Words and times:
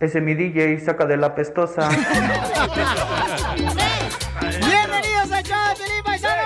Ese 0.00 0.20
mi 0.20 0.34
DJ 0.34 0.80
saca 0.80 1.06
de 1.06 1.16
la 1.16 1.36
pestosa. 1.36 1.88
¡Bienvenidos 4.66 5.30
a 5.30 5.40
Chavo 5.40 5.76
Feliz 5.76 6.02
Paisano! 6.04 6.42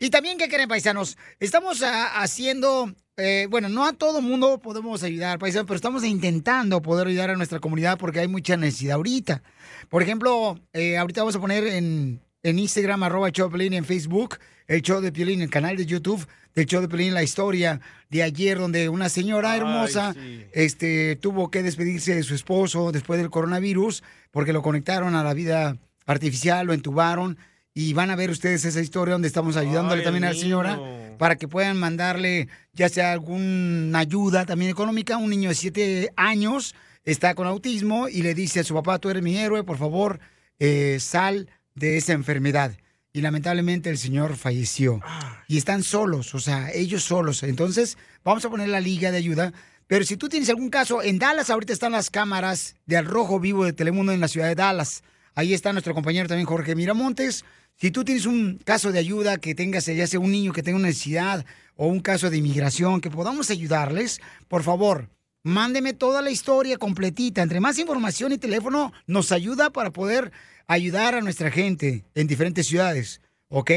Y 0.00 0.10
también, 0.10 0.38
¿qué 0.38 0.48
creen, 0.48 0.68
paisanos? 0.68 1.16
Estamos 1.40 1.82
ah, 1.82 2.20
haciendo, 2.20 2.92
eh, 3.16 3.46
bueno, 3.50 3.68
no 3.68 3.84
a 3.84 3.92
todo 3.92 4.20
mundo 4.20 4.58
podemos 4.58 5.02
ayudar, 5.02 5.38
paisanos, 5.38 5.66
pero 5.66 5.76
estamos 5.76 6.04
intentando 6.04 6.82
poder 6.82 7.08
ayudar 7.08 7.30
a 7.30 7.36
nuestra 7.36 7.60
comunidad 7.60 7.98
porque 7.98 8.20
hay 8.20 8.28
mucha 8.28 8.56
necesidad 8.56 8.96
ahorita. 8.96 9.42
Por 9.88 10.02
ejemplo, 10.02 10.58
eh, 10.72 10.96
ahorita 10.98 11.22
vamos 11.22 11.36
a 11.36 11.40
poner 11.40 11.66
en, 11.66 12.20
en 12.48 12.58
Instagram, 12.60 13.02
arroba 13.02 13.26
el 13.26 13.32
show 13.32 13.48
de 13.48 13.56
Piolín, 13.56 13.72
en 13.74 13.84
Facebook, 13.84 14.38
el 14.68 14.80
show 14.82 15.00
de 15.00 15.10
Piolín, 15.10 15.42
el 15.42 15.50
canal 15.50 15.76
de 15.76 15.84
YouTube 15.84 16.26
del 16.54 16.66
show 16.66 16.80
de 16.80 16.88
Piolín, 16.88 17.12
la 17.12 17.22
historia 17.24 17.80
de 18.08 18.22
ayer 18.22 18.56
donde 18.58 18.88
una 18.88 19.08
señora 19.08 19.52
Ay, 19.52 19.58
hermosa 19.58 20.14
sí. 20.14 20.44
este, 20.52 21.16
tuvo 21.16 21.50
que 21.50 21.62
despedirse 21.62 22.14
de 22.14 22.22
su 22.22 22.34
esposo 22.34 22.92
después 22.92 23.18
del 23.20 23.30
coronavirus 23.30 24.02
porque 24.30 24.52
lo 24.52 24.62
conectaron 24.62 25.16
a 25.16 25.24
la 25.24 25.34
vida 25.34 25.76
artificial, 26.06 26.66
lo 26.66 26.72
entubaron. 26.72 27.36
Y 27.74 27.92
van 27.92 28.10
a 28.10 28.16
ver 28.16 28.30
ustedes 28.30 28.64
esa 28.64 28.80
historia 28.80 29.12
donde 29.12 29.28
estamos 29.28 29.56
ayudándole 29.56 30.00
Ay, 30.00 30.04
también 30.04 30.24
a 30.24 30.32
la 30.32 30.34
señora 30.34 30.76
niño. 30.76 31.18
para 31.18 31.36
que 31.36 31.46
puedan 31.46 31.76
mandarle 31.76 32.48
ya 32.72 32.88
sea 32.88 33.12
alguna 33.12 33.98
ayuda 33.98 34.46
también 34.46 34.70
económica. 34.70 35.18
Un 35.18 35.28
niño 35.30 35.50
de 35.50 35.54
siete 35.56 36.10
años 36.16 36.74
está 37.04 37.34
con 37.34 37.46
autismo 37.46 38.08
y 38.08 38.22
le 38.22 38.34
dice 38.34 38.60
a 38.60 38.64
su 38.64 38.72
papá, 38.72 38.98
tú 38.98 39.10
eres 39.10 39.22
mi 39.22 39.36
héroe, 39.36 39.62
por 39.62 39.76
favor, 39.76 40.20
eh, 40.58 40.96
sal 41.00 41.48
de 41.76 41.96
esa 41.96 42.12
enfermedad. 42.12 42.76
Y 43.12 43.22
lamentablemente 43.22 43.88
el 43.88 43.96
señor 43.96 44.36
falleció. 44.36 45.00
Y 45.48 45.56
están 45.56 45.82
solos, 45.82 46.34
o 46.34 46.40
sea, 46.40 46.70
ellos 46.72 47.04
solos. 47.04 47.42
Entonces, 47.44 47.96
vamos 48.24 48.44
a 48.44 48.50
poner 48.50 48.68
la 48.68 48.80
liga 48.80 49.10
de 49.10 49.18
ayuda. 49.18 49.54
Pero 49.86 50.04
si 50.04 50.16
tú 50.16 50.28
tienes 50.28 50.50
algún 50.50 50.68
caso, 50.68 51.02
en 51.02 51.18
Dallas 51.18 51.48
ahorita 51.48 51.72
están 51.72 51.92
las 51.92 52.10
cámaras 52.10 52.74
de 52.86 52.96
Al 52.96 53.06
Rojo 53.06 53.38
Vivo 53.38 53.64
de 53.64 53.72
Telemundo 53.72 54.12
en 54.12 54.20
la 54.20 54.28
ciudad 54.28 54.48
de 54.48 54.56
Dallas. 54.56 55.02
Ahí 55.34 55.54
está 55.54 55.72
nuestro 55.72 55.94
compañero 55.94 56.28
también 56.28 56.46
Jorge 56.46 56.74
Miramontes. 56.74 57.44
Si 57.76 57.90
tú 57.90 58.04
tienes 58.04 58.26
un 58.26 58.58
caso 58.64 58.90
de 58.90 58.98
ayuda 58.98 59.38
que 59.38 59.54
tengas, 59.54 59.86
ya 59.86 60.06
sea 60.06 60.18
un 60.18 60.32
niño 60.32 60.52
que 60.52 60.62
tenga 60.62 60.78
una 60.78 60.88
necesidad 60.88 61.44
o 61.76 61.86
un 61.86 62.00
caso 62.00 62.30
de 62.30 62.38
inmigración, 62.38 63.00
que 63.00 63.10
podamos 63.10 63.50
ayudarles, 63.50 64.20
por 64.48 64.62
favor, 64.62 65.10
mándeme 65.42 65.92
toda 65.92 66.22
la 66.22 66.30
historia 66.30 66.78
completita. 66.78 67.42
Entre 67.42 67.60
más 67.60 67.78
información 67.78 68.32
y 68.32 68.38
teléfono 68.38 68.92
nos 69.06 69.30
ayuda 69.30 69.70
para 69.70 69.90
poder 69.90 70.32
ayudar 70.66 71.14
a 71.14 71.20
nuestra 71.20 71.50
gente 71.50 72.04
en 72.14 72.26
diferentes 72.26 72.66
ciudades, 72.66 73.20
¿ok? 73.48 73.70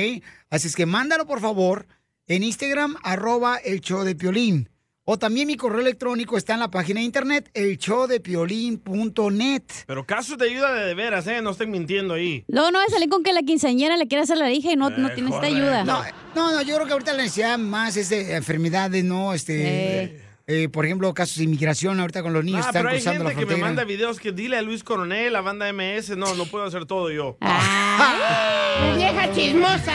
Así 0.50 0.68
es 0.68 0.76
que 0.76 0.86
mándalo, 0.86 1.26
por 1.26 1.42
favor, 1.42 1.88
en 2.28 2.44
Instagram, 2.44 2.96
arroba 3.04 3.58
el 3.58 3.82
show 3.82 4.04
de 4.04 4.16
Piolín. 4.16 4.70
O 5.12 5.18
también 5.18 5.48
mi 5.48 5.58
correo 5.58 5.82
electrónico 5.82 6.38
está 6.38 6.54
en 6.54 6.60
la 6.60 6.70
página 6.70 7.00
de 7.00 7.06
internet, 7.08 7.50
elshowdepiolín.net. 7.56 9.64
Pero 9.88 10.06
casos 10.06 10.38
de 10.38 10.46
ayuda 10.50 10.72
de, 10.74 10.86
de 10.86 10.94
veras, 10.94 11.26
¿eh? 11.28 11.42
No 11.42 11.50
estén 11.52 11.72
mintiendo 11.72 12.14
ahí. 12.14 12.44
No 12.48 12.68
a 12.68 12.72
salir 12.92 13.10
con 13.10 13.24
que 13.24 13.34
la 13.34 13.42
quinceañera 13.42 13.98
le 13.98 14.08
quiere 14.08 14.22
hacer 14.24 14.38
la 14.38 14.52
hija 14.52 14.72
y 14.72 14.76
no, 14.76 14.90
no 14.92 15.08
Eh, 15.10 15.14
tiene 15.16 15.32
esta 15.32 15.48
ayuda. 15.48 15.84
No, 15.84 16.04
no, 16.36 16.52
no, 16.52 16.62
yo 16.62 16.76
creo 16.76 16.86
que 16.88 16.94
ahorita 16.94 17.14
la 17.14 17.24
necesidad 17.24 17.58
más 17.58 17.98
es 17.98 18.10
de 18.10 18.36
enfermedades, 18.36 19.04
¿no? 19.04 19.34
Este, 19.34 20.04
Eh. 20.04 20.22
Eh, 20.52 20.68
por 20.68 20.86
ejemplo, 20.86 21.14
casos 21.14 21.38
de 21.38 21.44
inmigración 21.46 22.00
ahorita 22.00 22.24
con 22.24 22.34
los 22.34 22.44
niños 22.44 22.66
Ah, 22.66 22.70
están 22.70 22.82
pero 22.82 22.90
hay 22.90 22.96
cruzando 22.98 23.24
gente 23.26 23.34
la 23.36 23.40
que 23.40 23.46
me 23.46 23.52
frontera. 23.52 23.68
manda 23.68 23.84
videos 23.86 24.20
que 24.20 24.32
dile 24.32 24.58
a 24.58 24.62
Luis 24.62 24.84
Coronel, 24.84 25.32
la 25.32 25.42
banda 25.42 25.72
MS. 25.72 26.18
No, 26.18 26.34
no 26.36 26.46
puedo 26.46 26.66
hacer 26.66 26.86
todo 26.86 27.12
yo. 27.12 27.38
Ah. 27.42 28.94
¡Vieja 28.98 29.32
chismosa! 29.34 29.94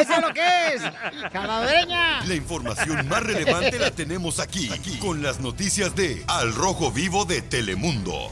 Eso 0.00 0.12
es 0.14 0.20
lo 0.22 0.32
que 0.32 0.40
es, 0.74 0.82
salvadoreña. 1.32 2.24
La 2.24 2.34
información 2.34 3.06
más 3.08 3.22
relevante 3.22 3.78
la 3.78 3.90
tenemos 3.90 4.38
aquí, 4.40 4.70
aquí, 4.72 4.98
con 4.98 5.22
las 5.22 5.40
noticias 5.40 5.94
de 5.94 6.22
Al 6.28 6.54
Rojo 6.54 6.90
Vivo 6.92 7.24
de 7.24 7.42
Telemundo. 7.42 8.30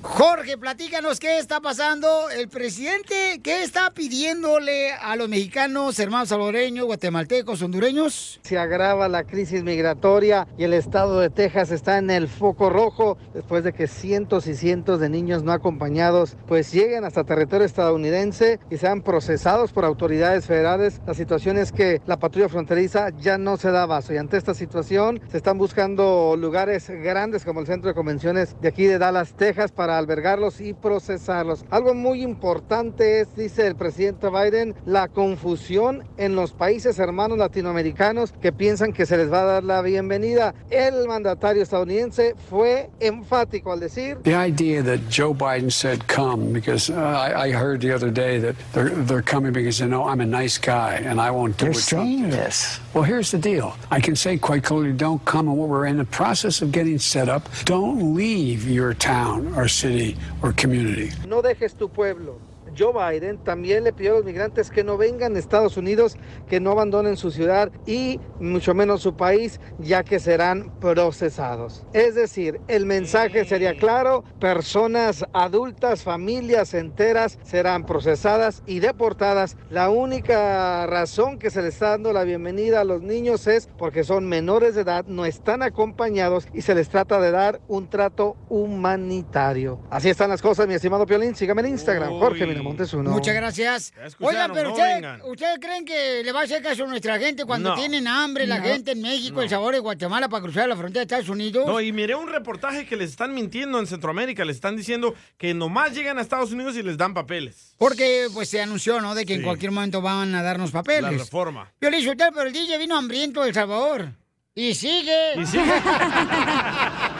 Jorge, 0.00 0.56
platícanos 0.56 1.18
qué 1.18 1.38
está 1.38 1.60
pasando. 1.60 2.30
El 2.30 2.48
presidente, 2.48 3.40
¿qué 3.42 3.64
está 3.64 3.90
pidiéndole 3.90 4.92
a 4.92 5.16
los 5.16 5.28
mexicanos, 5.28 5.98
hermanos 5.98 6.28
salvadoreños, 6.28 6.86
guatemaltecos, 6.86 7.62
hondureños? 7.62 8.38
Se 8.44 8.58
agrava 8.58 9.08
la 9.08 9.24
crisis 9.24 9.64
migratoria 9.64 10.46
y 10.56 10.62
el 10.62 10.72
estado 10.72 11.18
de 11.18 11.30
Texas 11.30 11.72
está 11.72 11.98
en 11.98 12.10
el 12.10 12.28
foco 12.28 12.70
rojo 12.70 13.18
después 13.34 13.64
de 13.64 13.72
que 13.72 13.88
cientos 13.88 14.46
y 14.46 14.54
cientos 14.54 15.00
de 15.00 15.08
niños 15.08 15.42
no 15.42 15.50
acompañados 15.50 16.36
pues 16.46 16.72
lleguen 16.72 17.04
hasta 17.04 17.24
territorio 17.24 17.66
estadounidense 17.66 18.60
y 18.70 18.76
sean 18.76 19.02
procesados 19.02 19.72
por 19.72 19.84
autoridades 19.84 20.46
federales. 20.46 21.00
La 21.08 21.14
situación 21.14 21.58
es 21.58 21.72
que 21.72 22.00
la 22.06 22.20
patrulla 22.20 22.48
fronteriza 22.48 23.10
ya 23.18 23.36
no 23.36 23.56
se 23.56 23.72
da 23.72 23.82
abasto 23.82 24.14
y 24.14 24.18
ante 24.18 24.36
esta 24.36 24.54
situación 24.54 25.20
se 25.28 25.38
están 25.38 25.58
buscando 25.58 26.36
lugares 26.38 26.88
grandes 26.88 27.44
como 27.44 27.60
el 27.60 27.66
centro 27.66 27.88
de 27.88 27.94
convenciones 27.94 28.54
de 28.60 28.68
aquí 28.68 28.84
de 28.84 28.98
Dallas, 28.98 29.34
Texas 29.34 29.72
para 29.72 29.97
albergarlos 29.98 30.60
y 30.60 30.72
procesarlos. 30.72 31.64
Algo 31.70 31.94
muy 31.94 32.22
importante 32.22 33.20
es, 33.20 33.34
dice 33.36 33.66
el 33.66 33.76
presidente 33.76 34.28
Biden, 34.28 34.74
la 34.86 35.08
confusión 35.08 36.04
en 36.16 36.34
los 36.34 36.52
países 36.52 36.98
hermanos 36.98 37.38
latinoamericanos 37.38 38.32
que 38.32 38.52
piensan 38.52 38.92
que 38.92 39.06
se 39.06 39.16
les 39.16 39.32
va 39.32 39.42
a 39.42 39.44
dar 39.44 39.64
la 39.64 39.82
bienvenida. 39.82 40.54
El 40.70 41.06
mandatario 41.06 41.62
estadounidense 41.62 42.34
fue 42.48 42.90
enfático 43.00 43.72
al 43.72 43.80
decir 43.80 44.18
The 44.22 44.34
idea 44.34 44.82
that 44.82 45.00
Joe 45.10 45.34
Biden 45.34 45.70
said 45.70 46.06
come, 46.06 46.52
because 46.52 46.90
uh, 46.90 46.94
I, 46.94 47.48
I 47.48 47.52
heard 47.52 47.80
the 47.80 47.92
other 47.92 48.10
day 48.10 48.38
that 48.38 48.54
they're, 48.72 48.90
they're 48.90 49.22
coming 49.22 49.52
because 49.52 49.78
they 49.78 49.86
know 49.86 50.04
I'm 50.08 50.20
a 50.20 50.26
nice 50.26 50.58
guy 50.58 51.02
and 51.04 51.20
I 51.20 51.30
won't 51.30 51.56
do 51.58 51.66
They're 51.66 51.74
saying 51.74 52.30
this. 52.30 52.80
Well, 52.94 53.04
here's 53.04 53.30
the 53.30 53.38
deal. 53.38 53.76
I 53.90 54.00
can 54.00 54.16
say 54.16 54.38
quite 54.38 54.64
clearly, 54.64 54.92
don't 54.92 55.24
come, 55.24 55.48
and 55.48 55.56
we're 55.56 55.86
in 55.86 55.98
the 55.98 56.04
process 56.04 56.62
of 56.62 56.72
getting 56.72 56.98
set 56.98 57.28
up. 57.28 57.48
Don't 57.64 58.14
leave 58.14 58.68
your 58.68 58.94
town 58.94 59.54
or 59.54 59.68
city 59.78 60.16
or 60.42 60.52
community. 60.52 61.10
No 61.26 61.42
dejes 61.42 61.74
tu 61.74 61.88
pueblo. 61.88 62.38
Joe 62.78 62.92
Biden 62.92 63.38
también 63.38 63.84
le 63.84 63.92
pidió 63.92 64.12
a 64.12 64.16
los 64.16 64.24
migrantes 64.24 64.70
que 64.70 64.84
no 64.84 64.96
vengan 64.96 65.34
a 65.34 65.38
Estados 65.38 65.76
Unidos, 65.76 66.16
que 66.48 66.60
no 66.60 66.70
abandonen 66.70 67.16
su 67.16 67.30
ciudad 67.30 67.72
y 67.86 68.20
mucho 68.38 68.74
menos 68.74 69.02
su 69.02 69.16
país, 69.16 69.60
ya 69.78 70.04
que 70.04 70.20
serán 70.20 70.70
procesados. 70.80 71.84
Es 71.92 72.14
decir, 72.14 72.60
el 72.68 72.86
mensaje 72.86 73.44
sería 73.44 73.74
claro, 73.76 74.24
personas 74.38 75.24
adultas, 75.32 76.02
familias 76.02 76.74
enteras 76.74 77.38
serán 77.42 77.84
procesadas 77.84 78.62
y 78.66 78.80
deportadas. 78.80 79.56
La 79.70 79.90
única 79.90 80.86
razón 80.86 81.38
que 81.38 81.50
se 81.50 81.62
les 81.62 81.74
está 81.74 81.90
dando 81.90 82.12
la 82.12 82.24
bienvenida 82.24 82.80
a 82.80 82.84
los 82.84 83.02
niños 83.02 83.46
es 83.46 83.68
porque 83.78 84.04
son 84.04 84.28
menores 84.28 84.74
de 84.74 84.82
edad, 84.82 85.04
no 85.06 85.24
están 85.24 85.62
acompañados 85.62 86.46
y 86.52 86.62
se 86.62 86.74
les 86.74 86.88
trata 86.88 87.20
de 87.20 87.30
dar 87.30 87.60
un 87.68 87.88
trato 87.88 88.36
humanitario. 88.48 89.80
Así 89.90 90.08
están 90.08 90.30
las 90.30 90.42
cosas, 90.42 90.66
mi 90.66 90.74
estimado 90.74 91.06
Piolín. 91.06 91.34
Sígame 91.34 91.62
en 91.62 91.68
Instagram, 91.68 92.18
Jorge 92.18 92.46
Uno. 92.94 93.10
Muchas 93.10 93.34
gracias. 93.34 93.92
Oigan, 94.18 94.52
pero 94.52 94.68
no 94.70 94.74
usted- 94.74 94.94
vengan. 94.94 95.22
¿ustedes 95.24 95.58
creen 95.60 95.84
que 95.84 96.22
le 96.24 96.32
va 96.32 96.40
a 96.40 96.44
hacer 96.44 96.62
caso 96.62 96.84
a 96.84 96.86
nuestra 96.86 97.18
gente 97.18 97.44
cuando 97.44 97.70
No. 97.70 97.74
tienen 97.76 98.06
hambre 98.06 98.46
la 98.46 98.58
No. 98.58 98.64
gente 98.64 98.92
en 98.92 99.02
México, 99.02 99.42
El 99.42 99.48
Salvador 99.48 99.76
y 99.76 99.78
Guatemala 99.78 100.28
para 100.28 100.42
cruzar 100.42 100.68
la 100.68 100.76
frontera 100.76 101.00
de 101.00 101.02
Estados 101.04 101.28
Unidos? 101.28 101.66
No, 101.66 101.80
y 101.80 101.92
miré 101.92 102.14
un 102.14 102.28
reportaje 102.28 102.86
que 102.86 102.96
les 102.96 103.10
están 103.10 103.34
mintiendo 103.34 103.78
en 103.78 103.86
Centroamérica. 103.86 104.44
Les 104.44 104.56
están 104.56 104.76
diciendo 104.76 105.14
que 105.36 105.54
nomás 105.54 105.92
llegan 105.94 106.18
a 106.18 106.22
Estados 106.22 106.52
Unidos 106.52 106.76
y 106.76 106.82
les 106.82 106.96
dan 106.96 107.14
papeles. 107.14 107.74
Porque 107.78 108.28
pues 108.34 108.48
se 108.48 108.60
anunció, 108.60 109.00
¿no? 109.00 109.14
De 109.14 109.24
que 109.26 109.34
en 109.34 109.42
cualquier 109.42 109.70
momento 109.72 110.00
van 110.02 110.34
a 110.34 110.42
darnos 110.42 110.72
La 110.72 110.82
papeles. 110.82 111.18
reforma. 111.18 111.72
Yo 111.80 111.90
le 111.90 111.96
dije, 111.98 112.10
"Usted, 112.10 112.28
pero 112.34 112.46
el 112.48 112.52
DJ 112.52 112.78
vino 112.78 112.96
hambriento 112.96 113.42
de 113.42 113.48
El 113.48 113.54
Salvador. 113.54 114.08
Y 114.54 114.74
sigue. 114.74 115.34
Y 115.40 115.46
sigue. 115.46 115.62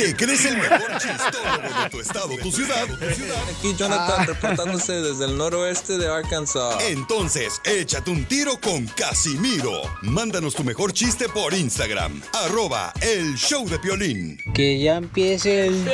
¿Te 0.00 0.16
crees 0.16 0.46
el 0.46 0.56
mejor 0.56 0.96
chistólogo 0.96 1.82
de 1.82 1.90
tu 1.90 2.00
estado, 2.00 2.36
tu 2.38 2.50
ciudad? 2.50 2.84
Aquí 3.54 3.74
Jonathan 3.76 4.26
reportándose 4.26 4.94
desde 4.94 5.26
el 5.26 5.36
noroeste 5.36 5.98
de 5.98 6.08
Arkansas. 6.08 6.82
Entonces, 6.88 7.60
échate 7.64 8.10
un 8.10 8.24
tiro 8.24 8.58
con 8.58 8.86
Casimiro. 8.86 9.82
Mándanos 10.00 10.54
tu 10.54 10.64
mejor 10.64 10.94
chiste 10.94 11.28
por 11.28 11.52
Instagram. 11.52 12.22
Arroba 12.32 12.94
el 13.02 13.34
show 13.34 13.68
de 13.68 13.78
Piolín. 13.78 14.38
Que 14.54 14.80
ya 14.80 14.96
empiece 14.96 15.66
el 15.66 15.86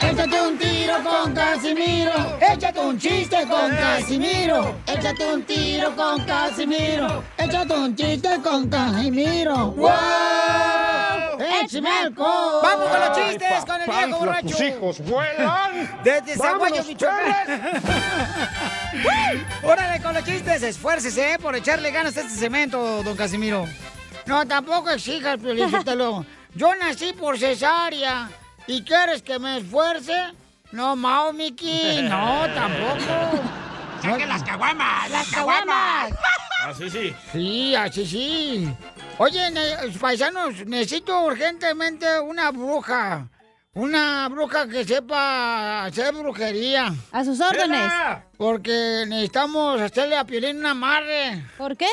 Échate 0.00 0.40
un 0.40 0.56
tiro 0.56 0.94
con 1.04 1.34
Casimiro. 1.34 2.38
Échate 2.40 2.80
un 2.80 2.98
chiste 2.98 3.46
con 3.46 3.76
Casimiro. 3.76 4.74
Échate 4.86 5.34
un 5.34 5.42
tiro 5.42 5.94
con 5.94 6.24
Casimiro. 6.24 7.22
Échate 7.36 7.74
un 7.74 7.94
chiste 7.94 8.30
con 8.42 8.70
Casimiro. 8.70 9.72
¡Wow! 9.72 10.85
¡Échame 11.40 11.90
alcohol! 11.90 12.60
¡Vamos 12.62 12.88
con 12.88 13.00
los 13.00 13.12
chistes 13.16 13.64
con 13.64 13.80
el 13.80 13.88
viejo 13.88 14.18
borracho! 14.18 14.48
tus 14.48 14.60
hijos 14.60 15.00
vuelan. 15.00 16.00
Desde 16.04 16.36
Zaguayo, 16.36 16.76
¡Vámonos, 16.76 16.86
Michoacán. 16.86 17.82
Órale 19.62 20.02
con 20.02 20.14
los 20.14 20.24
chistes, 20.24 20.62
esfuércese 20.62 21.32
¿eh? 21.32 21.38
por 21.38 21.56
echarle 21.56 21.90
ganas 21.90 22.16
a 22.16 22.20
este 22.20 22.34
cemento, 22.34 23.02
don 23.02 23.16
Casimiro. 23.16 23.66
No, 24.26 24.46
tampoco 24.46 24.90
exijas, 24.90 25.38
Piolín-Sotelo. 25.38 26.24
Yo 26.54 26.74
nací 26.74 27.12
por 27.12 27.38
cesárea. 27.38 28.30
¿Y 28.66 28.82
quieres 28.82 29.22
que 29.22 29.38
me 29.38 29.58
esfuerce? 29.58 30.14
No, 30.72 30.96
Mao, 30.96 31.32
Miki. 31.32 32.02
No, 32.02 32.46
tampoco. 32.54 33.40
¡Saquen 34.06 34.28
las 34.28 34.42
caguamas! 34.42 35.10
¡Las 35.10 35.28
caguamas! 35.30 36.12
Así 36.66 36.90
sí. 36.90 37.14
Sí, 37.32 37.74
así 37.76 38.04
sí. 38.06 38.68
Oye, 39.18 39.50
ne- 39.52 39.76
paisanos, 40.00 40.66
necesito 40.66 41.20
urgentemente 41.20 42.18
una 42.20 42.50
bruja. 42.50 43.28
Una 43.74 44.26
bruja 44.28 44.66
que 44.66 44.84
sepa 44.84 45.84
hacer 45.84 46.12
brujería. 46.14 46.92
A 47.12 47.24
sus 47.24 47.38
órdenes. 47.40 47.92
Porque 48.38 49.04
necesitamos 49.06 49.80
hacerle 49.80 50.16
a 50.16 50.24
Piolín 50.24 50.58
un 50.58 50.66
amarre. 50.66 51.44
¿Por 51.58 51.76
qué? 51.76 51.86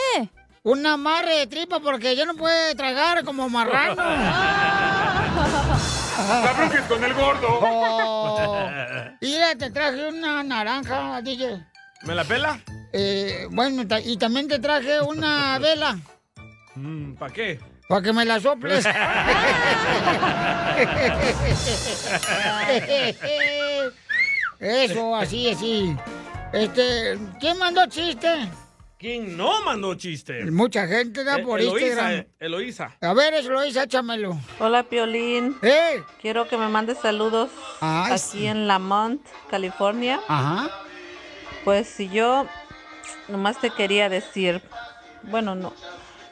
Un 0.64 0.84
amarre 0.88 1.40
de 1.40 1.48
tripa 1.48 1.80
porque 1.82 2.16
ya 2.16 2.26
no 2.26 2.34
puede 2.36 2.74
tragar 2.74 3.24
como 3.26 3.48
marrano. 3.50 3.96
La 4.02 5.34
bruja 6.58 6.80
es 6.80 6.86
con 6.86 7.04
el 7.04 7.14
gordo. 7.14 7.48
Oh. 7.62 8.38
Mira, 9.22 9.56
te 9.56 9.70
traje 9.70 10.08
una 10.08 10.42
naranja, 10.42 11.22
DJ. 11.22 11.64
¿Me 12.06 12.16
la 12.16 12.24
pela? 12.24 12.60
Eh, 12.92 13.48
bueno, 13.52 13.84
y 14.04 14.18
también 14.18 14.48
te 14.48 14.60
traje 14.60 15.02
una 15.02 15.58
vela. 15.62 15.98
¿Para 17.20 17.34
qué? 17.34 17.60
Para 17.88 18.02
que 18.02 18.14
me 18.14 18.26
la 18.26 18.40
soples. 18.40 18.86
Eso, 24.60 25.16
así, 25.16 25.50
así. 25.50 25.96
Este, 26.54 27.18
¿quién 27.40 27.58
mandó 27.58 27.86
chiste? 27.88 28.50
¿Quién 28.98 29.36
no 29.36 29.62
mandó 29.64 29.96
chiste? 29.96 30.46
Mucha 30.50 30.88
gente 30.88 31.24
da 31.26 31.38
Eh, 31.40 31.44
por 31.44 31.60
Eloísa, 31.60 31.86
Instagram. 31.88 32.12
eh, 32.14 32.28
Eloísa. 32.40 32.98
A 33.02 33.14
ver, 33.14 33.34
hice, 33.68 33.84
échamelo. 33.84 34.40
Hola, 34.60 34.84
Piolín. 34.84 35.58
¡Eh! 35.62 36.02
Quiero 36.22 36.48
que 36.48 36.56
me 36.58 36.70
mandes 36.70 37.00
saludos 37.00 37.50
Ay, 37.82 38.14
aquí 38.14 38.48
en 38.48 38.68
Lamont, 38.68 39.22
California. 39.50 40.22
Ajá. 40.28 40.70
Pues 41.64 41.88
si 41.88 42.10
yo 42.10 42.46
nomás 43.28 43.60
te 43.60 43.70
quería 43.70 44.10
decir, 44.10 44.62
bueno, 45.24 45.56
no, 45.56 45.74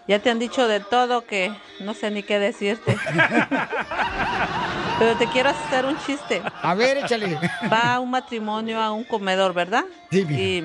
ya 0.08 0.20
te 0.20 0.30
han 0.30 0.40
dicho 0.40 0.68
de 0.68 0.80
todo 0.80 1.26
que 1.26 1.54
no 1.80 1.94
sé 1.94 2.12
ni 2.12 2.24
qué 2.24 2.40
decirte. 2.40 2.98
Pero 5.00 5.16
te 5.18 5.28
quiero 5.28 5.50
hacer 5.50 5.86
un 5.86 5.98
chiste. 6.06 6.42
A 6.62 6.76
ver, 6.76 6.98
échale. 6.98 7.40
Va 7.72 8.00
un 8.00 8.12
matrimonio 8.12 8.80
a 8.80 8.92
un 8.92 9.04
comedor, 9.04 9.54
¿verdad? 9.54 9.86
Y 10.12 10.64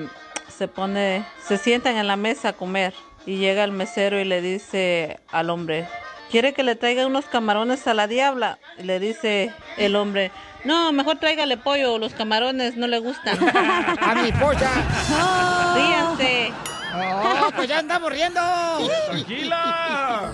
se 0.49 0.67
pone, 0.67 1.25
se 1.41 1.57
sientan 1.57 1.97
en 1.97 2.07
la 2.07 2.17
mesa 2.17 2.49
a 2.49 2.53
comer 2.53 2.93
y 3.25 3.37
llega 3.37 3.63
el 3.63 3.71
mesero 3.71 4.19
y 4.19 4.25
le 4.25 4.41
dice 4.41 5.19
al 5.31 5.49
hombre, 5.49 5.87
¿quiere 6.29 6.53
que 6.53 6.63
le 6.63 6.75
traiga 6.75 7.07
unos 7.07 7.25
camarones 7.25 7.87
a 7.87 7.93
la 7.93 8.07
diabla? 8.07 8.59
Y 8.77 8.83
le 8.83 8.99
dice 8.99 9.51
el 9.77 9.95
hombre, 9.95 10.31
no, 10.67 10.91
mejor 10.91 11.17
tráigale 11.17 11.55
pollo, 11.55 11.97
los 11.97 12.13
camarones 12.13 12.75
no 12.75 12.87
le 12.87 12.99
gustan. 12.99 13.37
A 14.01 14.15
mi 14.15 14.29
esposa. 14.29 14.69
Ríanse. 15.75 16.53
Oh, 16.93 17.49
pues 17.55 17.69
ya 17.69 17.79
andamos 17.79 18.11
riendo. 18.11 18.41
Tranquila. 19.07 20.31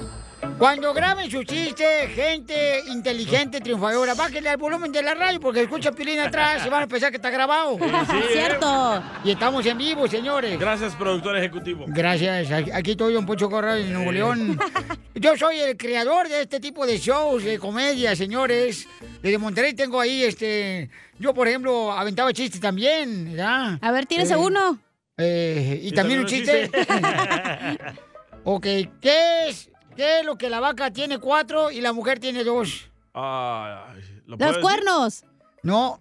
Cuando 0.58 0.94
graben 0.94 1.30
su 1.30 1.44
chiste, 1.44 2.08
gente 2.14 2.82
inteligente, 2.88 3.60
triunfadora, 3.62 4.14
bájenle 4.14 4.50
al 4.50 4.58
volumen 4.58 4.92
de 4.92 5.02
la 5.02 5.14
radio 5.14 5.40
porque 5.40 5.62
escucha 5.64 5.92
Pilín 5.92 6.20
atrás 6.20 6.66
y 6.66 6.70
van 6.70 6.84
a 6.84 6.88
pensar 6.88 7.10
que 7.12 7.18
está 7.18 7.30
grabado. 7.30 7.78
sí, 7.80 7.86
¿eh? 7.86 8.24
Cierto. 8.32 9.04
Y 9.24 9.32
estamos 9.32 9.66
en 9.66 9.78
vivo, 9.78 10.08
señores. 10.08 10.60
Gracias, 10.60 10.96
productor 10.96 11.38
ejecutivo. 11.38 11.86
Gracias. 11.88 12.52
Aquí 12.74 12.92
estoy, 12.92 13.14
Don 13.14 13.26
Poncho 13.26 13.50
Corral, 13.50 13.84
de 13.84 13.90
Nuevo 13.94 14.12
León. 14.12 14.60
Yo 15.16 15.36
soy 15.38 15.60
el 15.60 15.78
creador 15.78 16.28
de 16.28 16.42
este 16.42 16.60
tipo 16.60 16.86
de 16.86 16.98
shows, 16.98 17.44
de 17.44 17.60
comedia, 17.60 18.16
señores. 18.16 18.88
Desde 19.22 19.38
Monterrey 19.38 19.74
tengo 19.74 20.00
ahí, 20.00 20.24
este... 20.24 20.90
Yo, 21.20 21.34
por 21.34 21.48
ejemplo, 21.48 21.92
aventaba 21.92 22.34
chistes 22.34 22.60
también, 22.60 23.32
¿verdad? 23.32 23.78
A 23.82 23.92
ver, 23.92 24.06
tírese 24.06 24.36
uno. 24.36 24.78
eh, 25.18 25.80
y, 25.84 25.90
Y 25.90 25.92
también 25.92 26.20
un 26.22 26.26
también 26.26 26.44
chiste. 26.44 26.72
ok, 28.44 28.64
¿qué 29.00 29.48
es, 29.48 29.70
¿qué 29.96 30.20
es 30.20 30.26
lo 30.26 30.38
que 30.38 30.50
la 30.50 30.60
vaca 30.60 30.92
tiene 30.92 31.18
cuatro 31.20 31.72
y 31.72 31.82
la 31.82 31.94
mujer 31.94 32.20
tiene 32.20 32.44
dos? 32.44 32.90
¿lo 33.14 33.86
Los 34.26 34.40
decir? 34.40 34.62
cuernos. 34.62 35.24
No. 35.62 36.00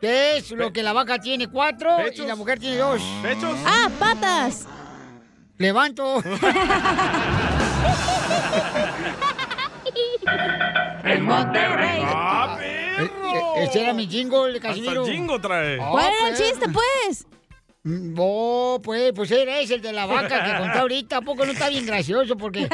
¿Qué 0.00 0.36
es 0.36 0.50
lo 0.50 0.72
que 0.72 0.82
la 0.82 0.92
vaca 0.92 1.18
tiene? 1.20 1.48
Cuatro 1.48 1.96
y 2.12 2.16
la 2.26 2.34
mujer 2.36 2.58
tiene 2.58 2.76
dos. 2.78 3.00
¿Pechos? 3.22 3.56
Ah, 3.64 3.88
patas. 3.98 4.66
Levanto. 5.58 6.20
El 11.04 11.22
Monterrey. 11.22 12.02
¡Ah, 12.04 12.58
Eh, 12.60 13.04
eh, 13.04 13.64
Ese 13.64 13.82
era 13.82 13.92
mi 13.92 14.06
jingle, 14.06 14.58
Casimiro. 14.60 15.00
Hasta 15.02 15.12
jingo 15.12 15.40
trae. 15.40 15.78
Ah, 15.80 15.88
¿Cuál 15.90 16.06
era 16.12 16.28
el 16.28 16.34
pues. 16.36 16.50
chiste, 16.50 16.66
pues? 16.68 17.26
Mm, 17.84 18.14
Oh, 18.18 18.80
pues, 18.82 19.12
pues 19.12 19.30
era 19.30 19.58
ese, 19.60 19.74
el 19.74 19.82
de 19.82 19.92
la 19.92 20.06
vaca 20.06 20.44
que 20.44 20.58
conté 20.62 20.78
ahorita. 20.80 21.16
¿A 21.18 21.22
poco 21.22 21.44
no 21.44 21.52
está 21.52 21.68
bien 21.68 21.84
gracioso? 21.86 22.36
Porque 22.36 22.68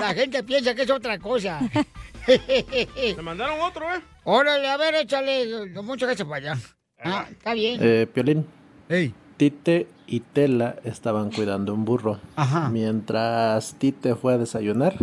la 0.00 0.14
gente 0.14 0.42
piensa 0.42 0.74
que 0.74 0.82
es 0.82 0.90
otra 0.90 1.18
cosa. 1.18 1.60
Te 2.26 3.22
mandaron 3.22 3.60
otro, 3.60 3.84
¿eh? 3.94 4.00
Órale, 4.24 4.68
a 4.68 4.76
ver, 4.76 4.94
échale. 4.94 5.66
Mucho 5.82 6.06
que 6.06 6.16
se 6.16 6.24
vaya. 6.24 6.56
Ah, 7.02 7.26
está 7.30 7.54
bien. 7.54 7.78
Eh, 7.82 8.06
Piolín. 8.12 8.46
Ey. 8.88 9.14
Tite 9.36 9.88
y 10.06 10.20
Tela 10.20 10.76
estaban 10.84 11.30
cuidando 11.30 11.72
un 11.72 11.84
burro. 11.86 12.20
Ajá. 12.36 12.68
Mientras 12.68 13.74
Tite 13.78 14.14
fue 14.14 14.34
a 14.34 14.38
desayunar, 14.38 14.96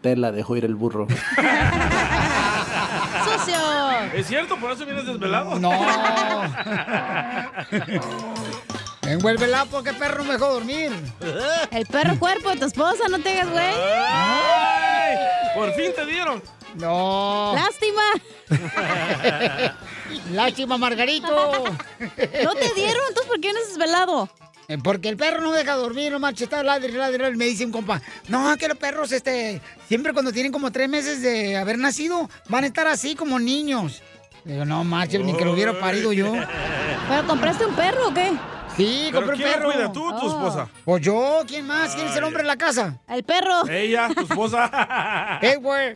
Tela 0.00 0.32
dejó 0.32 0.56
ir 0.56 0.64
el 0.64 0.74
burro. 0.74 1.06
¿Es 4.14 4.26
cierto? 4.28 4.56
¿Por 4.58 4.70
eso 4.72 4.86
vienes 4.86 5.06
desvelado? 5.06 5.58
No. 5.58 5.72
Envuélvela 9.02 9.64
porque 9.66 9.92
perro 9.92 10.18
no 10.18 10.24
me 10.24 10.32
dejó 10.34 10.52
dormir. 10.54 10.92
El 11.70 11.86
perro 11.86 12.18
cuerpo 12.18 12.50
de 12.50 12.56
tu 12.56 12.66
esposa, 12.66 13.08
no 13.10 13.18
te 13.18 13.40
hagas, 13.40 13.50
güey. 13.50 13.74
¡Ay! 13.74 15.16
Por 15.54 15.72
fin 15.74 15.92
te 15.94 16.06
dieron. 16.06 16.42
No. 16.76 17.54
Lástima. 17.54 18.02
Lástima, 20.32 20.78
Margarito. 20.78 21.28
No 21.28 22.54
te 22.54 22.74
dieron, 22.74 23.02
entonces 23.08 23.26
¿por 23.26 23.40
qué 23.40 23.48
vienes 23.48 23.68
desvelado? 23.68 24.28
Eh, 24.68 24.78
Porque 24.82 25.08
el 25.10 25.16
perro 25.16 25.40
no 25.40 25.52
deja 25.52 25.74
dormir, 25.74 26.10
no 26.10 26.18
marcha, 26.18 26.44
está 26.44 26.62
ladre, 26.62 26.92
ladre, 26.92 27.36
Me 27.36 27.44
dice 27.44 27.64
un 27.66 27.72
compa, 27.72 28.00
no, 28.28 28.56
que 28.56 28.66
los 28.68 28.78
perros, 28.78 29.12
este, 29.12 29.60
siempre 29.88 30.12
cuando 30.12 30.32
tienen 30.32 30.52
como 30.52 30.70
tres 30.72 30.88
meses 30.88 31.20
de 31.22 31.56
haber 31.56 31.78
nacido, 31.78 32.28
van 32.48 32.64
a 32.64 32.66
estar 32.68 32.86
así 32.86 33.14
como 33.14 33.38
niños. 33.38 34.02
Digo, 34.44 34.64
no 34.64 34.84
marches, 34.84 35.20
ni 35.20 35.34
que 35.36 35.44
lo 35.44 35.52
hubiera 35.52 35.78
parido 35.78 36.12
yo. 36.12 36.32
¿Pero 37.08 37.26
compraste 37.26 37.64
un 37.66 37.74
perro 37.74 38.08
o 38.08 38.14
qué? 38.14 38.32
Sí, 38.76 39.08
¿Pero 39.12 39.26
compré 39.26 39.34
un 39.36 39.40
quién 39.42 39.52
perro. 39.60 39.72
cuida, 39.72 39.92
tú 39.92 40.04
o 40.12 40.20
tu 40.20 40.26
esposa? 40.28 40.68
Pues 40.84 41.02
yo, 41.02 41.42
¿quién 41.46 41.66
más? 41.66 41.94
¿Quién 41.94 42.08
es 42.08 42.16
el 42.16 42.24
hombre 42.24 42.40
en 42.42 42.48
la 42.48 42.56
casa? 42.56 42.98
El 43.08 43.22
perro. 43.22 43.66
Ella, 43.68 44.08
tu 44.14 44.22
esposa. 44.22 45.38
¡Eh, 45.42 45.56
güey! 45.56 45.94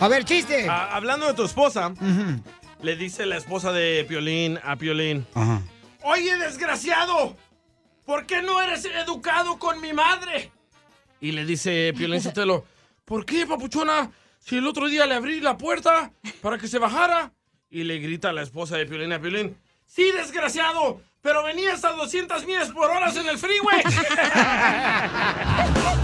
A 0.00 0.08
ver, 0.08 0.24
chiste. 0.24 0.66
Ah, 0.68 0.90
hablando 0.92 1.26
de 1.26 1.34
tu 1.34 1.44
esposa, 1.44 1.92
le 2.82 2.96
dice 2.96 3.26
la 3.26 3.36
esposa 3.36 3.72
de 3.72 4.04
Piolín 4.08 4.58
a 4.62 4.76
Piolín. 4.76 5.26
Ajá. 5.34 5.60
Oye, 6.02 6.36
desgraciado, 6.36 7.36
¿por 8.06 8.26
qué 8.26 8.42
no 8.42 8.60
eres 8.60 8.84
educado 8.84 9.58
con 9.58 9.80
mi 9.80 9.92
madre? 9.92 10.50
Y 11.20 11.32
le 11.32 11.44
dice 11.44 11.92
Piolín 11.96 12.20
Sotelo, 12.22 12.64
¿por 13.04 13.26
qué, 13.26 13.46
papuchona? 13.46 14.10
Si 14.38 14.56
el 14.56 14.66
otro 14.66 14.88
día 14.88 15.06
le 15.06 15.14
abrí 15.14 15.40
la 15.40 15.58
puerta 15.58 16.12
para 16.40 16.56
que 16.56 16.68
se 16.68 16.78
bajara. 16.78 17.32
Y 17.68 17.84
le 17.84 17.98
grita 17.98 18.30
a 18.30 18.32
la 18.32 18.42
esposa 18.42 18.76
de 18.76 18.86
Piolín 18.86 19.12
a 19.12 19.20
Piolín, 19.20 19.56
sí, 19.86 20.10
desgraciado, 20.12 21.02
pero 21.22 21.44
venías 21.44 21.84
a 21.84 21.90
200 21.90 22.46
millas 22.46 22.70
por 22.70 22.90
hora 22.90 23.10
en 23.10 23.28
el 23.28 23.38
freeway. 23.38 23.82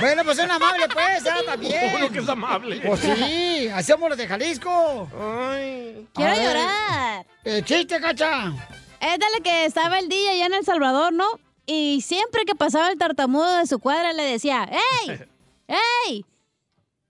Bueno, 0.00 0.24
pues 0.24 0.36
son 0.38 0.50
amables, 0.50 0.88
pues, 0.92 1.26
ah, 1.26 1.40
también. 1.46 1.94
Uno 1.96 2.10
que 2.10 2.18
es 2.18 2.28
amable. 2.28 2.80
Pues 2.84 3.00
sí, 3.00 3.68
hacemos 3.68 4.08
los 4.08 4.18
de 4.18 4.26
Jalisco. 4.26 5.08
Ay. 5.14 6.08
Quiero 6.14 6.32
ver. 6.32 6.42
llorar. 6.42 7.26
Eh, 7.44 7.62
chiste, 7.64 8.00
cacha. 8.00 8.52
Es 9.00 9.18
de 9.18 9.26
la 9.36 9.40
que 9.42 9.64
estaba 9.66 9.98
el 9.98 10.08
día 10.08 10.32
allá 10.32 10.46
en 10.46 10.54
El 10.54 10.64
Salvador, 10.64 11.12
¿no? 11.12 11.26
Y 11.66 12.00
siempre 12.00 12.44
que 12.44 12.54
pasaba 12.54 12.90
el 12.90 12.98
tartamudo 12.98 13.58
de 13.58 13.66
su 13.66 13.78
cuadra 13.78 14.12
le 14.12 14.24
decía, 14.24 14.68
¡Ey! 15.06 15.20
¡Ey! 16.08 16.24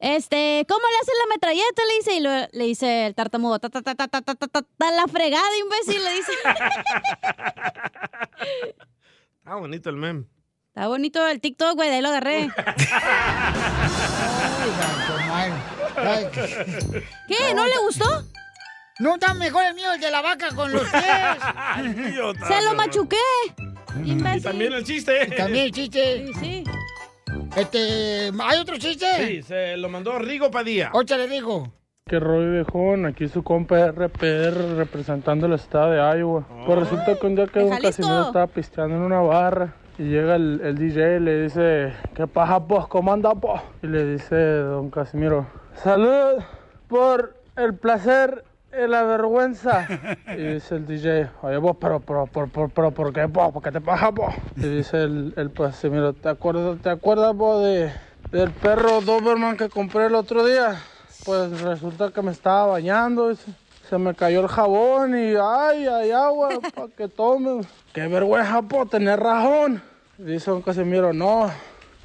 Este, 0.03 0.67
¿cómo 0.69 0.81
le 0.81 0.97
haces 1.01 1.15
la 1.17 1.27
metralleta? 1.33 1.83
Le 1.87 1.95
dice, 1.95 2.15
y 2.17 2.21
lo- 2.21 2.49
le 2.59 2.65
dice 2.65 3.07
el 3.07 3.15
tartamudo, 3.15 3.61
ta, 3.61 3.69
ta, 3.71 3.83
ta, 3.83 3.95
ta, 3.95 4.09
ta, 4.09 4.21
ta, 4.21 4.35
ta, 4.35 4.49
ta, 4.49 4.63
ta, 4.77 4.91
la 4.91 5.07
fregada, 5.07 5.47
imbécil, 5.63 6.03
le 6.03 6.11
dice. 6.13 6.33
Ah, 9.45 9.55
bonito 9.57 9.91
el 9.91 9.97
meme. 9.97 10.25
Está 10.75 10.89
bonito 10.89 11.25
el 11.29 11.41
TikTok, 11.41 11.77
güey, 11.77 11.89
de 11.89 11.95
ahí 11.97 12.03
lo 12.03 12.09
agarré. 12.09 12.49
Ay, 15.31 15.53
¿Qué? 17.29 17.55
¿No 17.55 17.65
le 17.67 17.77
gustó? 17.79 18.25
No, 18.99 19.15
está 19.15 19.35
mejor 19.35 19.65
el 19.65 19.75
mío, 19.75 19.93
el 19.93 20.01
de 20.01 20.11
la 20.11 20.21
vaca 20.21 20.53
con 20.55 20.73
los 20.73 20.83
pies. 20.83 21.03
Se 22.49 22.63
lo 22.63 22.75
machuqué. 22.75 23.17
Y 24.05 24.17
también 24.41 24.73
el 24.73 24.85
chiste. 24.85 25.27
También 25.37 25.67
el 25.67 25.73
chiste. 25.73 26.27
Sí, 26.27 26.33
sí. 26.41 26.65
Este, 27.57 28.31
¿hay 28.43 28.59
otro 28.59 28.79
chiste? 28.79 29.07
Sí, 29.19 29.43
se 29.43 29.77
lo 29.77 29.91
mandó 29.91 30.19
Rigo 30.19 30.51
Padilla. 30.51 30.91
Óchale, 30.95 31.29
digo. 31.29 31.71
Que 32.07 32.19
Roy 32.19 32.51
viejón, 32.51 33.05
aquí 33.05 33.29
su 33.29 33.43
compa 33.43 33.91
RPR 33.91 34.77
representando 34.77 35.47
el 35.47 35.53
estado 35.53 35.91
de 35.91 36.19
Iowa. 36.19 36.47
Pues 36.67 36.79
resulta 36.79 37.19
que 37.19 37.27
un 37.27 37.37
día 37.37 37.47
que 37.47 37.61
¿De 37.61 37.69
don? 37.69 37.79
Casimiro 37.79 38.23
estaba 38.27 38.47
pisteando 38.47 38.97
en 38.97 39.03
una 39.03 39.21
barra 39.21 39.75
y 39.99 40.05
llega 40.05 40.37
el, 40.37 40.61
el 40.65 40.79
DJ 40.79 41.17
y 41.17 41.21
le 41.21 41.43
dice, 41.43 41.93
¿qué 42.15 42.27
paja 42.27 42.67
pues? 42.67 42.87
¿Cómo 42.87 43.13
anda 43.13 43.35
pues? 43.35 43.61
Y 43.83 43.87
le 43.87 44.07
dice 44.07 44.35
don 44.35 44.91
Casimiro, 44.91 45.47
salud 45.75 46.43
por 46.89 47.37
el 47.57 47.75
placer 47.75 48.45
y 48.73 48.89
la 48.89 49.03
vergüenza. 49.03 49.87
Y 50.37 50.55
dice 50.55 50.77
el 50.77 50.87
DJ, 50.87 51.31
oye 51.43 51.57
vos, 51.59 51.77
pero, 51.81 52.01
pero, 52.01 52.27
pero, 52.27 52.47
pero, 52.49 52.69
pero, 52.69 52.91
¿por 52.91 53.13
qué 53.13 53.29
pues? 53.29 53.53
¿Por 53.53 53.63
qué 53.63 53.71
te 53.71 53.81
paja 53.81 54.13
pues? 54.13 54.35
Y 54.57 54.69
dice 54.69 55.03
el, 55.03 55.35
el 55.37 55.53
Casimiro, 55.53 56.13
¿te 56.15 56.29
acuerdas, 56.29 56.79
te 56.81 56.91
acuerdas 56.91 57.35
vos 57.37 57.63
de, 57.63 57.93
del 58.31 58.51
perro 58.51 59.01
Doberman 59.01 59.57
que 59.57 59.69
compré 59.69 60.07
el 60.07 60.15
otro 60.15 60.45
día? 60.45 60.81
Pues 61.25 61.61
resulta 61.61 62.11
que 62.11 62.23
me 62.23 62.33
estaba 62.33 62.67
bañando 62.67 63.31
y 63.31 63.37
se, 63.89 63.99
me 63.99 64.15
cayó 64.15 64.41
el 64.41 64.49
jabón 64.49 65.17
y 65.17 65.35
ay, 65.41 65.87
hay 65.87 66.11
agua 66.11 66.49
para 66.75 66.89
que 66.89 67.09
tome. 67.09 67.61
Qué 67.93 68.09
vergüenza 68.09 68.63
por 68.63 68.89
tener 68.89 69.21
razón. 69.21 69.83
Dice 70.17 70.51
don 70.51 70.63
Casimiro, 70.63 71.13
no, 71.13 71.51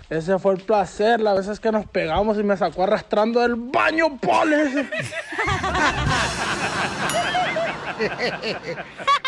ese 0.09 0.39
fue 0.39 0.53
el 0.53 0.61
placer, 0.61 1.19
las 1.19 1.37
veces 1.37 1.59
que 1.59 1.71
nos 1.71 1.85
pegamos 1.85 2.37
y 2.37 2.43
me 2.43 2.55
sacó 2.55 2.83
arrastrando 2.83 3.41
del 3.41 3.55
baño, 3.55 4.17
pole. 4.17 4.87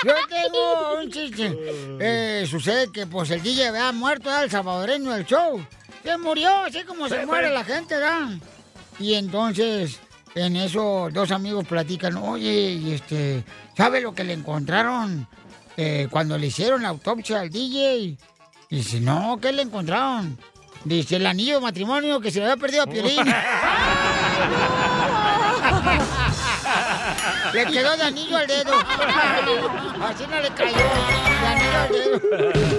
Yo 0.05 0.13
tengo 0.29 1.01
un 1.01 1.11
chiste. 1.11 1.57
Eh, 1.99 2.45
sucede 2.49 2.91
que 2.91 3.05
pues 3.07 3.29
el 3.31 3.41
DJ 3.41 3.67
había 3.67 3.91
muerto, 3.91 4.29
el 4.41 4.49
salvadoreño 4.49 5.11
del 5.11 5.25
show. 5.25 5.61
Se 6.03 6.17
murió, 6.17 6.49
así 6.59 6.83
como 6.83 7.09
se 7.09 7.25
muere 7.25 7.49
la 7.49 7.65
gente, 7.65 7.95
¿verdad? 7.95 8.29
Y 8.99 9.15
entonces, 9.15 9.99
en 10.33 10.55
eso, 10.55 11.09
dos 11.11 11.31
amigos 11.31 11.65
platican, 11.67 12.15
oye, 12.15 12.71
y 12.71 12.93
este, 12.93 13.43
¿sabe 13.75 13.99
lo 13.99 14.13
que 14.13 14.23
le 14.23 14.31
encontraron 14.33 15.27
eh, 15.75 16.07
cuando 16.09 16.37
le 16.37 16.47
hicieron 16.47 16.83
la 16.83 16.89
autopsia 16.89 17.41
al 17.41 17.49
DJ? 17.49 18.17
Dice, 18.69 18.99
no, 19.01 19.39
¿qué 19.41 19.51
le 19.51 19.63
encontraron? 19.63 20.37
Dice, 20.83 21.17
el 21.17 21.25
anillo 21.25 21.55
de 21.55 21.61
matrimonio 21.61 22.19
que 22.19 22.31
se 22.31 22.39
le 22.39 22.45
había 22.45 22.57
perdido 22.57 22.83
a 22.83 22.87
Piolín. 22.87 23.25
Le 27.53 27.65
quedó 27.65 27.97
de 27.97 28.03
anillo 28.03 28.37
al 28.37 28.47
dedo. 28.47 28.73
Así 28.77 30.23
no 30.29 30.39
le 30.39 30.49
cayó. 30.51 30.77
De 30.77 31.47
anillo 31.47 31.79
al 31.81 31.89
dedo. 31.91 32.78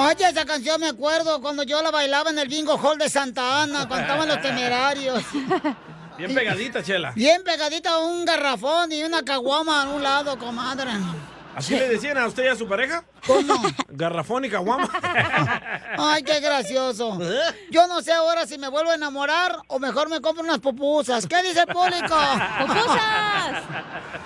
Oye, 0.00 0.26
esa 0.30 0.46
canción 0.46 0.80
me 0.80 0.88
acuerdo 0.88 1.42
cuando 1.42 1.62
yo 1.62 1.82
la 1.82 1.90
bailaba 1.90 2.30
en 2.30 2.38
el 2.38 2.48
bingo 2.48 2.78
hall 2.78 2.96
de 2.96 3.10
Santa 3.10 3.62
Ana, 3.62 3.86
cuando 3.86 4.06
estaban 4.06 4.28
los 4.28 4.40
temerarios. 4.40 5.22
Bien 6.16 6.34
pegadita, 6.34 6.82
Chela. 6.82 7.12
Bien 7.14 7.42
pegadita 7.44 7.98
un 7.98 8.24
garrafón 8.24 8.92
y 8.92 9.04
una 9.04 9.22
caguama 9.22 9.82
a 9.82 9.88
un 9.90 10.02
lado, 10.02 10.38
comadre. 10.38 10.90
¿Así 11.54 11.74
le 11.74 11.86
decían 11.88 12.16
a 12.16 12.26
usted 12.26 12.44
y 12.44 12.48
a 12.48 12.56
su 12.56 12.66
pareja? 12.66 13.04
¿Cómo? 13.26 13.54
Garrafón 13.88 14.46
y 14.46 14.48
caguama. 14.48 14.88
Ay, 15.98 16.22
qué 16.22 16.40
gracioso. 16.40 17.18
Yo 17.70 17.86
no 17.86 18.00
sé 18.00 18.12
ahora 18.12 18.46
si 18.46 18.56
me 18.56 18.68
vuelvo 18.68 18.92
a 18.92 18.94
enamorar 18.94 19.58
o 19.66 19.78
mejor 19.78 20.08
me 20.08 20.22
compro 20.22 20.42
unas 20.42 20.60
pupusas. 20.60 21.26
¿Qué 21.26 21.42
dice 21.42 21.60
el 21.60 21.66
público? 21.66 22.16
¡Pupusas! 22.60 23.62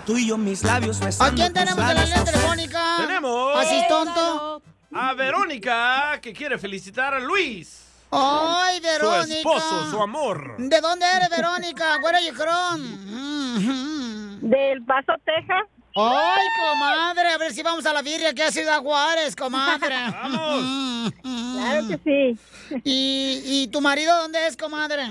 Tú 0.07 0.17
y 0.19 0.29
yo 0.29 0.39
mis 0.39 0.63
labios 0.63 1.01
¿A 1.21 1.33
quién 1.33 1.53
tenemos 1.53 1.91
en 1.91 1.97
la 1.97 2.05
línea 2.05 2.25
telefónica? 2.25 2.97
Tenemos. 2.99 3.57
Así 3.57 3.83
tonto. 3.89 4.63
A 4.97 5.13
Verónica, 5.15 6.19
que 6.23 6.33
quiere 6.33 6.57
felicitar 6.59 7.15
a 7.15 7.19
Luis. 7.21 7.81
Ay, 8.11 8.79
Verónica. 8.81 9.25
Su 9.27 9.33
esposo, 9.33 9.91
su 9.91 10.01
amor. 10.01 10.57
¿De 10.59 10.81
dónde 10.81 11.05
eres, 11.05 11.29
Verónica? 11.29 11.99
Where 12.01 12.17
are 12.17 12.27
you 12.27 12.33
from? 12.33 12.81
Del 14.51 14.85
Paso, 14.85 15.15
Texas. 15.25 15.65
Ay, 15.97 16.47
comadre, 16.61 17.31
a 17.31 17.39
ver 17.39 17.53
si 17.53 17.63
vamos 17.63 17.87
a 17.87 17.93
la 17.93 18.03
birria 18.03 18.31
aquí 18.31 18.43
a 18.43 18.51
Ciudad 18.51 18.81
Juárez, 18.81 19.35
comadre. 19.37 19.95
Vamos. 20.13 21.13
Claro 21.23 21.89
que 21.89 21.99
sí. 22.05 22.39
¿Y, 22.85 23.41
¿Y 23.45 23.69
tu 23.69 23.81
marido 23.81 24.15
dónde 24.19 24.47
es, 24.47 24.57
comadre? 24.57 25.05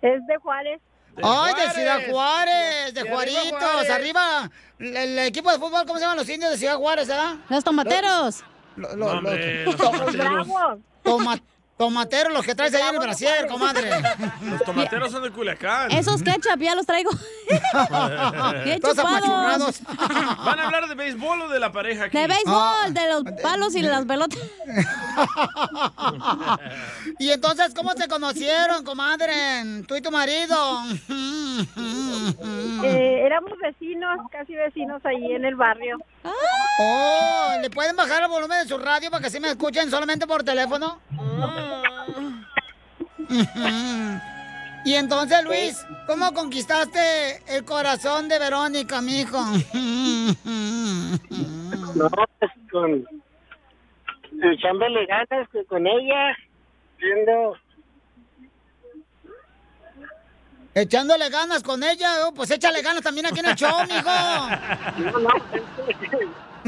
Es 0.00 0.26
de 0.26 0.36
Juárez. 0.36 0.80
Ay, 1.22 1.54
de 1.54 1.70
Ciudad 1.72 2.00
Juárez, 2.10 2.94
de 2.94 3.02
Juaritos, 3.02 3.50
Juárez. 3.58 3.90
arriba. 3.90 4.50
El, 4.78 4.96
el 4.96 5.18
equipo 5.20 5.50
de 5.52 5.58
fútbol, 5.58 5.84
¿cómo 5.86 5.94
se 5.98 6.02
llaman 6.04 6.18
los 6.18 6.28
indios 6.28 6.50
de 6.52 6.56
Ciudad 6.58 6.76
Juárez, 6.76 7.08
verdad? 7.08 7.34
Los 7.48 7.62
tomateros. 7.64 8.42
Lo- 8.76 8.88
lo- 8.88 8.96
No, 8.96 8.96
lo- 8.96 9.18
hombre, 9.18 9.64
to- 9.64 9.70
los 9.72 9.76
tomateros. 9.76 10.48
toma- 11.02 11.38
tomateros, 11.82 12.32
los 12.32 12.46
que 12.46 12.54
traes 12.54 12.72
ahí 12.74 12.88
en 12.88 12.94
el 12.94 13.00
brasier, 13.00 13.48
comadre. 13.48 13.90
Los 14.44 14.62
tomateros 14.62 15.10
son 15.10 15.24
de 15.24 15.32
Culiacán. 15.32 15.90
Esos 15.90 16.22
ketchup 16.22 16.60
ya 16.60 16.76
los 16.76 16.86
traigo. 16.86 17.10
Todos 18.80 18.98
apachurrados. 18.98 19.80
¿Van 20.44 20.60
a 20.60 20.66
hablar 20.66 20.86
de 20.86 20.94
béisbol 20.94 21.42
o 21.42 21.48
de 21.48 21.58
la 21.58 21.72
pareja 21.72 22.04
aquí? 22.04 22.16
De 22.16 22.28
béisbol, 22.28 22.94
de 22.94 23.08
los 23.08 23.24
palos 23.42 23.74
y 23.74 23.82
las 23.82 24.04
pelotas. 24.04 24.38
Y 27.18 27.30
entonces, 27.30 27.74
¿cómo 27.74 27.90
se 27.94 28.06
conocieron, 28.06 28.84
comadre? 28.84 29.34
Tú 29.88 29.96
y 29.96 30.00
tu 30.02 30.12
marido. 30.12 30.84
Eh, 32.84 33.22
éramos 33.26 33.54
vecinos, 33.60 34.20
casi 34.30 34.54
vecinos 34.54 35.04
ahí 35.04 35.32
en 35.32 35.44
el 35.44 35.56
barrio. 35.56 35.98
Oh, 36.24 37.52
¿le 37.60 37.70
pueden 37.70 37.96
bajar 37.96 38.22
el 38.22 38.28
volumen 38.28 38.62
de 38.62 38.68
su 38.68 38.78
radio 38.78 39.10
para 39.10 39.20
que 39.20 39.26
así 39.26 39.40
me 39.40 39.48
escuchen 39.48 39.90
solamente 39.90 40.26
por 40.26 40.42
teléfono? 40.42 41.00
Y 44.84 44.94
entonces, 44.94 45.44
Luis, 45.44 45.86
¿cómo 46.08 46.34
conquistaste 46.34 47.40
el 47.46 47.64
corazón 47.64 48.28
de 48.28 48.38
Verónica, 48.38 49.00
mijo? 49.00 49.38
No, 51.94 52.08
pues 52.38 52.50
con. 52.70 53.04
echándole 54.42 55.04
ganas 55.06 55.48
que 55.50 55.64
con 55.66 55.86
ella, 55.86 56.34
viendo. 56.98 57.54
Echándole 60.74 61.28
ganas 61.28 61.62
con 61.62 61.82
ella, 61.84 62.26
oh, 62.26 62.32
pues 62.32 62.50
échale 62.50 62.80
ganas 62.82 63.02
también 63.02 63.26
aquí 63.26 63.40
en 63.40 63.46
el 63.46 63.54
show, 63.54 63.76
mijo. 63.88 64.08
No, 65.12 65.18
no, 65.20 65.28
es 65.90 65.96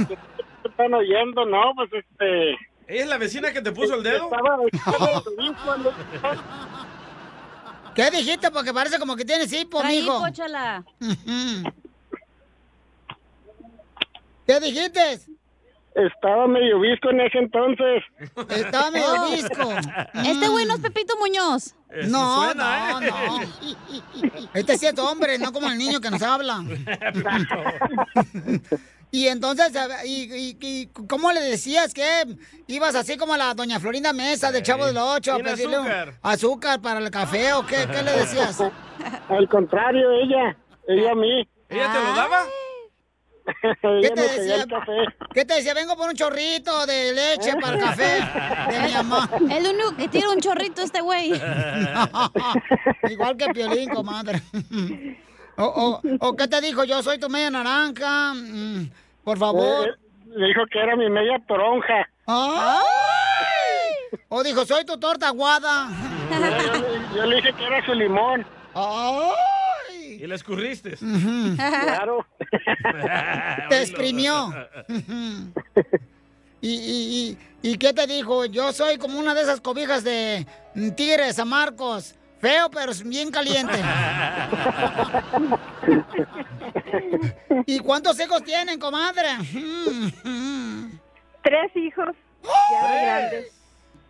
que- 0.07 0.19
están 0.69 0.93
oyendo, 0.95 1.45
no, 1.47 1.73
pues 1.77 1.91
este. 1.93 2.51
¿Ella 2.87 3.03
es 3.05 3.07
la 3.09 3.17
vecina 3.19 3.53
que 3.53 3.63
te 3.63 3.73
puso 3.73 3.95
el 3.95 4.03
dedo? 4.03 4.25
Estaba 4.25 4.59
echando 4.71 5.25
el 5.31 5.37
disco, 5.49 5.77
¿no? 5.79 5.91
¿Qué 7.95 8.11
dijiste? 8.11 8.51
Porque 8.51 8.75
parece 8.75 8.99
como 8.99 9.15
que 9.17 9.25
tienes 9.25 9.51
hipo, 9.53 9.79
Trae 9.81 9.93
mijo. 10.03 10.19
hipo, 10.19 10.29
chala. 10.35 10.85
Ujú. 11.01 11.73
¿Qué 14.47 14.61
dijiste? 14.61 15.21
Estaba 15.95 16.49
medio 16.49 16.81
visco 16.81 17.11
en 17.11 17.21
ese 17.21 17.39
entonces. 17.39 18.03
Estaba 18.51 18.91
medio 18.91 19.07
Oh. 19.17 19.31
visco. 19.31 19.71
Este 20.27 20.49
güey 20.49 20.67
no 20.67 20.75
es 20.75 20.81
Pepito 20.81 21.15
Muñoz. 21.19 21.75
No, 22.09 22.53
no, 22.55 23.01
no. 23.01 23.41
Este 24.55 24.77
sí 24.77 24.87
es 24.87 24.99
hombre, 24.99 25.39
no 25.39 25.53
como 25.53 25.69
el 25.71 25.79
niño 25.79 26.01
que 26.01 26.11
nos 26.11 26.23
habla. 26.23 26.65
Y 29.11 29.29
entonces, 29.29 29.71
y, 30.05 30.25
y- 30.35 30.57
y 30.61 30.87
¿cómo 31.09 31.31
le 31.31 31.39
decías 31.41 31.95
que 31.95 32.03
ibas 32.67 32.97
así 32.97 33.17
como 33.17 33.37
la 33.37 33.55
doña 33.55 33.79
Florinda 33.79 34.13
Mesa 34.13 34.51
del 34.51 34.65
Chavo 34.65 34.87
del 34.87 34.97
Ocho 34.99 35.35
a 35.35 35.39
pedirle 35.39 35.79
un- 35.79 35.87
azúcar. 35.87 36.15
azúcar 36.21 36.81
para 36.83 36.99
el 36.99 37.11
café 37.13 37.53
o 37.53 37.65
qué, 37.65 37.87
qué 37.93 38.03
le 38.03 38.11
decías? 38.11 38.61
Al 39.29 39.49
contrario, 39.49 40.11
ella. 40.11 40.57
Ella 40.89 41.13
a 41.13 41.15
mí. 41.15 41.49
¿Ella 41.69 41.93
te 41.93 41.99
lo 42.03 42.13
daba? 42.17 42.43
¿Qué 44.03 44.11
te 44.11 44.23
decía? 44.23 44.65
¿Qué 45.35 45.45
te 45.45 45.55
decía? 45.55 45.75
Vengo 45.75 45.97
por 45.97 46.09
un 46.09 46.15
chorrito 46.15 46.87
de 46.87 47.13
leche 47.13 47.55
para 47.61 47.75
el 47.77 47.81
café 47.83 48.21
de 48.71 48.81
mi 48.81 48.93
mamá. 48.95 49.29
El 49.51 49.67
único 49.67 49.97
que 49.97 50.09
tiene 50.09 50.29
un 50.29 50.41
chorrito 50.41 50.81
este 50.83 51.01
güey. 51.03 51.33
Igual 53.11 53.37
que 53.37 53.47
Piolín, 53.49 53.91
comadre. 53.91 54.41
O, 55.57 55.65
o, 55.65 56.01
o 56.21 56.37
qué 56.37 56.49
te 56.49 56.61
dijo? 56.61 56.85
Yo 56.85 57.03
soy 57.03 57.19
tu 57.19 57.29
media 57.29 57.51
naranja. 57.51 58.33
Mm, 58.35 58.91
Por 59.23 59.39
favor. 59.39 59.89
Eh, 59.89 59.93
Le 60.37 60.47
dijo 60.49 60.63
que 60.71 60.79
era 60.81 60.97
mi 60.97 61.09
media 61.11 61.39
toronja. 61.47 62.09
¡Ay! 62.27 62.85
O 64.31 64.43
dijo, 64.43 64.65
soy 64.65 64.85
tu 64.85 64.99
torta 64.99 65.29
aguada. 65.29 65.89
Yo, 66.31 67.17
yo 67.17 67.27
le 67.27 67.37
dije 67.37 67.53
que 67.53 67.65
era 67.67 67.85
su 67.85 67.93
limón. 67.95 68.45
¡Ay! 68.75 69.31
Y 70.21 70.27
le 70.27 70.35
escurriste. 70.35 70.97
Claro. 71.57 72.27
Te 73.69 73.83
exprimió. 73.83 74.55
¿Y, 76.61 76.69
y, 76.71 77.37
y, 77.63 77.73
¿Y 77.73 77.79
qué 77.79 77.93
te 77.93 78.07
dijo? 78.07 78.47
Yo 78.47 78.73
soy 78.73 78.97
como 78.97 79.19
una 79.19 79.35
de 79.35 79.43
esas 79.43 79.61
cobijas 79.61 80.03
de 80.03 80.47
mm, 80.75 80.91
Tigres 80.93 81.39
a 81.39 81.45
Marcos. 81.45 82.15
Feo, 82.41 82.71
pero 82.71 82.93
bien 83.07 83.31
caliente. 83.31 83.75
¿Y 87.67 87.79
cuántos 87.81 88.21
hijos 88.21 88.43
tienen, 88.45 88.79
comadre? 88.79 89.29
Tres 91.43 91.75
hijos, 91.75 92.15
ya 92.71 92.89
de 92.89 93.03
grandes. 93.03 93.53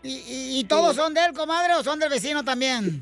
¿Y, 0.02 0.12
y, 0.16 0.58
y 0.58 0.64
todos 0.64 0.96
son 0.96 1.14
de 1.14 1.24
él, 1.24 1.32
comadre, 1.32 1.74
o 1.74 1.84
son 1.84 1.98
del 1.98 2.10
vecino 2.10 2.44
también? 2.44 3.00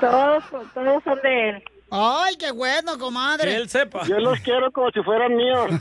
Todos, 0.00 0.44
todos 0.74 1.04
son 1.04 1.18
de 1.22 1.48
él. 1.50 1.62
Ay, 1.90 2.36
qué 2.36 2.50
bueno, 2.50 2.98
comadre. 2.98 3.48
Que 3.50 3.56
él 3.56 3.68
sepa. 3.68 4.04
Yo 4.06 4.18
los 4.18 4.40
quiero 4.40 4.72
como 4.72 4.90
si 4.90 5.00
fueran 5.02 5.36
míos. 5.36 5.70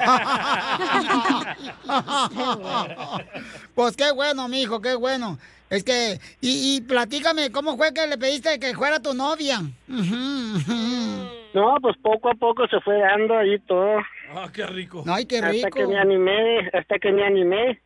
pues 3.75 3.97
qué 3.97 4.11
bueno, 4.11 4.47
mijo, 4.47 4.81
qué 4.81 4.95
bueno. 4.95 5.37
Es 5.69 5.83
que, 5.83 6.19
y, 6.41 6.75
y 6.77 6.81
platícame, 6.81 7.51
¿cómo 7.51 7.75
fue 7.75 7.91
que 7.93 8.05
le 8.05 8.19
pediste 8.19 8.59
que 8.59 8.75
fuera 8.75 9.01
tu 9.01 9.15
novia? 9.15 9.61
No, 9.87 11.75
pues 11.81 11.95
poco 12.03 12.29
a 12.29 12.35
poco 12.35 12.67
se 12.67 12.79
fue 12.81 12.99
dando 12.99 13.35
ahí 13.37 13.57
todo. 13.59 13.97
Ah, 14.35 14.47
qué 14.53 14.65
rico. 14.67 15.03
Ay, 15.07 15.25
qué 15.25 15.37
Hasta 15.37 15.49
rico. 15.49 15.69
que 15.71 15.87
me 15.87 15.97
animé, 15.97 16.69
hasta 16.71 16.99
que 16.99 17.11
me 17.11 17.25
animé. 17.25 17.81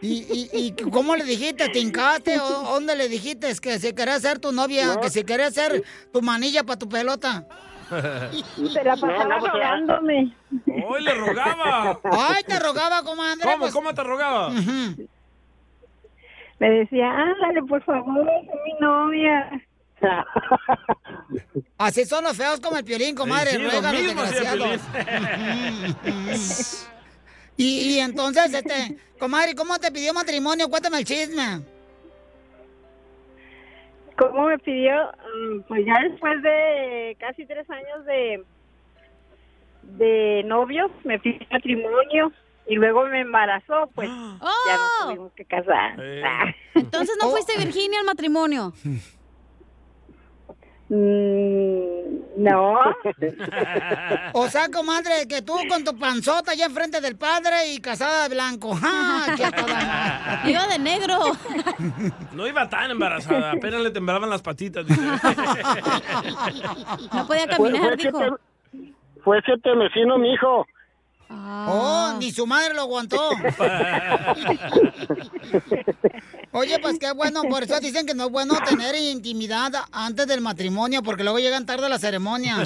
¿Y, 0.00 0.12
y, 0.30 0.50
y 0.52 0.72
cómo 0.90 1.16
le 1.16 1.24
dijiste? 1.24 1.68
¿Te 1.70 1.78
hincaste 1.78 2.38
o 2.40 2.48
dónde 2.74 2.94
le 2.96 3.08
dijiste 3.08 3.48
que 3.60 3.78
si 3.78 3.92
quería 3.94 4.18
ser 4.20 4.38
tu 4.38 4.52
novia, 4.52 4.94
No. 4.94 5.00
que 5.00 5.08
si 5.10 5.24
quería 5.24 5.50
ser 5.50 5.82
tu 6.12 6.20
manilla 6.22 6.62
para 6.64 6.78
tu 6.78 6.88
pelota? 6.88 7.46
Se 7.90 8.84
la 8.84 8.96
pasaba 8.96 9.24
No, 9.24 9.28
no, 9.28 9.38
pues, 9.40 9.52
rogándome. 9.52 10.34
¡Hoy 10.88 11.02
le 11.02 11.14
rogaba! 11.14 12.00
Ay, 12.12 12.42
te 12.46 12.58
rogaba, 12.58 13.02
comadre. 13.02 13.40
¿Cómo? 13.42 13.58
pues. 13.60 13.72
¿Cómo 13.72 13.94
te 13.94 14.02
rogaba? 14.02 14.48
Ujú. 14.48 15.06
Me 16.58 16.70
decía, 16.70 17.10
ándale, 17.10 17.62
por 17.68 17.82
favor, 17.84 18.26
es 18.28 18.46
mi 18.64 18.74
novia. 18.80 19.50
Así 21.78 22.04
son 22.04 22.24
los 22.24 22.36
feos 22.36 22.60
como 22.60 22.76
el 22.76 22.84
piolín, 22.84 23.14
comadre. 23.14 23.52
Sí, 23.52 23.56
sí, 23.56 23.62
lo 23.62 23.70
ruegan 23.70 23.94
los 23.94 24.30
desgraciados. 24.30 24.80
Y, 27.56 27.94
y 27.94 27.98
entonces, 28.00 28.52
este, 28.54 28.96
comadre, 29.18 29.54
¿cómo 29.54 29.78
te 29.78 29.90
pidió 29.92 30.12
matrimonio? 30.14 30.68
Cuéntame 30.68 30.98
el 30.98 31.04
chisme. 31.04 31.60
¿Cómo 34.18 34.46
me 34.46 34.58
pidió? 34.58 34.94
Mm, 35.50 35.60
Pues 35.66 35.84
ya 35.86 36.00
después 36.08 36.40
de 36.42 37.16
casi 37.18 37.44
tres 37.46 37.68
años 37.68 38.04
de, 38.06 38.44
de 39.82 40.42
novios, 40.44 40.90
me 41.04 41.18
pidió 41.18 41.40
matrimonio 41.50 42.32
y 42.66 42.76
luego 42.76 43.04
me 43.06 43.20
embarazó, 43.20 43.90
pues 43.94 44.08
ya 44.66 44.76
nos 44.76 45.06
tuvimos 45.08 45.32
que 45.32 45.44
casar. 45.44 45.98
Ah. 46.24 46.54
Entonces 46.74 47.16
no 47.20 47.30
fuiste 47.32 47.58
Virginia 47.58 48.00
al 48.00 48.06
matrimonio. 48.06 48.72
Mm, 50.88 52.14
No. 52.36 52.74
O 54.34 54.48
sea, 54.48 54.68
comadre, 54.68 55.26
que 55.28 55.40
tú 55.42 55.54
con 55.68 55.84
tu 55.84 55.96
panzota 55.98 56.52
allá 56.52 56.66
enfrente 56.66 57.00
del 57.00 57.16
padre 57.16 57.72
y 57.72 57.78
casada 57.80 58.28
de 58.28 58.34
blanco. 58.34 58.74
¡Ja! 58.74 59.34
toda! 59.36 60.42
Iba 60.44 60.66
de 60.66 60.78
negro. 60.78 61.18
No 62.32 62.46
iba 62.46 62.68
tan 62.68 62.90
embarazada, 62.90 63.52
apenas 63.52 63.80
le 63.82 63.90
temblaban 63.90 64.28
las 64.28 64.42
patitas. 64.42 64.86
dice. 64.86 65.00
No 67.12 67.26
podía 67.26 67.46
caminar, 67.46 67.82
fue 67.82 67.96
dijo. 67.96 68.38
fue 69.22 69.40
siete 69.44 69.74
vecino 69.76 70.18
mi 70.18 70.32
hijo. 70.32 70.66
Oh, 71.30 72.14
ni 72.18 72.30
su 72.30 72.46
madre 72.46 72.74
lo 72.74 72.82
aguantó. 72.82 73.18
Oye, 76.52 76.78
pues 76.78 76.98
qué 77.00 77.10
bueno, 77.12 77.42
por 77.50 77.64
eso 77.64 77.80
dicen 77.80 78.06
que 78.06 78.14
no 78.14 78.26
es 78.26 78.30
bueno 78.30 78.54
tener 78.68 78.94
intimidad 78.94 79.72
antes 79.90 80.26
del 80.26 80.40
matrimonio, 80.40 81.02
porque 81.02 81.24
luego 81.24 81.38
llegan 81.40 81.66
tarde 81.66 81.86
a 81.86 81.88
la 81.88 81.98
ceremonia. 81.98 82.58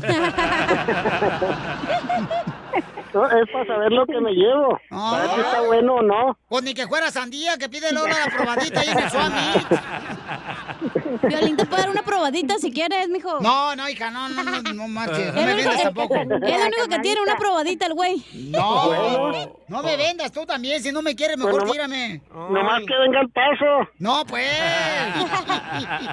No, 3.14 3.25
es 3.27 3.49
para 3.51 3.66
saber 3.66 3.92
lo 3.92 4.05
que 4.07 4.21
me 4.21 4.33
llevo. 4.33 4.79
Para 4.90 5.23
ver 5.23 5.31
si 5.35 5.40
está 5.40 5.61
bueno 5.62 5.94
o 5.94 6.03
no. 6.03 6.37
Pues 6.49 6.62
ni 6.62 6.75
que 6.75 6.87
fuera 6.87 7.11
sandía, 7.11 7.57
que 7.57 7.68
pide 7.68 7.92
luego 7.92 8.09
la 8.09 8.27
probadita 8.37 8.81
ahí 8.81 8.88
en 8.88 8.99
el. 8.99 9.09
Violín 11.23 11.57
te 11.57 11.66
puede 11.66 11.83
dar 11.83 11.90
una 11.90 12.03
probadita 12.03 12.59
si 12.59 12.73
quieres, 12.73 13.09
mijo. 13.09 13.38
No, 13.40 13.75
no, 13.77 13.88
hija, 13.88 14.11
no, 14.11 14.29
no, 14.29 14.42
no, 14.42 14.62
no 14.75 14.88
marches. 14.88 15.33
No 15.35 15.40
Es 15.40 15.47
me 15.47 15.47
lo 15.47 15.53
único 15.55 15.71
vendas 15.71 15.77
que- 15.77 15.83
tampoco. 15.85 16.16
Es 16.16 16.29
lo 16.29 16.37
único 16.66 16.88
que 16.88 16.99
tiene, 17.01 17.21
una 17.23 17.37
probadita 17.37 17.87
el 17.87 17.94
güey. 17.94 18.25
No, 18.35 19.33
no 19.68 19.83
me 19.83 19.97
vendas 19.97 20.33
tú 20.33 20.44
también. 20.47 20.83
Si 20.83 20.92
no 20.92 21.03
me 21.03 21.14
quieres, 21.16 21.37
mejor 21.37 21.61
Pues 21.61 21.73
tírame. 21.73 22.23
Nomás 22.33 22.83
que 22.87 22.99
venga 22.99 23.21
el 23.21 23.29
paso. 23.31 23.88
No, 23.99 24.25
pues. 24.27 24.49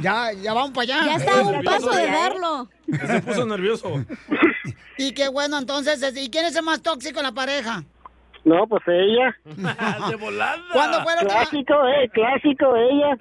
ya, 0.00 0.32
ya 0.32 0.52
vamos 0.52 0.70
para 0.72 0.82
allá. 0.82 1.06
Ya 1.06 1.16
está 1.16 1.40
a 1.40 1.42
un 1.42 1.62
paso 1.64 1.90
de 1.92 2.06
darlo. 2.06 2.68
Se 3.06 3.22
puso 3.22 3.46
nervioso. 3.46 4.04
Y 4.98 5.12
qué 5.12 5.28
bueno, 5.28 5.58
entonces, 5.58 6.00
¿y 6.16 6.30
quién 6.30 6.44
es 6.46 6.56
el 6.56 6.62
más 6.62 6.82
tóxico 6.82 7.20
en 7.20 7.24
la 7.26 7.32
pareja? 7.32 7.84
No, 8.44 8.66
pues 8.66 8.82
ella. 8.86 9.34
De 10.10 10.16
volada. 10.16 10.62
¿Cuándo 10.72 11.02
fue 11.02 11.14
la 11.14 11.22
última? 11.22 11.40
Clásico, 11.40 11.88
eh, 11.88 12.08
clásico, 12.10 12.76
ella. 12.76 13.16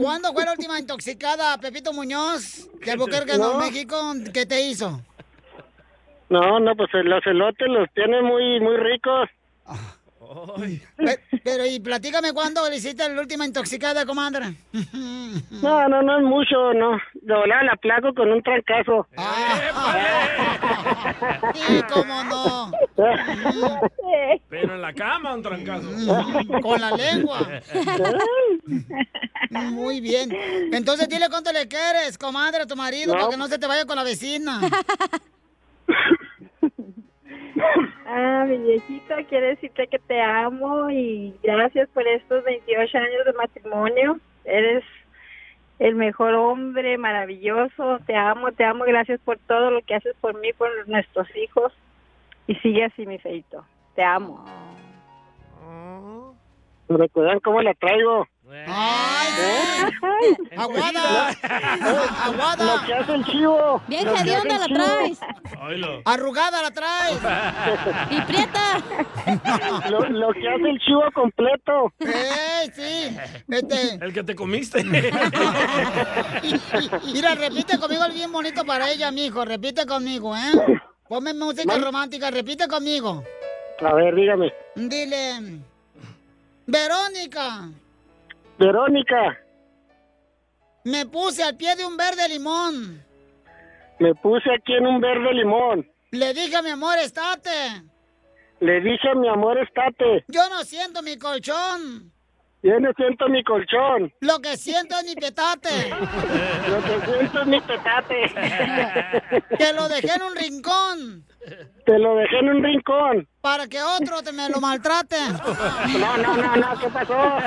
¿Cuándo 0.00 0.32
fue 0.32 0.44
la 0.44 0.52
última 0.52 0.78
intoxicada, 0.78 1.58
Pepito 1.58 1.92
Muñoz, 1.92 2.68
de 2.84 2.92
Albuquerque, 2.92 3.36
No. 3.38 3.58
México? 3.58 3.96
¿Qué 4.32 4.46
te 4.46 4.60
hizo? 4.68 5.00
No, 6.28 6.60
no, 6.60 6.74
pues 6.76 6.88
los 7.04 7.26
elotes 7.26 7.68
los 7.68 7.88
tiene 7.94 8.22
muy, 8.22 8.60
muy 8.60 8.76
ricos. 8.76 9.28
Pe- 10.96 11.20
Pero, 11.44 11.66
y 11.66 11.80
platícame 11.80 12.32
cuándo 12.32 12.68
le 12.68 12.76
hiciste 12.76 13.08
la 13.08 13.20
última 13.20 13.44
intoxicada, 13.46 14.04
comadre. 14.06 14.54
No, 15.62 15.88
no, 15.88 16.02
no 16.02 16.18
es 16.18 16.24
mucho, 16.24 16.74
no. 16.74 16.98
De 17.14 17.34
volada 17.34 17.62
la 17.62 17.76
placo 17.76 18.12
con 18.14 18.30
un 18.32 18.42
trancazo. 18.42 19.06
Sí, 21.54 21.80
cómo 21.92 22.24
no. 22.24 22.70
Pero 24.48 24.74
en 24.74 24.82
la 24.82 24.92
cama 24.92 25.34
un 25.34 25.42
trancazo. 25.42 25.88
Con 26.62 26.80
la 26.80 26.90
lengua. 26.92 27.38
Muy 29.50 30.00
bien. 30.00 30.30
Entonces 30.72 31.08
dile 31.08 31.28
cuánto 31.30 31.52
le 31.52 31.68
quieres, 31.68 32.18
comadre, 32.18 32.62
a 32.62 32.66
tu 32.66 32.76
marido, 32.76 33.14
No. 33.14 33.18
para 33.20 33.30
que 33.30 33.36
no 33.36 33.46
se 33.48 33.58
te 33.58 33.66
vaya 33.66 33.84
con 33.86 33.96
la 33.96 34.04
vecina. 34.04 34.60
Ah, 38.06 38.44
mi 38.46 38.58
viejito, 38.58 39.14
quiero 39.28 39.46
decirte 39.46 39.86
que 39.86 39.98
te 39.98 40.20
amo 40.20 40.90
y 40.90 41.34
gracias 41.42 41.88
por 41.90 42.06
estos 42.06 42.44
28 42.44 42.98
años 42.98 43.24
de 43.24 43.32
matrimonio. 43.32 44.20
Eres 44.44 44.84
el 45.78 45.94
mejor 45.94 46.34
hombre, 46.34 46.98
maravilloso. 46.98 47.98
Te 48.06 48.14
amo, 48.14 48.52
te 48.52 48.64
amo. 48.64 48.84
Gracias 48.84 49.20
por 49.20 49.38
todo 49.38 49.70
lo 49.70 49.82
que 49.82 49.94
haces 49.94 50.14
por 50.20 50.38
mí, 50.38 50.52
por 50.52 50.68
nuestros 50.88 51.26
hijos. 51.36 51.72
Y 52.46 52.54
sigue 52.56 52.84
así, 52.84 53.06
mi 53.06 53.18
feito. 53.18 53.64
Te 53.94 54.02
amo. 54.02 54.44
¿Recuerdan 56.88 57.40
cómo 57.40 57.62
la 57.62 57.74
traigo? 57.74 58.26
¡Ay, 58.50 59.11
¡Aguada! 60.56 61.30
¡Aguada! 62.24 62.76
Lo 62.76 62.86
que 62.86 62.94
hace 62.94 63.14
el 63.14 63.24
chivo. 63.24 63.82
Bien 63.88 64.06
hedionda 64.08 64.58
la 64.58 64.66
traes. 64.66 65.18
Arrugada 66.04 66.62
la 66.62 66.70
traes. 66.70 67.18
Y 68.10 68.20
prieta. 68.22 68.82
Lo, 69.90 70.00
lo 70.08 70.32
que 70.32 70.48
hace 70.48 70.68
el 70.68 70.78
chivo 70.80 71.02
completo. 71.14 71.92
¡Eh, 72.00 72.70
sí! 72.74 73.16
Este, 73.48 73.94
El 74.04 74.12
que 74.12 74.22
te 74.22 74.34
comiste. 74.34 74.84
Mira, 77.12 77.34
repite 77.34 77.78
conmigo 77.78 78.04
el 78.04 78.12
bien 78.12 78.32
bonito 78.32 78.64
para 78.64 78.90
ella, 78.90 79.10
mijo. 79.10 79.44
Repite 79.44 79.86
conmigo, 79.86 80.36
¿eh? 80.36 80.80
Ponme 81.08 81.34
música 81.34 81.76
romántica, 81.78 82.30
repite 82.30 82.68
conmigo. 82.68 83.22
A 83.84 83.94
ver, 83.94 84.14
dígame. 84.14 84.52
Dile, 84.76 85.60
Verónica, 86.66 87.68
Verónica, 88.62 89.40
me 90.84 91.04
puse 91.06 91.42
al 91.42 91.56
pie 91.56 91.74
de 91.74 91.84
un 91.84 91.96
verde 91.96 92.28
limón. 92.28 93.04
me 93.98 94.14
puse 94.14 94.48
aquí 94.54 94.74
en 94.74 94.86
un 94.86 95.00
verde 95.00 95.34
limón. 95.34 95.90
Le 96.12 96.32
dije 96.32 96.54
a 96.54 96.62
mi 96.62 96.70
amor, 96.70 96.96
estate. 96.98 97.50
Le 98.60 98.80
dije 98.80 99.08
a 99.08 99.16
mi 99.16 99.28
amor, 99.28 99.58
estate. 99.58 100.24
Yo 100.28 100.48
no 100.48 100.62
siento 100.62 101.02
mi 101.02 101.18
colchón. 101.18 102.11
Yo 102.62 102.78
no 102.78 102.92
siento 102.96 103.28
mi 103.28 103.42
colchón. 103.42 104.12
Lo 104.20 104.38
que 104.40 104.56
siento 104.56 104.96
es 104.98 105.04
mi 105.04 105.14
petate. 105.16 105.90
Lo 106.68 106.82
que 106.82 107.06
siento 107.06 107.40
es 107.40 107.46
mi 107.46 107.60
petate. 107.60 108.32
Que 109.58 109.72
lo 109.72 109.88
dejé 109.88 110.14
en 110.14 110.22
un 110.22 110.36
rincón. 110.36 111.24
Te 111.84 111.98
lo 111.98 112.16
dejé 112.16 112.38
en 112.38 112.48
un 112.50 112.62
rincón. 112.62 113.28
Para 113.40 113.66
que 113.66 113.82
otro 113.82 114.22
te 114.22 114.32
me 114.32 114.48
lo 114.48 114.60
maltrate. 114.60 115.16
No, 115.98 116.16
no, 116.16 116.36
no, 116.36 116.56
no, 116.56 116.78
¿qué 116.78 116.88
pasó? 116.88 117.14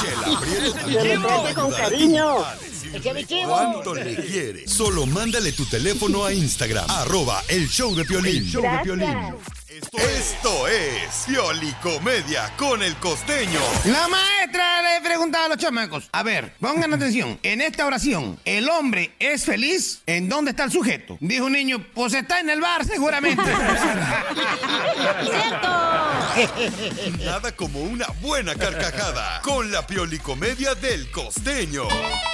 Chela 0.00 0.40
Que 0.86 1.08
te 1.08 1.14
a 1.14 1.20
trate 1.20 1.54
con 1.54 1.72
cariño. 1.72 2.36
¿Cuánto 3.46 3.94
le 3.94 4.14
quieres? 4.16 4.70
Solo 4.70 5.06
mándale 5.06 5.52
tu 5.52 5.64
teléfono 5.66 6.24
a 6.24 6.32
Instagram, 6.32 6.84
arroba 6.88 7.42
el 7.48 7.68
show 7.68 7.94
de 7.94 8.04
Piolín. 8.04 8.44
El 8.44 8.82
Piolín. 9.80 10.14
Esto 10.14 10.68
es 10.68 11.24
Piolicomedia 11.26 12.50
con 12.56 12.82
el 12.82 12.94
costeño. 12.96 13.60
La 13.84 14.06
maestra 14.08 14.82
le 14.82 15.00
preguntaba 15.02 15.46
a 15.46 15.48
los 15.48 15.58
chamacos, 15.58 16.08
a 16.12 16.22
ver, 16.22 16.52
pongan 16.60 16.92
atención, 16.94 17.38
en 17.42 17.60
esta 17.60 17.86
oración, 17.86 18.38
¿el 18.44 18.68
hombre 18.68 19.12
es 19.18 19.44
feliz? 19.44 20.02
¿En 20.06 20.28
dónde 20.28 20.52
está 20.52 20.64
el 20.64 20.70
sujeto? 20.70 21.16
Dijo 21.20 21.46
un 21.46 21.52
niño, 21.52 21.84
pues 21.94 22.14
está 22.14 22.40
en 22.40 22.50
el 22.50 22.60
bar 22.60 22.84
seguramente. 22.84 23.42
Nada 27.24 27.52
como 27.56 27.80
una 27.80 28.06
buena 28.20 28.54
carcajada 28.54 29.40
con 29.42 29.70
la 29.70 29.86
Piolicomedia 29.86 30.74
del 30.74 31.10
costeño. 31.10 31.84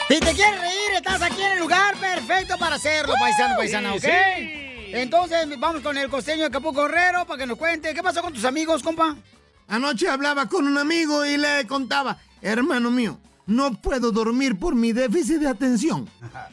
Si 0.08 0.20
te 0.20 0.34
quieres 0.34 0.60
reír, 0.60 0.90
estás 0.96 1.22
aquí 1.22 1.42
en 1.42 1.52
el 1.52 1.58
lugar 1.58 1.96
perfecto 1.96 2.58
para 2.58 2.76
hacerlo, 2.76 3.14
paisano, 3.20 3.56
paisana, 3.56 3.94
¿ok? 3.94 4.02
Sí. 4.02 4.69
Entonces, 4.92 5.48
vamos 5.58 5.82
con 5.82 5.96
el 5.96 6.08
costeño 6.08 6.44
de 6.44 6.50
Capuco 6.50 6.82
Guerrero 6.82 7.24
para 7.26 7.38
que 7.38 7.46
nos 7.46 7.56
cuente. 7.56 7.94
¿Qué 7.94 8.02
pasó 8.02 8.22
con 8.22 8.32
tus 8.32 8.44
amigos, 8.44 8.82
compa? 8.82 9.16
Anoche 9.68 10.08
hablaba 10.08 10.46
con 10.46 10.66
un 10.66 10.78
amigo 10.78 11.24
y 11.24 11.36
le 11.36 11.66
contaba, 11.66 12.18
hermano 12.42 12.90
mío, 12.90 13.18
no 13.46 13.80
puedo 13.80 14.10
dormir 14.10 14.58
por 14.58 14.74
mi 14.74 14.92
déficit 14.92 15.38
de 15.38 15.48
atención. 15.48 16.08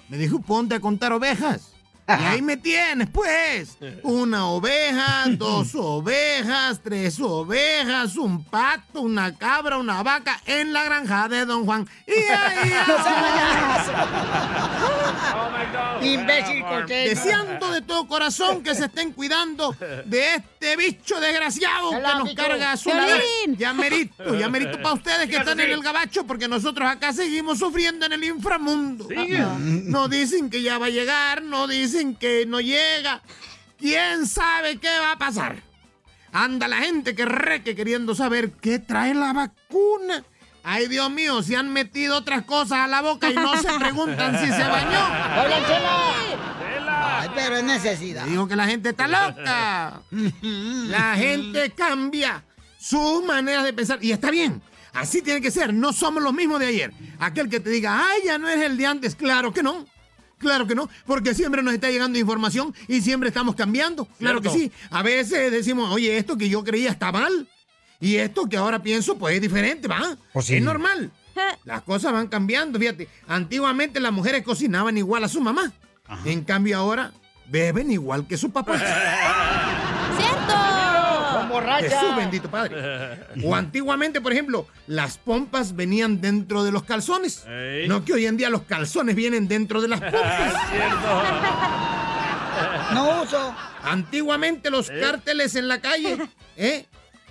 Me 0.09 0.17
dijo, 0.17 0.39
ponte 0.39 0.75
a 0.75 0.79
contar 0.79 1.13
ovejas. 1.13 1.73
Y 2.07 2.23
ahí 2.23 2.41
me 2.41 2.57
tienes, 2.57 3.09
pues. 3.09 3.77
Una 4.03 4.47
oveja, 4.47 5.25
dos 5.31 5.75
ovejas, 5.75 6.79
tres 6.81 7.19
ovejas, 7.19 8.15
un 8.15 8.43
pato, 8.43 9.01
una 9.01 9.35
cabra, 9.35 9.77
una 9.77 10.01
vaca 10.03 10.39
en 10.45 10.71
la 10.71 10.85
granja 10.85 11.27
de 11.27 11.45
Don 11.45 11.65
Juan. 11.65 11.87
Y 12.07 12.31
ahí... 12.31 12.73
Imbécil 16.01 16.63
costeño. 16.63 17.09
Deseando 17.09 17.71
de 17.77 17.81
todo 17.81 18.07
corazón 18.07 18.63
que 18.63 18.75
se 18.75 18.85
estén 18.85 19.11
cuidando 19.11 19.75
de 20.05 20.35
este 20.35 20.77
bicho 20.77 21.19
desgraciado 21.19 21.91
que 21.91 21.99
nos 21.99 22.33
carga 22.33 22.71
a 22.71 22.77
su 22.77 22.89
lado. 22.89 23.17
Ya 23.57 23.73
merito, 23.73 24.37
ya 24.37 24.49
merito 24.49 24.81
para 24.81 24.93
ustedes 24.93 25.29
que 25.29 25.37
están 25.37 25.59
en 25.59 25.71
el 25.71 25.81
gabacho 25.81 26.25
porque 26.25 26.47
nosotros 26.47 26.89
acá 26.89 27.13
seguimos 27.13 27.59
sufriendo 27.59 28.05
en 28.05 28.13
el 28.13 28.23
inframundo. 28.23 29.07
No 29.57 30.07
dicen 30.07 30.49
que 30.49 30.61
ya 30.61 30.77
va 30.77 30.87
a 30.87 30.89
llegar, 30.89 31.41
no 31.41 31.67
dicen 31.67 31.96
que 32.15 32.45
no 32.45 32.59
llega. 32.61 33.21
¿Quién 33.77 34.25
sabe 34.25 34.77
qué 34.77 34.89
va 34.99 35.13
a 35.13 35.17
pasar? 35.17 35.61
Anda 36.31 36.67
la 36.67 36.77
gente 36.77 37.15
que 37.15 37.25
reque 37.25 37.75
queriendo 37.75 38.15
saber 38.15 38.51
qué 38.51 38.79
trae 38.79 39.13
la 39.13 39.33
vacuna. 39.33 40.23
Ay, 40.63 40.87
Dios 40.87 41.09
mío, 41.09 41.41
se 41.41 41.55
han 41.55 41.71
metido 41.71 42.17
otras 42.17 42.43
cosas 42.43 42.79
a 42.79 42.87
la 42.87 43.01
boca 43.01 43.29
y 43.29 43.35
no 43.35 43.55
se 43.55 43.71
preguntan 43.79 44.37
si 44.39 44.47
se 44.51 44.63
bañó. 44.63 44.99
¡Oigan, 45.43 45.65
Chela! 45.65 47.19
Ay, 47.19 47.29
pero 47.33 47.57
es 47.57 47.63
necesidad. 47.63 48.25
Digo 48.25 48.47
que 48.47 48.55
la 48.55 48.67
gente 48.67 48.89
está 48.89 49.07
loca. 49.07 50.01
La 50.41 51.15
gente 51.15 51.71
cambia 51.71 52.43
su 52.79 53.23
manera 53.25 53.63
de 53.63 53.73
pensar. 53.73 54.03
Y 54.03 54.11
está 54.11 54.29
bien. 54.29 54.61
Así 54.93 55.21
tiene 55.21 55.41
que 55.41 55.51
ser. 55.51 55.73
No 55.73 55.93
somos 55.93 56.21
los 56.21 56.33
mismos 56.33 56.59
de 56.59 56.67
ayer. 56.67 56.93
Aquel 57.19 57.49
que 57.49 57.59
te 57.59 57.69
diga, 57.69 58.05
ay, 58.05 58.21
ya 58.25 58.37
no 58.37 58.49
eres 58.49 58.65
el 58.65 58.77
de 58.77 58.85
antes. 58.85 59.15
Claro 59.15 59.53
que 59.53 59.63
no. 59.63 59.85
Claro 60.37 60.67
que 60.67 60.75
no, 60.75 60.89
porque 61.05 61.33
siempre 61.33 61.63
nos 61.63 61.73
está 61.73 61.89
llegando 61.89 62.19
información 62.19 62.73
y 62.87 63.01
siempre 63.01 63.29
estamos 63.29 63.55
cambiando. 63.55 64.07
Claro 64.19 64.41
que 64.41 64.49
sí. 64.49 64.71
A 64.91 65.01
veces 65.01 65.51
decimos, 65.51 65.91
oye, 65.91 66.17
esto 66.17 66.37
que 66.37 66.49
yo 66.49 66.63
creía 66.63 66.91
está 66.91 67.11
mal. 67.11 67.47
Y 67.99 68.17
esto 68.17 68.47
que 68.47 68.57
ahora 68.57 68.83
pienso, 68.83 69.17
pues 69.17 69.35
es 69.35 69.41
diferente, 69.41 69.87
¿va? 69.87 70.15
Pues 70.33 70.45
sí. 70.45 70.57
Es 70.57 70.61
normal. 70.61 71.11
Las 71.65 71.81
cosas 71.81 72.13
van 72.13 72.27
cambiando, 72.27 72.79
fíjate. 72.79 73.07
Antiguamente 73.27 73.99
las 73.99 74.11
mujeres 74.11 74.43
cocinaban 74.43 74.97
igual 74.97 75.23
a 75.23 75.27
su 75.29 75.41
mamá. 75.41 75.71
En 76.25 76.43
cambio 76.43 76.77
ahora 76.77 77.11
beben 77.47 77.91
igual 77.91 78.27
que 78.27 78.37
su 78.37 78.51
papá. 78.51 78.79
Borracha. 81.67 81.99
Jesús 81.99 82.15
bendito 82.15 82.49
Padre. 82.49 83.19
O 83.43 83.53
antiguamente, 83.55 84.21
por 84.21 84.31
ejemplo, 84.31 84.67
las 84.87 85.17
pompas 85.17 85.75
venían 85.75 86.21
dentro 86.21 86.63
de 86.63 86.71
los 86.71 86.83
calzones. 86.83 87.45
Ey. 87.47 87.87
No 87.87 88.03
que 88.05 88.13
hoy 88.13 88.25
en 88.25 88.37
día 88.37 88.49
los 88.49 88.63
calzones 88.63 89.15
vienen 89.15 89.47
dentro 89.47 89.81
de 89.81 89.87
las 89.89 89.99
pompas. 90.11 90.53
No 92.93 93.21
uso. 93.23 93.55
Antiguamente 93.83 94.69
los 94.69 94.89
cárteles 94.89 95.55
en 95.55 95.67
la 95.67 95.79
calle, 95.79 96.17
¿eh? 96.55 96.85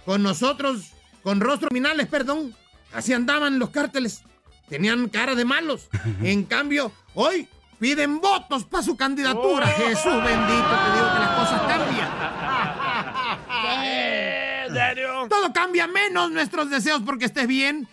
Con 0.04 0.22
nosotros, 0.22 0.92
con 1.22 1.40
rostros 1.40 1.68
criminales, 1.70 2.06
perdón. 2.06 2.54
Así 2.92 3.12
andaban 3.12 3.58
los 3.58 3.70
cárteles. 3.70 4.22
Tenían 4.68 5.08
cara 5.08 5.34
de 5.34 5.44
malos. 5.44 5.88
En 6.22 6.44
cambio, 6.44 6.92
hoy 7.14 7.48
piden 7.78 8.20
votos 8.20 8.64
para 8.64 8.82
su 8.82 8.96
candidatura. 8.96 9.66
Jesús 9.66 10.14
bendito, 10.24 10.70
te 10.70 10.92
digo 10.94 11.12
que 11.12 11.18
las 11.20 11.30
cosas 11.38 11.62
cambian. 11.62 12.85
Todo 15.28 15.52
cambia 15.52 15.86
menos 15.86 16.30
nuestros 16.30 16.70
deseos 16.70 17.02
porque 17.04 17.26
estés 17.26 17.46
bien. 17.46 17.88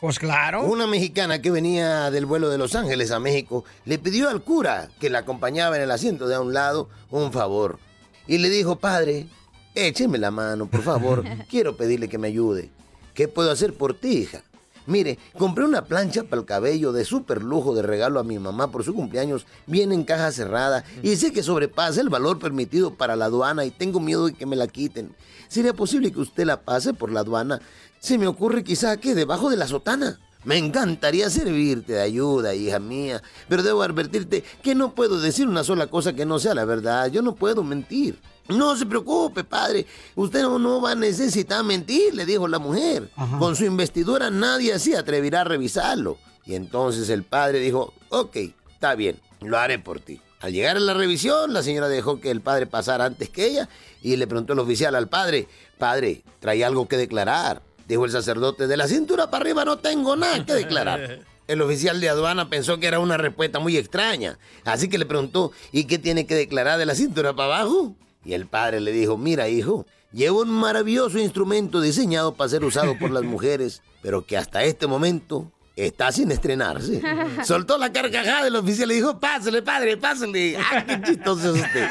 Pues 0.00 0.18
claro. 0.18 0.64
Una 0.64 0.86
mexicana 0.86 1.40
que 1.40 1.50
venía 1.50 2.10
del 2.10 2.26
vuelo 2.26 2.50
de 2.50 2.58
Los 2.58 2.74
Ángeles 2.74 3.10
a 3.10 3.20
México 3.20 3.64
le 3.84 3.98
pidió 3.98 4.28
al 4.28 4.42
cura 4.42 4.88
que 5.00 5.08
la 5.08 5.20
acompañaba 5.20 5.76
en 5.76 5.82
el 5.82 5.90
asiento 5.90 6.28
de 6.28 6.34
a 6.34 6.40
un 6.40 6.52
lado 6.52 6.88
un 7.10 7.32
favor. 7.32 7.78
Y 8.26 8.38
le 8.38 8.50
dijo, 8.50 8.76
padre, 8.76 9.26
écheme 9.74 10.18
la 10.18 10.30
mano, 10.30 10.66
por 10.66 10.82
favor. 10.82 11.24
Quiero 11.48 11.76
pedirle 11.76 12.08
que 12.08 12.18
me 12.18 12.28
ayude. 12.28 12.70
¿Qué 13.14 13.28
puedo 13.28 13.50
hacer 13.50 13.74
por 13.74 13.94
ti, 13.94 14.18
hija? 14.18 14.42
Mire, 14.86 15.18
compré 15.38 15.64
una 15.64 15.84
plancha 15.84 16.24
para 16.24 16.40
el 16.40 16.46
cabello 16.46 16.92
de 16.92 17.04
súper 17.04 17.42
lujo 17.42 17.74
de 17.74 17.82
regalo 17.82 18.20
a 18.20 18.24
mi 18.24 18.38
mamá 18.38 18.70
por 18.70 18.84
su 18.84 18.94
cumpleaños. 18.94 19.46
Viene 19.66 19.94
en 19.94 20.04
caja 20.04 20.30
cerrada 20.30 20.84
y 21.02 21.16
sé 21.16 21.32
que 21.32 21.42
sobrepasa 21.42 22.00
el 22.00 22.10
valor 22.10 22.38
permitido 22.38 22.94
para 22.94 23.16
la 23.16 23.26
aduana 23.26 23.64
y 23.64 23.70
tengo 23.70 24.00
miedo 24.00 24.26
de 24.26 24.34
que 24.34 24.46
me 24.46 24.56
la 24.56 24.66
quiten. 24.66 25.14
¿Sería 25.48 25.72
posible 25.72 26.12
que 26.12 26.20
usted 26.20 26.44
la 26.44 26.62
pase 26.62 26.92
por 26.92 27.10
la 27.10 27.20
aduana? 27.20 27.60
Se 27.98 28.18
me 28.18 28.26
ocurre 28.26 28.64
quizá 28.64 28.96
que 28.98 29.14
debajo 29.14 29.48
de 29.48 29.56
la 29.56 29.66
sotana. 29.66 30.20
Me 30.44 30.58
encantaría 30.58 31.30
servirte 31.30 31.94
de 31.94 32.02
ayuda, 32.02 32.54
hija 32.54 32.78
mía, 32.78 33.22
pero 33.48 33.62
debo 33.62 33.82
advertirte 33.82 34.44
que 34.62 34.74
no 34.74 34.94
puedo 34.94 35.18
decir 35.20 35.48
una 35.48 35.64
sola 35.64 35.86
cosa 35.86 36.12
que 36.12 36.26
no 36.26 36.38
sea 36.38 36.54
la 36.54 36.64
verdad. 36.64 37.10
Yo 37.10 37.22
no 37.22 37.34
puedo 37.34 37.62
mentir. 37.62 38.18
No 38.48 38.76
se 38.76 38.84
preocupe, 38.84 39.42
padre. 39.42 39.86
Usted 40.14 40.42
no, 40.42 40.58
no 40.58 40.82
va 40.82 40.92
a 40.92 40.94
necesitar 40.94 41.64
mentir, 41.64 42.14
le 42.14 42.26
dijo 42.26 42.46
la 42.46 42.58
mujer. 42.58 43.10
Con 43.38 43.56
su 43.56 43.64
investidura 43.64 44.30
nadie 44.30 44.78
se 44.78 44.98
atreverá 44.98 45.40
a 45.40 45.44
revisarlo. 45.44 46.18
Y 46.44 46.54
entonces 46.54 47.08
el 47.08 47.22
padre 47.22 47.58
dijo, 47.60 47.94
ok, 48.10 48.36
está 48.70 48.94
bien, 48.94 49.18
lo 49.40 49.58
haré 49.58 49.78
por 49.78 50.00
ti. 50.00 50.20
Al 50.40 50.52
llegar 50.52 50.76
a 50.76 50.80
la 50.80 50.92
revisión, 50.92 51.54
la 51.54 51.62
señora 51.62 51.88
dejó 51.88 52.20
que 52.20 52.30
el 52.30 52.42
padre 52.42 52.66
pasara 52.66 53.06
antes 53.06 53.30
que 53.30 53.46
ella 53.46 53.70
y 54.02 54.16
le 54.16 54.26
preguntó 54.26 54.52
el 54.52 54.58
oficial 54.58 54.94
al 54.94 55.08
padre, 55.08 55.48
padre, 55.78 56.22
¿trae 56.38 56.62
algo 56.62 56.86
que 56.86 56.98
declarar? 56.98 57.62
Dijo 57.86 58.04
el 58.04 58.10
sacerdote, 58.10 58.66
de 58.66 58.76
la 58.76 58.88
cintura 58.88 59.30
para 59.30 59.42
arriba 59.42 59.64
no 59.64 59.78
tengo 59.78 60.16
nada 60.16 60.44
que 60.44 60.54
declarar. 60.54 61.20
El 61.46 61.60
oficial 61.60 62.00
de 62.00 62.08
aduana 62.08 62.48
pensó 62.48 62.80
que 62.80 62.86
era 62.86 63.00
una 63.00 63.18
respuesta 63.18 63.58
muy 63.58 63.76
extraña, 63.76 64.38
así 64.64 64.88
que 64.88 64.96
le 64.96 65.04
preguntó, 65.04 65.52
¿y 65.72 65.84
qué 65.84 65.98
tiene 65.98 66.26
que 66.26 66.34
declarar 66.34 66.78
de 66.78 66.86
la 66.86 66.94
cintura 66.94 67.36
para 67.36 67.56
abajo? 67.58 67.94
Y 68.24 68.32
el 68.32 68.46
padre 68.46 68.80
le 68.80 68.92
dijo, 68.92 69.18
mira 69.18 69.50
hijo, 69.50 69.84
llevo 70.10 70.40
un 70.40 70.48
maravilloso 70.48 71.18
instrumento 71.18 71.82
diseñado 71.82 72.34
para 72.34 72.48
ser 72.48 72.64
usado 72.64 72.98
por 72.98 73.10
las 73.10 73.22
mujeres, 73.24 73.82
pero 74.00 74.24
que 74.24 74.38
hasta 74.38 74.64
este 74.64 74.86
momento 74.86 75.52
está 75.76 76.12
sin 76.12 76.30
estrenarse. 76.30 77.02
Soltó 77.44 77.76
la 77.76 77.92
carcajada 77.92 78.44
del 78.44 78.56
oficial 78.56 78.90
y 78.92 78.94
dijo, 78.94 79.20
pásale 79.20 79.60
padre, 79.60 79.98
pásale. 79.98 80.56
¡Ah, 80.56 80.82
qué 80.86 81.00
chistoso 81.02 81.54
es 81.54 81.62
usted! 81.62 81.88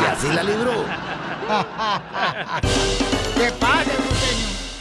Y 0.00 0.04
así 0.06 0.28
la 0.28 0.42
libró. 0.42 0.84
¿Qué 3.36 3.52
pasa, 3.60 3.90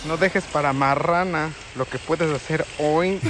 No 0.07 0.17
dejes 0.17 0.43
para 0.45 0.73
marrana 0.73 1.51
lo 1.75 1.85
que 1.85 1.97
puedes 1.99 2.33
hacer 2.33 2.65
hoy. 2.79 3.19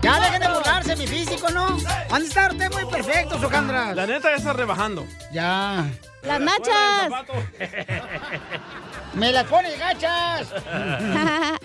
Ya 0.00 0.20
dejen 0.20 0.40
de 0.40 0.48
burlarse 0.48 0.96
mi 0.96 1.06
físico, 1.08 1.50
¿no? 1.50 1.76
Han 2.10 2.22
de 2.22 2.28
estar 2.28 2.52
ustedes 2.52 2.72
muy 2.72 2.86
perfectos, 2.86 3.42
Ojandra. 3.42 3.94
La 3.94 4.06
neta 4.06 4.30
ya 4.30 4.36
está 4.36 4.52
rebajando. 4.52 5.04
Ya. 5.32 5.86
Las 6.22 6.40
nachas. 6.40 7.10
¡Me 9.14 9.32
las 9.32 9.44
pones 9.44 9.76
gachas! 9.78 10.48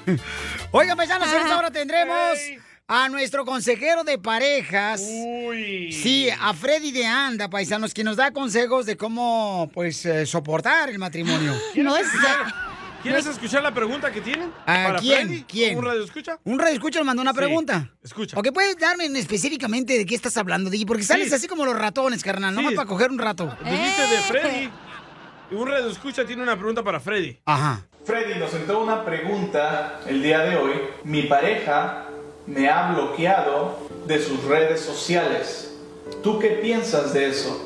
Oigan, 0.72 0.98
paisanos, 0.98 1.32
en 1.32 1.42
esta 1.42 1.58
hora 1.58 1.70
tendremos 1.70 2.40
a 2.88 3.10
nuestro 3.10 3.46
consejero 3.46 4.04
de 4.04 4.18
parejas. 4.18 5.02
Sí, 5.02 6.28
a 6.40 6.54
Freddy 6.54 6.92
de 6.92 7.06
Anda, 7.06 7.50
paisanos, 7.50 7.94
que 7.94 8.04
nos 8.04 8.18
da 8.18 8.32
consejos 8.32 8.86
de 8.86 8.98
cómo, 8.98 9.70
pues, 9.74 10.06
eh, 10.06 10.26
soportar 10.26 10.90
el 10.90 11.00
matrimonio. 11.00 11.54
No 11.76 11.96
es... 11.98 12.08
¿Quieres 13.02 13.26
escuchar 13.26 13.62
la 13.62 13.74
pregunta 13.74 14.10
que 14.14 14.22
tienen? 14.22 14.50
¿A 14.62 14.66
¿Para 14.66 15.00
quién? 15.00 15.28
Freddy? 15.28 15.44
¿Quién? 15.44 15.78
¿Un 15.78 15.84
radio 15.84 16.04
escucha? 16.06 16.40
Un 16.46 16.58
radio 16.58 16.74
escucha 16.76 17.00
nos 17.00 17.06
mandó 17.06 17.22
una 17.22 17.32
Sí, 17.32 17.38
pregunta. 17.38 17.92
escucha. 18.02 18.40
¿O 18.40 18.42
que 18.42 18.54
puedes 18.54 18.78
darme 18.78 19.04
en 19.06 19.18
específicamente 19.18 19.98
de 19.98 20.06
qué 20.06 20.16
estás 20.16 20.38
hablando, 20.38 20.70
DJ? 20.70 20.86
Porque 20.86 21.04
sales 21.04 21.28
Sí. 21.28 21.36
así 21.36 21.48
como 21.50 21.66
los 21.66 21.78
ratones, 21.78 22.24
carnal, 22.24 22.52
Sí. 22.52 22.56
nomás 22.56 22.76
para 22.76 22.88
coger 22.88 23.12
un 23.12 23.20
rato. 23.20 23.54
Dijiste 23.66 24.02
de 24.08 24.18
Freddy. 24.20 24.70
Y 25.52 25.56
un 25.56 25.68
radio 25.68 25.90
escucha 25.90 26.26
tiene 26.26 26.44
una 26.44 26.56
pregunta 26.56 26.82
para 26.82 27.02
Freddy. 27.02 27.38
Ajá. 27.44 27.86
Freddy 28.06 28.40
nos 28.40 28.54
entró 28.54 28.82
una 28.82 29.04
pregunta 29.04 30.00
el 30.08 30.24
día 30.24 30.40
de 30.40 30.56
hoy. 30.56 30.72
Mi 31.04 31.24
pareja 31.24 32.03
me 32.46 32.70
ha 32.70 32.92
bloqueado 32.92 33.78
de 34.06 34.22
sus 34.22 34.44
redes 34.44 34.82
sociales. 34.82 35.74
¿Tú 36.22 36.40
qué 36.40 36.50
piensas 36.50 37.14
de 37.14 37.30
eso? 37.30 37.60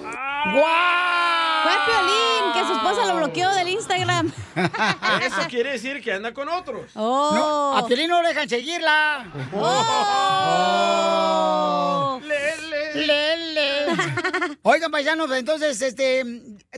Fue 1.64 1.74
Piolín, 1.86 2.54
que 2.54 2.64
su 2.66 2.74
esposa 2.74 3.06
lo 3.08 3.16
bloqueó 3.18 3.54
del 3.54 3.68
Instagram. 3.70 4.32
Eso 5.22 5.42
quiere 5.50 5.72
decir 5.74 6.02
que 6.02 6.14
anda 6.14 6.34
con 6.34 6.48
otros. 6.48 6.92
Oh. 6.96 7.32
No, 7.34 7.78
a 7.78 7.86
Piolín 7.86 8.10
no 8.10 8.22
lo 8.22 8.28
dejan 8.28 8.48
seguirla. 8.48 9.26
Oh. 9.54 10.78
Lele. 13.06 13.86
Oigan, 14.64 14.92
paisanos, 14.92 15.32
entonces, 15.32 15.82
este, 15.82 16.24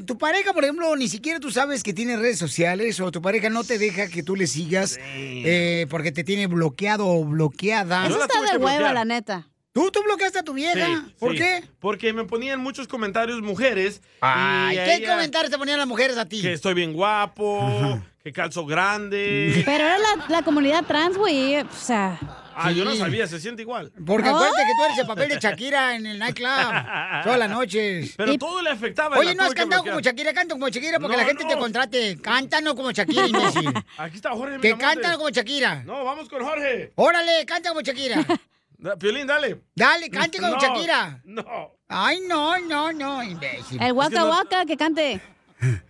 tu 0.05 0.17
pareja, 0.17 0.53
por 0.53 0.63
ejemplo, 0.63 0.95
ni 0.95 1.08
siquiera 1.08 1.39
tú 1.39 1.51
sabes 1.51 1.84
que 1.84 1.93
tiene 1.93 2.17
redes 2.17 2.38
sociales 2.38 2.99
o 2.99 3.12
tu 3.12 3.21
pareja 3.21 3.49
no 3.49 3.63
te 3.63 3.77
deja 3.77 4.08
que 4.08 4.23
tú 4.23 4.36
le 4.36 4.47
sigas 4.47 4.99
eh, 5.01 5.88
porque 5.89 6.12
te 6.12 6.23
tiene 6.23 6.47
bloqueado 6.47 7.08
o 7.08 7.25
bloqueada. 7.25 8.08
Eso 8.08 8.21
está 8.21 8.41
de 8.51 8.58
hueva, 8.58 8.93
la 8.93 9.05
neta. 9.05 9.47
¿Tú, 9.71 9.91
tú 9.91 10.01
bloqueaste 10.03 10.39
a 10.39 10.43
tu 10.43 10.53
vieja? 10.53 10.86
Sí, 10.88 11.15
¿Por 11.19 11.34
sí. 11.34 11.38
qué? 11.38 11.63
Porque 11.79 12.12
me 12.12 12.25
ponían 12.25 12.60
muchos 12.60 12.88
comentarios 12.88 13.39
mujeres. 13.41 14.01
Ay, 14.19 14.75
¿qué 14.77 14.95
ella 14.95 15.12
comentarios 15.13 15.51
te 15.51 15.58
ponían 15.58 15.77
las 15.77 15.88
mujeres 15.88 16.17
a 16.17 16.25
ti? 16.25 16.41
Que 16.41 16.53
estoy 16.53 16.73
bien 16.73 16.91
guapo, 16.91 18.01
que 18.23 18.34
calzo 18.34 18.65
grande. 18.65 19.62
Pero 19.65 19.86
era 19.86 19.97
la, 19.99 20.25
la 20.27 20.41
comunidad 20.41 20.84
trans, 20.86 21.17
güey. 21.17 21.58
O 21.58 21.71
sea. 21.71 22.19
Ah, 22.62 22.72
yo 22.72 22.84
no 22.84 22.93
sabía, 22.95 23.26
se 23.28 23.39
siente 23.39 23.62
igual. 23.62 23.91
Porque 24.06 24.28
acuérdate 24.30 24.63
que 24.63 24.74
tú 24.78 24.84
eres 24.86 24.98
el 24.98 25.08
papel 25.08 25.30
de 25.30 25.39
Shakira 25.39 25.95
en 25.95 26.06
el 26.06 26.19
nightclub 26.19 26.50
todas 27.24 27.39
las 27.39 27.50
noches. 27.50 28.13
Pero 28.17 28.38
todo 28.38 28.62
le 28.62 28.69
afectaba. 28.72 29.17
Oye, 29.17 29.34
no 29.34 29.43
has 29.43 29.50
que 29.50 29.56
cantado 29.56 29.84
como. 29.84 30.00
Shakira, 30.00 30.34
canta 30.34 30.56
como 30.56 30.67
Shakira 30.69 31.00
porque 31.00 31.15
No, 31.15 31.22
la 31.24 31.28
gente 31.28 31.45
te 31.45 31.58
contrate. 31.58 32.17
Cántanos 32.22 32.74
como 32.76 32.91
Shakira, 32.91 33.28
imbécil. 33.28 33.72
Aquí 33.98 34.15
está 34.17 34.32
Jorge. 34.32 34.60
que 34.60 34.78
cántanos 34.78 35.17
como 35.17 35.30
Shakira. 35.30 35.84
No, 35.84 36.04
vamos 36.04 36.28
con 36.28 36.43
Jorge. 36.43 36.91
Órale, 36.95 37.45
canta 37.45 37.69
como 37.69 37.82
Shakira. 37.82 38.26
Piolín, 39.00 39.28
dale. 39.28 39.62
Dale, 39.76 40.10
cante 40.10 40.39
como 40.39 40.54
No, 40.56 40.60
Shakira. 40.62 41.22
No, 41.26 41.76
Ay, 41.88 42.19
no, 42.28 42.58
no, 42.60 42.91
no, 42.91 43.24
imbécil. 43.24 43.82
El 43.82 43.91
Waka 43.93 44.26
Waka 44.26 44.65
que 44.65 44.78
cante. 44.78 45.22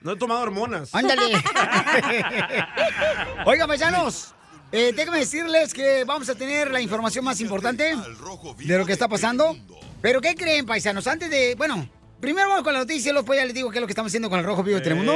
no 0.02 0.14
he 0.14 0.16
tomado 0.18 0.42
hormonas. 0.42 0.94
Ándale. 0.96 1.34
Oiga, 3.46 3.68
paisanos, 3.68 4.34
eh, 4.72 4.94
déjenme 4.96 5.20
decirles 5.20 5.74
que 5.74 6.04
vamos 6.04 6.30
a 6.30 6.36
tener 6.36 6.72
la 6.72 6.82
información 6.82 7.26
más 7.26 7.42
importante 7.42 7.96
de 8.66 8.78
lo 8.78 8.86
que 8.86 8.94
está 8.94 9.08
pasando. 9.08 9.58
Pero, 10.02 10.22
¿qué 10.22 10.36
creen, 10.36 10.66
paisanos? 10.66 11.08
Antes 11.08 11.30
de, 11.30 11.56
bueno, 11.56 11.90
primero 12.20 12.50
vamos 12.50 12.64
con 12.64 12.74
la 12.74 12.80
noticia, 12.80 13.12
luego 13.12 13.34
ya 13.34 13.46
les 13.46 13.54
digo 13.54 13.70
qué 13.70 13.78
es 13.78 13.82
lo 13.82 13.88
que 13.88 13.92
estamos 13.92 14.10
haciendo 14.10 14.30
con 14.30 14.40
el 14.40 14.46
Rojo 14.46 14.64
Vivo 14.64 14.78
de 14.78 14.84
Telemundo. 14.84 15.14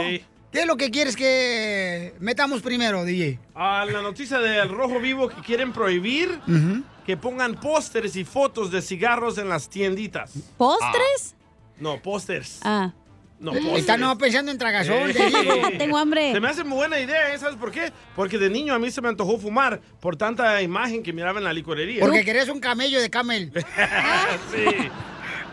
¿Qué 0.52 0.60
es 0.60 0.68
lo 0.68 0.78
que 0.78 0.92
quieres 0.92 1.16
que 1.16 2.14
metamos 2.20 2.62
primero, 2.62 3.04
DJ? 3.04 3.40
A 3.56 3.86
la 3.86 4.04
noticia 4.04 4.38
del 4.38 4.70
Rojo 4.70 5.00
Vivo 5.00 5.28
que 5.28 5.42
quieren 5.42 5.74
prohibir 5.74 6.40
que 7.06 7.18
pongan 7.18 7.56
pósters 7.56 8.16
y 8.16 8.24
fotos 8.24 8.72
de 8.72 8.82
cigarros 8.82 9.38
en 9.38 9.50
las 9.50 9.70
tienditas. 9.70 10.32
¿Postres? 10.58 11.36
No, 11.80 12.02
pósters. 12.02 12.60
Ah. 12.64 12.94
No, 13.44 13.52
Está 13.76 13.98
no 13.98 14.18
pensando 14.18 14.52
en 14.54 14.58
tragazón, 14.58 15.12
te 15.12 15.14
Sí. 15.30 15.36
digo. 15.38 15.70
Se 16.34 16.40
me 16.40 16.48
hace 16.48 16.64
muy 16.64 16.78
buena 16.78 16.98
idea, 17.00 17.34
¿eh? 17.34 17.38
¿sabes 17.38 17.58
por 17.58 17.72
qué? 17.72 17.92
Porque 18.16 18.38
de 18.38 18.50
niño 18.50 18.74
a 18.74 18.80
mí 18.80 18.90
se 18.90 19.02
me 19.02 19.10
antojó 19.10 19.38
fumar 19.38 19.82
por 20.00 20.16
tanta 20.16 20.62
imagen 20.62 21.04
que 21.04 21.12
miraba 21.12 21.40
en 21.40 21.44
la 21.44 21.52
licorería. 21.52 22.00
Porque 22.02 22.24
querías 22.24 22.48
un 22.48 22.62
camello 22.62 23.02
de 23.02 23.10
camel. 23.10 23.52
sí. 24.56 24.66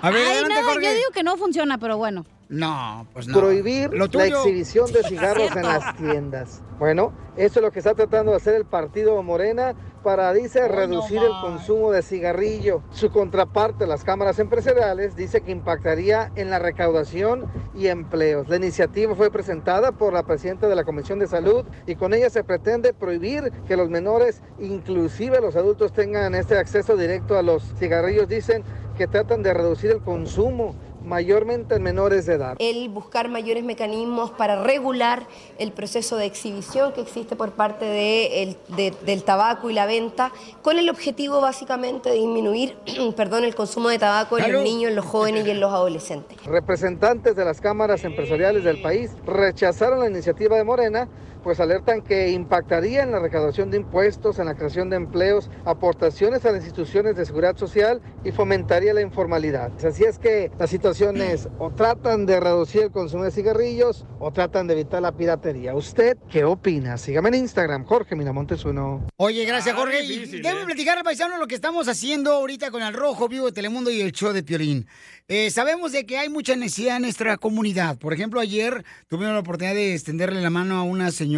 A 0.03 0.11
ver, 0.11 0.23
Ay, 0.27 0.33
adelante, 0.39 0.63
no, 0.63 0.69
Jorge. 0.69 0.85
yo 0.87 0.93
digo 0.93 1.11
que 1.13 1.23
no 1.23 1.37
funciona, 1.37 1.79
pero 1.79 1.97
bueno. 1.97 2.25
No, 2.49 3.07
pues 3.13 3.29
no. 3.29 3.39
Prohibir 3.39 3.95
la 3.95 4.07
exhibición 4.07 4.91
de 4.93 5.03
cigarros 5.09 5.55
en 5.55 5.63
las 5.63 5.97
tiendas. 5.97 6.63
Bueno, 6.81 7.13
eso 7.37 7.61
es 7.61 7.63
lo 7.63 7.71
que 7.71 7.79
está 7.79 7.95
tratando 7.95 8.33
de 8.33 8.39
hacer 8.39 8.55
el 8.57 8.65
partido 8.65 9.23
Morena 9.23 9.75
para, 10.03 10.33
dice, 10.33 10.67
reducir 10.67 11.19
el 11.19 11.31
consumo 11.43 11.93
de 11.93 12.03
cigarrillo. 12.03 12.83
Su 12.91 13.11
contraparte, 13.13 13.87
las 13.87 14.03
cámaras 14.03 14.39
empresariales, 14.41 15.15
dice 15.15 15.43
que 15.43 15.53
impactaría 15.53 16.33
en 16.35 16.51
la 16.51 16.59
recaudación 16.59 17.47
y 17.75 17.87
empleos. 17.87 18.49
La 18.49 18.57
iniciativa 18.57 19.15
fue 19.15 19.31
presentada 19.31 19.93
por 19.93 20.13
la 20.13 20.25
presidenta 20.25 20.67
de 20.69 20.75
la 20.75 20.85
Comisión 20.85 21.19
de 21.21 21.29
Salud 21.29 21.65
y 21.87 21.95
con 21.95 22.15
ella 22.15 22.31
se 22.31 22.43
pretende 22.43 22.93
prohibir 22.95 23.53
que 23.69 23.77
los 23.77 23.91
menores, 23.91 24.43
inclusive 24.59 25.41
los 25.41 25.55
adultos, 25.55 25.93
tengan 25.93 26.35
este 26.35 26.59
acceso 26.59 26.97
directo 26.97 27.39
a 27.39 27.43
los 27.43 27.63
cigarrillos. 27.79 28.27
Dicen 28.27 28.65
que 29.01 29.07
tratan 29.07 29.43
de 29.43 29.55
reducir 29.55 29.91
el 29.93 30.03
consumo 30.03 30.75
mayormente 31.03 31.77
en 31.77 31.83
menores 31.83 32.27
de 32.27 32.35
edad. 32.35 32.57
el 32.59 32.91
buscar 32.91 33.31
mayores 33.31 33.65
mecanismos 33.65 34.31
para 34.33 34.63
regular 34.63 35.23
el 35.59 35.73
proceso 35.73 36.19
de 36.19 36.27
exhibición 36.27 36.93
que 36.93 37.01
existe 37.01 37.35
por 37.35 37.53
parte 37.53 37.87
de 37.87 38.43
el- 38.43 38.57
de- 38.77 38.93
del 39.07 39.23
tabaco 39.25 39.71
y 39.71 39.73
la 39.73 39.87
venta, 39.87 40.33
con 40.61 40.79
el 40.79 40.91
objetivo 40.91 41.41
básicamente 41.41 42.11
de 42.11 42.17
disminuir 42.17 42.77
perdón, 43.17 43.45
el 43.45 43.55
consumo 43.55 43.89
de 43.89 43.99
tabaco 43.99 44.37
en 44.37 44.43
Salud. 44.45 44.57
los 44.57 44.65
niños, 44.65 44.91
en 44.91 44.97
los 44.97 45.07
jóvenes 45.07 45.47
y 45.47 45.51
en 45.51 45.61
los 45.61 45.73
adolescentes. 45.73 46.37
Representantes 46.45 47.35
de 47.35 47.45
las 47.47 47.59
cámaras 47.63 48.05
empresariales 48.05 48.65
del 48.65 48.83
país 48.83 49.13
rechazaron 49.25 50.01
la 50.01 50.11
iniciativa 50.11 50.59
de 50.59 50.65
Morena, 50.65 51.09
pues 51.43 51.61
alertan 51.61 52.03
que 52.03 52.31
impactaría 52.31 53.03
en 53.03 53.13
la 53.13 53.19
recaudación 53.19 53.71
de 53.71 53.79
impuestos, 53.79 54.39
en 54.39 54.47
la 54.47 54.55
creación 54.55 54.91
de 54.91 54.97
empleos, 54.97 55.51
aportaciones 55.65 56.45
a 56.45 56.53
las 56.53 56.63
instituciones 56.63 57.17
de 57.17 57.25
seguridad 57.25 57.57
social 57.57 58.01
y 58.25 58.33
fomentaría 58.33 58.93
la 58.95 59.01
informalidad. 59.01 59.73
Así 59.85 60.05
es 60.05 60.19
que 60.19 60.51
la 60.59 60.67
situación 60.67 61.21
es 61.21 61.49
o 61.59 61.71
tratan 61.71 62.27
de 62.27 62.39
reducir 62.41 62.83
el 62.83 62.91
consumo 62.91 63.25
de 63.25 63.31
cigarrillos 63.31 64.05
o 64.19 64.31
tratan 64.33 64.67
de 64.67 64.75
evitar 64.75 65.01
la 65.03 65.13
piratería. 65.13 65.75
¿Usted 65.75 66.17
qué 66.31 66.45
opina? 66.45 66.99
Sígame 66.99 67.29
en 67.31 67.37
Instagram, 67.37 67.85
Jorge 67.85 68.15
Miramontes 68.17 68.65
uno. 68.65 69.07
Oye, 69.17 69.45
gracias, 69.45 69.75
Ah, 69.75 69.79
Jorge. 69.79 70.03
difícil, 70.03 70.41
y 70.41 70.43
déjame 70.43 70.63
¿eh? 70.63 70.67
platicar 70.67 70.99
al 70.99 71.05
paisano 71.05 71.39
lo 71.39 71.47
que 71.47 71.55
estamos 71.55 71.89
haciendo 71.89 72.33
ahorita 72.33 72.71
con 72.71 72.83
el 72.83 72.93
Rojo 72.93 73.29
Vivo 73.29 73.47
de 73.47 73.53
Telemundo 73.53 73.91
y 73.91 74.01
el 74.01 74.13
show 74.13 74.33
de 74.33 74.43
Piolín. 74.43 74.87
Eh, 75.29 75.51
sabemos 75.51 75.93
de 75.93 76.05
que 76.07 76.19
hay 76.19 76.29
mucha 76.29 76.57
necesidad 76.57 76.97
en 76.97 77.03
nuestra 77.03 77.37
comunidad. 77.37 77.97
Por 77.99 78.13
ejemplo, 78.13 78.41
ayer 78.41 78.85
tuvimos 79.09 79.33
la 79.33 79.39
oportunidad 79.41 79.75
de 79.77 79.95
extenderle 79.95 80.41
la 80.43 80.51
mano 80.51 80.77
a 80.77 80.83
una 80.83 81.13
señora 81.13 81.30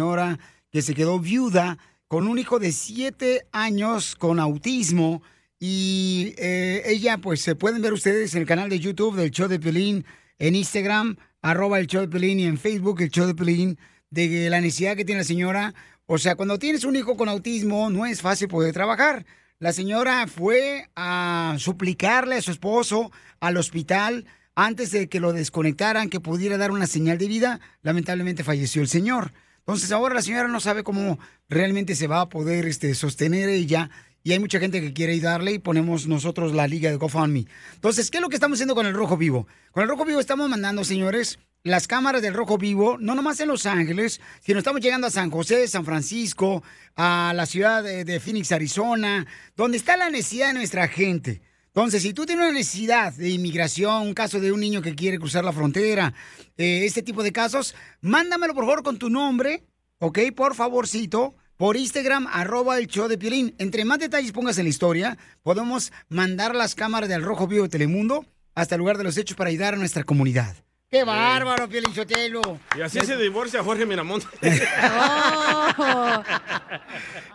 que 0.71 0.81
se 0.81 0.93
quedó 0.93 1.19
viuda 1.19 1.77
con 2.07 2.27
un 2.27 2.39
hijo 2.39 2.59
de 2.59 2.71
siete 2.71 3.45
años 3.51 4.15
con 4.15 4.39
autismo. 4.39 5.21
Y 5.59 6.33
eh, 6.37 6.83
ella, 6.85 7.17
pues, 7.17 7.41
se 7.41 7.55
pueden 7.55 7.81
ver 7.81 7.93
ustedes 7.93 8.33
en 8.35 8.41
el 8.41 8.47
canal 8.47 8.69
de 8.69 8.79
YouTube 8.79 9.15
del 9.15 9.31
show 9.31 9.47
de 9.47 9.59
Piolín, 9.59 10.05
en 10.37 10.55
Instagram, 10.55 11.15
arroba 11.41 11.79
el 11.79 11.87
show 11.87 12.01
de 12.01 12.07
Piolín, 12.07 12.39
y 12.39 12.45
en 12.45 12.57
Facebook 12.57 13.01
el 13.01 13.09
show 13.09 13.25
de 13.25 13.35
Piolín, 13.35 13.77
de 14.09 14.49
la 14.49 14.61
necesidad 14.61 14.95
que 14.95 15.05
tiene 15.05 15.21
la 15.21 15.25
señora. 15.25 15.73
O 16.05 16.17
sea, 16.17 16.35
cuando 16.35 16.59
tienes 16.59 16.83
un 16.83 16.95
hijo 16.95 17.15
con 17.15 17.29
autismo, 17.29 17.89
no 17.89 18.05
es 18.05 18.21
fácil 18.21 18.47
poder 18.47 18.73
trabajar. 18.73 19.25
La 19.59 19.71
señora 19.71 20.27
fue 20.27 20.89
a 20.95 21.55
suplicarle 21.57 22.35
a 22.35 22.41
su 22.41 22.51
esposo 22.51 23.11
al 23.39 23.55
hospital 23.57 24.25
antes 24.55 24.91
de 24.91 25.07
que 25.07 25.19
lo 25.19 25.33
desconectaran, 25.33 26.09
que 26.09 26.19
pudiera 26.19 26.57
dar 26.57 26.71
una 26.71 26.87
señal 26.87 27.17
de 27.17 27.27
vida. 27.27 27.59
Lamentablemente 27.81 28.43
falleció 28.43 28.81
el 28.81 28.89
señor. 28.89 29.31
Entonces 29.65 29.91
ahora 29.93 30.13
la 30.15 30.21
señora 30.21 30.49
no 30.49 30.59
sabe 30.59 30.83
cómo 30.83 31.19
realmente 31.47 31.95
se 31.95 32.07
va 32.07 32.21
a 32.21 32.29
poder 32.29 32.65
este, 32.65 32.93
sostener 32.95 33.47
ella. 33.47 33.89
Y 34.21 34.33
hay 34.33 34.39
mucha 34.39 34.59
gente 34.59 34.81
que 34.81 34.93
quiere 34.93 35.13
ayudarle 35.13 35.53
y 35.53 35.59
ponemos 35.59 36.07
nosotros 36.07 36.53
la 36.53 36.67
liga 36.67 36.89
de 36.89 36.97
GoFundMe. 36.97 37.45
Entonces, 37.75 38.09
¿qué 38.09 38.17
es 38.17 38.21
lo 38.21 38.29
que 38.29 38.35
estamos 38.35 38.57
haciendo 38.57 38.75
con 38.75 38.85
el 38.85 38.93
Rojo 38.93 39.17
Vivo? 39.17 39.47
Con 39.71 39.83
el 39.83 39.89
Rojo 39.89 40.05
Vivo 40.05 40.19
estamos 40.19 40.49
mandando, 40.49 40.83
señores, 40.83 41.39
las 41.63 41.87
cámaras 41.87 42.21
del 42.21 42.33
Rojo 42.33 42.57
Vivo, 42.57 42.97
no 42.99 43.15
nomás 43.15 43.39
en 43.39 43.49
Los 43.49 43.65
Ángeles, 43.65 44.19
sino 44.41 44.59
estamos 44.59 44.81
llegando 44.81 45.07
a 45.07 45.11
San 45.11 45.31
José, 45.31 45.67
San 45.67 45.85
Francisco, 45.85 46.63
a 46.95 47.33
la 47.35 47.45
ciudad 47.45 47.83
de, 47.83 48.03
de 48.03 48.19
Phoenix, 48.19 48.51
Arizona, 48.51 49.25
donde 49.55 49.77
está 49.77 49.95
la 49.95 50.09
necesidad 50.09 50.47
de 50.47 50.53
nuestra 50.55 50.87
gente. 50.89 51.41
Entonces, 51.75 52.03
si 52.03 52.13
tú 52.13 52.27
tienes 52.27 52.45
una 52.45 52.53
necesidad 52.53 53.13
de 53.13 53.31
inmigración, 53.31 54.03
un 54.03 54.13
caso 54.13 54.39
de 54.39 54.51
un 54.51 54.59
niño 54.59 54.83
que 54.83 54.93
quiere 54.93 55.17
cruzar 55.17 55.43
la 55.43 55.51
frontera, 55.51 56.13
eh, 56.55 56.85
este 56.85 57.01
tipo 57.01 57.23
de 57.23 57.31
casos, 57.31 57.73
mándamelo 57.99 58.53
por 58.53 58.65
favor 58.65 58.83
con 58.83 58.99
tu 58.99 59.09
nombre, 59.09 59.63
¿ok? 59.97 60.19
Por 60.35 60.53
favorcito, 60.53 61.33
por 61.57 61.75
Instagram, 61.75 62.27
arroba 62.31 62.77
el 62.77 62.85
show 62.85 63.07
de 63.07 63.17
Piolín. 63.17 63.55
Entre 63.57 63.85
más 63.85 63.97
detalles 63.97 64.33
pongas 64.33 64.59
en 64.59 64.65
la 64.65 64.69
historia, 64.69 65.17
podemos 65.41 65.91
mandar 66.09 66.53
las 66.53 66.75
cámaras 66.75 67.09
del 67.09 67.23
Rojo 67.23 67.47
Vivo 67.47 67.63
de 67.63 67.69
Telemundo 67.69 68.23
hasta 68.53 68.75
el 68.75 68.79
lugar 68.79 68.99
de 68.99 69.05
los 69.05 69.17
hechos 69.17 69.35
para 69.35 69.49
ayudar 69.49 69.73
a 69.73 69.77
nuestra 69.77 70.03
comunidad. 70.03 70.55
¡Qué 70.93 71.03
bárbaro, 71.03 71.67
Piolín 71.67 71.91
Sotelo! 71.91 72.59
Y 72.77 72.81
así 72.81 72.99
se 72.99 73.17
divorcia 73.17 73.63
Jorge 73.63 73.83
Miramonte. 73.83 74.27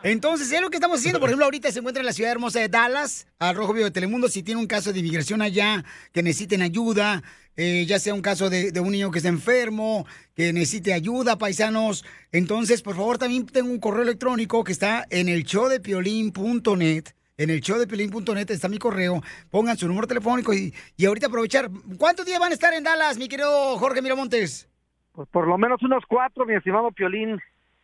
Entonces, 0.04 0.52
es 0.52 0.60
lo 0.60 0.70
que 0.70 0.76
estamos 0.76 1.00
haciendo. 1.00 1.18
Por 1.18 1.28
ejemplo, 1.28 1.44
ahorita 1.44 1.72
se 1.72 1.80
encuentra 1.80 2.00
en 2.00 2.06
la 2.06 2.12
ciudad 2.12 2.30
hermosa 2.30 2.60
de 2.60 2.68
Dallas, 2.68 3.26
al 3.40 3.56
Rojo 3.56 3.72
Vivo 3.72 3.86
de 3.86 3.90
Telemundo. 3.90 4.28
Si 4.28 4.44
tiene 4.44 4.60
un 4.60 4.68
caso 4.68 4.92
de 4.92 5.00
inmigración 5.00 5.42
allá, 5.42 5.84
que 6.12 6.22
necesiten 6.22 6.62
ayuda, 6.62 7.24
eh, 7.56 7.84
ya 7.84 7.98
sea 7.98 8.14
un 8.14 8.22
caso 8.22 8.48
de, 8.48 8.70
de 8.70 8.78
un 8.78 8.92
niño 8.92 9.10
que 9.10 9.18
está 9.18 9.28
enfermo, 9.28 10.06
que 10.36 10.52
necesite 10.52 10.92
ayuda, 10.92 11.36
paisanos. 11.36 12.04
Entonces, 12.30 12.80
por 12.80 12.94
favor, 12.94 13.18
también 13.18 13.44
tengo 13.44 13.72
un 13.72 13.80
correo 13.80 14.04
electrónico 14.04 14.62
que 14.62 14.70
está 14.70 15.04
en 15.10 15.28
el 15.28 15.42
showdepiolín.net. 15.42 17.06
En 17.38 17.50
el 17.50 17.60
showdepiolín.net 17.60 18.50
está 18.50 18.68
mi 18.68 18.78
correo. 18.78 19.22
Pongan 19.48 19.78
su 19.78 19.86
número 19.86 20.08
telefónico 20.08 20.52
y, 20.52 20.74
y 20.96 21.06
ahorita 21.06 21.28
aprovechar. 21.28 21.70
¿Cuántos 21.96 22.26
días 22.26 22.40
van 22.40 22.50
a 22.50 22.54
estar 22.54 22.74
en 22.74 22.82
Dallas, 22.82 23.16
mi 23.16 23.28
querido 23.28 23.78
Jorge 23.78 24.02
Miramontes? 24.02 24.68
Pues 25.12 25.28
por 25.28 25.46
lo 25.46 25.56
menos 25.56 25.80
unos 25.82 26.02
cuatro, 26.08 26.44
mi 26.44 26.56
estimado 26.56 26.90
Piolín, 26.90 27.38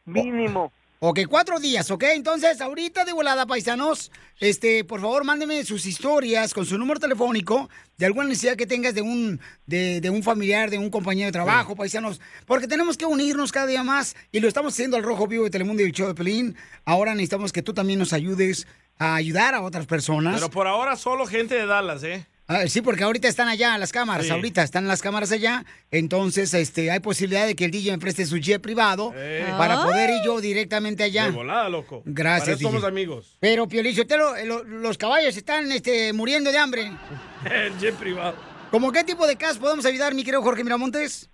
mínimo. 0.06 0.72
Ok, 0.98 1.20
cuatro 1.28 1.60
días, 1.60 1.90
¿ok? 1.90 2.02
Entonces, 2.14 2.60
ahorita 2.60 3.04
de 3.04 3.12
volada, 3.12 3.46
paisanos, 3.46 4.10
este, 4.40 4.84
por 4.84 5.00
favor, 5.00 5.22
mándenme 5.22 5.62
sus 5.62 5.86
historias 5.86 6.54
con 6.54 6.64
su 6.64 6.78
número 6.78 6.98
telefónico 6.98 7.68
de 7.98 8.06
alguna 8.06 8.26
necesidad 8.26 8.56
que 8.56 8.66
tengas 8.66 8.94
de 8.94 9.02
un, 9.02 9.38
de, 9.66 10.00
de 10.00 10.10
un 10.10 10.22
familiar, 10.22 10.70
de 10.70 10.78
un 10.78 10.90
compañero 10.90 11.26
de 11.26 11.32
trabajo, 11.32 11.76
paisanos, 11.76 12.20
porque 12.46 12.66
tenemos 12.66 12.96
que 12.96 13.04
unirnos 13.04 13.52
cada 13.52 13.66
día 13.66 13.82
más 13.82 14.16
y 14.32 14.40
lo 14.40 14.48
estamos 14.48 14.72
haciendo 14.72 14.96
al 14.96 15.02
Rojo 15.02 15.26
Vivo 15.26 15.44
de 15.44 15.50
Telemundo 15.50 15.82
y 15.82 15.86
el 15.86 15.92
Show 15.92 16.08
de 16.08 16.14
Pelín. 16.14 16.56
Ahora 16.86 17.12
necesitamos 17.12 17.52
que 17.52 17.62
tú 17.62 17.74
también 17.74 17.98
nos 17.98 18.12
ayudes 18.14 18.66
a 18.98 19.14
ayudar 19.16 19.54
a 19.54 19.62
otras 19.62 19.86
personas. 19.86 20.34
Pero 20.36 20.50
por 20.50 20.66
ahora 20.66 20.96
solo 20.96 21.26
gente 21.26 21.54
de 21.54 21.66
Dallas, 21.66 22.02
¿eh? 22.04 22.26
Ah, 22.46 22.66
sí, 22.68 22.82
porque 22.82 23.02
ahorita 23.04 23.26
están 23.26 23.48
allá 23.48 23.78
las 23.78 23.90
cámaras, 23.90 24.26
Sí. 24.26 24.32
ahorita 24.32 24.62
están 24.62 24.86
las 24.86 25.00
cámaras 25.00 25.32
allá, 25.32 25.64
entonces 25.90 26.52
este 26.52 26.90
hay 26.90 27.00
posibilidad 27.00 27.46
de 27.46 27.56
que 27.56 27.64
el 27.64 27.70
DJ 27.70 27.92
me 27.92 27.98
preste 27.98 28.26
su 28.26 28.36
jet 28.36 28.60
privado 28.60 29.14
Eh. 29.16 29.46
para 29.56 29.82
poder 29.82 30.10
ir 30.10 30.16
yo 30.26 30.42
directamente 30.42 31.02
allá. 31.02 31.24
De 31.24 31.30
volada, 31.30 31.70
loco. 31.70 32.02
Gracias, 32.04 32.44
Para 32.44 32.52
eso 32.58 32.68
somos 32.68 32.84
amigos. 32.84 33.38
Pero, 33.40 33.66
Piolín, 33.66 33.96
los 34.66 34.98
caballos 34.98 35.34
están 35.38 35.72
este, 35.72 36.12
muriendo 36.12 36.52
de 36.52 36.58
hambre. 36.58 36.92
El 37.50 37.78
jet 37.78 37.94
privado. 37.94 38.36
¿Cómo 38.70 38.92
qué 38.92 39.04
tipo 39.04 39.26
de 39.26 39.36
casos 39.36 39.56
podemos 39.58 39.86
ayudar, 39.86 40.14
mi 40.14 40.22
querido 40.22 40.42
Jorge 40.42 40.64
Miramontes? 40.64 41.30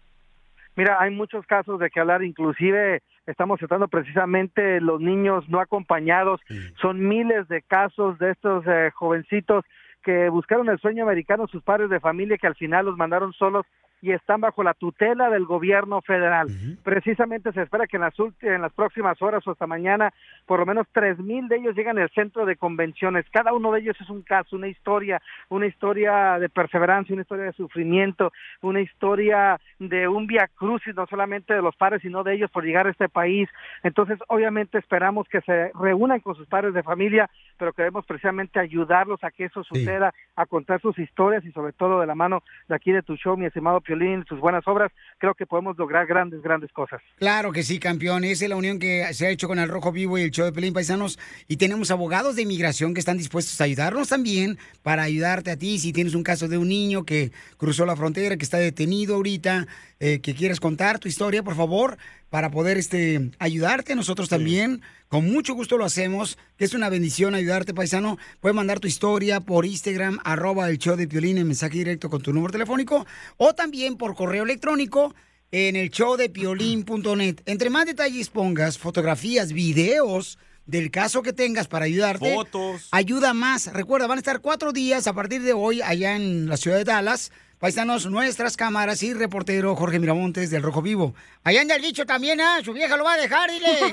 Mira, 0.77 0.97
hay 1.01 1.11
muchos 1.11 1.45
casos 1.47 1.81
de 1.81 1.91
que 1.91 1.99
hablar, 1.99 2.23
inclusive 2.23 3.03
estamos 3.27 3.59
tratando 3.59 3.89
precisamente 3.89 4.81
los 4.81 5.01
niños 5.01 5.49
no 5.49 5.61
acompañados. 5.61 6.41
Son 6.81 7.07
miles 7.07 7.49
de 7.49 7.63
casos 7.63 8.19
de 8.19 8.31
estos 8.31 8.65
eh, 8.67 8.91
jovencitos 8.95 9.65
que 10.03 10.29
buscaron 10.29 10.69
el 10.69 10.79
sueño 10.79 11.05
americano, 11.05 11.47
sus 11.47 11.63
padres 11.63 11.91
de 11.91 12.01
familia 12.01 12.39
que 12.39 12.47
al 12.47 12.55
final 12.55 12.87
los 12.87 12.97
mandaron 12.97 13.33
solos 13.33 13.67
y 14.03 14.13
están 14.13 14.41
bajo 14.41 14.63
la 14.63 14.75
tutela 14.75 15.31
del 15.31 15.45
gobierno 15.45 16.01
federal. 16.01 16.49
Precisamente 16.83 17.53
se 17.53 17.63
espera 17.63 17.87
que 17.87 17.97
en 17.97 18.03
las, 18.03 18.15
en 18.41 18.63
las 18.63 18.73
próximas 18.73 19.21
horas 19.21 19.47
o 19.47 19.51
hasta 19.51 19.67
mañana 19.67 20.13
por 20.47 20.61
lo 20.61 20.67
menos 20.67 20.87
tres 20.93 21.19
mil 21.19 21.49
de 21.49 21.57
ellos 21.57 21.77
llegan 21.77 21.99
al 21.99 22.11
centro 22.11 22.47
de 22.47 22.57
convenciones. 22.57 23.27
Cada 23.31 23.53
uno 23.53 23.73
de 23.73 23.81
ellos 23.81 23.97
es 24.01 24.09
un 24.11 24.23
caso, 24.23 24.57
una 24.57 24.69
historia, 24.69 25.21
una 25.49 25.67
historia 25.67 26.39
de 26.39 26.49
perseverancia, 26.49 27.13
una 27.13 27.23
historia 27.23 27.45
de 27.47 27.53
sufrimiento, 27.53 28.33
una 28.63 28.81
historia 28.81 29.61
de 29.79 30.09
un 30.09 30.27
via 30.27 30.49
crucis, 30.55 30.95
no 30.95 31.07
solamente 31.07 31.55
de 31.55 31.63
los 31.63 31.77
padres, 31.77 32.03
sino 32.03 32.23
de 32.23 32.35
ellos 32.35 32.51
por 32.51 32.65
llegar 32.65 32.87
a 32.87 32.91
este 32.91 33.09
país. 33.09 33.49
Entonces, 33.83 34.19
obviamente 34.29 34.79
esperamos 34.79 35.29
que 35.29 35.41
se 35.43 35.71
reúnan 35.81 36.21
con 36.21 36.35
sus 36.35 36.47
padres 36.47 36.75
de 36.75 36.83
familia, 36.83 37.29
pero 37.59 37.73
queremos 37.73 38.07
precisamente 38.07 38.59
ayudarlos 38.59 39.23
a 39.23 39.31
que 39.31 39.45
eso 39.45 39.63
suceda 39.65 40.13
a 40.37 40.47
contar 40.47 40.81
sus 40.81 40.99
historias 40.99 41.45
y 41.45 41.53
sobre 41.53 41.73
todo 41.73 42.01
de 42.01 42.07
la 42.07 42.15
mano 42.15 42.43
de 42.69 42.75
aquí 42.75 42.93
de 42.93 43.03
tu 43.03 43.17
show, 43.17 43.37
mi 43.37 43.47
estimado 43.47 43.81
Piolín, 43.91 44.25
sus 44.29 44.39
buenas 44.39 44.63
obras, 44.69 44.93
creo 45.19 45.35
que 45.35 45.47
podemos 45.47 45.77
lograr 45.77 46.07
grandes, 46.07 46.41
grandes 46.43 46.71
cosas. 46.71 47.03
Claro 47.19 47.51
que 47.51 47.65
sí, 47.65 47.81
campeón. 47.81 48.23
Esa 48.23 48.45
es 48.45 48.51
la 48.51 48.55
unión 48.55 48.79
que 48.79 49.13
se 49.15 49.27
ha 49.27 49.31
hecho 49.31 49.49
con 49.49 49.59
el 49.59 49.69
Rojo 49.69 49.91
Vivo 49.91 50.17
y 50.17 50.23
el 50.23 50.31
show 50.31 50.45
de 50.45 50.53
Pelín 50.53 50.73
Paisanos. 50.73 51.19
Y 51.49 51.57
tenemos 51.57 51.91
abogados 51.91 52.37
de 52.37 52.43
inmigración 52.43 52.95
que 52.95 53.01
están 53.01 53.19
dispuestos 53.19 53.61
a 53.61 53.65
ayudarnos 53.65 54.09
también 54.09 54.59
para 54.85 55.03
ayudarte 55.03 55.51
a 55.51 55.57
ti. 55.57 55.81
Si 55.81 55.93
tienes 55.93 56.15
un 56.15 56.23
caso 56.23 56.47
de 56.47 56.57
un 56.57 56.69
niño 56.69 57.05
que 57.05 57.33
cruzó 57.57 57.85
la 57.85 57.97
frontera, 57.97 58.37
que 58.37 58.45
está 58.45 58.59
detenido 58.59 59.17
ahorita, 59.17 59.67
eh, 59.99 60.21
que 60.21 60.35
quieres 60.35 60.61
contar 60.61 61.01
tu 61.01 61.09
historia, 61.09 61.43
por 61.43 61.57
favor, 61.57 61.99
para 62.31 62.51
poder 62.51 62.79
este, 62.79 63.31
ayudarte. 63.39 63.95
Nosotros 63.95 64.29
también, 64.29 64.83
con 65.09 65.31
mucho 65.31 65.55
gusto 65.55 65.77
lo 65.77 65.85
hacemos, 65.85 66.39
es 66.59 66.73
una 66.73 66.89
bendición 66.89 67.35
ayudarte, 67.35 67.75
paisano. 67.75 68.19
Puedes 68.41 68.57
mandar 68.57 68.81
tu 68.81 68.89
historia 68.89 69.41
por 69.41 69.67
Instagram, 69.67 70.19
arroba 70.25 70.71
el 70.71 70.79
show 70.79 70.97
de 70.97 71.09
Piolín, 71.09 71.39
en 71.39 71.49
mensaje 71.49 71.79
directo 71.79 72.09
con 72.09 72.23
tu 72.23 72.33
número 72.33 72.53
telefónico, 72.53 73.07
o 73.37 73.55
también 73.55 73.97
por 73.97 74.15
correo 74.15 74.45
electrónico 74.45 75.15
en 75.53 75.77
el 75.77 75.91
show 75.91 76.17
de 76.17 76.31
piolín.net. 76.31 77.41
Entre 77.47 77.71
más 77.71 77.87
detalles 77.87 78.31
pongas, 78.31 78.79
fotografías, 78.79 79.53
videos 79.53 80.39
del 80.67 80.91
caso 80.91 81.23
que 81.23 81.33
tengas 81.33 81.67
para 81.67 81.87
ayudarte. 81.87 82.33
Fotos. 82.33 82.89
Ayuda 82.93 83.35
más. 83.35 83.73
Recuerda, 83.73 84.07
van 84.07 84.19
a 84.19 84.21
estar 84.21 84.41
cuatro 84.41 84.73
días 84.73 85.07
a 85.07 85.13
partir 85.13 85.43
de 85.43 85.53
hoy 85.53 85.83
allá 85.83 86.15
en 86.15 86.49
la 86.49 86.57
ciudad 86.57 86.77
de 86.77 86.85
Dallas. 86.85 87.33
Paisanos, 87.61 88.07
nuestras 88.07 88.57
cámaras 88.57 89.03
y 89.03 89.13
reportero 89.13 89.77
Jorge 89.77 89.99
Miramontes 89.99 90.51
del 90.51 90.63
Rojo 90.63 90.81
Vivo. 90.81 91.15
Allá 91.45 91.61
anda 91.61 91.77
el 91.77 91.83
bicho 91.83 92.07
también, 92.07 92.41
¿ah? 92.41 92.61
Su 92.65 92.73
vieja 92.73 92.97
lo 92.97 93.05
va 93.05 93.13
a 93.13 93.19
dejar, 93.19 93.51
dile. 93.51 93.69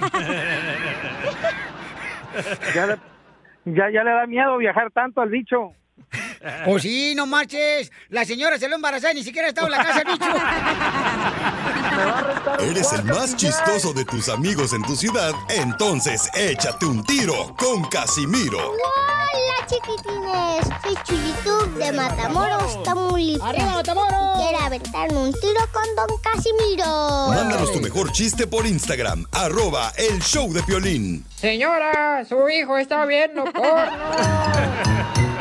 Ya 2.76 2.86
le, 2.86 2.98
ya, 3.66 3.90
ya 3.90 4.04
le 4.04 4.12
da 4.12 4.28
miedo 4.28 4.58
viajar 4.58 4.92
tanto 4.92 5.22
al 5.22 5.30
bicho. 6.40 6.54
Pues 6.66 6.84
sí, 6.84 7.14
no 7.16 7.26
marches. 7.26 7.92
La 8.10 8.26
señora 8.26 8.58
se 8.58 8.68
lo 8.68 8.76
embarazó 8.76 9.10
y 9.12 9.16
ni 9.16 9.24
siquiera 9.24 9.48
ha 9.48 9.50
estado 9.50 9.68
en 9.68 9.72
la 9.72 9.84
casa 9.84 10.04
bicho. 10.04 10.26
Eres 12.60 12.94
el 12.94 13.04
más 13.06 13.36
chistoso 13.36 13.94
de 13.94 14.06
tus 14.06 14.30
amigos 14.30 14.74
en 14.74 14.84
tu 14.84 14.96
ciudad, 14.96 15.34
entonces 15.50 16.30
échate 16.36 16.86
un 16.86 17.04
tiro 17.04 17.56
con 17.58 17.84
Casimiro. 17.86 18.60
Hola 18.60 19.18
chiquitines, 19.68 20.66
soy 20.82 20.96
Chuyitub 21.04 21.78
de 21.78 21.92
Matamoros, 21.92 22.82
Tamaulipas. 22.84 23.50
¡Arriba, 23.50 23.74
Matamoros! 23.76 24.38
Quiero 24.38 24.60
aventarme 24.60 25.18
un 25.18 25.34
tiro 25.34 25.62
con 25.74 25.84
Don 25.96 26.18
Casimiro. 26.22 27.28
Mándanos 27.30 27.74
tu 27.74 27.82
mejor 27.82 28.12
chiste 28.12 28.48
por 28.48 28.66
Instagram, 28.66 29.26
arroba 29.32 29.92
el 29.98 30.22
show 30.22 30.52
de 30.54 30.64
Piolín. 30.64 31.26
Señora, 31.36 32.24
su 32.26 32.48
hijo 32.50 32.78
está 32.78 33.06
viendo 33.06 33.44
porno. 33.46 35.28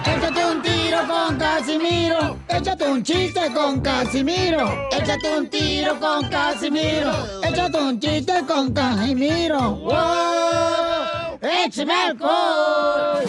Tiro 0.97 1.09
con 1.09 1.39
Casimiro. 1.39 2.39
Échate 2.49 2.85
un 2.89 3.03
chiste 3.03 3.53
con 3.53 3.81
Casimiro. 3.83 4.89
Échate 4.91 5.37
un 5.37 5.51
tiro 5.51 6.01
con 6.01 6.27
Casimiro. 6.31 7.13
Échate 7.43 7.79
un 7.79 8.01
chiste 8.01 8.33
con 8.47 8.73
Casimiro. 8.73 9.61
¡Wow! 9.77 11.39
¡Échame 11.43 11.93
alcohol! 11.93 13.25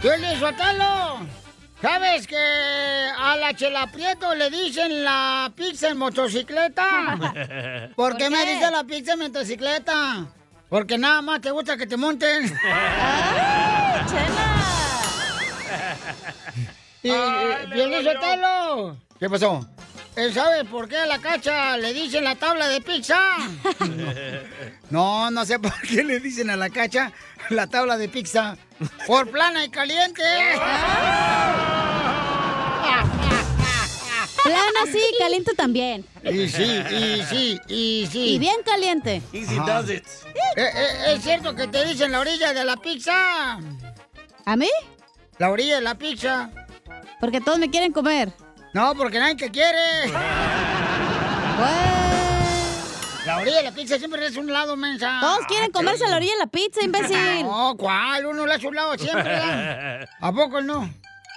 ¡Piolín, 0.00 0.38
suéltalo! 0.38 1.26
¿Sabes 1.82 2.26
que 2.28 2.36
a 2.36 3.36
la 3.36 3.52
Chela 3.54 3.88
Prieto 3.90 4.32
le 4.36 4.48
dicen 4.50 5.02
la 5.02 5.50
pizza 5.56 5.88
en 5.88 5.98
motocicleta? 5.98 7.90
¿Por 7.96 8.16
qué 8.16 8.30
me 8.30 8.46
dicen 8.46 8.70
la 8.70 8.84
pizza 8.84 9.14
en 9.14 9.18
motocicleta? 9.18 10.26
Porque 10.68 10.98
nada 10.98 11.20
más 11.20 11.40
te 11.40 11.50
gusta 11.50 11.76
que 11.76 11.86
te 11.86 11.96
monten. 11.96 12.56
Y, 14.08 14.20
Ay, 14.20 14.47
y, 17.02 17.10
suéltalo. 17.10 18.96
¿Qué 19.18 19.28
pasó? 19.28 19.68
¿Él 20.16 20.34
sabe 20.34 20.64
por 20.64 20.88
qué 20.88 20.96
a 20.96 21.06
la 21.06 21.20
cacha 21.20 21.76
le 21.76 21.92
dicen 21.92 22.24
la 22.24 22.34
tabla 22.34 22.68
de 22.68 22.80
pizza? 22.80 23.20
No, 24.90 25.30
no 25.30 25.44
sé 25.44 25.58
por 25.58 25.78
qué 25.82 26.02
le 26.02 26.18
dicen 26.18 26.48
a 26.48 26.56
la 26.56 26.70
cacha 26.70 27.12
la 27.50 27.66
tabla 27.66 27.98
de 27.98 28.08
pizza. 28.08 28.56
Por 29.06 29.30
plana 29.30 29.64
y 29.64 29.68
caliente. 29.68 30.22
Plana 34.42 34.80
sí, 34.90 35.00
caliente 35.18 35.52
también. 35.54 36.06
Y 36.24 36.48
sí, 36.48 36.82
y 36.90 37.22
sí, 37.28 37.60
y 37.68 38.08
sí. 38.10 38.34
Y 38.34 38.38
bien 38.38 38.56
caliente. 38.64 39.20
Easy 39.32 39.58
Ajá. 39.58 39.82
does 39.82 39.90
it. 39.90 40.06
Eh, 40.56 40.62
eh, 40.74 41.12
¿Es 41.14 41.22
cierto 41.22 41.54
que 41.54 41.66
te 41.66 41.84
dicen 41.84 42.12
la 42.12 42.20
orilla 42.20 42.52
de 42.54 42.64
la 42.64 42.76
pizza? 42.76 43.58
¿A 44.46 44.56
mí? 44.56 44.70
La 45.38 45.50
orilla 45.50 45.76
de 45.76 45.82
la 45.82 45.94
pizza. 45.94 46.50
Porque 47.20 47.40
todos 47.40 47.58
me 47.58 47.70
quieren 47.70 47.92
comer. 47.92 48.32
No, 48.74 48.94
porque 48.94 49.18
nadie 49.18 49.36
te 49.36 49.50
quiere. 49.50 49.78
La 53.26 53.36
orilla 53.40 53.58
de 53.58 53.62
la 53.64 53.72
pizza 53.72 53.98
siempre 53.98 54.24
es 54.24 54.36
un 54.38 54.50
lado, 54.50 54.74
mensa. 54.74 55.18
Todos 55.20 55.40
quieren 55.46 55.70
comerse 55.70 56.02
a 56.02 56.08
la 56.08 56.16
orilla 56.16 56.32
de 56.32 56.38
la 56.38 56.46
pizza, 56.46 56.82
imbécil. 56.82 57.16
No, 57.42 57.74
¿cuál? 57.76 58.24
Uno 58.24 58.46
le 58.46 58.54
hace 58.54 58.66
un 58.66 58.74
lado 58.74 58.96
siempre. 58.96 59.36
¿eh? 59.36 60.06
¿A 60.20 60.32
poco 60.32 60.62
no? 60.62 60.88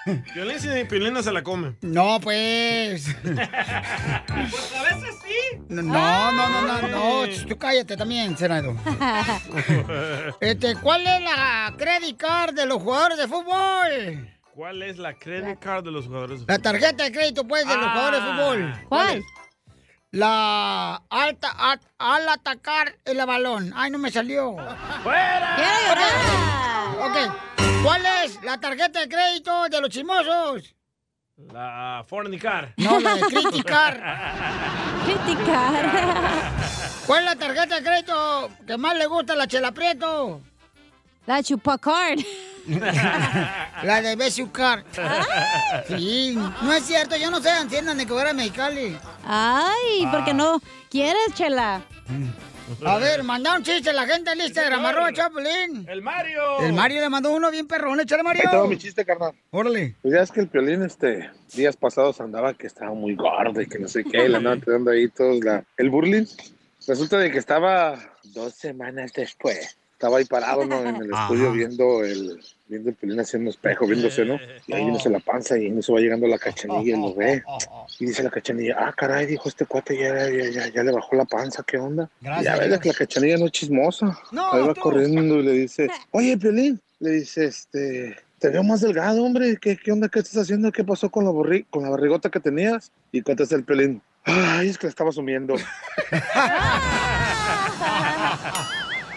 Sí, 0.06 0.70
Piolín 0.90 1.14
no 1.14 1.22
se 1.22 1.32
la 1.32 1.44
come. 1.44 1.76
No, 1.82 2.20
pues. 2.22 3.06
Pues 3.24 4.74
a 4.76 4.84
veces 4.84 5.16
sí. 5.24 5.60
No, 5.70 5.82
no, 5.84 6.32
no, 6.32 6.62
no, 6.62 6.82
no, 6.82 6.88
no. 6.88 7.26
Ch, 7.28 7.46
Tú 7.48 7.58
cállate 7.58 7.96
también, 7.98 8.36
Senado. 8.38 8.76
Este, 10.42 10.76
¿cuál 10.76 11.06
es 11.06 11.22
la 11.22 11.74
credit 11.78 12.18
card 12.18 12.54
de 12.56 12.66
los 12.66 12.82
jugadores 12.82 13.18
de 13.18 13.28
fútbol? 13.28 14.30
¿Cuál 14.56 14.82
es 14.84 14.98
la 14.98 15.14
credit 15.14 15.60
card 15.60 15.84
de 15.86 15.92
los 15.92 16.06
jugadores? 16.08 16.42
La 16.48 16.60
tarjeta 16.60 17.04
de 17.04 17.12
crédito, 17.12 17.48
pues, 17.48 17.68
de 17.68 17.76
los 17.76 17.86
Ah. 17.86 17.92
jugadores 17.94 18.24
de 18.24 18.32
fútbol. 18.32 18.74
¿Cuál? 18.90 19.24
La 20.12 20.96
alta 21.10 21.54
at- 21.58 21.82
al 21.98 22.28
atacar 22.28 22.98
el 23.06 23.26
balón. 23.26 23.72
Ay, 23.76 23.92
no 23.92 23.98
me 23.98 24.12
salió. 24.12 24.58
¡Fuera! 25.04 25.56
¡Quiero 25.56 25.72
llorar! 25.88 27.28
Ok. 27.28 27.34
¿Cuál 27.84 28.04
es 28.24 28.42
la 28.44 28.60
tarjeta 28.60 29.00
de 29.00 29.10
crédito 29.10 29.68
de 29.70 29.82
los 29.82 29.90
chismosos? 29.90 30.76
La 31.52 32.06
fornicar. 32.08 32.74
No, 32.78 33.00
la 33.00 33.16
de 33.16 33.22
criticar. 33.22 34.00
Criticar. 35.06 35.92
¿Cuál 37.08 37.24
es 37.24 37.30
la 37.32 37.36
tarjeta 37.36 37.76
de 37.76 37.84
crédito 37.84 38.50
que 38.68 38.78
más 38.78 38.96
le 38.96 39.08
gusta 39.08 39.34
a 39.34 39.36
la 39.36 39.48
Chela 39.48 39.72
Prieto? 39.72 40.42
La 41.26 41.42
chupacard. 41.42 42.20
La 43.84 44.02
de 44.04 44.16
Besucar. 44.16 44.84
Sí, 45.88 46.38
no 46.62 46.74
es 46.74 46.86
cierto, 46.86 47.16
yo 47.16 47.32
no 47.32 47.42
sé, 47.42 47.50
entiendan 47.58 47.98
de 47.98 48.06
que 48.06 48.14
fuera 48.14 48.34
Mexicali. 48.34 48.96
Ay, 49.26 50.06
¿por 50.12 50.24
qué 50.24 50.34
no 50.34 50.62
quieres, 50.90 51.34
chela? 51.34 51.82
A 52.86 52.98
ver, 52.98 53.24
manda 53.24 53.56
un 53.56 53.64
chiste 53.64 53.92
la 53.94 54.06
gente 54.06 54.30
al 54.30 54.40
Instagram, 54.40 54.86
arroba 54.86 55.14
Chapulín. 55.14 55.86
¡El 55.88 56.02
Mario! 56.02 56.60
El 56.62 56.74
Mario 56.74 57.02
le 57.02 57.10
mandó 57.10 57.32
uno 57.32 57.52
bien 57.52 57.68
perrón, 57.68 58.00
échale 58.00 58.24
Mario. 58.24 58.44
Tengo 58.50 58.68
mi 58.68 58.78
chiste, 58.78 59.06
carnal. 59.06 59.34
Órale. 59.52 59.96
Pues 60.02 60.14
ya 60.14 60.22
es 60.22 60.32
que 60.32 60.42
el 60.42 60.48
Piolín, 60.48 60.84
este, 60.84 61.30
días 61.54 61.76
pasados 61.78 62.22
andaba 62.22 62.54
que 62.54 62.68
estaba 62.68 62.94
muy 62.94 63.16
gordo 63.16 63.62
y 63.62 63.68
que 63.68 63.80
no 63.80 63.88
sé 63.88 64.04
qué, 64.04 64.28
le 64.30 64.38
andaban 64.38 64.62
tirando 64.62 64.92
ahí 64.92 65.08
todos 65.10 65.44
la, 65.44 65.64
el 65.78 65.90
burling. 65.90 66.26
Resulta 66.88 67.18
de 67.18 67.32
que 67.32 67.38
estaba 67.38 68.00
dos 68.24 68.54
semanas 68.56 69.14
después. 69.14 69.78
Estaba 69.94 70.18
ahí 70.18 70.26
parado, 70.26 70.66
¿no? 70.66 70.80
En 70.82 70.96
el 70.96 71.12
estudio 71.14 71.48
Ajá. 71.48 71.54
viendo 71.54 72.04
el, 72.04 72.40
viendo 72.72 72.90
el 72.90 72.96
Piolín 72.96 73.20
haciendo 73.20 73.50
espejo, 73.50 73.86
viéndose, 73.86 74.26
¿no? 74.26 74.40
Y 74.68 74.74
ahí 74.74 74.82
viéndose 74.84 75.10
la 75.10 75.20
panza 75.20 75.58
y 75.58 75.68
en 75.68 75.80
eso 75.80 75.94
va 75.94 76.00
llegando 76.00 76.26
la 76.28 76.40
cachanilla 76.40 76.98
y 76.98 77.00
lo 77.00 77.14
ve. 77.14 77.44
Y 78.00 78.06
dice 78.06 78.24
la 78.24 78.32
cachanilla, 78.32 78.76
ah, 78.80 78.94
caray, 78.98 79.28
dijo 79.28 79.48
este 79.48 79.66
cuate, 79.66 79.96
ya, 79.96 80.28
ya, 80.30 80.50
ya, 80.50 80.74
ya 80.74 80.84
le 80.84 80.92
bajó 80.92 81.16
la 81.16 81.26
panza, 81.26 81.62
¿qué 81.68 81.78
onda? 81.78 82.10
Gracias 82.20 82.56
y 82.56 82.60
ya 82.60 82.68
ves 82.68 82.80
que 82.80 82.90
la 82.90 82.96
cachanilla 82.96 83.38
no 83.38 83.46
es 83.46 83.52
chismosa. 83.52 84.18
No, 84.32 84.54
ahí 84.54 84.66
va 84.66 84.74
tú. 84.74 84.82
corriendo 84.82 85.40
y 85.40 85.44
le 85.44 85.52
dice, 85.52 85.88
oye, 86.12 86.36
Piolín, 86.38 86.80
le 87.00 87.12
dice, 87.12 87.46
este, 87.46 88.18
te 88.40 88.50
veo 88.50 88.64
más 88.64 88.82
delgado, 88.82 89.24
hombre, 89.24 89.58
¿qué, 89.62 89.78
qué 89.78 89.92
onda, 89.92 90.10
qué 90.10 90.20
estás 90.20 90.44
haciendo? 90.44 90.72
¿Qué 90.72 90.84
pasó 90.84 91.12
con 91.12 91.26
la, 91.26 91.32
borri 91.32 91.64
con 91.66 91.84
la 91.84 91.90
barrigota 91.90 92.32
que 92.32 92.40
tenías? 92.40 92.92
Y 93.12 93.22
contesta 93.22 93.56
el 93.56 93.66
Piolín, 93.66 94.02
ay, 94.24 94.70
es 94.70 94.80
que 94.80 94.88
la 94.88 94.92
estaba 94.92 95.12
sumiendo. 95.12 95.56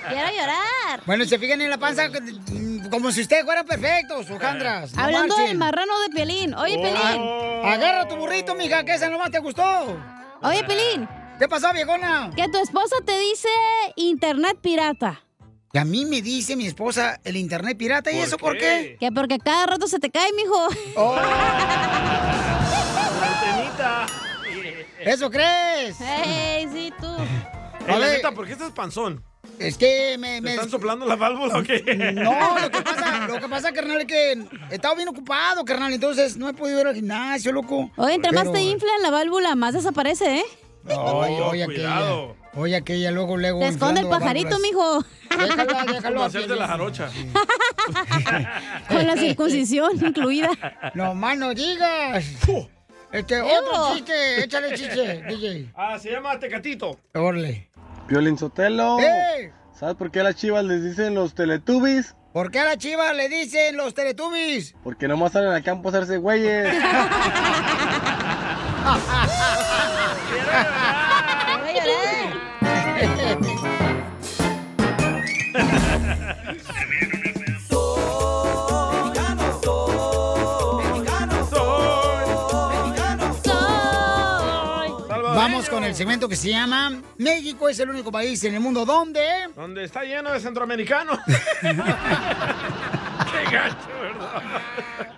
Quiero 0.08 0.28
llorar. 0.30 1.00
Bueno, 1.06 1.24
se 1.24 1.38
fijan 1.38 1.60
en 1.60 1.70
la 1.70 1.78
panza 1.78 2.08
como 2.90 3.10
si 3.10 3.22
ustedes 3.22 3.44
fueran 3.44 3.66
perfectos, 3.66 4.30
Ojandras. 4.30 4.92
no 4.94 5.02
Hablando 5.02 5.28
marchen. 5.34 5.46
del 5.48 5.58
marrano 5.58 5.92
de 6.00 6.08
Pelín. 6.14 6.54
Oye, 6.54 6.76
Oh. 6.78 6.82
Pelín. 6.82 7.64
Agarra 7.72 8.06
tu 8.08 8.16
burrito, 8.16 8.54
mija, 8.54 8.84
que 8.84 8.94
esa 8.94 9.08
nomás 9.08 9.30
te 9.30 9.38
gustó. 9.38 9.62
Oye, 10.42 10.62
Pelín. 10.64 11.08
¿Qué 11.38 11.48
pasó, 11.48 11.72
viejona? 11.72 12.30
Que 12.36 12.48
tu 12.48 12.58
esposa 12.58 12.96
te 13.04 13.18
dice 13.18 13.48
internet 13.96 14.58
pirata. 14.60 15.20
Y 15.72 15.78
a 15.78 15.84
mí 15.84 16.04
me 16.04 16.22
dice 16.22 16.54
mi 16.54 16.66
esposa 16.68 17.18
el 17.24 17.36
internet 17.36 17.76
pirata, 17.76 18.12
¿y 18.12 18.18
eso 18.20 18.36
por 18.36 18.56
qué? 18.56 18.96
Que 19.00 19.10
porque 19.10 19.38
cada 19.40 19.66
rato 19.66 19.88
se 19.88 19.98
te 19.98 20.10
cae, 20.10 20.32
mijo. 20.34 20.68
Oh. 20.96 21.16
¿Eso 25.00 25.30
crees? 25.30 25.96
Ey, 26.00 26.68
sí, 26.72 26.92
tú. 27.00 27.08
Neta, 27.86 28.32
¿por 28.32 28.46
qué 28.46 28.52
estás 28.52 28.70
panzón? 28.72 29.22
Es 29.58 29.76
que 29.78 30.16
me... 30.18 30.36
¿Te 30.36 30.40
me- 30.42 30.54
están 30.54 30.70
soplando 30.70 31.06
la 31.06 31.16
válvula 31.16 31.58
o 31.58 31.62
qué? 31.62 31.82
No, 32.14 32.58
lo 32.58 32.70
que 32.70 32.82
pasa, 32.82 33.26
lo 33.28 33.40
que 33.40 33.48
pasa, 33.48 33.72
carnal, 33.72 34.00
es 34.00 34.06
que 34.06 34.32
he 34.32 34.74
estado 34.74 34.96
bien 34.96 35.08
ocupado, 35.08 35.64
carnal, 35.64 35.92
entonces 35.92 36.36
no 36.36 36.48
he 36.48 36.54
podido 36.54 36.80
ir 36.80 36.86
al 36.86 36.94
gimnasio, 36.94 37.52
loco. 37.52 37.90
Oye, 37.96 38.14
entre 38.14 38.32
más 38.32 38.50
te 38.52 38.62
inflan 38.62 39.02
la 39.02 39.10
válvula, 39.10 39.54
más 39.54 39.74
desaparece, 39.74 40.38
¿eh? 40.38 40.44
Ay, 40.86 40.96
oye, 40.96 41.62
aquella. 41.62 41.66
cuidado. 41.66 42.36
Oye, 42.56 42.76
aquella, 42.76 43.10
luego, 43.10 43.36
luego. 43.36 43.60
Te 43.60 43.68
esconde 43.68 44.00
el 44.02 44.08
pajarito, 44.08 44.58
mijo. 44.60 45.04
Déjalo, 45.30 45.92
déjalo. 45.92 46.16
Como 46.16 46.24
hacerte 46.24 46.54
la 46.56 46.68
jarocha. 46.68 47.10
Con 48.88 49.06
la 49.06 49.16
circuncisión 49.16 49.92
incluida. 50.04 50.50
No 50.94 51.14
más 51.14 51.36
no 51.38 51.54
digas. 51.54 52.24
Este, 53.12 53.40
otro 53.40 53.94
chiste, 53.94 54.44
échale 54.44 54.74
chiste, 54.76 55.22
DJ. 55.28 55.70
Ah, 55.76 55.98
se 55.98 56.10
llama 56.10 56.38
Tecatito. 56.38 56.98
Orle. 57.14 57.70
Piolín 58.06 58.38
Sotelo. 58.38 58.98
¡Eh! 59.00 59.52
¿Sabes 59.72 59.96
por 59.96 60.10
qué 60.10 60.20
a 60.20 60.24
las 60.24 60.36
chivas 60.36 60.64
les 60.64 60.82
dicen 60.82 61.14
los 61.14 61.34
teletubbies? 61.34 62.14
¿Por 62.32 62.50
qué 62.50 62.60
a 62.60 62.64
la 62.64 62.76
chiva 62.76 63.12
le 63.12 63.28
dicen 63.28 63.76
los 63.76 63.94
teletubbies? 63.94 64.74
Porque 64.82 65.06
nomás 65.06 65.32
salen 65.32 65.50
al 65.50 65.62
campo 65.62 65.88
a 65.88 65.92
hacerse 65.92 66.18
güeyes. 66.18 66.74
Con 85.84 85.90
el 85.90 85.96
segmento 85.96 86.30
que 86.30 86.36
se 86.36 86.48
llama 86.48 87.02
México 87.18 87.68
es 87.68 87.78
el 87.78 87.90
único 87.90 88.10
país 88.10 88.42
en 88.44 88.54
el 88.54 88.60
mundo 88.60 88.86
donde 88.86 89.50
Donde 89.54 89.84
está 89.84 90.02
lleno 90.02 90.32
de 90.32 90.40
centroamericanos. 90.40 91.18
Qué 91.26 91.34
gacho, 93.52 93.88
¿verdad? 94.00 94.42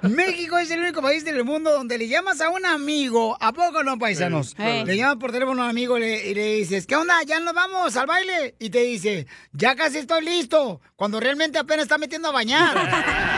México 0.02 0.58
es 0.58 0.68
el 0.72 0.80
único 0.80 1.00
país 1.00 1.24
del 1.24 1.44
mundo 1.44 1.70
donde 1.70 1.96
le 1.98 2.08
llamas 2.08 2.40
a 2.40 2.50
un 2.50 2.66
amigo, 2.66 3.36
¿a 3.40 3.52
poco 3.52 3.84
no, 3.84 3.96
paisanos? 3.96 4.48
Sí, 4.48 4.54
claro. 4.56 4.86
Le 4.86 4.96
llamas 4.96 5.18
por 5.18 5.30
teléfono 5.30 5.62
a 5.62 5.66
un 5.66 5.70
amigo 5.70 5.98
y 5.98 6.00
le, 6.00 6.30
y 6.30 6.34
le 6.34 6.54
dices, 6.56 6.84
¿qué 6.88 6.96
onda? 6.96 7.14
¿Ya 7.24 7.38
nos 7.38 7.54
vamos 7.54 7.96
al 7.96 8.08
baile? 8.08 8.56
Y 8.58 8.70
te 8.70 8.80
dice, 8.80 9.28
ya 9.52 9.76
casi 9.76 9.98
estoy 9.98 10.24
listo, 10.24 10.80
cuando 10.96 11.20
realmente 11.20 11.60
apenas 11.60 11.84
está 11.84 11.96
metiendo 11.96 12.26
a 12.26 12.32
bañar. 12.32 12.76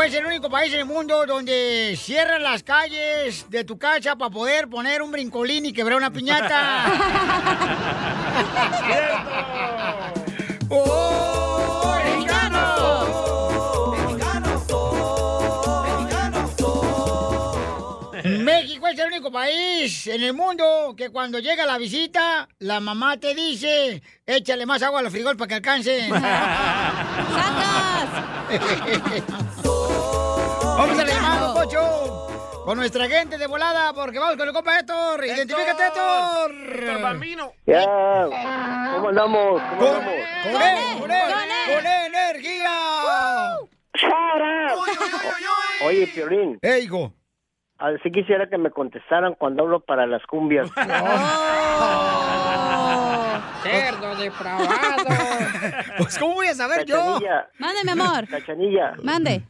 México 0.00 0.16
es 0.16 0.22
el 0.22 0.26
único 0.26 0.48
país 0.48 0.72
en 0.72 0.80
el 0.80 0.86
mundo 0.86 1.26
donde 1.26 1.94
cierran 1.98 2.42
las 2.42 2.62
calles 2.62 3.44
de 3.50 3.64
tu 3.64 3.78
casa 3.78 4.16
para 4.16 4.30
poder 4.30 4.66
poner 4.66 5.02
un 5.02 5.10
brincolín 5.10 5.66
y 5.66 5.74
quebrar 5.74 5.98
una 5.98 6.10
piñata. 6.10 6.86
¡Oh, 10.70 11.98
México 18.24 18.88
es 18.88 18.98
el 18.98 19.06
único 19.06 19.30
país 19.30 20.06
en 20.06 20.22
el 20.22 20.32
mundo 20.32 20.94
que 20.96 21.10
cuando 21.10 21.40
llega 21.40 21.66
la 21.66 21.76
visita, 21.76 22.48
la 22.58 22.80
mamá 22.80 23.18
te 23.18 23.34
dice, 23.34 24.02
échale 24.24 24.64
más 24.64 24.82
agua 24.82 25.00
a 25.00 25.02
los 25.02 25.12
frijoles 25.12 25.36
para 25.36 25.48
que 25.48 25.54
alcancen. 25.56 26.10
Vamos 30.80 30.98
a 30.98 31.04
la 31.04 31.12
llamada, 31.12 31.52
Pocho. 31.52 32.26
Con 32.64 32.78
nuestra 32.78 33.06
gente 33.06 33.36
de 33.36 33.46
volada, 33.46 33.92
porque 33.92 34.18
vamos 34.18 34.38
con 34.38 34.48
el 34.48 34.54
compa 34.54 34.78
Héctor. 34.78 35.22
Identifícate, 35.26 35.88
Héctor. 35.88 36.50
Héctor 36.52 37.02
Bambino. 37.02 37.52
Ya, 37.66 37.84
¿cómo 38.94 39.10
andamos? 39.10 39.60
¿Cómo 39.78 39.78
Con, 39.78 39.88
andamos? 39.88 40.14
con 40.42 40.62
él, 40.62 40.98
con 40.98 41.10
él, 41.10 41.20
con 41.74 41.86
energía. 41.86 42.70
Oye, 45.84 46.06
Piolín. 46.14 46.58
Eh, 46.62 46.80
hijo. 46.82 47.12
Así 47.76 48.10
quisiera 48.10 48.48
que 48.48 48.56
me 48.56 48.70
contestaran 48.70 49.34
cuando 49.34 49.64
hablo 49.64 49.80
para 49.80 50.06
las 50.06 50.24
cumbias. 50.24 50.70
Cerdo 53.62 54.16
depravado. 54.16 54.66
Pues, 55.98 56.18
¿cómo 56.18 56.36
voy 56.36 56.46
a 56.46 56.54
saber 56.54 56.86
yo? 56.86 56.96
Cachanilla. 56.96 57.50
Mande, 57.58 57.84
mi 57.84 57.90
amor. 57.90 58.26
Cachanilla. 58.28 58.94
Mande. 59.02 59.42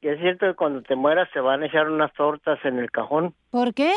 ¿Que 0.00 0.14
es 0.14 0.20
cierto 0.20 0.46
que 0.46 0.54
cuando 0.54 0.80
te 0.82 0.96
mueras 0.96 1.28
se 1.32 1.40
van 1.40 1.62
a 1.62 1.66
echar 1.66 1.90
unas 1.90 2.10
tortas 2.14 2.58
en 2.64 2.78
el 2.78 2.90
cajón? 2.90 3.34
¿Por 3.50 3.74
qué? 3.74 3.92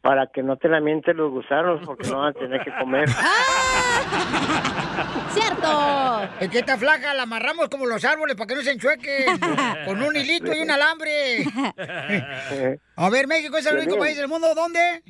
Para 0.00 0.28
que 0.28 0.42
no 0.44 0.56
te 0.56 0.68
la 0.68 0.80
mienten 0.80 1.16
los 1.16 1.30
gusanos, 1.32 1.80
porque 1.84 2.08
no 2.08 2.18
van 2.18 2.28
a 2.28 2.32
tener 2.32 2.60
que 2.62 2.70
comer. 2.78 3.08
¡Cierto! 5.30 6.22
Es 6.40 6.48
que 6.50 6.58
esta 6.58 6.76
flaca 6.76 7.14
la 7.14 7.22
amarramos 7.24 7.68
como 7.68 7.86
los 7.86 8.04
árboles 8.04 8.36
para 8.36 8.46
que 8.46 8.54
no 8.54 8.62
se 8.62 8.72
enchuequen. 8.72 9.40
con 9.86 10.00
un 10.02 10.14
hilito 10.14 10.54
y 10.54 10.60
un 10.60 10.70
alambre. 10.70 11.44
A 12.96 13.10
ver, 13.10 13.26
México 13.26 13.56
es 13.56 13.66
el 13.66 13.78
único 13.78 13.98
país 13.98 14.16
del 14.16 14.28
mundo 14.28 14.54
donde 14.54 15.02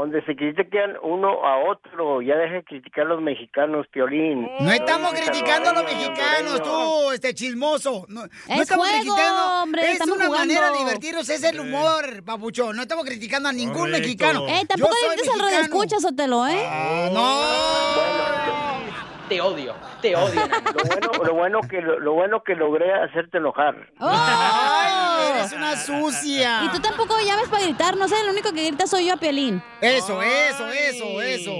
Donde 0.00 0.24
se 0.24 0.34
critican 0.34 0.96
uno 1.02 1.44
a 1.44 1.58
otro. 1.70 2.22
Ya 2.22 2.34
deje 2.36 2.54
de 2.54 2.64
criticar 2.64 3.04
a 3.04 3.08
los 3.10 3.20
mexicanos, 3.20 3.86
Piolín. 3.92 4.48
No 4.60 4.70
estamos 4.72 5.12
criticando 5.12 5.68
a 5.68 5.72
los 5.74 5.84
mexicanos, 5.84 6.62
tú, 6.62 7.10
este 7.12 7.34
chismoso. 7.34 8.06
No, 8.08 8.22
no 8.22 8.26
Es 8.48 8.60
estamos 8.62 8.88
juego, 8.88 9.02
criticando. 9.02 9.62
hombre, 9.62 9.82
es 9.82 9.92
estamos 9.92 10.16
una 10.16 10.26
jugando. 10.26 10.54
manera 10.54 10.70
de 10.72 10.78
divertirnos, 10.78 11.28
es 11.28 11.42
el 11.44 11.60
humor, 11.60 12.24
papuchón. 12.24 12.76
No 12.76 12.82
estamos 12.82 13.04
criticando 13.04 13.50
a 13.50 13.52
ningún 13.52 13.74
Correcto. 13.76 13.98
mexicano. 14.00 14.48
Eh, 14.48 14.62
tampoco 14.66 14.94
dices 15.12 15.28
al 15.34 15.38
radio 15.40 15.58
mexicano. 15.58 15.82
escucha, 15.82 16.00
Sotelo, 16.00 16.46
¿eh? 16.48 16.64
Ah, 16.66 17.10
no. 17.12 19.09
Te 19.30 19.40
odio, 19.40 19.74
te 20.02 20.14
odio. 20.16 20.40
Lo 20.74 20.84
bueno, 20.84 21.24
lo 21.24 21.34
bueno 21.34 21.60
que 21.62 21.80
lo, 21.80 21.98
lo 22.00 22.12
bueno 22.14 22.42
que 22.44 22.54
logré 22.54 22.92
hacerte 22.92 23.38
enojar. 23.38 23.74
Ay, 23.98 25.30
eres 25.38 25.52
una 25.52 25.76
sucia. 25.76 26.64
Y 26.64 26.68
tú 26.70 26.80
tampoco 26.80 27.14
llames 27.24 27.48
para 27.48 27.62
gritar, 27.64 27.96
no 27.96 28.08
sé, 28.08 28.20
el 28.20 28.28
único 28.30 28.52
que 28.52 28.66
grita 28.66 28.86
soy 28.86 29.06
yo 29.06 29.14
a 29.14 29.16
Piolín. 29.16 29.62
Eso, 29.80 30.20
eso, 30.20 30.68
eso, 30.68 31.22
eso. 31.22 31.52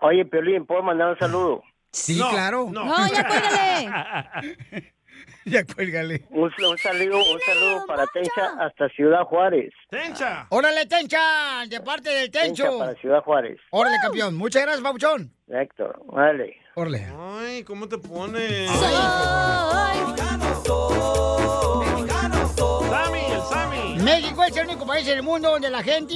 Oye, 0.00 0.24
Piolín, 0.24 0.66
¿puedo 0.66 0.82
mandar 0.82 1.10
un 1.10 1.18
saludo? 1.18 1.62
Sí, 1.92 2.18
No, 2.18 2.30
claro. 2.30 2.68
no. 2.72 2.84
No, 2.86 3.06
ya 3.06 3.26
cuélgale. 3.28 4.92
Ya 5.44 5.64
cuélgale. 5.64 6.24
Un, 6.30 6.44
un 6.44 6.78
saludo, 6.78 7.18
un 7.18 7.40
saludo 7.40 7.84
para 7.86 8.06
Tencha 8.06 8.46
hasta 8.60 8.88
Ciudad 8.90 9.24
Juárez. 9.24 9.72
¡Tencha! 9.90 10.46
Órale, 10.50 10.86
Tencha, 10.86 11.66
de 11.68 11.80
parte 11.80 12.08
del 12.10 12.30
Tencha 12.30 12.64
Tencho. 12.64 12.78
para 12.78 12.94
Ciudad 12.94 13.22
Juárez. 13.22 13.58
Órale, 13.70 13.96
campeón. 14.00 14.36
Muchas 14.36 14.62
gracias, 14.62 14.82
papuchón. 14.82 15.32
Héctor, 15.48 16.00
vale. 16.06 16.56
Órale. 16.74 17.06
Ay, 17.38 17.64
¿cómo 17.64 17.86
te 17.88 17.98
pones? 17.98 18.70
Sammy, 22.88 23.20
el 23.20 23.42
Sammy. 23.42 24.02
México 24.02 24.44
es 24.44 24.56
el 24.56 24.66
único 24.66 24.86
país 24.86 25.06
en 25.08 25.18
el 25.18 25.22
mundo 25.22 25.50
donde 25.50 25.68
la 25.68 25.82
gente 25.82 26.14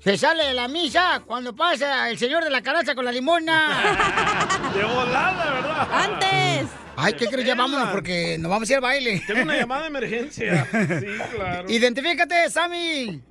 se 0.00 0.18
sale 0.18 0.44
de 0.44 0.54
la 0.54 0.68
misa 0.68 1.22
cuando 1.26 1.54
pasa 1.54 2.10
el 2.10 2.18
señor 2.18 2.44
de 2.44 2.50
la 2.50 2.62
caraza 2.62 2.94
con 2.94 3.04
la 3.04 3.12
limona. 3.12 4.70
De 4.74 4.84
volada, 4.84 5.52
¿verdad? 5.52 5.88
Antes. 5.92 6.68
Ay, 6.96 7.14
¿qué 7.14 7.26
crees? 7.26 7.46
Ya 7.46 7.54
vámonos 7.54 7.88
porque 7.88 8.36
nos 8.38 8.50
vamos 8.50 8.68
a 8.68 8.72
ir 8.72 8.76
al 8.76 8.82
baile. 8.82 9.22
Tengo 9.26 9.42
una 9.42 9.56
llamada 9.56 9.82
de 9.82 9.88
emergencia. 9.88 10.66
Sí, 11.00 11.34
claro. 11.34 11.70
Identifícate, 11.70 12.50
Sammy. 12.50 13.22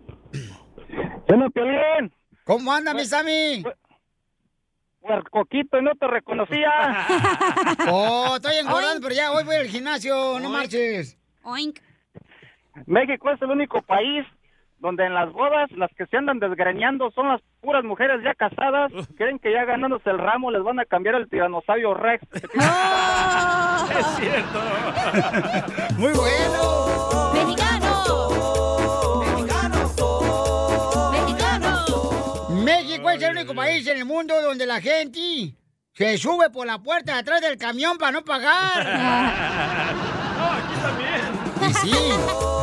Bueno, 1.28 1.50
Piolín, 1.52 2.12
¿Cómo 2.44 2.74
anda, 2.74 2.94
mi 2.96 3.06
Sammy? 3.06 3.64
Coquito, 5.32 5.82
no 5.82 5.96
te 5.96 6.08
reconocía. 6.08 6.70
Oh, 7.92 8.36
estoy 8.36 8.56
engordando, 8.58 9.02
pero 9.02 9.16
ya 9.16 9.32
hoy 9.32 9.44
voy 9.44 9.56
al 9.56 9.68
gimnasio, 9.68 10.40
no 10.40 10.50
marches. 10.50 11.18
Oink. 11.44 11.80
México 12.86 13.32
es 13.32 13.42
el 13.42 13.50
único 13.50 13.82
país 13.82 14.26
donde 14.80 15.06
en 15.06 15.14
las 15.14 15.32
bodas 15.32 15.72
las 15.72 15.92
que 15.96 16.06
se 16.06 16.18
andan 16.18 16.40
desgreñando 16.40 17.12
son 17.12 17.30
las 17.30 17.42
puras 17.62 17.84
mujeres 17.84 18.22
ya 18.24 18.34
casadas. 18.34 18.92
Creen 19.18 19.40
que 19.40 19.52
ya 19.52 19.66
ganándose 19.66 20.10
el 20.10 20.20
ramo 20.20 20.52
les 20.52 20.64
van 20.64 20.80
a 20.80 20.86
cambiar 20.86 21.16
el 21.16 21.30
tiranosaurio 21.30 21.94
Rex. 21.94 22.24
Es 23.90 24.06
cierto. 24.18 24.62
Muy 25.98 26.12
bueno. 26.14 27.89
México 33.00 33.10
es 33.12 33.22
el 33.24 33.38
único 33.38 33.56
país 33.56 33.88
en 33.88 33.98
el 33.98 34.06
mundo 34.06 34.42
donde 34.42 34.66
la 34.66 34.82
gente 34.82 35.56
se 35.94 36.18
sube 36.18 36.50
por 36.50 36.68
la 36.68 36.80
puerta 36.80 37.14
de 37.14 37.20
atrás 37.20 37.42
del 37.42 37.58
camión 37.58 37.98
para 37.98 38.12
no 38.12 38.24
pagar. 38.24 40.06
No, 40.40 40.46
aquí 40.46 40.76
también. 40.82 41.70
Y 41.70 41.74
sí. 41.74 42.59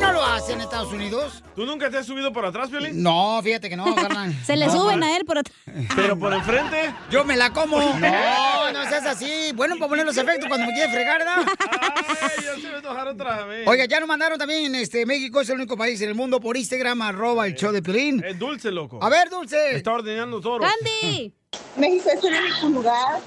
No 0.00 0.12
lo 0.12 0.24
hacen 0.24 0.56
en 0.56 0.60
Estados 0.62 0.92
Unidos. 0.92 1.42
¿Tú 1.54 1.64
nunca 1.64 1.88
te 1.88 1.96
has 1.98 2.06
subido 2.06 2.32
por 2.32 2.44
atrás, 2.44 2.70
Piolín? 2.70 3.02
No, 3.02 3.40
fíjate 3.42 3.68
que 3.68 3.76
no, 3.76 3.94
carnal. 3.94 4.34
Se 4.44 4.56
le 4.56 4.66
No, 4.66 4.72
suben 4.72 5.00
no. 5.00 5.06
a 5.06 5.16
él 5.16 5.24
por 5.24 5.38
atrás. 5.38 5.56
¿Pero 5.94 6.18
por 6.18 6.32
enfrente? 6.32 6.92
Yo 7.10 7.24
me 7.24 7.36
la 7.36 7.50
como. 7.52 7.78
No, 8.02 8.72
no 8.72 8.88
seas 8.88 9.06
así. 9.06 9.52
Bueno, 9.54 9.76
para 9.76 9.88
poner 9.88 10.06
los 10.06 10.16
efectos 10.16 10.48
cuando 10.48 10.66
me 10.66 10.72
quiere 10.72 10.90
fregar, 10.92 11.18
¿verdad? 11.18 11.44
Ay, 11.58 12.44
ya 12.44 12.60
se 12.60 12.74
a 12.74 12.78
enojar 12.78 13.08
otra 13.08 13.44
vez. 13.44 13.66
Oiga, 13.68 13.84
ya 13.84 14.00
nos 14.00 14.08
mandaron 14.08 14.38
también, 14.38 14.74
este, 14.74 15.04
México 15.06 15.40
es 15.40 15.48
el 15.50 15.56
único 15.56 15.76
país 15.76 16.00
en 16.00 16.08
el 16.08 16.14
mundo 16.14 16.40
por 16.40 16.56
Instagram, 16.56 17.02
arroba 17.02 17.46
el 17.46 17.54
show 17.54 17.70
de 17.72 17.82
Pelín. 17.82 18.22
Es 18.26 18.38
dulce, 18.38 18.70
loco. 18.70 18.98
A 19.02 19.08
ver, 19.08 19.28
Dulce. 19.30 19.76
Está 19.76 19.92
ordeñando 19.92 20.40
toros. 20.40 20.68
¡Candy! 20.68 21.32
México 21.76 22.08
es 22.14 22.24
el 22.24 22.34
único 22.34 22.68
lugar 22.68 23.20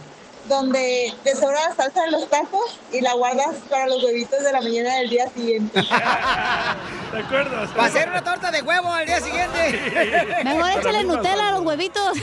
donde 0.48 1.14
te 1.24 1.36
sobra 1.36 1.70
la 1.70 1.76
salsa 1.76 2.04
de 2.04 2.12
los 2.12 2.30
tacos 2.30 2.80
y 2.92 3.02
la 3.02 3.14
guardas 3.14 3.56
para 3.70 3.88
los 3.88 4.04
huevitos 4.04 4.44
de 4.44 4.52
la 4.52 4.62
mañana 4.62 4.96
del 4.98 5.10
día 5.10 5.28
siguiente. 5.30 5.82
¿Te 5.82 7.18
acuerdas? 7.18 7.70
Va 7.78 7.84
a 7.84 7.86
hacer 7.88 8.10
una 8.10 8.24
torta 8.24 8.52
de 8.52 8.62
huevo 8.62 8.92
al 8.92 9.06
día 9.06 9.20
siguiente. 9.22 10.42
Mejor 10.44 10.72
échale 10.72 11.04
Nutella 11.04 11.50
a 11.50 11.52
los 11.54 11.62
huevitos. 11.62 12.18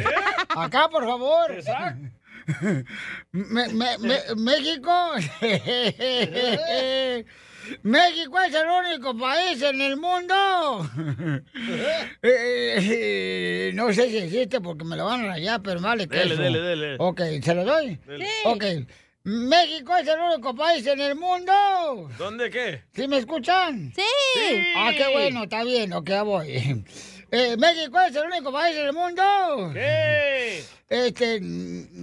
Acá, 0.56 0.88
por 0.88 1.04
favor. 1.06 1.54
Me- 3.32 3.68
me- 3.68 3.98
me- 3.98 4.22
México. 4.36 4.90
México 7.82 8.38
es 8.40 8.54
el 8.54 8.66
único 8.68 9.16
país 9.16 9.62
en 9.62 9.80
el 9.80 9.96
mundo. 9.96 10.88
Eh, 12.22 12.78
eh, 12.80 13.70
no 13.74 13.92
sé 13.92 14.08
si 14.08 14.18
existe 14.18 14.60
porque 14.60 14.84
me 14.84 14.96
lo 14.96 15.04
van 15.04 15.24
a 15.24 15.28
rayar, 15.28 15.62
pero 15.62 15.80
vale 15.80 16.08
que 16.08 16.16
Dele, 16.16 16.36
dele, 16.36 16.60
dele. 16.60 16.96
Ok, 16.98 17.20
¿se 17.42 17.54
lo 17.54 17.64
doy? 17.64 17.96
Dele. 18.06 18.26
Sí. 18.26 18.32
Ok. 18.44 18.64
México 19.24 19.94
es 19.96 20.08
el 20.08 20.18
único 20.18 20.54
país 20.54 20.86
en 20.86 21.00
el 21.00 21.14
mundo. 21.14 21.52
¿Dónde 22.18 22.50
qué? 22.50 22.82
¿Sí 22.94 23.06
me 23.06 23.18
escuchan? 23.18 23.92
Sí. 23.94 24.02
Ah, 24.76 24.90
qué 24.96 25.12
bueno, 25.12 25.44
está 25.44 25.64
bien, 25.64 25.92
ok, 25.92 26.10
voy. 26.24 26.84
Eh, 27.30 27.56
México 27.58 27.98
es 28.00 28.16
el 28.16 28.24
único 28.24 28.50
país 28.52 28.74
en 28.76 28.86
el 28.86 28.92
mundo. 28.94 29.22
¿Qué? 29.74 30.64
Este, 30.88 31.40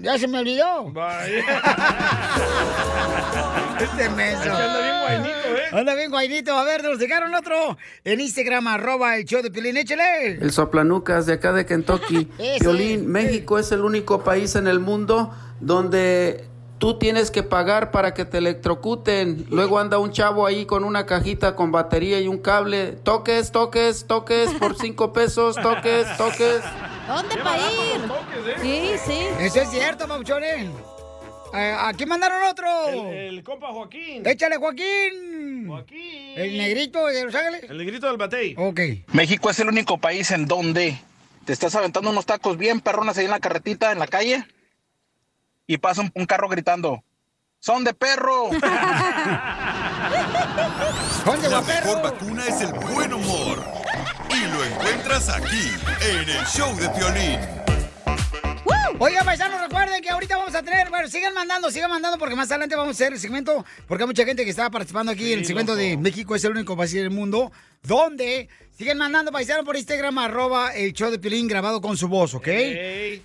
ya 0.02 0.20
se 0.20 0.28
me 0.28 0.40
olvidó. 0.40 0.92
Vaya. 0.92 1.44
Este 3.80 4.10
menso. 4.10 4.44
Es 4.44 4.56
que 4.56 4.64
anda 4.64 4.82
bien 4.82 5.02
guainito, 5.02 5.58
¿eh? 5.58 5.64
Anda 5.72 5.96
bien 5.96 6.12
guainito. 6.12 6.58
A 6.58 6.64
ver, 6.64 6.84
nos 6.84 6.98
dejaron 6.98 7.36
otro 7.36 7.78
en 8.06 8.22
Instagram, 8.22 8.68
arroba 8.68 9.18
el 9.18 9.26
show 9.26 9.42
de 9.42 9.52
Pilín. 9.52 9.76
Échale. 9.76 10.34
El 10.34 10.52
soplanucas 10.52 11.26
de 11.26 11.34
acá 11.34 11.52
de 11.52 11.66
Kentucky. 11.66 12.30
Violín, 12.62 13.08
México 13.08 13.60
es 13.60 13.74
el 13.74 13.82
único 13.82 14.24
país 14.24 14.56
en 14.56 14.68
el 14.68 14.80
mundo 14.80 15.36
donde 15.60 16.46
tú 16.86 17.00
tienes 17.00 17.32
que 17.32 17.42
pagar 17.42 17.90
para 17.90 18.14
que 18.14 18.26
te 18.26 18.38
electrocuten. 18.38 19.48
Luego 19.50 19.80
anda 19.80 19.98
un 19.98 20.12
chavo 20.12 20.46
ahí 20.46 20.68
con 20.68 20.84
una 20.84 21.08
cajita 21.08 21.56
con 21.56 21.72
batería 21.72 22.20
y 22.20 22.28
un 22.28 22.38
cable. 22.38 22.92
Toques, 22.92 23.52
toques, 23.52 24.06
toques 24.06 24.52
por 24.60 24.78
cinco 24.80 25.12
pesos, 25.12 25.56
toques, 25.56 26.06
toques. 26.16 26.62
¿Dónde 27.08 27.38
para 27.38 27.72
ir? 27.72 28.02
Sí, 28.62 28.92
sí. 29.04 29.18
Eso 29.40 29.62
es 29.62 29.70
cierto, 29.72 30.08
Pauchones. 30.08 30.70
Eh, 31.56 31.76
aquí 31.80 32.06
mandaron 32.06 32.44
otro. 32.44 32.68
El, 32.90 33.38
el 33.38 33.44
compa 33.44 33.70
Joaquín. 33.70 34.22
Échale, 34.24 34.58
Joaquín. 34.58 35.66
Joaquín. 35.68 36.34
El 36.36 36.56
negrito 36.56 37.08
de 37.08 37.24
Los 37.26 37.34
Ángeles. 37.34 37.64
El 37.68 37.80
negrito 37.80 38.06
del 38.06 38.18
batey. 38.18 38.54
Ok. 38.60 38.80
México 39.12 39.50
es 39.50 39.58
el 39.58 39.70
único 39.70 39.98
país 39.98 40.30
en 40.30 40.46
donde 40.46 41.00
te 41.46 41.52
estás 41.52 41.74
aventando 41.74 42.12
unos 42.12 42.28
tacos 42.28 42.60
bien 42.60 42.80
perronas 42.80 43.18
ahí 43.18 43.26
en 43.26 43.32
la 43.32 43.40
carretita, 43.40 43.92
en 43.92 43.98
la 43.98 44.06
calle, 44.06 44.46
y 45.68 45.78
pasa 45.78 46.02
un, 46.02 46.12
un 46.14 46.26
carro 46.26 46.48
gritando, 46.50 47.04
¡son 47.60 47.84
de 47.84 47.94
perro! 47.94 48.50
La 51.50 51.62
mejor 51.62 52.02
vacuna 52.02 52.44
es 52.46 52.62
el 52.62 52.74
buen 52.74 53.14
humor. 53.14 53.64
Y 54.30 54.46
lo 54.48 54.64
encuentras 54.64 55.30
aquí, 55.30 55.72
en 56.02 56.30
el 56.30 56.46
show 56.46 56.76
de 56.76 56.90
Piolín. 56.90 57.40
Oigan, 59.00 59.26
paisanos, 59.26 59.60
recuerden 59.60 59.85
que 59.85 59.85
ahorita 60.26 60.38
vamos 60.38 60.56
a 60.56 60.64
tener, 60.64 60.90
bueno, 60.90 61.08
sigan 61.08 61.34
mandando, 61.36 61.70
sigan 61.70 61.90
mandando, 61.90 62.18
porque 62.18 62.36
más 62.36 62.50
adelante 62.50 62.76
vamos 62.76 62.90
a 62.90 63.04
hacer 63.04 63.14
el 63.14 63.20
segmento, 63.20 63.64
porque 63.88 64.04
hay 64.04 64.08
mucha 64.08 64.26
gente 64.26 64.44
que 64.44 64.50
está 64.50 64.72
participando 64.72 65.12
aquí 65.12 65.34
en 65.34 65.40
el 65.40 65.46
segmento 65.46 65.74
loco. 65.74 65.84
de 65.84 65.98
México 65.98 66.36
es 66.36 66.44
el 66.44 66.52
único 66.52 66.76
país 66.76 66.94
del 66.94 67.12
mundo, 67.12 67.52
donde 67.84 68.50
siguen 68.76 68.98
mandando 68.98 69.32
paisanos 69.32 69.66
por 69.66 69.78
Instagram, 69.78 70.18
arroba 70.18 70.74
el 70.74 70.94
show 70.94 71.12
de 71.12 71.20
Piolín 71.20 71.48
grabado 71.48 71.80
con 71.80 71.96
su 71.96 72.08
voz, 72.08 72.34
¿ok? 72.34 72.48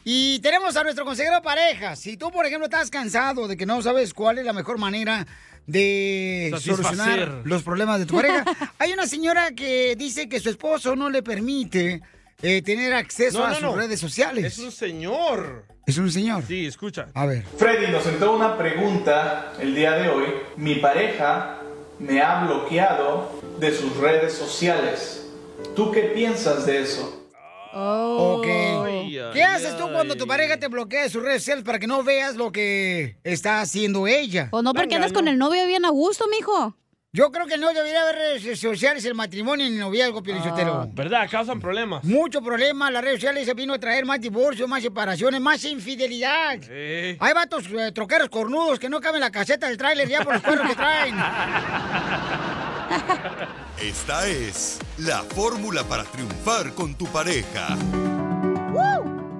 Y 0.05 0.40
tenemos 0.40 0.76
a 0.76 0.82
nuestro 0.82 1.07
consejero 1.07 1.36
de 1.36 1.40
pareja. 1.40 1.96
Si 1.96 2.18
tú, 2.18 2.30
por 2.30 2.44
ejemplo, 2.44 2.66
estás 2.66 2.90
cansado 2.90 3.48
de 3.48 3.57
que 3.57 3.64
no 3.64 3.80
sabes 3.80 4.12
cuál 4.12 4.38
es 4.38 4.44
la 4.44 4.53
mejor 4.53 4.76
manera 4.76 5.26
de 5.66 6.51
Satisfacer. 6.53 6.84
solucionar 6.84 7.42
los 7.44 7.62
problemas 7.62 7.98
de 7.98 8.07
tu 8.07 8.16
pareja, 8.16 8.44
hay 8.78 8.92
una 8.92 9.07
señora 9.07 9.53
que 9.53 9.96
dice 9.96 10.28
que 10.28 10.38
su 10.38 10.51
esposo 10.51 10.94
no 10.96 11.09
le 11.09 11.22
permite 11.22 12.03
eh, 12.43 12.62
tener 12.62 12.93
acceso 12.95 13.38
No, 13.38 13.45
a 13.45 13.49
no, 13.51 13.55
sus 13.55 13.62
no. 13.64 13.76
redes 13.76 14.01
sociales. 14.01 14.45
Es 14.45 14.59
un 14.59 14.72
señor. 14.72 15.64
¿Es 15.86 15.99
un 15.99 16.11
señor? 16.11 16.45
Sí, 16.47 16.66
escucha. 16.66 17.09
A 17.14 17.26
ver. 17.26 17.45
Freddy 17.57 17.91
nos 17.91 18.07
entró 18.07 18.34
una 18.34 18.57
pregunta 18.57 19.53
el 19.61 19.74
día 19.74 19.93
de 19.93 20.09
hoy. 20.09 20.26
Mi 20.57 20.76
pareja 20.76 21.59
me 21.99 22.20
ha 22.20 22.45
bloqueado 22.45 23.41
de 23.59 23.72
sus 23.74 23.97
redes 23.97 24.32
sociales. 24.32 25.26
¿Tú 25.74 25.91
qué 25.91 26.03
piensas 26.03 26.64
de 26.66 26.82
eso? 26.82 27.16
Ok. 27.72 28.47
Ay, 28.86 29.18
¿Qué 29.32 29.43
haces 29.43 29.76
tú 29.76 29.91
cuando 29.93 30.16
tu 30.16 30.26
pareja 30.26 30.57
te 30.59 30.68
bloquea 30.68 31.03
de 31.05 31.11
sus 31.11 31.22
redes 31.22 31.43
sociales 31.43 31.64
para 31.64 31.78
que 31.78 31.86
no 31.86 32.03
veas 32.03 32.34
lo 32.36 32.51
que 32.53 33.16
está 33.22 33.61
haciendo 33.61 34.07
ella? 34.07 34.49
Pues 34.51 34.64
no, 34.64 34.74
porque 34.74 34.95
andas 34.97 35.12
con 35.12 35.28
el 35.28 35.38
novio 35.38 35.66
bien 35.66 35.84
a 35.84 35.91
gusto, 35.91 36.24
mijo. 36.30 36.76
Yo 37.12 37.32
creo 37.32 37.44
que 37.48 37.58
no 37.58 37.72
debería 37.72 38.02
haber 38.02 38.14
redes 38.14 38.61
sociales 38.61 39.04
el 39.04 39.16
matrimonio 39.16 39.68
ni 39.68 39.74
el 39.74 39.80
noviazgo, 39.80 40.22
Pielichotero. 40.22 40.88
¿Verdad? 40.92 41.28
Causan 41.28 41.58
problemas. 41.58 42.04
Mucho 42.04 42.40
problema, 42.40 42.88
las 42.88 43.02
redes 43.02 43.16
sociales 43.16 43.46
se 43.46 43.54
vino 43.54 43.74
a 43.74 43.80
traer 43.80 44.06
más 44.06 44.20
divorcio, 44.20 44.68
más 44.68 44.80
separaciones, 44.80 45.40
más 45.40 45.64
infidelidad. 45.64 46.61
Sí. 46.61 47.16
Hay 47.18 47.34
vatos 47.34 47.64
eh, 47.76 47.90
troqueros 47.90 48.28
cornudos 48.28 48.78
que 48.78 48.88
no 48.88 49.00
caben 49.00 49.16
en 49.16 49.22
la 49.22 49.32
caseta 49.32 49.66
del 49.66 49.76
tráiler 49.76 50.08
ya 50.08 50.22
por 50.22 50.34
los 50.34 50.42
cuernos 50.42 50.68
que 50.68 50.76
traen. 50.76 51.16
Esta 53.82 54.28
es 54.28 54.78
la 54.98 55.24
fórmula 55.24 55.82
para 55.82 56.04
triunfar 56.04 56.72
con 56.74 56.94
tu 56.94 57.06
pareja. 57.06 57.76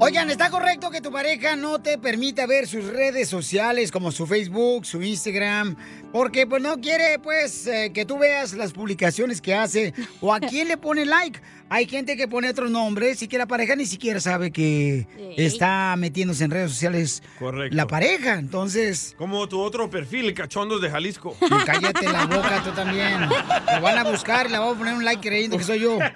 Oigan, 0.03 0.30
¿está 0.30 0.48
correcto 0.48 0.90
que 0.90 1.03
tu 1.03 1.12
pareja 1.12 1.57
no 1.57 1.78
te 1.78 1.98
permita 1.98 2.46
ver 2.46 2.66
sus 2.66 2.86
redes 2.86 3.28
sociales 3.28 3.92
como 3.92 4.11
su 4.11 4.26
Facebook, 4.26 4.86
su 4.86 5.03
Instagram? 5.03 5.76
Porque 6.11 6.46
pues 6.46 6.62
no 6.62 6.80
quiere 6.80 7.18
pues 7.18 7.66
eh, 7.66 7.90
que 7.92 8.07
tú 8.07 8.16
veas 8.16 8.55
las 8.55 8.72
publicaciones 8.72 9.42
que 9.42 9.55
hace 9.55 9.92
o 10.22 10.32
a 10.32 10.40
quién 10.40 10.68
le 10.68 10.78
pone 10.78 11.05
like. 11.05 11.38
Hay 11.72 11.86
gente 11.86 12.16
que 12.16 12.26
pone 12.26 12.50
otros 12.50 12.68
nombres 12.70 13.22
y 13.22 13.28
que 13.28 13.38
la 13.38 13.46
pareja 13.46 13.76
ni 13.76 13.86
siquiera 13.86 14.18
sabe 14.18 14.50
que 14.50 15.06
está 15.36 15.94
metiéndose 15.96 16.42
en 16.42 16.50
redes 16.50 16.72
sociales 16.72 17.22
Correcto. 17.38 17.76
la 17.76 17.86
pareja. 17.86 18.34
Entonces, 18.40 19.14
Como 19.16 19.48
tu 19.48 19.60
otro 19.60 19.88
perfil, 19.88 20.34
Cachondos 20.34 20.80
de 20.82 20.90
Jalisco. 20.90 21.36
y 21.40 21.64
cállate 21.64 22.08
la 22.12 22.26
boca 22.26 22.60
tú 22.64 22.72
también. 22.72 23.20
Lo 23.28 23.80
van 23.82 23.98
a 23.98 24.02
buscar 24.04 24.46
y 24.46 24.50
le 24.50 24.58
van 24.58 24.74
a 24.74 24.78
poner 24.78 24.94
un 24.94 25.04
like 25.04 25.26
creyendo 25.28 25.56
que 25.58 25.64
soy 25.64 25.78
yo. 25.80 25.98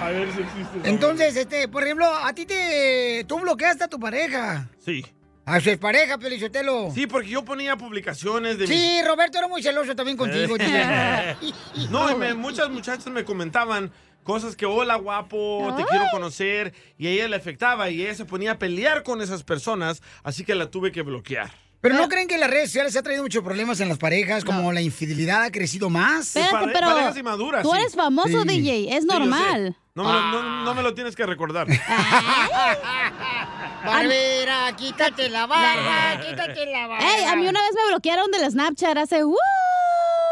A 0.00 0.08
ver 0.10 0.28
si 0.34 0.40
existe. 0.40 0.88
Entonces, 0.90 1.36
este, 1.36 1.68
por 1.68 1.82
ejemplo, 1.84 2.06
a 2.06 2.32
ti 2.32 2.46
te... 2.46 3.24
Tú 3.28 3.38
bloqueaste 3.40 3.84
a 3.84 3.88
tu 3.88 3.98
pareja. 4.00 4.68
Sí. 4.84 5.04
A 5.50 5.60
su 5.60 5.78
pareja, 5.78 6.16
Pelichotelo. 6.18 6.90
Sí, 6.94 7.06
porque 7.06 7.28
yo 7.30 7.44
ponía 7.44 7.76
publicaciones 7.76 8.56
de 8.58 8.66
mis- 8.66 8.78
Sí, 8.80 9.00
Roberto 9.04 9.38
era 9.38 9.48
muy 9.48 9.62
celoso 9.62 9.94
también 9.96 10.16
contigo. 10.16 10.56
No, 11.90 12.10
y 12.10 12.14
me- 12.14 12.34
muchas 12.34 12.70
muchachas 12.70 13.06
me 13.08 13.24
comentaban 13.24 13.90
cosas 14.22 14.54
que, 14.54 14.66
hola 14.66 14.94
guapo, 14.96 15.74
te 15.76 15.84
quiero 15.86 16.04
conocer, 16.12 16.72
y 16.98 17.06
a 17.06 17.10
ella 17.10 17.28
le 17.28 17.36
afectaba, 17.36 17.90
y 17.90 18.02
ella 18.02 18.14
se 18.14 18.24
ponía 18.26 18.52
a 18.52 18.58
pelear 18.58 19.02
con 19.02 19.22
esas 19.22 19.42
personas, 19.42 20.02
así 20.22 20.44
que 20.44 20.54
la 20.54 20.70
tuve 20.70 20.92
que 20.92 21.02
bloquear. 21.02 21.50
Pero 21.80 21.94
¿no 21.96 22.08
creen 22.08 22.28
que 22.28 22.36
las 22.36 22.50
redes 22.50 22.68
sociales 22.68 22.94
ha 22.96 23.02
traído 23.02 23.22
muchos 23.22 23.42
problemas 23.42 23.80
en 23.80 23.88
las 23.88 23.96
parejas? 23.98 24.44
Como 24.44 24.70
la 24.72 24.82
infidelidad 24.82 25.44
ha 25.44 25.50
crecido 25.50 25.88
más. 25.88 26.36
Espérate, 26.36 26.70
pero 26.74 26.86
parejas 26.88 27.16
inmaduras, 27.16 27.62
tú 27.62 27.70
sí. 27.72 27.78
eres 27.78 27.94
famoso, 27.94 28.42
Sí. 28.42 28.48
DJ, 28.48 28.96
es 28.96 29.02
Sí, 29.04 29.08
normal. 29.08 29.76
No 29.94 30.04
me, 30.04 30.12
lo, 30.12 30.20
no- 30.30 30.64
no 30.64 30.74
me 30.74 30.82
lo 30.82 30.94
tienes 30.94 31.16
que 31.16 31.24
recordar. 31.26 31.66
Barbera, 33.84 34.74
quítate 34.76 35.28
la 35.30 35.46
barba, 35.46 36.20
quítate 36.20 36.66
la 36.66 36.86
barba. 36.86 37.04
Ey, 37.16 37.24
a 37.24 37.34
mí 37.36 37.46
una 37.48 37.60
vez 37.62 37.70
me 37.74 37.88
bloquearon 37.88 38.30
del 38.30 38.50
Snapchat 38.50 38.96
hace... 38.98 39.24
¡uh! 39.24 39.34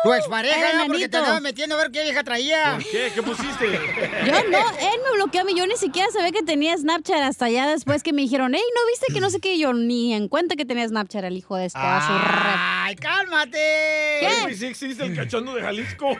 Tu 0.04 0.12
expareja, 0.14 0.70
El 0.70 0.78
¿no? 0.78 0.86
porque 0.86 1.08
te 1.08 1.16
andaba 1.16 1.40
metiendo 1.40 1.74
a 1.74 1.78
ver 1.78 1.90
qué 1.90 2.02
vieja 2.04 2.22
traía. 2.22 2.74
¿Por 2.74 2.84
qué? 2.84 3.10
¿Qué 3.14 3.22
pusiste? 3.22 3.66
Yo 4.26 4.32
no, 4.50 4.58
él 4.78 5.00
me 5.04 5.12
bloqueó 5.14 5.40
a 5.40 5.44
mí, 5.44 5.54
yo 5.56 5.66
ni 5.66 5.76
siquiera 5.76 6.08
sabía 6.12 6.30
que 6.30 6.42
tenía 6.42 6.76
Snapchat 6.76 7.20
hasta 7.22 7.46
allá 7.46 7.66
después 7.66 8.02
que 8.02 8.12
me 8.12 8.22
dijeron, 8.22 8.52
hey, 8.54 8.62
¿no 8.74 8.86
viste 8.88 9.12
que 9.12 9.20
no 9.20 9.30
sé 9.30 9.40
qué? 9.40 9.58
Yo 9.58 9.72
ni 9.72 10.14
en 10.14 10.28
cuenta 10.28 10.54
que 10.56 10.64
tenía 10.64 10.86
Snapchat 10.86 11.24
el 11.24 11.36
hijo 11.36 11.56
de 11.56 11.66
esto. 11.66 11.80
¡Ay, 11.82 12.94
cálmate! 12.96 13.58
¿Qué? 14.20 14.28
Oye, 14.44 14.54
sí 14.54 14.66
existe 14.66 15.04
el 15.04 15.16
cachondo 15.16 15.54
de 15.54 15.62
Jalisco. 15.62 16.10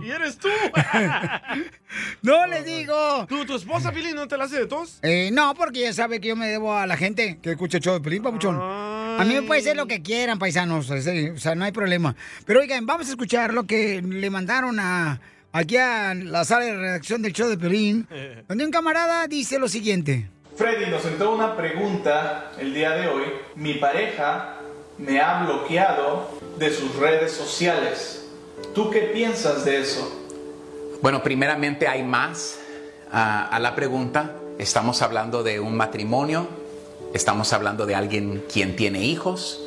y 0.00 0.10
eres 0.10 0.38
tú. 0.38 0.48
¡No 2.22 2.46
les 2.46 2.64
digo! 2.64 3.26
¿Tu, 3.28 3.44
tu 3.44 3.56
esposa, 3.56 3.92
Pili, 3.92 4.12
no 4.12 4.28
te 4.28 4.36
la 4.36 4.44
hace 4.44 4.58
de 4.58 4.66
tos? 4.66 4.98
Eh, 5.02 5.30
no, 5.32 5.54
porque 5.54 5.80
ya 5.80 5.92
sabe 5.92 6.20
que 6.20 6.28
yo 6.28 6.36
me 6.36 6.48
debo 6.48 6.76
a 6.76 6.86
la 6.86 6.96
gente 6.96 7.38
que 7.42 7.52
escucha 7.52 7.78
el 7.78 7.82
show 7.82 7.94
de 7.94 8.00
Pelín, 8.00 8.22
papuchón. 8.22 8.58
Ah, 8.60 9.05
A 9.18 9.24
mí 9.24 9.34
me 9.34 9.42
puede 9.42 9.62
ser 9.62 9.76
lo 9.76 9.86
que 9.86 10.02
quieran, 10.02 10.38
paisanos. 10.38 10.90
O 10.90 11.38
sea, 11.38 11.54
no 11.54 11.64
hay 11.64 11.72
problema. 11.72 12.14
Pero 12.44 12.60
oigan, 12.60 12.86
vamos 12.86 13.06
a 13.08 13.10
escuchar 13.10 13.54
lo 13.54 13.64
que 13.64 14.02
le 14.02 14.30
mandaron 14.30 14.78
a 14.80 15.20
aquí 15.52 15.76
a 15.76 16.14
la 16.14 16.44
sala 16.44 16.66
de 16.66 16.76
redacción 16.76 17.22
del 17.22 17.32
show 17.32 17.48
de 17.48 17.56
Pelín, 17.56 18.06
donde 18.48 18.64
un 18.64 18.70
camarada 18.70 19.26
dice 19.26 19.58
lo 19.58 19.68
siguiente. 19.68 20.28
Freddy 20.56 20.90
nos 20.90 21.02
sentó 21.02 21.34
una 21.34 21.56
pregunta 21.56 22.52
el 22.58 22.72
día 22.72 22.92
de 22.92 23.08
hoy. 23.08 23.24
Mi 23.56 23.74
pareja 23.74 24.56
me 24.98 25.20
ha 25.20 25.44
bloqueado 25.44 26.40
de 26.58 26.70
sus 26.70 26.96
redes 26.96 27.32
sociales. 27.32 28.26
¿Tú 28.74 28.90
qué 28.90 29.00
piensas 29.00 29.64
de 29.64 29.80
eso? 29.80 30.24
Bueno, 31.02 31.22
primeramente 31.22 31.86
hay 31.86 32.02
más 32.02 32.58
ah, 33.12 33.48
a 33.50 33.58
la 33.58 33.74
pregunta. 33.74 34.34
Estamos 34.58 35.02
hablando 35.02 35.42
de 35.42 35.60
un 35.60 35.76
matrimonio, 35.76 36.48
estamos 37.16 37.52
hablando 37.52 37.86
de 37.86 37.94
alguien 37.94 38.44
quien 38.52 38.76
tiene 38.76 39.02
hijos, 39.04 39.60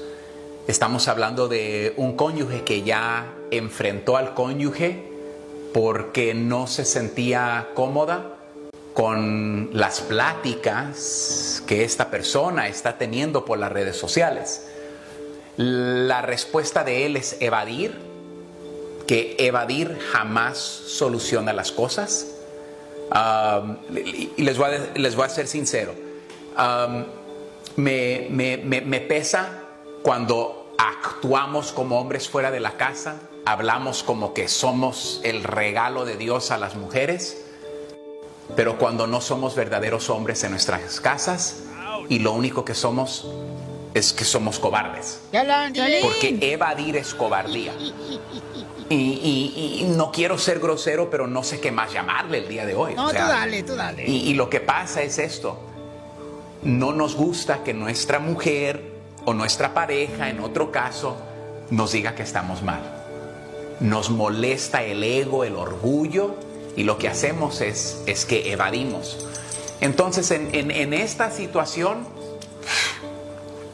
estamos 0.67 1.07
hablando 1.07 1.47
de 1.47 1.93
un 1.97 2.15
cónyuge 2.15 2.63
que 2.63 2.83
ya 2.83 3.33
enfrentó 3.51 4.17
al 4.17 4.33
cónyuge 4.35 5.09
porque 5.73 6.33
no 6.33 6.67
se 6.67 6.85
sentía 6.85 7.69
cómoda 7.73 8.37
con 8.93 9.69
las 9.73 10.01
pláticas 10.01 11.63
que 11.67 11.83
esta 11.83 12.09
persona 12.09 12.67
está 12.67 12.97
teniendo 12.97 13.45
por 13.45 13.57
las 13.57 13.71
redes 13.71 13.97
sociales. 13.97 14.67
La 15.57 16.21
respuesta 16.21 16.83
de 16.83 17.05
él 17.05 17.15
es 17.15 17.37
evadir, 17.39 17.95
que 19.07 19.35
evadir 19.39 19.97
jamás 20.11 20.57
soluciona 20.57 21.53
las 21.53 21.71
cosas. 21.71 22.27
Um, 23.11 23.77
y 23.95 24.43
les 24.43 24.57
voy, 24.57 24.75
a, 24.75 24.97
les 24.97 25.15
voy 25.15 25.25
a 25.25 25.29
ser 25.29 25.47
sincero. 25.47 25.93
Um, 26.57 27.18
me, 27.75 28.27
me, 28.29 28.57
me, 28.57 28.81
me 28.81 28.99
pesa 28.99 29.61
cuando 30.03 30.73
actuamos 30.77 31.71
como 31.71 31.99
hombres 31.99 32.29
fuera 32.29 32.51
de 32.51 32.59
la 32.59 32.77
casa, 32.77 33.17
hablamos 33.45 34.03
como 34.03 34.33
que 34.33 34.47
somos 34.47 35.21
el 35.23 35.43
regalo 35.43 36.05
de 36.05 36.17
Dios 36.17 36.51
a 36.51 36.57
las 36.57 36.75
mujeres, 36.75 37.45
pero 38.55 38.77
cuando 38.77 39.07
no 39.07 39.21
somos 39.21 39.55
verdaderos 39.55 40.09
hombres 40.09 40.43
en 40.43 40.51
nuestras 40.51 40.99
casas 40.99 41.63
y 42.07 42.19
lo 42.19 42.33
único 42.33 42.65
que 42.65 42.73
somos 42.73 43.27
es 43.93 44.13
que 44.13 44.23
somos 44.25 44.59
cobardes. 44.59 45.19
Porque 46.01 46.37
evadir 46.41 46.95
es 46.97 47.13
cobardía. 47.13 47.73
Y, 48.89 48.95
y- 48.95 49.79
y 49.81 49.83
no 49.95 50.11
quiero 50.11 50.37
ser 50.39 50.59
grosero, 50.59 51.09
pero 51.11 51.27
no 51.27 51.43
sé 51.43 51.59
qué 51.59 51.71
más 51.71 51.91
llamarle 51.93 52.39
el 52.39 52.47
día 52.47 52.65
de 52.65 52.73
hoy. 52.73 52.95
No, 52.95 53.05
O 53.07 53.09
sea, 53.11 53.21
tú 53.25 53.27
dale, 53.29 53.63
tú 53.63 53.75
dale. 53.75 54.03
y, 54.07 54.29
y 54.31 54.33
lo 54.33 54.49
que 54.49 54.59
pasa 54.61 55.03
es 55.03 55.19
esto. 55.19 55.59
No 56.63 56.91
nos 56.93 57.15
gusta 57.15 57.63
que 57.63 57.73
nuestra 57.73 58.19
mujer 58.19 58.91
o 59.25 59.33
nuestra 59.33 59.73
pareja, 59.73 60.29
en 60.29 60.39
otro 60.41 60.71
caso, 60.71 61.15
nos 61.69 61.91
diga 61.91 62.15
que 62.15 62.23
estamos 62.23 62.63
mal. 62.63 62.81
Nos 63.79 64.09
molesta 64.09 64.83
el 64.83 65.03
ego, 65.03 65.43
el 65.45 65.55
orgullo, 65.55 66.35
y 66.75 66.83
lo 66.83 66.97
que 66.97 67.07
hacemos 67.07 67.61
es, 67.61 68.01
es 68.05 68.25
que 68.25 68.51
evadimos. 68.51 69.25
Entonces, 69.81 70.31
en, 70.31 70.49
en- 70.53 70.93
esta 70.93 71.31
situación, 71.31 72.05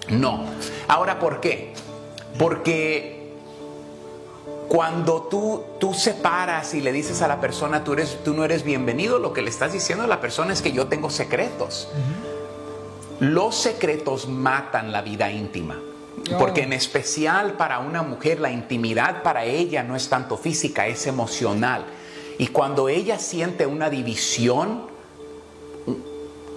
no. 0.10 0.46
Ahora, 0.88 1.20
¿por 1.20 1.42
qué? 1.42 1.74
Porque 2.38 3.32
cuando 4.68 5.24
tú, 5.24 5.64
tú 5.80 5.94
separas 5.96 6.74
y 6.76 6.82
le 6.82 6.92
dices 6.92 7.22
a 7.24 7.28
la 7.28 7.42
persona, 7.42 7.84
tú, 7.84 7.94
eres, 7.94 8.20
tú 8.24 8.34
no 8.36 8.46
eres 8.46 8.64
bienvenido, 8.64 9.18
lo 9.18 9.34
que 9.34 9.42
le 9.42 9.50
estás 9.50 9.74
diciendo 9.74 10.04
a 10.04 10.08
la 10.08 10.22
persona 10.22 10.54
es 10.54 10.62
que 10.62 10.72
yo 10.72 10.88
tengo 10.88 11.10
secretos. 11.10 11.88
Los 13.20 13.56
secretos 13.56 14.28
matan 14.28 14.92
la 14.92 15.02
vida 15.02 15.32
íntima. 15.32 15.80
Porque 16.40 16.64
en 16.64 16.74
especial 16.74 17.54
para 17.54 17.80
una 17.80 18.02
mujer 18.02 18.40
la 18.40 18.50
intimidad 18.50 19.22
para 19.22 19.46
ella 19.46 19.84
no 19.84 19.96
es 19.96 20.10
tanto 20.10 20.38
física, 20.38 20.88
es 20.88 21.06
emocional. 21.08 21.86
Y 22.38 22.48
cuando 22.48 22.90
ella 22.90 23.20
siente 23.20 23.66
una 23.66 23.90
división, 23.90 24.88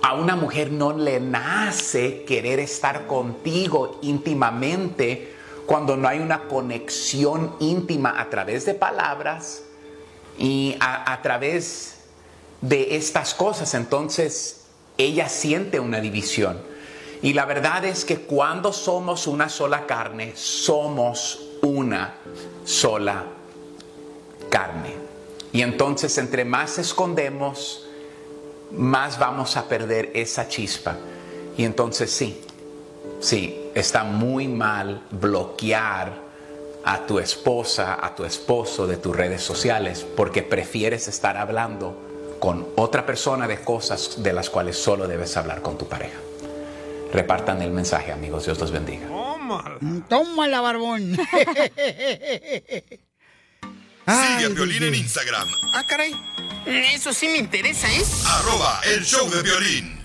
a 0.03 0.15
una 0.15 0.37
mujer 0.37 0.73
no 0.73 0.93
le 0.97 1.21
nace 1.21 2.25
querer 2.25 2.61
estar 2.61 3.07
contigo 3.07 3.99
íntimamente 4.01 5.35
cuando 5.67 5.97
no 5.97 6.09
hay 6.09 6.21
una 6.21 6.45
conexión 6.45 7.55
íntima 7.61 8.19
a 8.19 8.31
través 8.31 8.65
de 8.65 8.75
palabras 8.75 9.65
y 10.39 10.77
a, 10.81 11.13
a 11.13 11.21
través 11.21 11.97
de 12.63 12.97
estas 12.97 13.35
cosas. 13.35 13.75
Entonces 13.75 14.58
ella 14.99 15.28
siente 15.28 15.78
una 15.80 16.01
división. 16.01 16.61
Y 17.22 17.32
la 17.32 17.46
verdad 17.46 17.84
es 17.84 18.05
que 18.05 18.18
cuando 18.18 18.72
somos 18.72 19.26
una 19.26 19.49
sola 19.49 19.86
carne, 19.86 20.32
somos 20.34 21.40
una 21.62 22.14
sola 22.64 23.24
carne. 24.51 24.94
Y 25.53 25.62
entonces 25.62 26.18
entre 26.18 26.44
más 26.44 26.78
escondemos, 26.78 27.86
más 28.72 29.18
vamos 29.18 29.57
a 29.57 29.68
perder 29.68 30.11
esa 30.14 30.49
chispa. 30.49 30.96
Y 31.57 31.64
entonces 31.64 32.11
sí, 32.11 32.40
sí, 33.20 33.70
está 33.74 34.05
muy 34.05 34.46
mal 34.46 35.03
bloquear 35.11 36.28
a 36.84 37.07
tu 37.07 37.18
esposa, 37.18 37.99
a 38.01 38.14
tu 38.14 38.24
esposo 38.24 38.86
de 38.86 38.96
tus 38.96 39.16
redes 39.16 39.42
sociales, 39.42 40.07
porque 40.16 40.42
prefieres 40.42 41.09
estar 41.09 41.36
hablando 41.36 42.08
con 42.39 42.68
otra 42.76 43.05
persona 43.07 43.47
de 43.49 43.61
cosas 43.61 44.22
de 44.22 44.32
las 44.32 44.51
cuales 44.51 44.76
solo 44.78 45.07
debes 45.09 45.36
hablar 45.36 45.62
con 45.62 45.76
tu 45.78 45.89
pareja. 45.89 46.18
Repartan 47.12 47.62
el 47.62 47.70
mensaje, 47.70 48.12
amigos. 48.12 48.45
Dios 48.45 48.59
los 48.59 48.70
bendiga. 48.70 49.07
Tómala, 50.09 50.61
barbón. 50.61 51.16
Sigue 54.09 54.45
a 54.45 54.49
Violín 54.49 54.82
en 54.84 54.95
Instagram, 54.95 55.49
Ah, 55.74 55.82
caray. 55.89 56.14
Eso 56.66 57.12
sí 57.12 57.28
me 57.28 57.39
interesa, 57.39 57.91
¿eh? 57.93 58.03
arroba 58.26 58.80
el 58.84 59.05
show 59.05 59.28
de 59.30 59.43
violín. 59.43 59.97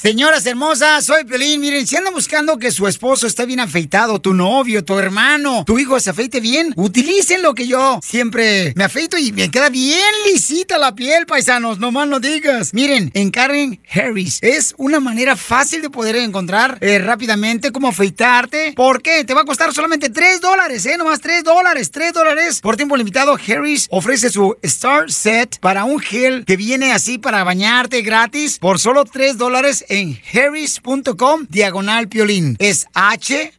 Señoras 0.00 0.46
hermosas, 0.46 1.04
soy 1.04 1.24
Pelín. 1.24 1.60
Miren, 1.60 1.84
si 1.84 1.96
andan 1.96 2.14
buscando 2.14 2.56
que 2.56 2.70
su 2.70 2.86
esposo 2.86 3.26
esté 3.26 3.46
bien 3.46 3.58
afeitado, 3.58 4.20
tu 4.20 4.32
novio, 4.32 4.84
tu 4.84 4.96
hermano, 4.96 5.64
tu 5.66 5.76
hijo 5.76 5.98
se 5.98 6.10
afeite 6.10 6.38
bien, 6.38 6.72
utilicen 6.76 7.42
lo 7.42 7.52
que 7.52 7.66
yo 7.66 7.98
siempre 8.00 8.72
me 8.76 8.84
afeito 8.84 9.18
y 9.18 9.32
me 9.32 9.50
queda 9.50 9.70
bien 9.70 9.98
lisita 10.24 10.78
la 10.78 10.94
piel, 10.94 11.26
paisanos. 11.26 11.80
No 11.80 11.90
más 11.90 12.06
no 12.06 12.20
digas. 12.20 12.74
Miren, 12.74 13.10
en 13.12 13.32
Harris 13.36 14.38
es 14.40 14.72
una 14.78 15.00
manera 15.00 15.34
fácil 15.34 15.82
de 15.82 15.90
poder 15.90 16.14
encontrar 16.14 16.78
eh, 16.80 17.00
rápidamente 17.00 17.72
cómo 17.72 17.88
afeitarte. 17.88 18.74
¿Por 18.76 19.02
qué? 19.02 19.24
Te 19.24 19.34
va 19.34 19.40
a 19.40 19.46
costar 19.46 19.74
solamente 19.74 20.10
3 20.10 20.40
dólares, 20.40 20.86
¿eh? 20.86 20.96
Nomás 20.96 21.20
3 21.20 21.42
dólares, 21.42 21.90
3 21.90 22.12
dólares. 22.12 22.60
Por 22.60 22.76
tiempo 22.76 22.96
limitado, 22.96 23.34
Harris 23.34 23.88
ofrece 23.90 24.30
su 24.30 24.56
Star 24.62 25.10
Set 25.10 25.58
para 25.58 25.82
un 25.82 25.98
gel 25.98 26.44
que 26.44 26.56
viene 26.56 26.92
así 26.92 27.18
para 27.18 27.42
bañarte 27.42 28.02
gratis 28.02 28.60
por 28.60 28.78
solo 28.78 29.04
3 29.04 29.36
dólares 29.36 29.86
en 29.88 30.18
harris.com 30.32 31.46
diagonal 31.48 32.08
piolín. 32.08 32.56
Es 32.58 32.86
H-A-R-R-Y.com 32.94 33.58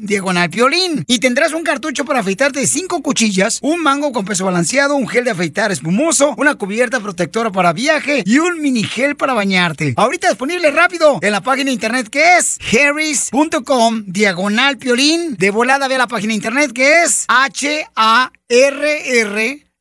diagonal 0.00 0.50
piolín. 0.50 1.04
Y 1.06 1.18
tendrás 1.18 1.52
un 1.52 1.62
cartucho 1.62 2.04
para 2.04 2.20
afeitarte 2.20 2.60
de 2.60 2.66
5 2.66 3.02
cuchillas, 3.02 3.58
un 3.62 3.82
mango 3.82 4.12
con 4.12 4.24
peso 4.24 4.44
balanceado, 4.44 4.96
un 4.96 5.08
gel 5.08 5.24
de 5.24 5.32
afeitar 5.32 5.72
espumoso, 5.72 6.34
una 6.36 6.54
cubierta 6.54 7.00
protectora 7.00 7.50
para 7.50 7.72
viaje 7.72 8.22
y 8.24 8.38
un 8.38 8.60
mini 8.60 8.84
gel 8.84 9.16
para 9.16 9.34
bañarte. 9.34 9.94
Ahorita 9.96 10.28
disponible 10.28 10.70
rápido 10.70 11.18
en 11.20 11.32
la 11.32 11.40
página 11.40 11.66
de 11.66 11.74
internet 11.74 12.08
que 12.08 12.36
es 12.36 12.58
harris.com 12.72 14.04
diagonal 14.06 14.78
piolín. 14.78 15.36
De 15.36 15.50
volada 15.50 15.88
ve 15.88 15.98
la 15.98 16.06
página 16.06 16.30
de 16.30 16.36
internet 16.36 16.72
que 16.72 17.02
es 17.02 17.24
H-A-R-R 17.28 18.34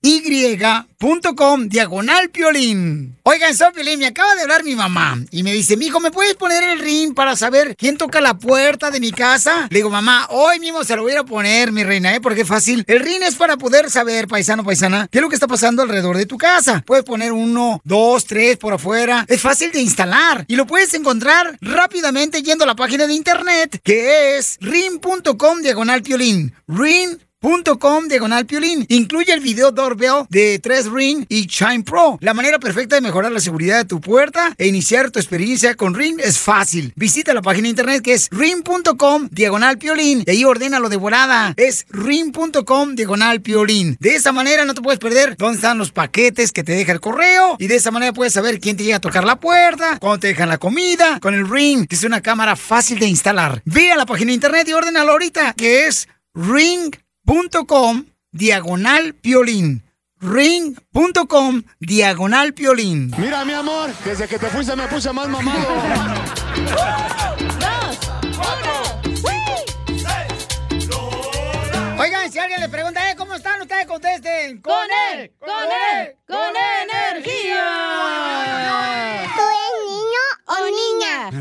y.com 0.04 1.70
diagonal 1.70 2.30
piolín. 2.30 3.18
Oigan, 3.26 3.56
soy 3.56 3.72
Piolín, 3.72 4.00
me 4.00 4.08
acaba 4.08 4.36
de 4.36 4.42
hablar 4.42 4.66
mi 4.66 4.76
mamá 4.76 5.18
y 5.32 5.44
me 5.44 5.54
dice, 5.54 5.78
mijo, 5.78 6.02
¿me 6.02 6.12
puedes 6.12 6.36
poner 6.36 6.62
el 6.62 6.80
ring 6.80 7.14
para 7.14 7.38
saber 7.38 7.74
quién 7.78 7.98
toca 7.98 8.20
la 8.20 8.34
puerta 8.34 8.92
de 8.92 9.00
mi 9.00 9.14
casa? 9.14 9.68
Le 9.70 9.78
digo, 9.78 9.90
mamá, 9.90 10.28
hoy 10.30 10.60
mismo 10.60 10.84
se 10.84 10.98
lo 10.98 11.04
voy 11.04 11.14
a 11.14 11.24
poner, 11.24 11.72
mi 11.72 11.86
reina, 11.86 12.14
¿eh? 12.14 12.20
Porque 12.20 12.42
es 12.42 12.48
fácil. 12.48 12.84
El 12.86 13.00
ring 13.00 13.22
es 13.24 13.36
para 13.36 13.56
poder 13.56 13.90
saber, 13.90 14.28
paisano, 14.28 14.66
paisana, 14.66 15.08
qué 15.10 15.20
es 15.20 15.22
lo 15.22 15.30
que 15.30 15.36
está 15.36 15.48
pasando 15.48 15.84
alrededor 15.84 16.18
de 16.18 16.26
tu 16.26 16.38
casa. 16.38 16.84
Puedes 16.86 17.06
poner 17.06 17.32
uno, 17.32 17.80
dos, 17.86 18.26
tres 18.26 18.58
por 18.58 18.74
afuera. 18.74 19.26
Es 19.30 19.40
fácil 19.40 19.72
de 19.72 19.80
instalar 19.80 20.44
y 20.50 20.58
lo 20.58 20.68
puedes 20.68 20.94
encontrar 20.94 21.58
rápidamente 21.62 22.44
yendo 22.44 22.66
a 22.66 22.68
la 22.68 22.76
página 22.76 23.08
de 23.08 23.14
internet 23.14 23.80
que 23.82 24.38
es 24.38 24.58
ring.com 24.60 25.62
diagonal 25.62 26.04
piolín. 26.04 26.54
Ring 26.68 27.18
ring.com 27.44 28.08
diagonal 28.08 28.46
piolín. 28.46 28.86
Incluye 28.88 29.34
el 29.34 29.42
video 29.42 29.72
doorbell 29.72 30.26
de 30.30 30.60
3 30.60 30.92
Ring 30.92 31.26
y 31.28 31.48
Chime 31.48 31.84
Pro. 31.84 32.18
La 32.22 32.34
manera 32.34 32.58
perfecta 32.58 32.96
de 32.96 33.02
mejorar 33.02 33.32
la 33.32 33.42
seguridad 33.42 33.80
de 33.80 33.86
tu 33.86 34.00
puerta 34.00 34.56
e 34.58 34.68
iniciar 34.68 35.12
tu 35.12 35.20
experiencia 35.20 35.76
con 35.76 35.94
Ring 35.94 36.20
es 36.24 36.40
fácil. 36.40 36.94
Visita 36.96 37.34
la 37.34 37.42
página 37.42 37.64
de 37.64 37.72
internet 37.72 38.02
que 38.02 38.14
es 38.14 38.30
ring.com 38.32 39.28
diagonal 39.30 39.78
piolín 39.78 40.24
y 40.26 40.32
ahí 40.32 40.46
ordénalo 40.46 40.88
de 40.88 40.96
volada. 40.96 41.54
Es 41.58 41.86
ring.com 41.90 42.96
diagonal 42.96 43.42
piolín. 43.42 43.98
De 44.00 44.16
esa 44.16 44.32
manera 44.32 44.64
no 44.64 44.74
te 44.74 44.82
puedes 44.82 45.00
perder 45.00 45.36
dónde 45.38 45.58
están 45.58 45.78
los 45.78 45.92
paquetes 45.92 46.52
que 46.52 46.64
te 46.64 46.72
deja 46.72 46.94
el 46.94 47.02
correo 47.02 47.58
y 47.60 47.68
de 47.68 47.76
esa 47.76 47.92
manera 47.92 48.14
puedes 48.14 48.34
saber 48.34 48.62
quién 48.62 48.78
te 48.78 48.84
llega 48.84 48.98
a 48.98 49.02
tocar 49.02 49.26
la 49.26 49.40
puerta, 49.40 50.00
cuándo 50.00 50.20
te 50.20 50.28
dejan 50.28 50.50
la 50.50 50.58
comida, 50.58 51.20
con 51.20 51.34
el 51.34 51.50
Ring, 51.50 51.88
que 51.88 51.96
es 51.96 52.04
una 52.04 52.22
cámara 52.22 52.56
fácil 52.56 53.00
de 53.00 53.08
instalar. 53.08 53.62
Ve 53.66 53.92
a 53.92 53.98
la 53.98 54.06
página 54.06 54.30
de 54.30 54.36
internet 54.36 54.68
y 54.70 54.74
ordénalo 54.74 55.12
ahorita, 55.12 55.54
que 55.54 55.88
es 55.88 56.08
ring.com 57.26 58.06
diagonal 58.32 59.14
piolín. 59.14 59.84
Ring.com 60.20 61.64
diagonal 61.80 62.54
piolín. 62.54 63.12
Mira, 63.18 63.46
mi 63.46 63.54
amor, 63.54 63.92
desde 64.06 64.28
que 64.28 64.38
te 64.40 64.48
fuiste 64.48 64.76
me 64.76 64.88
puse 64.88 65.12
más 65.14 65.28
mamado. 65.30 65.68
Oigan, 72.00 72.32
si 72.32 72.40
alguien 72.40 72.60
le 72.60 72.68
pregunta, 72.68 73.10
eh, 73.12 73.16
¿cómo 73.16 73.36
están 73.36 73.62
ustedes? 73.62 73.86
Contesten. 73.86 74.60
¡Con 74.62 74.74
él! 75.14 75.32
¡Con 75.40 75.50
él! 75.50 76.16
¡Con 76.28 76.54
energía! 76.84 77.64
¿Tú 79.36 79.42
eres 79.42 79.74
niño 79.88 80.24
o 80.48 80.56
niña? 80.76 81.32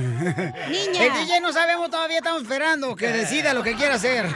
Niña. 0.69 1.05
El 1.05 1.13
DJ 1.15 1.41
no 1.41 1.53
sabemos 1.53 1.91
todavía, 1.91 2.19
estamos 2.19 2.43
esperando 2.43 2.95
que 2.95 3.09
decida 3.09 3.55
lo 3.55 3.63
que 3.65 3.75
quiera 3.75 3.95
hacer. 3.97 4.27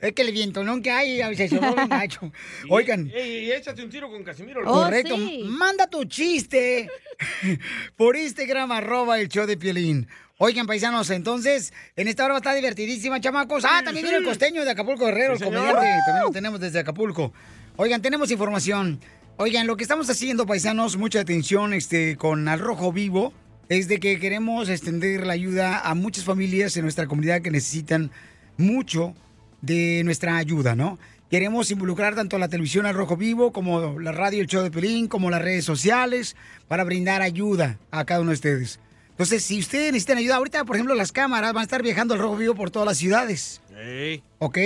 es 0.00 0.12
que 0.14 0.22
el 0.22 0.32
vientonón 0.32 0.80
que 0.82 0.90
hay 0.90 1.20
a 1.20 1.28
veces 1.28 1.50
se 1.50 1.58
gacho. 1.58 2.32
Oigan. 2.70 3.10
Ey, 3.14 3.30
ey, 3.50 3.52
échate 3.52 3.84
un 3.84 3.90
tiro 3.90 4.10
con 4.10 4.24
Casimiro. 4.24 4.62
Oh, 4.64 4.84
Correcto. 4.84 5.18
Manda 5.44 5.86
tu 5.86 6.04
chiste 6.06 6.88
por 7.94 8.16
Instagram, 8.16 8.72
arroba 8.72 9.20
el 9.20 9.28
show 9.28 9.44
de 9.46 9.58
Piolín. 9.58 10.08
Oigan, 10.42 10.66
paisanos, 10.66 11.10
entonces, 11.10 11.74
en 11.96 12.08
esta 12.08 12.24
hora 12.24 12.38
está 12.38 12.54
divertidísima, 12.54 13.20
chamacos. 13.20 13.62
Ah, 13.66 13.82
también 13.84 14.04
viene 14.04 14.20
el 14.20 14.24
costeño 14.24 14.64
de 14.64 14.70
Acapulco 14.70 15.04
Guerrero, 15.04 15.36
Sí, 15.36 15.42
el 15.42 15.50
comediante. 15.50 15.86
También 16.06 16.24
lo 16.24 16.30
tenemos 16.30 16.60
desde 16.60 16.78
Acapulco. 16.78 17.34
Oigan, 17.76 18.00
tenemos 18.00 18.30
información. 18.30 19.00
Oigan, 19.36 19.66
lo 19.66 19.76
que 19.76 19.82
estamos 19.82 20.08
haciendo, 20.08 20.46
paisanos, 20.46 20.96
mucha 20.96 21.20
atención 21.20 21.74
este, 21.74 22.16
con 22.16 22.48
Al 22.48 22.58
Rojo 22.58 22.90
Vivo, 22.90 23.34
es 23.68 23.86
de 23.86 24.00
que 24.00 24.18
queremos 24.18 24.70
extender 24.70 25.26
la 25.26 25.34
ayuda 25.34 25.78
a 25.80 25.94
muchas 25.94 26.24
familias 26.24 26.74
en 26.78 26.84
nuestra 26.84 27.06
comunidad 27.06 27.42
que 27.42 27.50
necesitan 27.50 28.10
mucho 28.56 29.14
de 29.60 30.00
nuestra 30.04 30.38
ayuda, 30.38 30.74
¿no? 30.74 30.98
Queremos 31.30 31.70
involucrar 31.70 32.14
tanto 32.14 32.36
a 32.36 32.38
la 32.38 32.48
televisión 32.48 32.86
al 32.86 32.94
rojo 32.94 33.18
vivo 33.18 33.52
como 33.52 34.00
la 34.00 34.12
radio 34.12 34.40
El 34.40 34.46
Show 34.46 34.62
de 34.62 34.70
Pelín, 34.70 35.06
como 35.06 35.28
las 35.28 35.42
redes 35.42 35.66
sociales, 35.66 36.34
para 36.66 36.84
brindar 36.84 37.20
ayuda 37.20 37.78
a 37.90 38.06
cada 38.06 38.22
uno 38.22 38.30
de 38.30 38.36
ustedes. 38.36 38.80
Entonces, 39.20 39.44
si 39.44 39.58
ustedes 39.58 39.92
necesitan 39.92 40.16
ayuda, 40.16 40.36
ahorita, 40.36 40.64
por 40.64 40.76
ejemplo, 40.76 40.94
las 40.94 41.12
cámaras 41.12 41.52
van 41.52 41.60
a 41.60 41.64
estar 41.64 41.82
viajando 41.82 42.14
al 42.14 42.20
rojo 42.20 42.38
vivo 42.38 42.54
por 42.54 42.70
todas 42.70 42.86
las 42.88 42.96
ciudades, 42.96 43.60
Ey. 43.78 44.22
¿ok? 44.38 44.58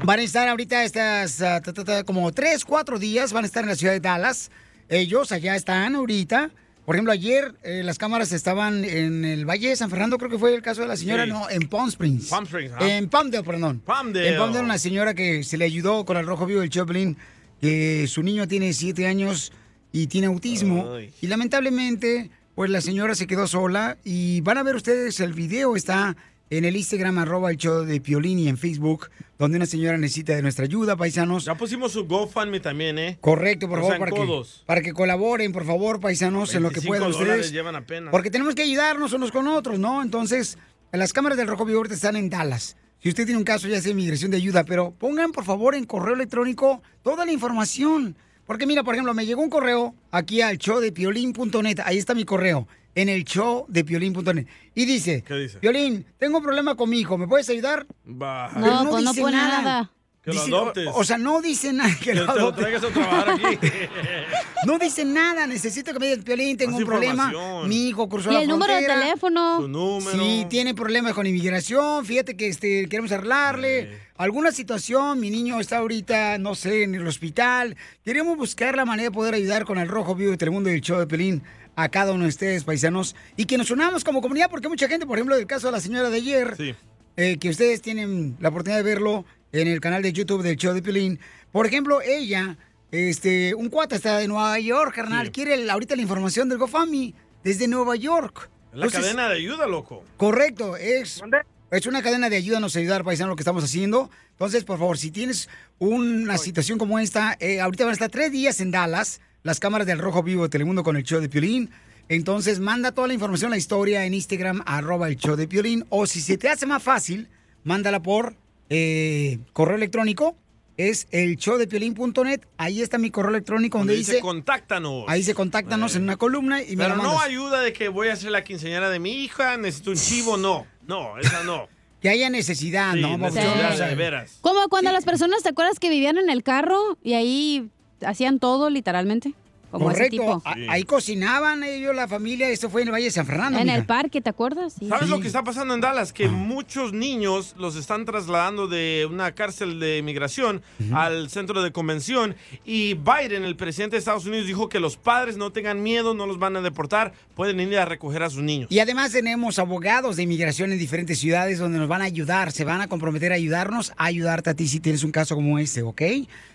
Van 0.00 0.18
a 0.18 0.22
estar 0.22 0.48
ahorita 0.48 0.82
estas, 0.82 1.40
ah, 1.42 1.60
ta, 1.60 1.72
ta, 1.72 1.84
ta, 1.84 2.02
como 2.02 2.32
tres, 2.32 2.64
cuatro 2.64 2.98
días, 2.98 3.32
van 3.32 3.44
a 3.44 3.46
estar 3.46 3.62
en 3.62 3.68
la 3.68 3.76
ciudad 3.76 3.92
de 3.92 4.00
Dallas. 4.00 4.50
Ellos 4.88 5.30
allá 5.30 5.54
están 5.54 5.94
ahorita. 5.94 6.50
Por 6.84 6.96
ejemplo, 6.96 7.12
ayer 7.12 7.54
eh, 7.62 7.82
las 7.84 7.98
cámaras 7.98 8.32
estaban 8.32 8.84
en 8.84 9.24
el 9.24 9.46
Valle 9.48 9.68
de 9.68 9.76
San 9.76 9.90
Fernando, 9.90 10.18
creo 10.18 10.28
que 10.28 10.38
fue 10.40 10.52
el 10.56 10.60
caso 10.60 10.80
de 10.80 10.88
la 10.88 10.96
señora, 10.96 11.22
Sí. 11.24 11.30
no, 11.30 11.48
en 11.48 11.68
Palm 11.68 11.86
Springs. 11.88 12.30
Palm 12.30 12.46
Springs, 12.46 12.72
ajá. 12.72 12.96
En 12.96 13.08
Palmdale, 13.08 13.44
perdón. 13.44 13.78
Palmdale. 13.86 14.28
En 14.30 14.38
Palmdale, 14.38 14.64
una 14.64 14.78
señora 14.78 15.14
que 15.14 15.44
se 15.44 15.56
le 15.56 15.66
ayudó 15.66 16.04
con 16.04 16.16
el 16.16 16.26
rojo 16.26 16.46
vivo 16.46 16.62
del 16.62 16.70
Choplin, 16.70 17.16
que 17.60 18.08
su 18.08 18.24
niño 18.24 18.48
tiene 18.48 18.72
siete 18.72 19.06
años 19.06 19.52
y 19.92 20.08
tiene 20.08 20.26
autismo. 20.26 20.94
Ay. 20.96 21.12
Y 21.20 21.28
lamentablemente, 21.28 22.28
pues 22.54 22.70
la 22.70 22.80
señora 22.80 23.14
se 23.14 23.26
quedó 23.26 23.46
sola. 23.46 23.98
Y 24.04 24.40
van 24.42 24.58
a 24.58 24.62
ver 24.62 24.76
ustedes 24.76 25.20
el 25.20 25.32
video, 25.32 25.76
está 25.76 26.16
en 26.50 26.66
el 26.66 26.76
Instagram, 26.76 27.16
arroba 27.18 27.50
el 27.50 27.56
show 27.56 27.84
de 27.84 28.00
Piolín 28.00 28.38
y 28.38 28.48
en 28.48 28.58
Facebook, 28.58 29.08
donde 29.38 29.56
una 29.56 29.64
señora 29.64 29.96
necesita 29.96 30.34
de 30.34 30.42
nuestra 30.42 30.66
ayuda, 30.66 30.96
paisanos. 30.96 31.46
Ya 31.46 31.54
pusimos 31.54 31.92
su 31.92 32.06
GoFundMe 32.06 32.60
también, 32.60 32.98
¿eh? 32.98 33.16
Correcto, 33.22 33.68
por 33.68 33.80
favor, 33.80 33.98
para 33.98 34.10
que, 34.10 34.42
para 34.66 34.80
que 34.82 34.92
colaboren, 34.92 35.52
por 35.52 35.64
favor, 35.64 35.98
paisanos, 35.98 36.54
en 36.54 36.62
lo 36.62 36.68
que 36.68 36.80
25 36.80 36.88
puedan 36.88 37.10
ustedes. 37.10 37.52
llevan 37.52 37.74
apenas. 37.74 38.10
Porque 38.10 38.30
tenemos 38.30 38.54
que 38.54 38.62
ayudarnos 38.62 39.14
unos 39.14 39.32
con 39.32 39.48
otros, 39.48 39.78
¿no? 39.78 40.02
Entonces, 40.02 40.58
las 40.92 41.14
cámaras 41.14 41.38
del 41.38 41.46
Rojo 41.46 41.64
Vivo 41.64 41.86
están 41.86 42.16
en 42.16 42.28
Dallas. 42.28 42.76
Si 43.02 43.08
usted 43.08 43.24
tiene 43.24 43.38
un 43.38 43.44
caso, 43.44 43.66
ya 43.66 43.80
sea 43.80 43.90
inmigración 43.90 44.30
de 44.30 44.36
ayuda, 44.36 44.64
pero 44.64 44.92
pongan, 44.92 45.32
por 45.32 45.44
favor, 45.44 45.74
en 45.74 45.86
correo 45.86 46.14
electrónico 46.14 46.82
toda 47.02 47.24
la 47.24 47.32
información. 47.32 48.14
Porque 48.46 48.66
mira, 48.66 48.82
por 48.82 48.94
ejemplo, 48.94 49.14
me 49.14 49.24
llegó 49.26 49.42
un 49.42 49.50
correo 49.50 49.94
aquí 50.10 50.40
al 50.40 50.58
show 50.58 50.80
de 50.80 50.92
piolín.net. 50.92 51.78
Ahí 51.84 51.98
está 51.98 52.14
mi 52.14 52.24
correo, 52.24 52.66
en 52.94 53.08
el 53.08 53.24
show 53.24 53.64
de 53.68 53.84
piolín.net. 53.84 54.46
Y 54.74 54.84
dice, 54.84 55.22
¿Qué 55.26 55.34
dice? 55.34 55.58
Piolín, 55.58 56.04
tengo 56.18 56.38
un 56.38 56.44
problema 56.44 56.74
con 56.74 56.90
mi 56.90 57.00
hijo, 57.00 57.16
¿me 57.18 57.28
puedes 57.28 57.48
ayudar? 57.50 57.86
Va. 58.06 58.50
No, 58.54 58.62
Pero 58.62 58.90
pues 58.90 59.04
no 59.04 59.14
pone 59.14 59.36
nada. 59.36 59.90
Que 60.24 60.32
lo 60.32 60.40
Dice- 60.44 60.54
adoptes. 60.54 60.86
O, 60.86 60.98
o 60.98 61.04
sea, 61.04 61.18
no 61.18 61.42
dice 61.42 61.72
nada 61.72 61.92
que, 61.98 62.12
Que 62.12 62.14
lo 62.14 62.20
te 62.20 62.26
lo 62.26 62.32
adopte. 62.46 62.60
traigas 62.62 62.84
a 62.84 62.88
trabajar 62.88 63.30
aquí. 63.30 63.42
No 64.64 64.78
dice 64.78 65.04
nada, 65.04 65.44
necesito 65.48 65.92
que 65.92 65.98
me 65.98 66.06
digas, 66.06 66.24
Piolín, 66.24 66.56
tengo 66.56 66.70
Más 66.72 66.80
un 66.82 66.86
problema. 66.86 67.32
Mi 67.66 67.88
hijo 67.88 68.08
cruzó 68.08 68.30
Y 68.30 68.34
la 68.34 68.42
el 68.42 68.48
número 68.48 68.72
de 68.76 68.86
teléfono. 68.86 69.60
Su 69.62 69.66
número. 69.66 70.16
Sí, 70.22 70.46
tiene 70.48 70.72
problemas 70.72 71.14
con 71.14 71.26
inmigración. 71.26 72.06
Fíjate 72.06 72.36
que 72.36 72.46
este, 72.46 72.88
queremos 72.88 73.10
arreglarle 73.10 73.98
alguna 74.16 74.52
situación. 74.52 75.18
Mi 75.18 75.30
niño 75.30 75.58
está 75.58 75.78
ahorita, 75.78 76.38
no 76.38 76.54
sé, 76.54 76.84
en 76.84 76.94
el 76.94 77.04
hospital. 77.08 77.76
Queremos 78.04 78.36
buscar 78.36 78.76
la 78.76 78.84
manera 78.84 79.08
de 79.08 79.14
poder 79.14 79.34
ayudar 79.34 79.64
con 79.64 79.78
el 79.78 79.88
Rojo 79.88 80.14
Vivo 80.14 80.30
de 80.30 80.36
Telemundo 80.36 80.70
y 80.70 80.74
el 80.74 80.80
show 80.80 81.00
de 81.00 81.08
Pelín 81.08 81.42
a 81.74 81.88
cada 81.88 82.12
uno 82.12 82.22
de 82.22 82.28
ustedes, 82.28 82.62
paisanos. 82.62 83.16
Y 83.36 83.46
que 83.46 83.58
nos 83.58 83.72
unamos 83.72 84.04
como 84.04 84.20
comunidad, 84.22 84.48
porque 84.48 84.68
mucha 84.68 84.86
gente, 84.86 85.06
por 85.06 85.18
ejemplo, 85.18 85.34
del 85.34 85.48
caso 85.48 85.66
de 85.66 85.72
la 85.72 85.80
señora 85.80 86.08
de 86.08 86.18
ayer, 86.18 86.54
Sí. 86.56 86.74
eh, 87.16 87.36
que 87.40 87.48
ustedes 87.48 87.82
tienen 87.82 88.36
la 88.38 88.50
oportunidad 88.50 88.76
de 88.78 88.84
verlo 88.84 89.24
en 89.52 89.68
el 89.68 89.80
canal 89.80 90.02
de 90.02 90.12
YouTube 90.12 90.42
del 90.42 90.56
show 90.56 90.74
de 90.74 90.82
Pelín. 90.82 91.18
Por 91.50 91.66
ejemplo, 91.66 92.00
ella, 92.02 92.56
este, 92.90 93.54
un 93.54 93.68
cuata 93.68 93.96
está 93.96 94.18
de 94.18 94.28
Nueva 94.28 94.58
York, 94.58 94.94
carnal, 94.94 95.26
Sí. 95.26 95.32
quiere 95.32 95.54
el- 95.54 95.70
ahorita 95.70 95.94
la 95.96 96.02
información 96.02 96.48
del 96.48 96.58
GoFundMe 96.58 97.14
desde 97.44 97.68
Nueva 97.68 97.96
York. 97.96 98.48
Es 98.72 98.78
la 98.78 98.86
Entonces, 98.86 99.00
cadena 99.12 99.28
de 99.28 99.36
ayuda, 99.36 99.66
loco. 99.66 100.02
Correcto, 100.16 100.76
es, 100.76 101.22
es 101.70 101.86
una 101.86 102.02
cadena 102.02 102.30
de 102.30 102.36
ayuda, 102.36 102.60
nos 102.60 102.74
ayudar, 102.76 103.04
paisano, 103.04 103.30
lo 103.30 103.36
que 103.36 103.42
estamos 103.42 103.62
haciendo. 103.64 104.10
Entonces, 104.30 104.64
por 104.64 104.78
favor, 104.78 104.96
si 104.96 105.10
tienes 105.10 105.48
una 105.78 106.38
situación 106.38 106.78
como 106.78 106.98
esta, 106.98 107.36
eh, 107.38 107.60
ahorita 107.60 107.84
van 107.84 107.90
a 107.90 107.92
estar 107.92 108.08
tres 108.10 108.32
días 108.32 108.60
en 108.60 108.70
Dallas, 108.70 109.20
las 109.42 109.60
cámaras 109.60 109.86
del 109.86 109.98
Rojo 109.98 110.22
Vivo 110.22 110.44
de 110.44 110.48
Telemundo 110.48 110.82
con 110.82 110.96
el 110.96 111.02
show 111.02 111.20
de 111.20 111.28
Piolín. 111.28 111.70
Entonces, 112.08 112.58
manda 112.60 112.92
toda 112.92 113.08
la 113.08 113.14
información, 113.14 113.50
la 113.50 113.56
historia 113.58 114.04
en 114.06 114.14
Instagram, 114.14 114.62
arroba 114.66 115.08
el 115.08 115.16
show 115.16 115.36
de 115.36 115.46
Piolín. 115.46 115.84
O 115.90 116.06
si 116.06 116.20
se 116.20 116.38
te 116.38 116.48
hace 116.48 116.66
más 116.66 116.82
fácil, 116.82 117.28
mándala 117.64 118.02
por 118.02 118.34
eh, 118.74 119.38
correo 119.52 119.76
electrónico. 119.76 120.36
Es 120.78 121.06
el 121.10 121.36
show 121.36 121.58
de 121.58 121.66
piolín.net. 121.66 122.40
Ahí 122.56 122.80
está 122.80 122.96
mi 122.96 123.10
correo 123.10 123.30
electrónico 123.30 123.76
donde, 123.78 123.92
Donde 123.92 123.98
dice, 123.98 124.12
dice, 124.12 124.22
contáctanos. 124.22 125.04
ahí 125.06 125.20
dice 125.20 125.34
contáctanos 125.34 125.94
en 125.96 126.04
una 126.04 126.16
columna 126.16 126.62
y 126.62 126.76
me 126.76 126.84
Pero 126.84 126.96
no 126.96 127.20
ayuda 127.20 127.60
de 127.60 127.74
que 127.74 127.88
voy 127.88 128.08
a 128.08 128.16
ser 128.16 128.30
la 128.30 128.42
quinceañera 128.42 128.88
de 128.88 128.98
mi 128.98 129.12
hija, 129.22 129.58
necesito 129.58 129.90
un 129.90 129.96
chivo, 129.98 130.36
no. 130.38 130.66
No, 130.86 131.18
esa 131.18 131.44
no. 131.44 131.68
Que 132.00 132.08
haya 132.08 132.30
necesidad, 132.30 132.94
Sí, 132.94 133.02
¿no? 133.02 133.18
necesidad, 133.18 133.76
sea, 133.76 133.86
de 133.88 133.94
veras. 133.94 134.38
Como 134.40 134.66
cuando 134.70 134.90
las 134.92 135.04
personas, 135.04 135.42
¿te 135.42 135.50
acuerdas 135.50 135.78
que 135.78 135.90
vivían 135.90 136.16
en 136.16 136.30
el 136.30 136.42
carro 136.42 136.98
y 137.02 137.12
ahí 137.14 137.68
hacían 138.04 138.38
todo 138.40 138.70
literalmente? 138.70 139.34
Como 139.72 139.90
ese 139.90 140.08
Correcto. 140.10 140.16
tipo. 140.16 140.42
A- 140.44 140.72
Ahí 140.72 140.84
cocinaban 140.84 141.64
ellos, 141.64 141.94
la 141.96 142.06
familia. 142.06 142.48
Esto 142.50 142.70
fue 142.70 142.82
en 142.82 142.88
el 142.88 142.92
Valle 142.92 143.06
de 143.06 143.10
San 143.10 143.26
Fernando. 143.26 143.58
En 143.58 143.64
mija. 143.64 143.76
el 143.76 143.86
parque, 143.86 144.20
¿te 144.20 144.30
acuerdas? 144.30 144.74
Sí. 144.78 144.88
¿Sabes 144.88 145.06
Sí. 145.06 145.10
lo 145.10 145.20
que 145.20 145.26
está 145.26 145.42
pasando 145.42 145.74
en 145.74 145.80
Dallas? 145.80 146.12
Que 146.12 146.28
muchos 146.28 146.92
niños 146.92 147.54
los 147.58 147.74
están 147.76 148.04
trasladando 148.04 148.68
de 148.68 149.08
una 149.10 149.32
cárcel 149.32 149.80
de 149.80 149.98
inmigración 149.98 150.62
al 150.94 151.28
centro 151.30 151.62
de 151.62 151.72
convención. 151.72 152.36
Y 152.64 152.94
Biden, 152.94 153.44
el 153.44 153.56
presidente 153.56 153.96
de 153.96 153.98
Estados 153.98 154.26
Unidos, 154.26 154.46
dijo 154.46 154.68
que 154.68 154.78
los 154.78 154.96
padres 154.96 155.36
no 155.36 155.50
tengan 155.50 155.82
miedo, 155.82 156.14
no 156.14 156.26
los 156.26 156.38
van 156.38 156.56
a 156.56 156.60
deportar, 156.60 157.12
pueden 157.34 157.58
ir 157.60 157.78
a 157.78 157.84
recoger 157.84 158.22
a 158.22 158.30
sus 158.30 158.42
niños. 158.42 158.70
Y 158.70 158.78
además 158.78 159.12
tenemos 159.12 159.58
abogados 159.58 160.16
de 160.16 160.22
inmigración 160.24 160.70
en 160.72 160.78
diferentes 160.78 161.18
ciudades 161.18 161.58
donde 161.58 161.78
nos 161.78 161.88
van 161.88 162.02
a 162.02 162.04
ayudar, 162.04 162.52
se 162.52 162.64
van 162.64 162.80
a 162.80 162.88
comprometer 162.88 163.32
a 163.32 163.36
ayudarnos, 163.36 163.92
a 163.96 164.04
ayudarte 164.06 164.50
a 164.50 164.54
ti 164.54 164.68
si 164.68 164.80
tienes 164.80 165.02
un 165.04 165.12
caso 165.12 165.34
como 165.34 165.58
este, 165.58 165.82
¿ok? 165.82 166.02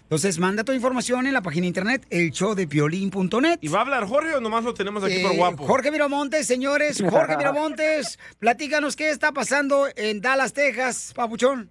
Entonces 0.07 0.39
manda 0.39 0.63
tu 0.63 0.71
información 0.71 1.27
en 1.27 1.33
la 1.33 1.41
página 1.41 1.63
de 1.63 1.67
internet, 1.67 2.07
el 2.09 2.31
showdepiolín.net. 2.31 3.59
¿Y 3.59 3.67
va 3.67 3.79
a 3.79 3.81
hablar 3.81 4.05
Jorge 4.07 4.35
o 4.35 4.39
nomás 4.39 4.63
lo 4.63 4.73
tenemos 4.73 5.03
aquí 5.03 5.21
por 5.21 5.33
Eh, 5.33 5.37
guapo? 5.37 5.65
Jorge 5.67 5.91
Miramontes, 5.91 6.47
señores, 6.47 7.03
Jorge 7.09 7.35
Miramontes, 7.37 8.17
platícanos 8.39 8.95
qué 8.95 9.09
está 9.09 9.33
pasando 9.33 9.87
en 9.97 10.21
Dallas, 10.21 10.53
Texas, 10.53 11.11
papuchón. 11.13 11.69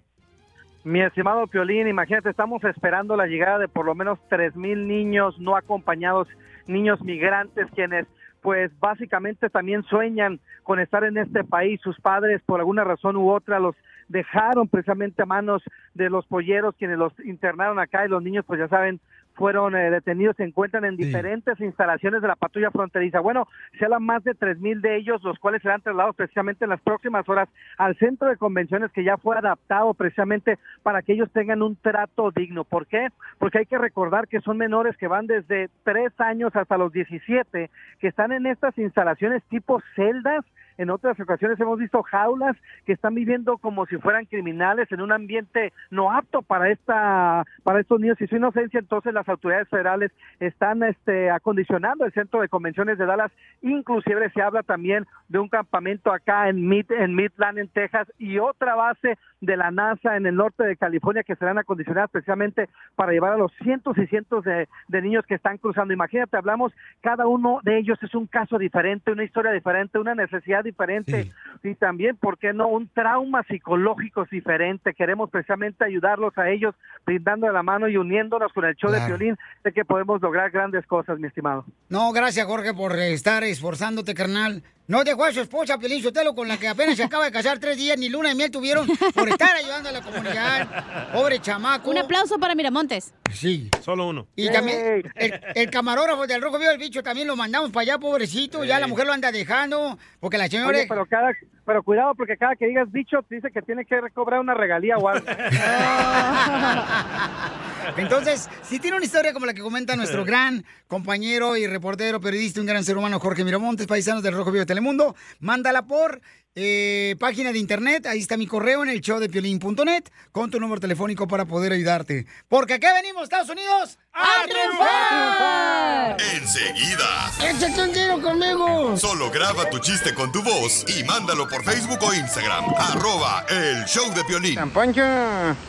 Mi 0.84 1.00
estimado 1.00 1.46
Piolín, 1.46 1.88
imagínate, 1.88 2.28
estamos 2.28 2.62
esperando 2.64 3.16
la 3.16 3.26
llegada 3.26 3.58
de 3.58 3.68
por 3.68 3.86
lo 3.86 3.94
menos 3.94 4.18
tres 4.28 4.54
mil 4.54 4.86
niños 4.86 5.34
no 5.38 5.56
acompañados, 5.56 6.28
niños 6.66 7.00
migrantes, 7.00 7.68
quienes 7.74 8.06
pues 8.42 8.70
básicamente 8.78 9.48
también 9.48 9.82
sueñan 9.84 10.40
con 10.62 10.78
estar 10.78 11.04
en 11.04 11.16
este 11.16 11.42
país. 11.42 11.80
Sus 11.82 11.98
padres, 12.00 12.42
por 12.44 12.60
alguna 12.60 12.84
razón 12.84 13.16
u 13.16 13.30
otra, 13.30 13.58
los 13.58 13.74
dejaron 14.08 14.68
precisamente 14.68 15.22
a 15.22 15.26
manos 15.26 15.62
de 15.94 16.10
los 16.10 16.26
polleros, 16.26 16.74
quienes 16.76 16.98
los 16.98 17.12
internaron 17.20 17.78
acá 17.78 18.04
y 18.04 18.08
los 18.08 18.22
niños, 18.22 18.44
pues 18.46 18.60
ya 18.60 18.68
saben, 18.68 19.00
fueron 19.36 19.76
eh, 19.76 19.90
detenidos, 19.90 20.36
se 20.36 20.44
encuentran 20.44 20.84
en 20.84 20.96
diferentes 20.96 21.60
instalaciones 21.60 22.22
de 22.22 22.28
la 22.28 22.36
patrulla 22.36 22.70
fronteriza. 22.70 23.20
Bueno, 23.20 23.46
se 23.78 23.84
habla 23.84 23.98
más 23.98 24.24
de 24.24 24.34
tres 24.34 24.58
mil 24.58 24.80
de 24.80 24.96
ellos, 24.96 25.22
los 25.22 25.38
cuales 25.38 25.62
serán 25.62 25.82
trasladados 25.82 26.16
precisamente 26.16 26.64
en 26.64 26.70
las 26.70 26.80
próximas 26.80 27.28
horas 27.28 27.48
al 27.76 27.96
centro 27.98 28.28
de 28.28 28.38
convenciones 28.38 28.90
que 28.92 29.04
ya 29.04 29.18
fue 29.18 29.36
adaptado 29.36 29.92
precisamente 29.94 30.58
para 30.82 31.02
que 31.02 31.12
ellos 31.12 31.30
tengan 31.32 31.62
un 31.62 31.76
trato 31.76 32.30
digno. 32.30 32.64
¿Por 32.64 32.86
qué? 32.86 33.08
Porque 33.38 33.58
hay 33.58 33.66
que 33.66 33.78
recordar 33.78 34.26
que 34.26 34.40
son 34.40 34.56
menores 34.56 34.96
que 34.96 35.06
van 35.06 35.26
desde 35.26 35.68
tres 35.84 36.18
años 36.18 36.56
hasta 36.56 36.78
los 36.78 36.92
17, 36.92 37.70
que 38.00 38.08
están 38.08 38.32
en 38.32 38.46
estas 38.46 38.76
instalaciones 38.78 39.42
tipo 39.44 39.82
celdas 39.94 40.44
en 40.78 40.90
otras 40.90 41.18
ocasiones 41.18 41.58
hemos 41.60 41.78
visto 41.78 42.02
jaulas 42.02 42.56
que 42.84 42.92
están 42.92 43.14
viviendo 43.14 43.58
como 43.58 43.86
si 43.86 43.96
fueran 43.96 44.26
criminales 44.26 44.90
en 44.92 45.00
un 45.00 45.12
ambiente 45.12 45.72
no 45.90 46.12
apto 46.12 46.42
para 46.42 46.70
esta 46.70 47.44
para 47.62 47.80
estos 47.80 48.00
niños 48.00 48.20
y 48.20 48.26
su 48.26 48.36
inocencia. 48.36 48.80
Entonces 48.80 49.14
las 49.14 49.28
autoridades 49.28 49.68
federales 49.68 50.12
están 50.40 50.82
este 50.82 51.30
acondicionando 51.30 52.04
el 52.04 52.12
centro 52.12 52.40
de 52.40 52.48
convenciones 52.48 52.98
de 52.98 53.06
Dallas. 53.06 53.32
Inclusive 53.62 54.30
se 54.30 54.42
habla 54.42 54.62
también 54.62 55.06
de 55.28 55.38
un 55.38 55.48
campamento 55.48 56.12
acá 56.12 56.48
en 56.48 56.68
Mid 56.68 56.90
en 56.90 57.14
Midland 57.14 57.58
en 57.58 57.68
Texas 57.68 58.12
y 58.18 58.38
otra 58.38 58.74
base 58.74 59.18
de 59.40 59.56
la 59.56 59.70
NASA 59.70 60.16
en 60.16 60.26
el 60.26 60.34
norte 60.34 60.64
de 60.64 60.76
California 60.76 61.22
que 61.22 61.36
serán 61.36 61.58
acondicionadas 61.58 62.10
precisamente 62.10 62.68
para 62.94 63.12
llevar 63.12 63.32
a 63.32 63.36
los 63.36 63.52
cientos 63.62 63.96
y 63.98 64.06
cientos 64.06 64.44
de, 64.44 64.68
de 64.88 65.02
niños 65.02 65.24
que 65.26 65.34
están 65.34 65.58
cruzando. 65.58 65.94
Imagínate 65.94 66.36
hablamos 66.36 66.72
cada 67.00 67.26
uno 67.26 67.60
de 67.62 67.78
ellos 67.78 67.98
es 68.02 68.14
un 68.14 68.26
caso 68.26 68.58
diferente 68.58 69.12
una 69.12 69.24
historia 69.24 69.52
diferente 69.52 69.98
una 69.98 70.14
necesidad 70.14 70.65
diferente 70.66 71.32
y 71.62 71.74
también, 71.74 72.16
¿por 72.16 72.38
qué 72.38 72.52
no? 72.52 72.68
Un 72.68 72.88
trauma 72.88 73.42
psicológico 73.44 74.26
diferente. 74.30 74.94
Queremos 74.94 75.30
precisamente 75.30 75.84
ayudarlos 75.84 76.36
a 76.36 76.50
ellos, 76.50 76.74
brindando 77.04 77.50
la 77.50 77.62
mano 77.62 77.88
y 77.88 77.96
uniéndonos 77.96 78.52
con 78.52 78.64
el 78.64 78.74
show 78.76 78.90
de 78.90 79.04
violín, 79.06 79.36
de 79.64 79.72
que 79.72 79.84
podemos 79.84 80.20
lograr 80.20 80.50
grandes 80.50 80.86
cosas, 80.86 81.18
mi 81.18 81.28
estimado. 81.28 81.64
No, 81.88 82.12
gracias 82.12 82.46
Jorge 82.46 82.74
por 82.74 82.92
estar 82.96 83.42
esforzándote, 83.44 84.14
carnal. 84.14 84.62
No 84.88 85.02
dejó 85.02 85.24
a 85.24 85.32
su 85.32 85.40
esposa, 85.40 85.78
Piolín 85.78 86.00
Sotelo, 86.00 86.34
con 86.34 86.46
la 86.46 86.58
que 86.58 86.68
apenas 86.68 86.96
se 86.96 87.02
acaba 87.02 87.24
de 87.24 87.32
casar 87.32 87.58
tres 87.58 87.76
días, 87.76 87.98
ni 87.98 88.08
luna 88.08 88.28
de 88.28 88.36
miel 88.36 88.52
tuvieron 88.52 88.86
por 89.14 89.28
estar 89.28 89.56
ayudando 89.56 89.88
a 89.88 89.92
la 89.92 90.00
comunidad. 90.00 91.12
Pobre 91.12 91.40
chamaco. 91.40 91.90
Un 91.90 91.98
aplauso 91.98 92.38
para 92.38 92.54
Miramontes. 92.54 93.12
Sí. 93.32 93.68
Solo 93.82 94.08
uno. 94.08 94.28
Y 94.36 94.48
también 94.50 95.10
el, 95.16 95.40
el 95.54 95.70
camarógrafo 95.70 96.26
del 96.28 96.40
Rojo 96.40 96.58
Vivo 96.58 96.70
del 96.70 96.78
Bicho 96.78 97.02
también 97.02 97.26
lo 97.26 97.34
mandamos 97.34 97.70
para 97.70 97.82
allá, 97.82 97.98
pobrecito. 97.98 98.64
Ya 98.64 98.78
la 98.78 98.86
mujer 98.86 99.06
lo 99.06 99.12
anda 99.12 99.32
dejando 99.32 99.98
porque 100.20 100.38
la 100.38 100.48
señora... 100.48 100.78
Oye, 100.78 100.86
pero 100.88 101.04
cada, 101.06 101.32
pero 101.66 101.82
cuidado 101.82 102.14
porque 102.14 102.36
cada 102.36 102.54
que 102.54 102.66
digas 102.66 102.90
bicho 102.90 103.18
dice 103.28 103.50
que 103.50 103.60
tiene 103.60 103.84
que 103.84 104.00
cobrar 104.14 104.40
una 104.40 104.54
regalía 104.54 104.96
o 104.96 105.08
algo. 105.08 105.26
Entonces, 107.96 108.48
si 108.62 108.78
tiene 108.78 108.96
una 108.96 109.04
historia 109.04 109.32
como 109.32 109.46
la 109.46 109.54
que 109.54 109.62
comenta 109.62 109.96
nuestro 109.96 110.24
gran 110.24 110.64
compañero 110.86 111.56
y 111.56 111.66
reportero, 111.66 112.20
periodista, 112.20 112.60
un 112.60 112.66
gran 112.66 112.84
ser 112.84 112.96
humano, 112.96 113.18
Jorge 113.18 113.44
Miramontes, 113.44 113.88
paisanos 113.88 114.22
del 114.22 114.34
Rojo 114.34 114.52
Vivo 114.52 114.60
de 114.60 114.66
Telemundo, 114.66 115.16
mándala 115.40 115.86
por 115.86 116.20
eh, 116.56 117.14
página 117.20 117.52
de 117.52 117.58
internet, 117.58 118.06
ahí 118.06 118.18
está 118.18 118.38
mi 118.38 118.46
correo 118.46 118.82
en 118.82 118.88
el 118.88 119.02
show 119.02 119.20
de 119.20 119.28
piolín.net, 119.28 120.04
con 120.32 120.50
tu 120.50 120.58
número 120.58 120.80
telefónico 120.80 121.28
para 121.28 121.44
poder 121.44 121.72
ayudarte. 121.72 122.26
Porque 122.48 122.74
aquí 122.74 122.86
venimos, 122.94 123.24
Estados 123.24 123.50
Unidos, 123.50 123.98
a 124.12 124.46
triunfar. 124.48 126.16
Enseguida. 126.34 127.30
¡Échate 127.42 127.82
un 127.82 127.92
tiro 127.92 128.22
conmigo! 128.22 128.96
Solo 128.96 129.30
graba 129.30 129.68
tu 129.68 129.78
chiste 129.78 130.14
con 130.14 130.32
tu 130.32 130.42
voz 130.42 130.86
y 130.88 131.04
mándalo 131.04 131.46
por 131.46 131.62
Facebook 131.62 131.98
o 132.02 132.14
Instagram. 132.14 132.64
Arroba 132.76 133.44
el 133.50 133.84
show 133.84 134.12
de 134.14 134.24
Piolín. 134.24 134.54
Don 134.54 134.70
Poncho, 134.70 135.02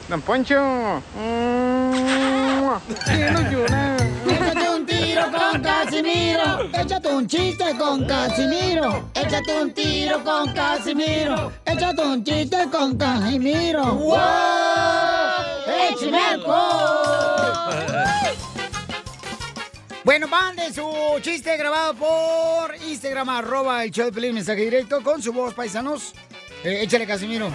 Don 0.08 0.22
Poncho. 0.22 1.04
Quiero 3.06 3.42
llorar. 3.52 4.57
Con 5.58 5.64
Casimiro. 5.64 6.70
Échate 6.72 7.08
un 7.08 7.26
chiste 7.26 7.76
con 7.80 8.06
Casimiro. 8.06 9.10
Échate 9.16 9.60
un 9.60 9.74
tiro 9.74 10.24
con 10.24 10.54
Casimiro. 10.54 11.52
Échate 11.66 12.00
un 12.00 12.24
chiste 12.24 12.70
con 12.72 12.96
Casimiro. 12.96 13.84
¡Wow! 13.96 14.18
¡Échame 15.90 16.20
alcohol! 16.20 17.76
Bueno, 20.04 20.28
manden 20.28 20.72
su 20.72 20.88
chiste 21.22 21.58
grabado 21.58 21.96
por 21.96 22.76
Instagram, 22.88 23.28
arroba 23.30 23.84
el 23.84 23.90
show 23.90 24.06
de 24.06 24.12
Pelín, 24.12 24.36
mensaje 24.36 24.62
directo 24.62 25.02
con 25.02 25.24
su 25.24 25.34
voz, 25.34 25.56
paisanos. 25.56 26.14
Eh, 26.64 26.84
échale, 26.84 27.08
Casimiro. 27.08 27.52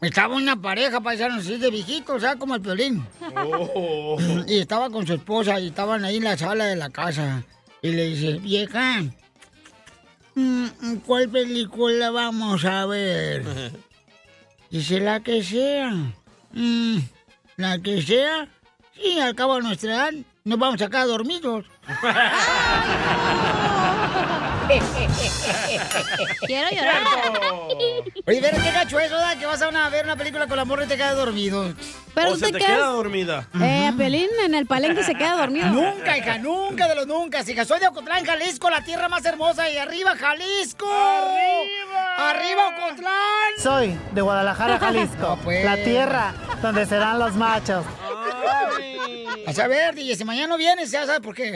Estaba 0.00 0.36
una 0.36 0.60
pareja, 0.60 1.00
paisanos, 1.00 1.44
así 1.46 1.56
de 1.56 1.70
viejitos, 1.70 2.20
¿sabes? 2.22 2.36
Como 2.38 2.54
el 2.54 2.60
violín. 2.60 3.06
Y 4.46 4.58
estaba 4.60 4.90
con 4.90 5.06
su 5.06 5.14
esposa 5.14 5.58
y 5.60 5.68
estaban 5.68 6.04
ahí 6.04 6.16
en 6.16 6.24
la 6.24 6.36
sala 6.36 6.66
de 6.66 6.76
la 6.76 6.90
casa. 6.90 7.42
Y 7.82 7.92
le 7.92 8.08
dice, 8.08 8.38
vieja, 8.38 9.02
mm, 10.34 10.66
¿cuál 11.06 11.28
película 11.28 12.10
vamos 12.10 12.64
a 12.64 12.84
ver? 12.86 13.44
Dice, 14.70 15.00
la 15.00 15.20
que 15.20 15.42
sea. 15.44 15.90
"Mm, 16.52 16.98
¿La 17.56 17.78
que 17.78 18.02
sea? 18.02 18.48
Sí, 18.94 19.18
al 19.20 19.34
cabo 19.34 19.56
de 19.56 19.62
nuestra 19.62 19.92
edad 19.94 20.12
nos 20.44 20.58
vamos 20.58 20.82
acá 20.82 21.04
dormidos. 21.06 21.64
Quiero 26.46 26.68
llorar. 26.70 27.02
Oye, 28.26 28.40
ver 28.40 28.54
qué 28.60 28.70
gacho 28.72 28.98
eso, 29.00 29.16
¿da? 29.16 29.36
Que 29.38 29.46
vas 29.46 29.60
a 29.62 29.68
una- 29.68 29.88
ver 29.90 30.04
una 30.04 30.16
película 30.16 30.46
con 30.46 30.56
la 30.56 30.64
morra 30.64 30.84
y 30.84 30.88
te 30.88 30.96
quedas 30.96 31.16
dormido. 31.16 31.72
Pero 32.14 32.32
o 32.32 32.36
se 32.36 32.46
te 32.52 32.58
quedas- 32.58 32.66
queda 32.76 32.86
dormida. 32.86 33.48
Eh, 33.60 33.86
a 33.88 33.96
Pelín 33.96 34.28
en 34.44 34.54
el 34.54 34.66
palenque 34.66 35.02
se 35.04 35.14
queda 35.14 35.36
dormido. 35.36 35.66
Nunca, 35.66 36.16
hija, 36.16 36.38
nunca 36.38 36.88
de 36.88 36.94
los 36.94 37.06
nunca. 37.06 37.42
Hija, 37.46 37.64
soy 37.64 37.78
de 37.80 37.88
Ocotlán, 37.88 38.24
Jalisco, 38.24 38.70
la 38.70 38.82
tierra 38.82 39.08
más 39.08 39.24
hermosa. 39.24 39.68
Y 39.70 39.76
arriba, 39.78 40.16
Jalisco. 40.16 40.86
¡Arriba! 40.90 42.30
¡Arriba, 42.30 42.68
Ocotlán! 42.68 43.12
Soy 43.62 43.98
de 44.12 44.20
Guadalajara, 44.22 44.78
Jalisco, 44.78 45.38
pues. 45.44 45.64
la 45.64 45.76
tierra 45.76 46.34
donde 46.62 46.86
serán 46.86 47.18
los 47.18 47.34
machos. 47.34 47.84
A 49.46 49.52
saber, 49.52 49.94
DJ, 49.94 50.16
si 50.16 50.24
mañana 50.24 50.48
no 50.48 50.56
vienes, 50.56 50.90
ya 50.90 51.06
sabes 51.06 51.20
por 51.20 51.34
qué. 51.34 51.52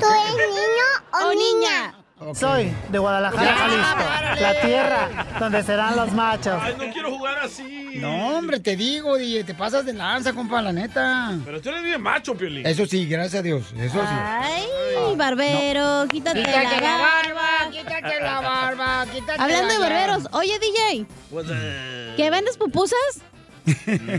¿Tú 0.00 0.06
eres 0.06 0.48
niño 0.48 1.26
o 1.26 1.34
niña? 1.34 1.94
Soy 2.34 2.72
de 2.88 2.98
Guadalajara, 2.98 3.54
Jalisco, 3.56 4.40
la 4.40 4.60
tierra 4.60 5.08
donde 5.38 5.62
serán 5.62 5.96
los 5.96 6.12
machos. 6.12 6.60
Ay, 6.62 6.74
no 6.78 6.92
quiero 6.92 7.10
jugar 7.16 7.38
así. 7.40 7.90
No, 7.96 8.38
hombre, 8.38 8.58
te 8.60 8.74
digo, 8.76 9.16
DJ, 9.18 9.44
te 9.44 9.54
pasas 9.54 9.84
de 9.84 9.92
lanza, 9.92 10.32
compa, 10.32 10.62
la 10.62 10.72
neta. 10.72 11.32
Pero 11.44 11.60
tú 11.60 11.68
eres 11.68 11.82
bien 11.82 12.00
macho, 12.00 12.34
Piolín. 12.34 12.66
Eso 12.66 12.86
sí, 12.86 13.06
gracias 13.06 13.40
a 13.40 13.42
Dios, 13.42 13.64
eso 13.76 14.00
sí. 14.00 14.06
Ay, 14.08 15.16
barbero, 15.16 16.06
quítate, 16.08 16.40
Quítate 16.40 16.62
la 16.64 16.80
la 16.80 16.96
barba. 16.98 17.34
barba, 17.34 17.70
quítate 17.70 18.20
la 18.20 18.40
barba, 18.40 19.06
quítate 19.12 19.42
Hablando 19.42 19.66
la 19.68 19.72
de 19.74 19.78
barberos, 19.78 20.28
oye 20.32 20.58
DJ, 20.58 21.06
Pues, 21.30 21.46
eh, 21.50 22.14
¿que 22.16 22.30
vendes 22.30 22.56
pupusas? 22.56 22.98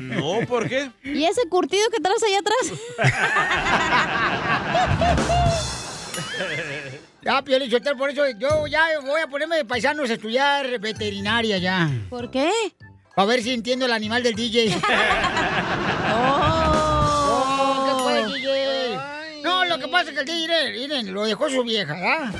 No, 0.01 0.39
¿por 0.47 0.69
qué? 0.69 0.89
¿Y 1.03 1.25
ese 1.25 1.41
curtido 1.49 1.83
que 1.89 1.99
traes 2.01 2.23
allá 2.23 2.39
atrás? 2.39 2.71
Ya, 7.25 7.41
Piolín 7.41 7.71
Sotelo, 7.71 7.97
por 7.97 8.09
eso 8.09 8.23
yo 8.37 8.67
ya 8.67 8.85
voy 9.01 9.21
a 9.21 9.27
ponerme 9.27 9.55
de 9.57 9.65
paisanos 9.65 10.09
a 10.09 10.13
estudiar 10.13 10.77
veterinaria 10.79 11.57
ya. 11.57 11.89
¿Por 12.09 12.29
qué? 12.29 12.51
A 13.15 13.25
ver 13.25 13.41
si 13.41 13.53
entiendo 13.53 13.85
el 13.85 13.93
animal 13.93 14.21
del 14.23 14.35
DJ. 14.35 14.75
Oh. 16.15 17.85
¿qué 17.87 17.93
fue, 18.03 18.25
DJ? 18.39 18.97
No, 19.43 19.65
lo 19.65 19.77
que 19.79 19.87
pasa 19.87 20.09
es 20.11 20.15
que 20.15 20.19
el 20.21 20.25
DJ, 20.25 20.37
miren, 20.47 20.73
miren, 20.73 21.13
lo 21.13 21.23
dejó 21.25 21.49
su 21.49 21.63
vieja, 21.63 21.93
¿verdad? 21.93 22.33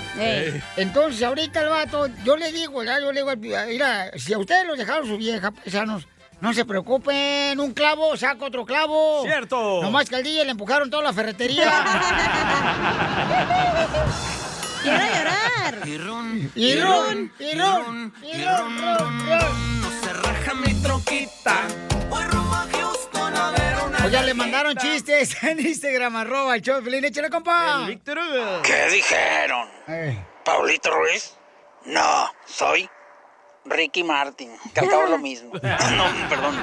Entonces, 0.78 1.24
ahorita 1.24 1.62
el 1.62 1.70
vato, 1.70 2.08
yo 2.24 2.36
le 2.38 2.52
digo, 2.52 2.80
¿verdad? 2.80 3.00
Yo 3.02 3.12
le 3.12 3.22
digo, 3.22 3.30
al- 3.32 3.68
mira, 3.68 4.12
si 4.18 4.34
a 4.34 4.38
ustedes 4.38 4.66
los 4.68 4.78
dejaron 4.78 5.08
su 5.08 5.18
vieja, 5.18 5.52
paisanos, 5.52 6.08
no 6.42 6.54
se 6.54 6.66
preocupen, 6.66 7.60
un 7.60 7.74
clavo 7.74 8.16
saca 8.18 8.46
otro 8.46 8.66
clavo. 8.66 9.24
Cierto. 9.24 9.82
Nomás 9.82 10.10
que 10.10 10.16
al 10.18 10.24
DJ 10.24 10.46
le 10.46 10.52
empujaron 10.52 10.90
toda 10.90 11.04
la 11.04 11.14
ferretería. 11.14 11.72
Quiero 14.84 14.98
llorar. 14.98 15.88
Y 15.88 15.98
ron, 15.98 16.52
y 16.56 16.76
ron, 16.80 17.34
y 17.40 17.58
ron, 17.58 18.14
y 18.22 18.44
ron, 18.44 18.78
ron, 18.82 19.28
ron. 19.30 19.82
No 19.82 19.90
se 20.02 20.14
raja 20.14 20.54
mi 20.56 20.74
troquita. 20.82 21.62
Voy 22.10 22.24
rumbo 22.26 22.54
a 22.54 22.68
Houston 22.72 23.36
a 23.36 23.52
ver 23.52 23.76
una. 23.88 24.06
Oiga, 24.06 24.22
le 24.24 24.34
mandaron 24.34 24.76
chistes 24.76 25.42
en 25.44 25.60
Instagram, 25.60 26.16
arroba 26.18 26.56
el 26.56 26.62
show 26.62 26.76
de 26.78 26.82
Pelín, 26.82 27.06
échale, 27.06 27.30
compa. 27.30 27.88
¿Qué 28.64 28.88
dijeron? 28.92 29.70
¿Paulito 30.44 30.92
Ruiz? 30.92 31.36
No, 31.86 32.32
soy 32.46 32.90
Ricky 33.66 34.04
Martin, 34.04 34.52
que 34.74 34.80
al 34.82 34.90
cabo 34.90 35.04
es 35.06 35.10
lo 35.10 35.18
mismo. 35.18 35.52
No, 35.62 36.30
perdón. 36.30 36.56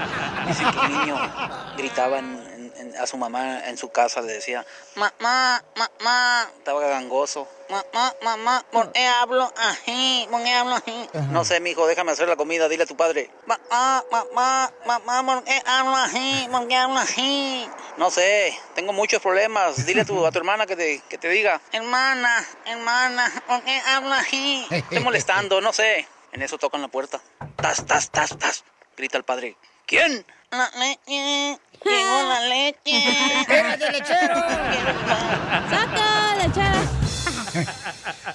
Dice 0.47 0.63
que 0.65 0.79
un 0.79 0.99
niño 1.01 1.73
gritaba 1.77 2.19
en- 2.19 2.43
en- 2.55 2.73
en- 2.77 2.97
a 2.97 3.07
su 3.07 3.17
mamá 3.17 3.67
en 3.67 3.77
su 3.79 3.91
casa, 3.91 4.21
le 4.21 4.33
decía, 4.35 4.65
mamá, 4.97 5.63
mamá, 5.77 6.47
estaba 6.59 6.87
gangoso. 6.89 7.49
Mamá, 7.71 8.15
mamá, 8.25 8.65
¿por 8.73 8.91
qué 8.91 9.07
hablo 9.07 9.53
así? 9.57 10.27
¿Por 10.29 10.43
qué 10.43 10.53
hablo 10.53 10.75
así? 10.75 11.09
No 11.31 11.45
sé, 11.45 11.61
mijo, 11.61 11.87
déjame 11.87 12.11
hacer 12.11 12.27
la 12.27 12.35
comida, 12.35 12.69
dile 12.69 12.83
a 12.83 12.87
tu 12.87 12.97
padre. 12.97 13.31
Mamá, 13.47 14.03
mamá, 14.11 14.73
mamá, 14.85 15.23
¿por 15.23 15.45
qué 15.45 15.63
hablo 15.65 15.95
así? 15.95 16.49
¿Por 16.51 16.67
qué 16.67 16.77
hablo 16.77 16.99
así? 16.99 17.71
No 17.97 18.11
sé, 18.11 18.59
tengo 18.75 18.93
muchos 18.93 19.23
problemas. 19.23 19.87
Dile 19.87 20.01
a 20.01 20.05
tu, 20.05 20.27
a 20.27 20.33
tu 20.33 20.39
hermana 20.39 20.67
que 20.67 20.75
te, 20.75 21.01
que 21.09 21.17
te 21.17 21.29
diga, 21.29 21.61
hermana, 21.71 22.45
hermana, 22.67 23.31
¿por 23.47 23.63
qué 23.63 23.81
hablo 23.87 24.15
así? 24.15 24.67
Estoy 24.69 24.99
molestando, 24.99 25.61
no 25.61 25.73
sé. 25.73 26.09
En 26.33 26.43
eso 26.43 26.59
tocan 26.59 26.83
la 26.83 26.89
puerta. 26.89 27.21
Tas, 27.55 27.87
tas, 27.87 28.11
tas, 28.11 28.37
tas. 28.37 28.65
Grita 28.97 29.17
el 29.17 29.23
padre. 29.25 29.57
¿Quién? 29.87 30.27
La 30.51 30.69
leche. 30.77 31.61
Llegó 31.85 32.23
la 32.23 32.41
leche. 32.49 33.09
¡Espérate, 33.41 33.93
lechero! 33.93 34.35
¡Saca, 35.71 36.35
lechera! 36.37 37.00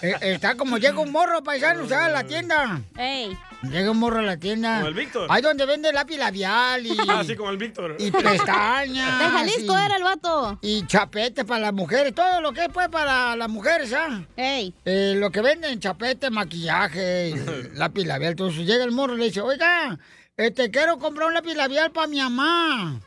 Eh, 0.02 0.16
Está 0.22 0.56
como 0.56 0.78
llega 0.78 1.00
un 1.00 1.12
morro 1.12 1.44
paisano, 1.44 1.84
o 1.84 1.88
sea, 1.88 2.06
a 2.06 2.10
la 2.10 2.24
tienda. 2.24 2.82
Ey. 2.98 3.38
Llega 3.64 3.92
un 3.92 3.98
morro 3.98 4.20
a 4.20 4.24
la 4.24 4.38
tienda. 4.38 4.76
Como 4.76 4.88
el 4.88 4.94
Víctor. 4.94 5.28
Ahí 5.32 5.42
donde 5.42 5.66
vende 5.66 5.92
lápiz 5.94 6.18
labial 6.18 6.86
y... 6.86 6.98
Ah, 7.10 7.24
sí, 7.26 7.36
como 7.36 7.50
el 7.50 7.58
Víctor. 7.58 7.96
Y 8.00 8.12
pestañas. 8.12 9.20
De 9.20 9.26
Jalisco 9.26 9.74
y- 9.74 9.86
era 9.86 9.96
el 9.98 10.04
vato. 10.04 10.60
Y 10.62 10.86
chapete 10.88 11.46
para 11.46 11.60
las 11.62 11.74
mujeres, 11.74 12.14
todo 12.14 12.42
lo 12.42 12.52
que 12.54 12.66
es 12.66 12.70
pues 12.74 12.90
para 12.90 13.36
las 13.36 13.50
mujeres, 13.50 13.94
¿ah? 13.94 14.22
Ey. 14.36 14.74
Eh, 14.86 15.14
lo 15.18 15.32
que 15.32 15.42
venden, 15.42 15.80
chapete, 15.80 16.30
maquillaje, 16.30 17.34
lápiz 17.74 18.06
labial, 18.06 18.36
todo 18.36 18.50
eso. 18.50 18.62
Llega 18.62 18.84
el 18.84 18.92
morro 18.92 19.16
y 19.16 19.20
le 19.20 19.26
dice, 19.26 19.42
oiga, 19.42 19.98
este, 20.38 20.70
quiero 20.72 21.00
comprar 21.00 21.28
un 21.28 21.34
lápiz 21.34 21.56
labial 21.56 21.92
para 21.92 22.08
mi 22.08 22.18
mamá. 22.20 23.00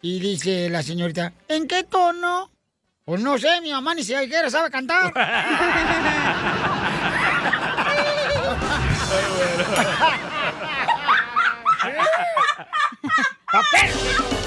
Y 0.00 0.18
dice 0.18 0.68
la 0.68 0.82
señorita, 0.82 1.32
¿en 1.48 1.68
qué 1.68 1.84
tono? 1.84 2.50
Pues 3.04 3.20
no 3.20 3.36
sé, 3.36 3.60
mi 3.60 3.72
mamá 3.72 3.94
ni 3.94 4.04
siquiera 4.04 4.48
sabe 4.48 4.70
cantar. 4.70 5.12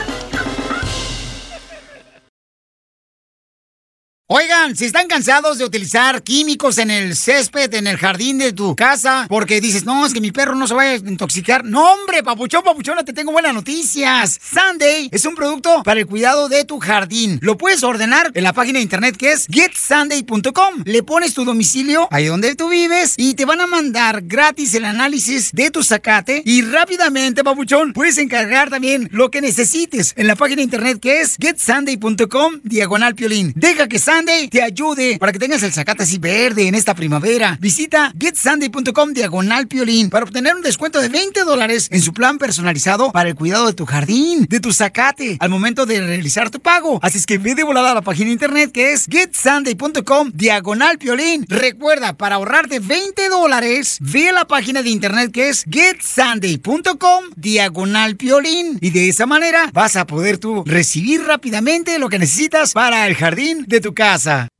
Oigan, 4.28 4.76
si 4.76 4.86
están 4.86 5.08
cansados 5.08 5.60
de 5.60 5.66
utilizar 5.66 6.24
químicos 6.24 6.80
en 6.80 6.90
el 6.90 7.16
césped, 7.16 7.72
en 7.76 7.86
el 7.86 7.96
jardín 7.98 8.40
de 8.40 8.54
tu 8.54 8.76
casa, 8.76 9.28
porque 9.30 9.62
dices, 9.62 9.86
no, 9.86 10.04
es 10.04 10.16
que 10.16 10.20
mi 10.20 10.32
perro 10.32 10.56
no 10.56 10.68
se 10.68 10.74
vaya 10.74 10.94
a 10.94 10.96
intoxicar. 10.96 11.64
No, 11.64 11.94
hombre, 11.94 12.24
papuchón, 12.24 12.64
papuchona, 12.64 13.06
te 13.06 13.14
tengo 13.14 13.32
buenas 13.32 13.54
noticias. 13.54 14.40
Sunday 14.42 15.10
es 15.12 15.26
un 15.26 15.36
producto 15.36 15.84
para 15.84 16.00
el 16.00 16.08
cuidado 16.08 16.50
de 16.50 16.66
tu 16.66 16.80
jardín. 16.80 17.38
Lo 17.44 17.56
puedes 17.56 17.84
ordenar 17.84 18.32
en 18.34 18.44
la 18.44 18.54
página 18.54 18.80
de 18.80 18.84
internet 18.84 19.16
que 19.16 19.32
es 19.32 19.46
getsunday.com. 19.48 20.82
Le 20.86 21.04
pones 21.04 21.36
tu 21.36 21.46
domicilio 21.46 22.08
ahí 22.10 22.26
donde 22.26 22.56
tú 22.56 22.70
vives 22.70 23.14
y 23.18 23.36
te 23.36 23.46
van 23.46 23.62
a 23.62 23.68
mandar 23.68 24.24
gratis 24.24 24.74
el 24.74 24.86
análisis 24.86 25.52
de 25.52 25.70
tu 25.70 25.84
zacate 25.84 26.42
y 26.44 26.64
rápidamente, 26.64 27.44
papuchón, 27.44 27.94
puedes 27.94 28.18
encargar 28.18 28.72
también 28.72 29.08
lo 29.12 29.30
que 29.30 29.42
necesites 29.42 30.16
en 30.18 30.26
la 30.26 30.36
página 30.36 30.62
de 30.62 30.64
internet 30.64 31.00
que 31.00 31.22
es 31.22 31.36
getsunday.com 31.40 32.62
diagonal 32.64 33.14
piolín. 33.14 33.54
Deja 33.56 33.88
que 33.88 34.00
Sunday 34.00 34.15
te 34.24 34.62
ayude 34.62 35.18
para 35.20 35.34
que 35.34 35.40
tengas 35.40 35.62
el 35.64 35.74
zacate 35.74 36.04
así 36.04 36.18
verde 36.20 36.70
en 36.70 36.76
esta 36.76 36.94
primavera. 36.96 37.58
Visita 37.60 38.14
getsunday.com 38.18 39.12
diagonal 39.12 39.68
piolín 39.68 40.10
para 40.10 40.24
obtener 40.24 40.56
un 40.56 40.62
descuento 40.62 41.02
de 41.02 41.10
20 41.10 41.42
dólares 41.42 41.90
en 41.92 42.02
su 42.02 42.14
plan 42.14 42.38
personalizado 42.38 43.12
para 43.12 43.28
el 43.28 43.36
cuidado 43.36 43.68
de 43.68 43.74
tu 43.74 43.86
jardín, 43.86 44.46
de 44.50 44.62
tu 44.62 44.72
zacate, 44.72 45.36
al 45.42 45.50
momento 45.50 45.86
de 45.86 46.00
realizar 46.00 46.50
tu 46.50 46.62
pago. 46.62 46.98
Así 47.04 47.18
es 47.18 47.26
que 47.26 47.38
ve 47.38 47.56
de 47.56 47.64
volada 47.64 47.92
a 47.92 47.94
la 47.94 48.04
página 48.04 48.28
de 48.28 48.34
internet 48.34 48.72
que 48.72 48.94
es 48.94 49.06
getsunday.com 49.12 50.32
diagonal 50.34 50.98
piolín. 50.98 51.46
Recuerda, 51.50 52.14
para 52.14 52.36
ahorrarte 52.36 52.80
20 52.80 53.28
dólares, 53.28 53.98
ve 54.00 54.30
a 54.30 54.34
la 54.34 54.46
página 54.48 54.82
de 54.82 54.92
internet 54.92 55.32
que 55.34 55.50
es 55.50 55.66
getsunday.com 55.70 57.26
diagonal 57.36 58.16
piolín. 58.16 58.78
Y 58.80 58.92
de 58.92 59.10
esa 59.10 59.26
manera 59.26 59.70
vas 59.74 59.98
a 59.98 60.08
poder 60.08 60.38
tú 60.38 60.64
recibir 60.66 61.22
rápidamente 61.24 62.00
lo 62.00 62.08
que 62.08 62.18
necesitas 62.18 62.72
para 62.72 63.08
el 63.08 63.16
jardín 63.16 63.66
de 63.68 63.82
tu 63.82 63.94
casa. 63.94 64.05
casa. 64.06 64.55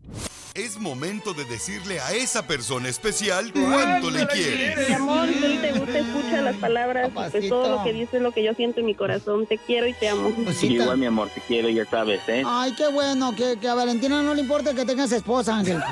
Es 0.56 0.80
momento 0.80 1.34
de 1.34 1.44
decirle 1.44 2.00
a 2.00 2.14
esa 2.14 2.48
persona 2.48 2.88
especial 2.88 3.52
cuánto 3.52 4.10
le 4.10 4.26
quieres. 4.26 4.88
Mi 4.88 4.96
amor, 4.96 5.28
si 5.28 5.58
te 5.58 5.74
gusta, 5.74 6.00
escucha 6.00 6.42
las 6.42 6.56
palabras, 6.56 7.12
pues 7.14 7.50
todo 7.50 7.76
lo 7.76 7.84
que 7.84 7.92
dices 7.92 8.14
es 8.14 8.22
lo 8.22 8.32
que 8.32 8.42
yo 8.42 8.54
siento 8.54 8.80
en 8.80 8.86
mi 8.86 8.96
corazón. 8.96 9.46
Te 9.48 9.58
quiero 9.58 9.86
y 9.86 9.92
te 9.92 10.08
amo. 10.08 10.32
Igual, 10.62 10.98
mi 10.98 11.08
amor, 11.08 11.28
te 11.28 11.42
quiero, 11.42 11.68
ya 11.68 11.86
sabes, 11.86 12.22
¿eh? 12.30 12.42
Ay, 12.46 12.74
qué 12.74 12.88
bueno, 12.88 13.36
que, 13.36 13.60
que 13.60 13.68
a 13.68 13.74
Valentina 13.74 14.22
no 14.22 14.34
le 14.34 14.44
importa 14.44 14.74
que 14.74 14.86
tengas 14.86 15.12
esposa, 15.12 15.58
Ángel. 15.58 15.84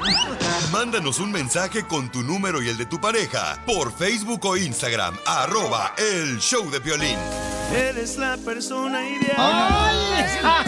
Mándanos 0.72 1.20
un 1.20 1.34
mensaje 1.34 1.86
con 1.86 2.09
tu 2.09 2.22
número 2.24 2.61
y 2.64 2.70
el 2.70 2.78
de 2.78 2.86
tu 2.86 3.01
pareja 3.01 3.61
por 3.66 3.91
Facebook 3.91 4.45
o 4.45 4.55
Instagram, 4.55 5.18
arroba 5.26 5.93
el 5.97 6.39
show 6.39 6.72
de 6.72 6.80
violín. 6.80 7.18
Eres 7.76 8.16
la 8.16 8.38
persona 8.38 9.09
ideal. 9.09 9.36
¡Ay! 9.38 10.66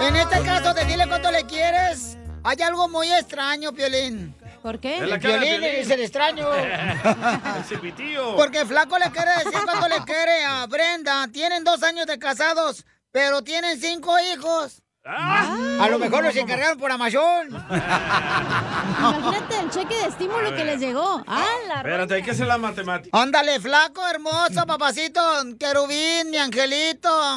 en 0.06 0.14
este 0.14 0.40
caso 0.42 0.72
de 0.72 0.84
dile 0.84 1.08
cuánto 1.08 1.32
le 1.32 1.44
quieres, 1.46 2.16
hay 2.44 2.62
algo 2.62 2.88
muy 2.88 3.10
extraño, 3.12 3.72
Piolín. 3.72 4.34
¿Por 4.62 4.78
qué? 4.78 4.98
El 4.98 5.18
Piolín 5.18 5.64
es 5.64 5.90
el 5.90 6.00
extraño. 6.00 6.46
El. 7.68 8.36
Porque 8.36 8.64
Flaco 8.64 8.98
le 8.98 9.10
quiere 9.10 9.30
decir 9.44 9.60
cuánto 9.64 9.88
le 9.88 10.04
quiere 10.04 10.44
a 10.44 10.66
Brenda. 10.66 11.26
Tienen 11.32 11.64
dos 11.64 11.82
años 11.82 12.06
de 12.06 12.18
casados, 12.18 12.84
pero 13.10 13.42
tienen 13.42 13.80
cinco 13.80 14.16
hijos. 14.20 14.83
A 15.06 15.86
lo 15.90 15.98
mejor 15.98 16.24
los 16.24 16.34
encargaron 16.34 16.78
por 16.78 16.90
Amazon. 16.90 17.48
Imagínate 18.98 19.58
el 19.60 19.68
cheque 19.70 19.94
de 19.96 20.06
estímulo 20.06 20.54
que 20.56 20.64
les 20.64 20.80
llegó. 20.80 21.22
¡Ah, 21.26 21.44
la 21.68 21.74
Espérate, 21.76 22.14
hay 22.14 22.22
que 22.22 22.30
hacer 22.30 22.46
la 22.46 22.56
matemática. 22.56 23.20
Ándale, 23.20 23.60
flaco, 23.60 24.00
hermoso, 24.08 24.64
papacito, 24.66 25.20
querubín, 25.58 26.30
mi 26.30 26.38
angelito. 26.38 27.10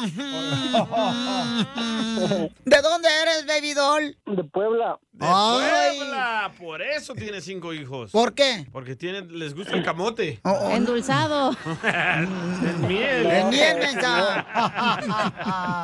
¿De 2.64 2.82
dónde 2.82 3.08
eres, 3.22 3.44
baby 3.46 3.74
doll? 3.74 4.16
De 4.24 4.44
Puebla. 4.44 4.98
De 5.18 5.26
Ay. 5.26 5.98
Puebla. 5.98 6.52
Por 6.56 6.80
eso 6.80 7.12
tiene 7.12 7.40
cinco 7.40 7.74
hijos. 7.74 8.12
¿Por 8.12 8.34
qué? 8.34 8.66
Porque 8.70 8.94
tienen, 8.94 9.36
les 9.36 9.52
gusta 9.52 9.74
el 9.74 9.82
camote. 9.82 10.40
Endulzado. 10.70 11.50
el 11.82 12.78
miel. 12.86 13.26
El 13.26 13.46
miel, 13.46 13.78
mensa. 13.78 14.46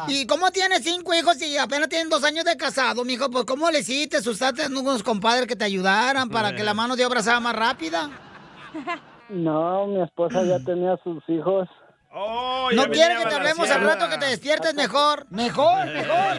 ¿Y 0.08 0.24
cómo 0.26 0.52
tienes 0.52 0.84
cinco 0.84 1.12
hijos 1.14 1.42
y 1.42 1.56
apenas 1.56 1.88
tienen 1.88 2.08
dos 2.08 2.22
años 2.22 2.44
de 2.44 2.56
casado, 2.56 3.04
mijo? 3.04 3.28
Pues, 3.28 3.44
¿cómo 3.44 3.68
le 3.72 3.80
hiciste? 3.80 4.18
¿Usaste 4.18 4.68
unos 4.68 5.02
compadres 5.02 5.48
que 5.48 5.56
te 5.56 5.64
ayudaran 5.64 6.28
para 6.28 6.54
que 6.54 6.62
la 6.62 6.74
mano 6.74 6.94
de 6.94 7.04
obra 7.04 7.20
sea 7.20 7.40
más 7.40 7.56
rápida? 7.56 8.10
No, 9.30 9.88
mi 9.88 10.00
esposa 10.00 10.44
ya 10.44 10.60
tenía 10.60 10.96
sus 11.02 11.22
hijos. 11.28 11.68
Oh, 12.16 12.68
¿No 12.72 12.84
quieres 12.90 13.18
que 13.18 13.26
te 13.28 13.34
hablemos 13.34 13.68
al 13.68 13.82
rato 13.82 14.08
que 14.08 14.18
te 14.18 14.26
despiertes 14.26 14.72
mejor? 14.74 15.26
Mejor, 15.30 15.86
mejor. 15.86 16.38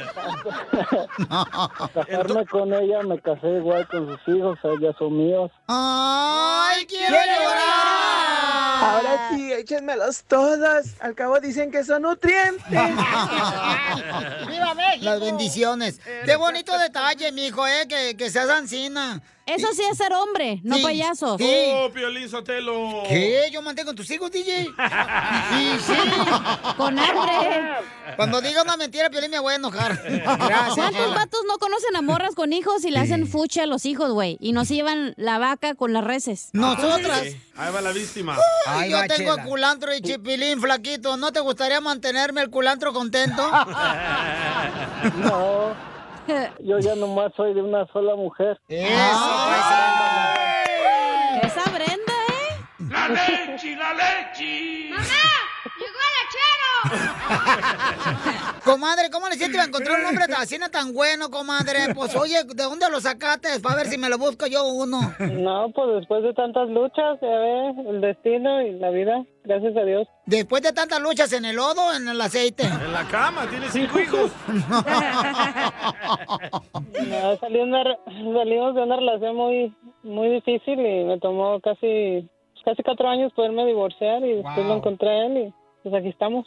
Casarme 1.93 2.45
con 2.45 2.73
ella, 2.73 3.01
me 3.03 3.19
casé 3.19 3.57
igual 3.57 3.85
con 3.89 4.07
sus 4.07 4.35
hijos, 4.37 4.57
ellas 4.63 4.95
son 4.97 5.17
míos. 5.17 5.51
¡Ay, 5.67 6.85
quiero 6.85 7.13
llorar! 7.13 8.85
Ahora 8.85 9.29
sí, 9.31 9.51
échenmelos 9.51 10.23
todos. 10.23 10.85
Al 11.01 11.13
cabo 11.13 11.41
dicen 11.41 11.69
que 11.71 11.83
son 11.83 12.03
nutrientes. 12.03 12.63
¡Viva 12.69 12.85
México! 14.75 15.03
Las 15.03 15.19
bendiciones. 15.19 15.99
Qué 16.23 16.37
bonito 16.37 16.77
detalle, 16.77 17.33
mijo, 17.33 17.67
eh, 17.67 17.85
que, 17.89 18.15
que 18.15 18.29
seas 18.29 18.49
ancina. 18.49 19.21
Eso 19.45 19.67
sí 19.73 19.83
es 19.91 19.97
ser 19.97 20.11
hombre, 20.13 20.59
no 20.63 20.77
Sí, 20.77 20.83
payaso. 20.83 21.37
sí. 21.37 21.71
Oh, 21.75 21.91
Piolín 21.91 22.27
Sotelo. 22.29 23.03
¿Qué? 23.07 23.47
¿Yo 23.51 23.61
mantengo 23.61 23.91
a 23.91 23.93
tus 23.93 24.09
hijos, 24.09 24.31
DJ? 24.31 24.61
Y 24.63 24.65
sí. 25.79 25.93
Con 26.77 26.97
hambre. 26.97 27.75
Cuando 28.15 28.41
diga 28.41 28.63
una 28.63 28.75
mentira, 28.75 29.09
Piolín 29.11 29.29
me 29.31 29.39
voy 29.39 29.53
a 29.53 29.57
enojar. 29.57 30.01
Gracias. 30.09 30.75
¿Cuántos 30.75 31.13
vatos 31.15 31.41
no 31.47 31.57
conocen 31.59 31.95
a 31.95 32.01
morras 32.01 32.33
con 32.33 32.53
hijos 32.53 32.83
y 32.85 32.91
le 32.91 32.99
hacen 32.99 33.27
fuche 33.27 33.61
a 33.61 33.65
los 33.67 33.85
hijos, 33.85 34.11
güey? 34.11 34.37
Y 34.39 34.51
nos 34.51 34.67
llevan 34.69 35.13
la 35.17 35.37
vaca 35.37 35.75
con 35.75 35.93
las 35.93 36.03
reses. 36.03 36.49
Nosotras. 36.53 37.21
Sí, 37.23 37.37
Ahí 37.57 37.71
va 37.71 37.81
la 37.81 37.91
víctima. 37.91 38.37
Ay, 38.65 38.89
yo 38.91 38.97
tengo 39.07 39.37
culantro 39.43 39.95
y 39.95 40.01
chipilín, 40.01 40.59
flaquito. 40.59 41.17
¿No 41.17 41.31
te 41.31 41.39
gustaría 41.39 41.79
mantenerme 41.81 42.41
el 42.41 42.49
culantro 42.49 42.93
contento? 42.93 43.43
No, 45.17 45.75
yo 46.59 46.79
ya 46.79 46.95
nomás 46.95 47.33
soy 47.35 47.53
de 47.53 47.61
una 47.61 47.85
sola 47.87 48.15
mujer. 48.15 48.59
Ah. 48.71 50.33
Esa 51.41 51.69
Brenda, 51.69 52.13
¿eh? 52.29 52.57
¡La 52.89 53.07
leche, 53.09 53.75
la 53.75 53.93
leche! 53.93 54.94
Comadre, 58.63 59.09
¿cómo 59.11 59.29
le 59.29 59.35
hiciste 59.35 59.53
para 59.53 59.67
encontrar 59.67 59.99
un 59.99 60.07
hombre 60.07 60.23
así 60.37 60.57
no 60.57 60.71
tan 60.71 60.93
bueno, 60.93 61.29
comadre? 61.29 61.93
Pues 61.93 62.15
oye, 62.15 62.43
¿de 62.43 62.63
dónde 62.63 62.89
lo 62.89 62.99
sacaste? 62.99 63.59
Para 63.59 63.75
ver 63.75 63.87
si 63.87 63.97
me 63.97 64.09
lo 64.09 64.17
busco 64.17 64.47
yo 64.47 64.67
uno. 64.67 65.13
No, 65.19 65.69
pues 65.69 65.97
después 65.99 66.23
de 66.23 66.33
tantas 66.33 66.67
luchas, 66.69 67.19
ya 67.21 67.27
ves, 67.27 67.75
el 67.87 68.01
destino 68.01 68.63
y 68.63 68.71
la 68.79 68.89
vida, 68.89 69.23
gracias 69.43 69.77
a 69.77 69.83
Dios. 69.83 70.07
Después 70.25 70.63
de 70.63 70.73
tantas 70.73 70.99
luchas 70.99 71.31
en 71.33 71.45
el 71.45 71.57
lodo, 71.57 71.93
en 71.95 72.07
el 72.07 72.19
aceite. 72.19 72.63
En 72.63 72.91
la 72.91 73.07
cama, 73.07 73.45
tiene 73.47 73.69
cinco 73.69 73.99
hijos. 73.99 74.31
No, 74.47 74.83
salí 77.39 77.59
una 77.59 77.83
salimos 78.05 78.75
de 78.75 78.81
una 78.81 78.95
relación 78.95 79.35
muy 79.35 79.73
muy 80.03 80.29
difícil 80.29 80.79
y 80.79 81.03
me 81.03 81.19
tomó 81.19 81.59
casi 81.61 82.27
casi 82.63 82.83
cuatro 82.83 83.07
años 83.07 83.31
poderme 83.33 83.65
divorciar 83.65 84.23
y 84.23 84.33
después 84.33 84.65
lo 84.65 84.75
encontré 84.75 85.09
a 85.09 85.25
él 85.27 85.37
y 85.37 85.53
pues 85.83 85.95
aquí 85.95 86.09
estamos. 86.09 86.45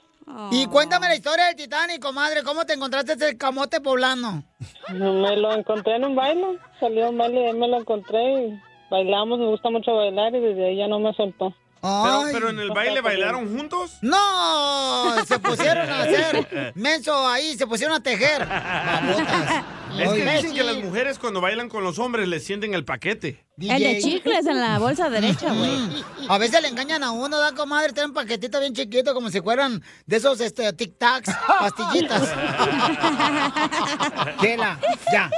Y 0.50 0.66
cuéntame 0.66 1.08
la 1.08 1.16
historia 1.16 1.46
del 1.46 1.56
Titanic, 1.56 2.00
comadre. 2.00 2.42
¿Cómo 2.42 2.64
te 2.64 2.74
encontraste 2.74 3.12
ese 3.14 3.36
camote 3.36 3.80
poblano? 3.80 4.44
Me 4.92 5.36
lo 5.36 5.52
encontré 5.52 5.96
en 5.96 6.04
un 6.04 6.14
baile, 6.14 6.58
salió 6.80 7.06
a 7.06 7.10
un 7.10 7.18
baile 7.18 7.42
y 7.42 7.46
ahí 7.46 7.52
me 7.54 7.68
lo 7.68 7.78
encontré 7.78 8.46
y 8.46 8.60
bailamos, 8.90 9.38
me 9.38 9.46
gusta 9.46 9.70
mucho 9.70 9.94
bailar 9.94 10.34
y 10.34 10.40
desde 10.40 10.68
ahí 10.68 10.76
ya 10.76 10.88
no 10.88 10.98
me 10.98 11.12
soltó. 11.14 11.54
Pero, 11.80 12.24
pero 12.32 12.50
en 12.50 12.58
el 12.58 12.70
baile 12.70 13.00
bailaron 13.00 13.56
juntos. 13.56 13.98
¡No! 14.02 15.24
Se 15.24 15.38
pusieron 15.38 15.88
a 15.88 16.02
hacer 16.02 16.72
menso 16.74 17.26
ahí, 17.26 17.56
se 17.56 17.66
pusieron 17.66 17.96
a 17.96 18.02
tejer. 18.02 18.46
Babotas. 18.46 19.64
Es 19.98 20.10
que 20.10 20.30
dicen 20.30 20.54
que 20.54 20.62
las 20.62 20.76
mujeres 20.76 21.18
cuando 21.18 21.40
bailan 21.40 21.68
con 21.68 21.82
los 21.82 21.98
hombres 21.98 22.28
les 22.28 22.44
sienten 22.44 22.74
el 22.74 22.84
paquete. 22.84 23.44
El 23.60 23.82
de 23.82 23.98
chicles 23.98 24.46
en 24.46 24.60
la 24.60 24.78
bolsa 24.78 25.10
derecha, 25.10 25.52
güey. 25.52 26.04
A 26.28 26.38
veces 26.38 26.62
le 26.62 26.68
engañan 26.68 27.02
a 27.02 27.10
uno, 27.10 27.38
da 27.38 27.52
comadre, 27.52 27.92
tiene 27.92 28.08
un 28.08 28.14
paquetito 28.14 28.60
bien 28.60 28.72
chiquito, 28.72 29.14
como 29.14 29.30
si 29.30 29.40
fueran 29.40 29.82
de 30.06 30.16
esos 30.16 30.40
este, 30.40 30.72
tic-tacs, 30.76 31.36
pastillitas. 31.58 32.22
Chela, 34.40 34.78
ya. 35.12 35.30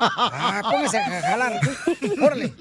Ah, 0.00 0.62
póngase 0.70 0.98
a 0.98 1.22
jalar. 1.22 1.60
Órale. 2.22 2.54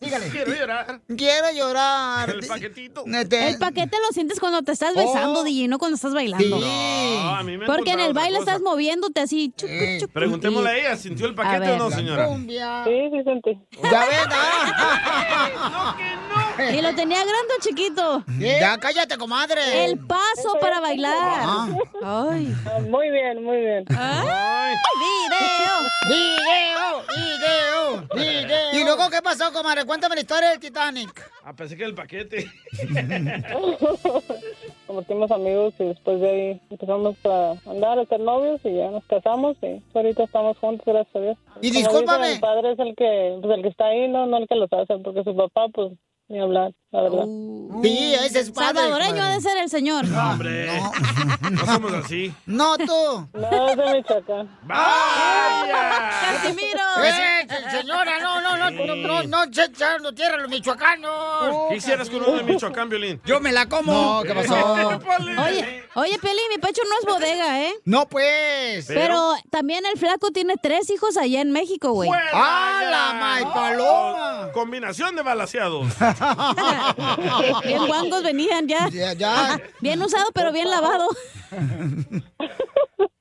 Dígale. 0.00 0.28
Quiero 0.28 0.54
llorar. 0.54 1.00
Quiero 1.16 1.50
llorar. 1.52 2.34
El 2.48 2.60
paquetito. 2.60 3.04
El 3.06 3.58
paquete 3.58 3.96
lo 4.06 4.12
sientes 4.12 4.40
cuando 4.40 4.62
te 4.62 4.72
estás 4.72 4.94
besando, 4.94 5.40
Oh. 5.40 5.44
DJ, 5.44 5.68
no 5.68 5.78
cuando 5.78 5.96
estás 5.96 6.14
bailando. 6.14 6.58
Sí. 6.58 6.64
No, 6.64 7.34
a 7.34 7.42
mí 7.42 7.56
me 7.58 7.64
han 7.64 7.70
Porque 7.70 7.92
en 7.92 8.00
el 8.00 8.12
baile 8.14 8.38
cosa. 8.38 8.52
estás 8.52 8.62
moviéndote 8.62 9.20
así. 9.20 9.52
chucu, 9.56 9.72
chucu. 10.00 10.12
Preguntémosle 10.12 10.70
a 10.70 10.76
ella, 10.78 10.96
¿sintió 10.96 11.26
el 11.26 11.34
paquete 11.34 11.60
ver. 11.60 11.70
o 11.72 11.76
no, 11.76 11.90
señora? 11.90 12.26
Cumbia. 12.26 12.84
Sí, 12.84 12.90
sí 13.12 13.22
sentí. 13.24 13.58
Ya 13.82 14.06
ves, 14.06 14.26
ah. 14.30 15.96
Y 16.72 16.82
lo 16.82 16.92
tenía 16.94 17.18
grande 17.18 17.54
o 17.56 17.62
chiquito. 17.62 18.24
Ya 18.38 18.76
cállate, 18.78 19.16
comadre. 19.16 19.84
El 19.84 19.98
paso 20.06 20.58
para 20.60 20.80
bailar. 20.80 21.14
Ah. 21.20 21.68
Ay. 22.32 22.54
Muy 22.88 23.10
bien, 23.10 23.44
muy 23.44 23.58
bien. 23.58 23.84
Ay. 23.96 24.74
Video. 24.98 25.78
Video, 26.08 27.04
video, 27.16 28.08
video. 28.14 28.72
¿Y 28.72 28.84
luego 28.84 29.08
qué 29.10 29.22
pasó, 29.22 29.52
comadre? 29.52 29.84
Cuéntame 29.84 30.16
la 30.16 30.20
historia 30.22 30.50
del 30.50 30.58
Titanic. 30.58 31.27
Ah, 31.48 31.54
pensé 31.56 31.78
que 31.78 31.84
el 31.84 31.94
paquete. 31.94 32.44
Convertimos 34.86 35.30
amigos 35.30 35.72
y 35.78 35.84
después 35.84 36.20
de 36.20 36.28
ahí 36.30 36.60
empezamos 36.68 37.16
a 37.24 37.52
andar, 37.64 37.98
a 37.98 38.04
ser 38.04 38.20
novios 38.20 38.60
y 38.64 38.74
ya 38.74 38.90
nos 38.90 39.02
casamos 39.06 39.56
y 39.62 39.82
ahorita 39.96 40.24
estamos 40.24 40.58
juntos, 40.58 40.84
gracias 40.84 41.16
a 41.16 41.20
Dios. 41.20 41.38
Y 41.62 41.68
Como 41.70 41.78
discúlpame. 41.80 42.18
dicen, 42.26 42.34
El 42.34 42.40
padre 42.40 42.72
es 42.72 42.78
el 42.78 42.94
que, 42.94 43.38
pues 43.40 43.56
el 43.56 43.62
que 43.62 43.68
está 43.68 43.86
ahí, 43.86 44.08
no, 44.08 44.26
no 44.26 44.36
el 44.36 44.46
que 44.46 44.56
los 44.56 44.70
hace, 44.74 44.98
porque 44.98 45.24
su 45.24 45.34
papá, 45.34 45.68
pues, 45.72 45.92
ni 46.28 46.38
hablar, 46.38 46.72
la 46.90 47.02
verdad. 47.02 47.24
Sí, 47.82 48.14
ese 48.14 48.40
es 48.40 48.50
padre. 48.50 48.80
Salvadoreño 48.80 49.22
ha 49.22 49.28
de 49.34 49.40
ser 49.40 49.56
el 49.58 49.68
señor. 49.68 50.06
No, 50.06 50.30
hombre. 50.30 50.80
No 51.50 51.66
somos 51.66 51.92
así. 51.92 52.34
No, 52.46 52.76
tú. 52.78 53.28
No, 53.34 53.68
es 53.68 53.76
de 53.76 53.92
Michoacán. 53.94 54.58
¡Vaya! 54.62 56.10
¡Casimiro! 56.42 56.78
Eh, 57.50 57.70
señora, 57.70 58.18
no, 58.20 58.40
no, 58.42 58.56
no, 58.58 58.70
no, 58.70 58.96
no, 58.96 59.22
no, 59.22 59.52
se 59.52 59.64
echando 59.64 60.12
tierra 60.12 60.36
los 60.36 60.50
michoacanos. 60.50 61.68
¿Qué 61.70 61.76
hicieras 61.76 62.10
con 62.10 62.22
uno 62.22 62.32
de 62.32 62.42
Michoacán, 62.42 62.90
Violín? 62.90 63.20
Yo 63.24 63.40
me 63.40 63.52
la 63.52 63.66
como. 63.66 63.92
No, 63.92 64.22
¿qué 64.22 64.34
pasó? 64.34 64.54
Oye, 64.74 65.84
oye, 65.94 66.18
Peli, 66.18 66.40
mi 66.50 66.58
pecho 66.58 66.82
no 66.84 66.98
es 67.00 67.06
bodega, 67.06 67.62
¿eh? 67.62 67.72
No, 67.84 68.06
pues. 68.06 68.86
Pero, 68.86 69.34
también 69.50 69.86
el 69.86 69.98
flaco 69.98 70.30
tiene 70.30 70.56
tres 70.60 70.90
hijos 70.90 71.16
allá 71.16 71.40
en 71.40 71.52
México, 71.52 71.92
güey. 71.92 72.10
¡Ah, 72.32 72.82
la 72.90 73.18
May 73.18 73.44
Paloma! 73.44 74.50
Combinación 74.52 75.16
de 75.16 75.22
balaseados. 75.22 75.86
Bien 77.64 77.86
guangos 77.86 78.22
venían 78.22 78.66
ya. 78.68 78.88
Ya, 78.90 79.12
ya. 79.14 79.60
Bien 79.80 80.00
usado, 80.02 80.30
pero 80.34 80.52
bien 80.52 80.68
lavado. 80.70 81.06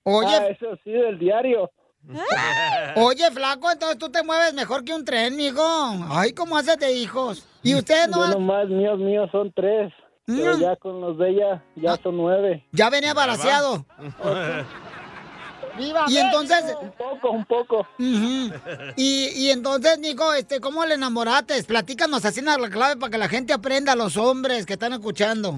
Oye, 0.03 0.35
Ah, 0.35 0.47
eso 0.47 0.67
sí, 0.83 0.91
del 0.91 1.19
diario. 1.19 1.69
oye, 2.95 3.29
flaco, 3.31 3.69
entonces 3.69 3.97
tú 3.97 4.09
te 4.09 4.23
mueves 4.23 4.53
mejor 4.53 4.85
que 4.85 4.93
un 4.93 5.03
tren, 5.03 5.35
mijo. 5.35 5.61
Ay, 6.09 6.31
¿cómo 6.31 6.57
haces 6.57 6.77
de 6.79 6.93
hijos? 6.93 7.45
Y 7.63 7.75
ustedes 7.75 8.07
no... 8.07 8.25
Yo 8.25 8.33
nomás, 8.39 8.69
míos, 8.69 8.97
míos 8.99 9.29
son 9.31 9.51
tres. 9.53 9.91
Pero 10.25 10.57
Mm. 10.57 10.59
ya 10.61 10.75
con 10.75 10.99
los 11.01 11.17
de 11.17 11.29
ella, 11.29 11.63
ya 11.77 11.95
son 12.03 12.17
nueve. 12.17 12.65
Ya 12.73 12.89
venía 12.89 13.13
balaseado. 13.13 13.85
Y 16.07 16.17
entonces... 16.17 16.63
Un 16.81 16.91
poco, 16.91 17.31
un 17.31 17.45
poco. 17.45 17.87
Y, 17.97 19.29
y 19.35 19.49
entonces, 19.51 19.99
Nico, 19.99 20.33
este, 20.33 20.59
¿cómo 20.59 20.85
le 20.85 20.95
enamoraste? 20.95 21.61
Platícanos 21.63 22.25
así 22.25 22.41
la 22.41 22.69
clave 22.69 22.97
para 22.97 23.11
que 23.11 23.17
la 23.17 23.29
gente 23.29 23.53
aprenda, 23.53 23.95
los 23.95 24.17
hombres 24.17 24.65
que 24.65 24.73
están 24.73 24.93
escuchando. 24.93 25.55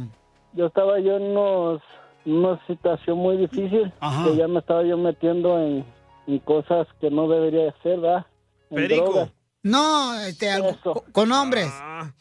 Yo 0.54 0.68
estaba 0.68 1.00
yo 1.00 1.18
en 1.18 1.24
unos, 1.24 1.82
una 2.26 2.60
situación 2.68 3.18
muy 3.18 3.38
difícil, 3.38 3.94
Ajá. 4.00 4.24
que 4.26 4.36
ya 4.36 4.48
me 4.48 4.60
estaba 4.60 4.84
yo 4.84 4.98
metiendo 4.98 5.60
en, 5.60 5.86
en 6.28 6.40
cosas 6.40 6.88
que 7.00 7.10
no 7.12 7.28
debería 7.28 7.70
hacer, 7.70 8.00
¿verdad? 8.00 8.26
En 8.72 8.76
Perico. 8.76 9.06
drogas. 9.06 9.30
No, 9.62 10.16
este, 10.22 10.50
con 11.12 11.32
hombres. 11.32 11.68
Ah, 11.74 12.12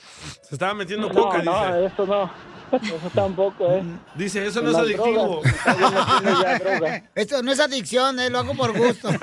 se 0.42 0.56
estaba 0.56 0.74
metiendo 0.74 1.08
No, 1.08 1.14
coca, 1.22 1.42
no, 1.42 1.66
dice. 1.66 1.84
eso 1.86 2.04
no. 2.06 2.30
Eso 2.72 3.10
tampoco, 3.14 3.66
¿eh? 3.72 3.82
Dice, 4.14 4.46
eso 4.46 4.60
no 4.62 4.70
es 4.70 4.76
adictivo. 4.76 5.40
Esto 7.14 7.42
no 7.42 7.52
es 7.52 7.60
adicción, 7.60 8.18
eh, 8.20 8.30
lo 8.30 8.38
hago 8.38 8.54
por 8.54 8.76
gusto. 8.76 9.08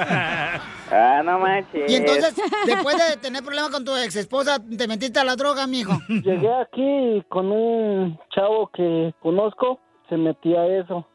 Ah, 0.91 1.23
no 1.25 1.39
manches. 1.39 1.91
Y 1.91 1.95
entonces, 1.95 2.35
después 2.67 2.95
de 2.95 3.17
tener 3.17 3.43
problemas 3.43 3.71
con 3.71 3.83
tu 3.83 3.97
ex 3.97 4.15
esposa, 4.17 4.59
te 4.59 4.87
metiste 4.87 5.19
a 5.19 5.23
la 5.23 5.35
droga, 5.35 5.65
mijo. 5.65 5.93
Llegué 6.07 6.53
aquí 6.53 7.23
con 7.27 7.51
un 7.51 8.19
chavo 8.29 8.69
que 8.71 9.11
conozco, 9.19 9.79
se 10.07 10.15
metía 10.15 10.61
a 10.61 10.67
eso. 10.67 11.07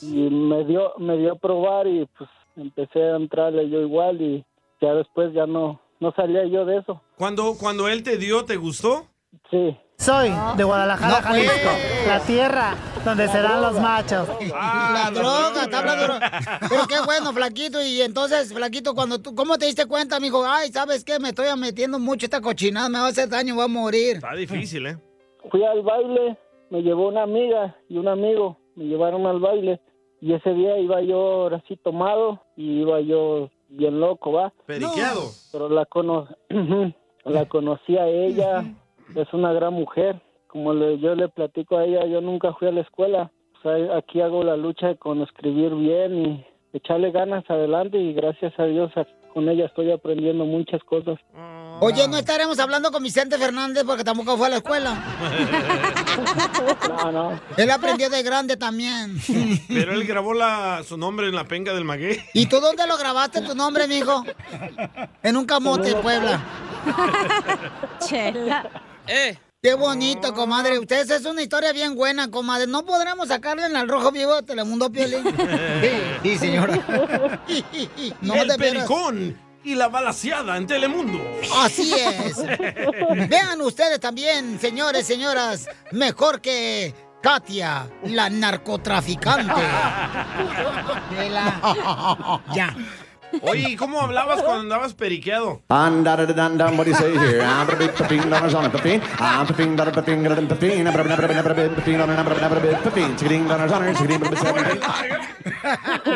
Y 0.00 0.30
me 0.30 0.64
dio, 0.64 0.92
me 0.98 1.16
dio 1.18 1.32
a 1.32 1.36
probar 1.36 1.88
y 1.88 2.06
pues 2.16 2.30
empecé 2.56 3.02
a 3.02 3.16
entrarle 3.16 3.68
yo 3.68 3.80
igual 3.80 4.22
y 4.22 4.44
ya 4.80 4.94
después 4.94 5.34
ya 5.34 5.46
no, 5.46 5.80
no 5.98 6.12
salía 6.12 6.46
yo 6.46 6.64
de 6.64 6.78
eso. 6.78 7.02
Cuando, 7.16 7.56
cuando 7.58 7.88
él 7.88 8.04
te 8.04 8.16
dio, 8.16 8.44
¿te 8.44 8.56
gustó? 8.56 9.06
Sí. 9.50 9.76
Soy 9.98 10.30
de 10.56 10.62
Guadalajara, 10.62 11.20
No, 11.20 11.28
pues. 11.28 11.48
Jalisco, 11.50 11.70
la 12.06 12.20
tierra 12.20 12.74
donde 13.04 13.26
serán 13.28 13.60
los 13.60 13.80
machos. 13.80 14.28
la 14.48 15.10
droga, 15.12 15.64
está 15.64 15.78
hablando. 15.80 16.26
Pero 16.68 16.86
qué 16.86 17.00
bueno, 17.04 17.32
flaquito. 17.32 17.82
Y 17.82 18.00
entonces, 18.02 18.52
flaquito, 18.54 18.94
cuando 18.94 19.18
tú, 19.18 19.34
¿cómo 19.34 19.58
te 19.58 19.66
diste 19.66 19.86
cuenta, 19.86 20.20
mijo? 20.20 20.44
Ay, 20.46 20.70
¿sabes 20.70 21.02
qué? 21.04 21.18
Me 21.18 21.30
estoy 21.30 21.46
metiendo 21.58 21.98
mucho 21.98 22.26
esta 22.26 22.40
cochinada, 22.40 22.88
me 22.88 23.00
va 23.00 23.06
a 23.06 23.08
hacer 23.08 23.28
daño, 23.28 23.56
voy 23.56 23.64
a 23.64 23.68
morir. 23.68 24.16
Está 24.16 24.34
difícil, 24.34 24.86
¿eh? 24.86 24.98
Fui 25.50 25.64
al 25.64 25.82
baile, 25.82 26.38
me 26.70 26.80
llevó 26.82 27.08
una 27.08 27.24
amiga 27.24 27.76
y 27.88 27.98
un 27.98 28.06
amigo, 28.06 28.56
me 28.76 28.84
llevaron 28.84 29.26
al 29.26 29.40
baile 29.40 29.80
y 30.20 30.32
ese 30.32 30.50
día 30.54 30.78
iba 30.78 31.02
yo 31.02 31.16
ahora 31.18 31.62
sí 31.66 31.76
tomado 31.76 32.40
y 32.56 32.82
iba 32.82 33.00
yo 33.00 33.50
bien 33.68 33.98
loco, 33.98 34.30
¿va? 34.30 34.52
Periqueado. 34.64 35.22
Pero 35.50 35.68
la, 35.68 35.86
cono 35.86 36.28
la 37.24 37.46
conocí 37.46 37.96
a 37.96 38.06
ella, 38.06 38.64
es 39.14 39.32
una 39.32 39.52
gran 39.52 39.72
mujer 39.74 40.20
como 40.48 40.72
le- 40.72 40.98
yo 40.98 41.14
le 41.14 41.28
platico 41.28 41.76
a 41.76 41.84
ella, 41.84 42.06
yo 42.06 42.20
nunca 42.20 42.52
fui 42.54 42.68
a 42.68 42.72
la 42.72 42.80
escuela. 42.80 43.30
O 43.58 43.62
sea, 43.62 43.96
aquí 43.98 44.20
hago 44.20 44.42
la 44.44 44.56
lucha 44.56 44.94
con 44.94 45.20
escribir 45.22 45.74
bien 45.74 46.26
y 46.26 46.46
echarle 46.72 47.10
ganas 47.10 47.44
adelante 47.50 47.98
y 47.98 48.12
gracias 48.14 48.52
a 48.58 48.64
Dios 48.64 48.90
a- 48.96 49.06
con 49.34 49.48
ella 49.48 49.66
estoy 49.66 49.90
aprendiendo 49.92 50.44
muchas 50.46 50.82
cosas. 50.84 51.18
Oye, 51.80 52.08
no 52.08 52.16
estaremos 52.16 52.58
hablando 52.58 52.90
con 52.90 53.02
Vicente 53.02 53.36
Fernández 53.38 53.84
porque 53.86 54.02
tampoco 54.02 54.36
fue 54.36 54.46
a 54.46 54.50
la 54.50 54.56
escuela. 54.56 54.96
No, 56.88 57.12
no. 57.12 57.40
Él 57.56 57.70
aprendió 57.70 58.10
de 58.10 58.22
grande 58.22 58.56
también. 58.56 59.16
Pero 59.68 59.92
él 59.92 60.04
grabó 60.04 60.34
la, 60.34 60.82
su 60.82 60.96
nombre 60.96 61.28
en 61.28 61.34
la 61.36 61.44
penca 61.44 61.72
del 61.74 61.84
maguey. 61.84 62.18
¿Y 62.34 62.46
tú 62.46 62.58
dónde 62.60 62.86
lo 62.86 62.96
grabaste 62.96 63.42
tu 63.42 63.54
nombre, 63.54 63.86
mijo? 63.86 64.24
En 65.22 65.36
un 65.36 65.44
camote 65.46 65.90
en 65.90 66.00
Puebla. 66.00 66.40
Chela. 68.00 68.68
Eh. 69.08 69.38
Qué 69.60 69.74
bonito, 69.74 70.32
comadre. 70.34 70.78
Ustedes 70.78 71.10
es 71.10 71.24
una 71.24 71.42
historia 71.42 71.72
bien 71.72 71.96
buena, 71.96 72.30
comadre. 72.30 72.68
¿No 72.68 72.84
podremos 72.86 73.26
sacarle 73.26 73.66
en 73.66 73.74
el 73.74 73.88
rojo 73.88 74.12
vivo 74.12 74.36
de 74.36 74.44
Telemundo 74.44 74.90
Piolín? 74.90 75.24
Sí, 75.24 75.90
sí, 76.22 76.38
señora. 76.38 76.74
No, 78.20 78.34
el 78.34 78.48
de 78.48 78.56
pericón 78.56 79.36
y 79.64 79.74
la 79.74 79.88
balaseada 79.88 80.56
en 80.56 80.66
Telemundo. 80.66 81.20
Así 81.56 81.92
es. 81.92 82.36
Vean 83.28 83.60
ustedes 83.60 83.98
también, 83.98 84.60
señores, 84.60 85.06
señoras, 85.06 85.68
mejor 85.90 86.40
que 86.40 86.94
Katia, 87.20 87.90
la 88.04 88.30
narcotraficante. 88.30 89.60
Vela. 91.10 92.44
Ya. 92.54 92.76
Oye, 93.42 93.70
¿y 93.70 93.76
cómo 93.76 94.00
hablabas 94.00 94.42
cuando 94.42 94.60
andabas 94.62 94.94
periqueado? 94.94 95.62
What 96.78 96.84
do 96.86 96.90
you 96.92 96.96
say 96.96 97.12
here? 97.12 97.38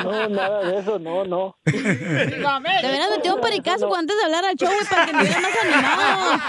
No, 0.05 0.29
nada 0.29 0.61
de 0.65 0.79
eso, 0.79 0.99
no, 0.99 1.25
no. 1.25 1.57
Te 1.65 1.77
hubieras 1.77 3.11
metido 3.17 3.35
un 3.37 3.41
pericazo 3.41 3.95
antes 3.95 4.17
de 4.17 4.25
hablar 4.25 4.45
al 4.45 4.57
show, 4.57 4.69
güey, 4.69 4.87
para 4.87 5.07
que 5.07 5.13
me 5.13 5.23
hubiera 5.23 5.41
más 5.41 5.53
animado. 5.63 6.41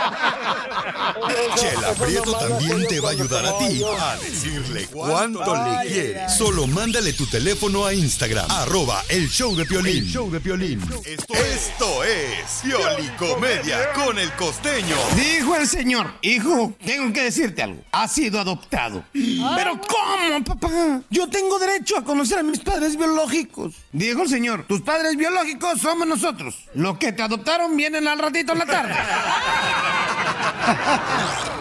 Chela 1.56 1.94
Prieto 1.94 2.34
también 2.34 2.88
te 2.88 3.00
va 3.00 3.10
a 3.10 3.12
ayudar 3.12 3.46
a 3.46 3.58
ti 3.58 3.84
a 4.00 4.16
decirle 4.18 4.88
cuánto 4.92 5.56
le 5.56 5.90
quieres. 5.90 6.34
Solo 6.38 6.68
mándale 6.68 7.14
tu 7.14 7.26
teléfono 7.26 7.86
a 7.86 7.94
Instagram, 7.94 8.50
arroba 8.50 9.04
el 9.10 9.30
show 9.30 9.56
de 9.56 9.66
Piolín. 9.66 10.04
El 10.04 10.10
show 10.10 10.30
de 10.32 10.40
Piolín. 10.40 10.63
Esto, 10.64 11.34
esto 11.36 12.04
es 12.06 12.62
Piolicomedia 12.64 13.92
con 13.92 14.18
el 14.18 14.32
costeño. 14.32 14.96
Dijo 15.14 15.58
el 15.58 15.68
señor, 15.68 16.14
hijo, 16.22 16.74
tengo 16.86 17.12
que 17.12 17.24
decirte 17.24 17.64
algo. 17.64 17.84
Has 17.92 18.14
sido 18.14 18.40
adoptado. 18.40 19.04
Pero 19.12 19.78
¿cómo, 19.82 20.42
papá? 20.46 21.02
Yo 21.10 21.28
tengo 21.28 21.60
derecho 21.60 21.98
a 21.98 22.06
conocer 22.06 22.40
a 22.40 22.44
mis 22.44 22.60
padres 22.60 22.96
biológicos. 22.96 23.74
Dijo 23.92 24.22
el 24.22 24.30
señor, 24.30 24.66
tus 24.66 24.80
padres 24.80 25.18
biológicos 25.18 25.82
somos 25.82 26.08
nosotros. 26.08 26.56
Los 26.74 26.98
que 26.98 27.12
te 27.12 27.24
adoptaron 27.24 27.76
vienen 27.76 28.08
al 28.08 28.20
ratito 28.20 28.54
en 28.54 28.60
la 28.60 28.66
tarde. 28.66 28.94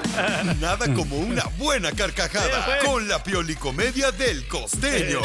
Nada 0.60 0.92
como 0.94 1.16
una 1.16 1.44
buena 1.58 1.90
carcajada 1.92 2.78
con 2.84 3.08
la 3.08 3.22
Piolicomedia 3.22 4.10
del 4.12 4.46
costeño. 4.46 5.20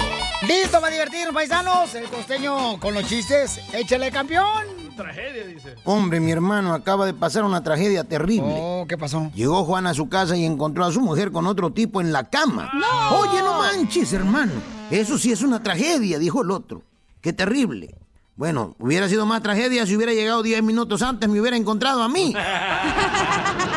¿Listo 0.48 0.80
para 0.80 0.94
divertirnos, 0.94 1.34
paisanos? 1.34 1.94
El 1.96 2.06
costeño 2.06 2.80
con 2.80 2.94
los 2.94 3.06
chistes. 3.06 3.60
Échale, 3.74 4.12
campeón. 4.12 4.66
Tragedia, 4.96 5.46
dice. 5.46 5.76
Hombre, 5.84 6.20
mi 6.20 6.32
hermano 6.32 6.74
acaba 6.74 7.06
de 7.06 7.14
pasar 7.14 7.44
una 7.44 7.64
tragedia 7.64 8.04
terrible. 8.04 8.54
Oh, 8.58 8.86
¿qué 8.88 8.98
pasó? 8.98 9.30
Llegó 9.36 9.66
Juan 9.66 9.88
a 9.88 9.94
su 9.94 10.08
casa 10.10 10.36
y 10.38 10.46
encontró 10.46 10.86
a 10.86 10.92
su 10.92 11.02
mujer 11.02 11.32
con 11.32 11.48
otro 11.48 11.72
tipo 11.72 12.00
en 12.02 12.14
la 12.14 12.30
cama. 12.30 12.72
Oye, 13.12 13.42
no 13.42 13.60
manches, 13.60 14.14
hermano. 14.14 14.54
Eso 14.90 15.18
sí 15.18 15.32
es 15.32 15.42
una 15.42 15.62
tragedia, 15.62 16.18
dijo 16.18 16.42
el 16.42 16.52
otro. 16.52 16.82
Qué 17.22 17.34
terrible. 17.34 17.94
Bueno, 18.38 18.76
hubiera 18.80 19.10
sido 19.10 19.26
más 19.26 19.42
tragedia 19.42 19.86
si 19.86 19.96
hubiera 19.96 20.14
llegado 20.14 20.44
10 20.44 20.62
minutos 20.64 21.02
antes, 21.02 21.28
me 21.28 21.42
hubiera 21.42 21.58
encontrado 21.58 22.04
a 22.04 22.08
mí. 22.08 22.34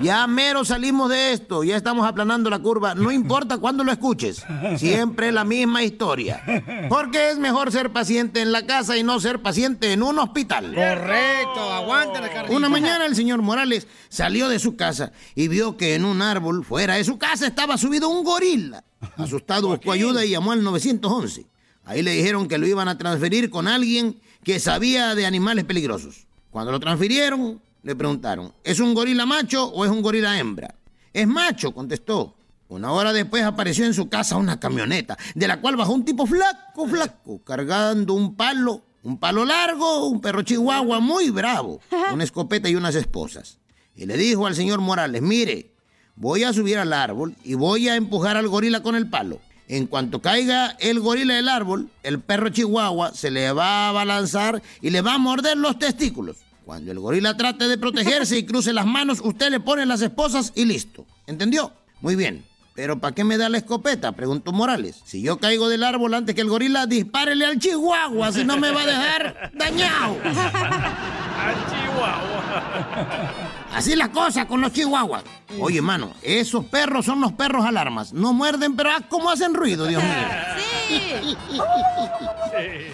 Ya 0.00 0.26
mero 0.26 0.64
salimos 0.64 1.08
de 1.10 1.32
esto, 1.32 1.64
ya 1.64 1.76
estamos 1.76 2.06
aplanando 2.06 2.50
la 2.50 2.58
curva, 2.58 2.94
no 2.94 3.12
importa 3.12 3.58
cuándo 3.58 3.84
lo 3.84 3.92
escuches, 3.92 4.44
siempre 4.76 5.32
la 5.32 5.44
misma 5.44 5.82
historia. 5.82 6.42
Porque 6.88 7.30
es 7.30 7.38
mejor 7.38 7.70
ser 7.72 7.92
paciente 7.92 8.40
en 8.40 8.52
la 8.52 8.66
casa 8.66 8.96
y 8.96 9.02
no 9.02 9.20
ser 9.20 9.40
paciente 9.40 9.92
en 9.92 10.02
un 10.02 10.18
hospital. 10.18 10.74
Correcto, 10.74 11.72
aguante 11.72 12.20
la 12.20 12.30
carnita. 12.30 12.56
Una 12.56 12.68
mañana 12.68 13.06
el 13.06 13.14
señor 13.14 13.42
Morales 13.42 13.86
salió 14.08 14.48
de 14.48 14.58
su 14.58 14.76
casa 14.76 15.12
y 15.34 15.48
vio 15.48 15.76
que 15.76 15.94
en 15.94 16.04
un 16.04 16.22
árbol 16.22 16.64
fuera 16.64 16.94
de 16.94 17.04
su 17.04 17.18
casa 17.18 17.46
estaba 17.46 17.78
subido 17.78 18.08
un 18.08 18.24
gorila. 18.24 18.84
Asustado 19.16 19.68
buscó 19.68 19.92
ayuda 19.92 20.24
y 20.24 20.30
llamó 20.30 20.52
al 20.52 20.62
911. 20.62 21.46
Ahí 21.84 22.02
le 22.02 22.12
dijeron 22.12 22.48
que 22.48 22.58
lo 22.58 22.66
iban 22.66 22.88
a 22.88 22.96
transferir 22.96 23.50
con 23.50 23.68
alguien 23.68 24.18
que 24.42 24.58
sabía 24.58 25.14
de 25.14 25.26
animales 25.26 25.64
peligrosos. 25.64 26.26
Cuando 26.50 26.72
lo 26.72 26.80
transfirieron, 26.80 27.60
le 27.84 27.94
preguntaron, 27.94 28.52
¿es 28.64 28.80
un 28.80 28.94
gorila 28.94 29.26
macho 29.26 29.66
o 29.66 29.84
es 29.84 29.90
un 29.90 30.00
gorila 30.00 30.38
hembra? 30.38 30.74
Es 31.12 31.28
macho, 31.28 31.72
contestó. 31.72 32.34
Una 32.68 32.90
hora 32.92 33.12
después 33.12 33.44
apareció 33.44 33.84
en 33.84 33.92
su 33.92 34.08
casa 34.08 34.36
una 34.36 34.58
camioneta, 34.58 35.18
de 35.34 35.46
la 35.46 35.60
cual 35.60 35.76
bajó 35.76 35.92
un 35.92 36.04
tipo 36.04 36.26
flaco, 36.26 36.88
flaco, 36.88 37.44
cargando 37.44 38.14
un 38.14 38.36
palo, 38.36 38.82
un 39.02 39.18
palo 39.18 39.44
largo, 39.44 40.08
un 40.08 40.22
perro 40.22 40.42
chihuahua 40.42 40.98
muy 40.98 41.28
bravo, 41.28 41.80
una 42.12 42.24
escopeta 42.24 42.70
y 42.70 42.74
unas 42.74 42.94
esposas. 42.94 43.58
Y 43.94 44.06
le 44.06 44.16
dijo 44.16 44.46
al 44.46 44.56
señor 44.56 44.80
Morales, 44.80 45.20
mire, 45.20 45.74
voy 46.16 46.42
a 46.42 46.54
subir 46.54 46.78
al 46.78 46.94
árbol 46.94 47.36
y 47.44 47.52
voy 47.52 47.88
a 47.88 47.96
empujar 47.96 48.38
al 48.38 48.48
gorila 48.48 48.82
con 48.82 48.96
el 48.96 49.10
palo. 49.10 49.40
En 49.68 49.86
cuanto 49.86 50.22
caiga 50.22 50.76
el 50.80 51.00
gorila 51.00 51.34
del 51.34 51.48
árbol, 51.48 51.90
el 52.02 52.20
perro 52.20 52.48
chihuahua 52.48 53.12
se 53.12 53.30
le 53.30 53.52
va 53.52 53.90
a 53.90 53.92
balanzar 53.92 54.62
y 54.80 54.88
le 54.88 55.02
va 55.02 55.14
a 55.14 55.18
morder 55.18 55.58
los 55.58 55.78
testículos. 55.78 56.38
Cuando 56.64 56.90
el 56.92 56.98
gorila 56.98 57.36
trate 57.36 57.68
de 57.68 57.76
protegerse 57.76 58.38
y 58.38 58.46
cruce 58.46 58.72
las 58.72 58.86
manos, 58.86 59.20
usted 59.22 59.50
le 59.50 59.60
pone 59.60 59.84
las 59.84 60.00
esposas 60.00 60.52
y 60.54 60.64
listo. 60.64 61.04
¿Entendió? 61.26 61.72
Muy 62.00 62.16
bien. 62.16 62.44
¿Pero 62.74 62.98
para 62.98 63.14
qué 63.14 63.22
me 63.22 63.36
da 63.36 63.48
la 63.48 63.58
escopeta? 63.58 64.12
Preguntó 64.12 64.50
Morales. 64.50 65.00
Si 65.04 65.22
yo 65.22 65.38
caigo 65.38 65.68
del 65.68 65.84
árbol 65.84 66.14
antes 66.14 66.34
que 66.34 66.40
el 66.40 66.48
gorila, 66.48 66.86
dispárele 66.86 67.44
al 67.44 67.58
chihuahua, 67.58 68.32
si 68.32 68.44
no 68.44 68.56
me 68.56 68.70
va 68.70 68.82
a 68.82 68.86
dejar 68.86 69.52
dañado. 69.54 70.16
Al 70.24 71.54
Chihuahua. 71.68 73.30
Así 73.74 73.94
la 73.94 74.10
cosa 74.10 74.46
con 74.46 74.60
los 74.60 74.72
chihuahuas. 74.72 75.22
Oye, 75.60 75.82
mano, 75.82 76.12
esos 76.22 76.64
perros 76.64 77.04
son 77.04 77.20
los 77.20 77.32
perros 77.32 77.64
alarmas. 77.64 78.12
No 78.12 78.32
muerden, 78.32 78.74
pero 78.74 78.90
ah, 78.90 79.02
cómo 79.08 79.30
hacen 79.30 79.52
ruido, 79.52 79.86
Dios 79.86 80.02
mío. 80.02 80.12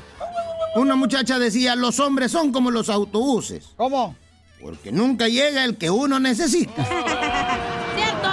Una 0.75 0.95
muchacha 0.95 1.39
decía, 1.39 1.75
los 1.75 1.99
hombres 1.99 2.31
son 2.31 2.53
como 2.53 2.71
los 2.71 2.89
autobuses. 2.89 3.71
¿Cómo? 3.77 4.17
Porque 4.61 4.93
nunca 4.93 5.29
llega 5.29 5.65
el 5.65 5.77
que 5.77 5.91
uno 5.91 6.21
necesita. 6.21 6.85
¡Cierto! 7.97 8.29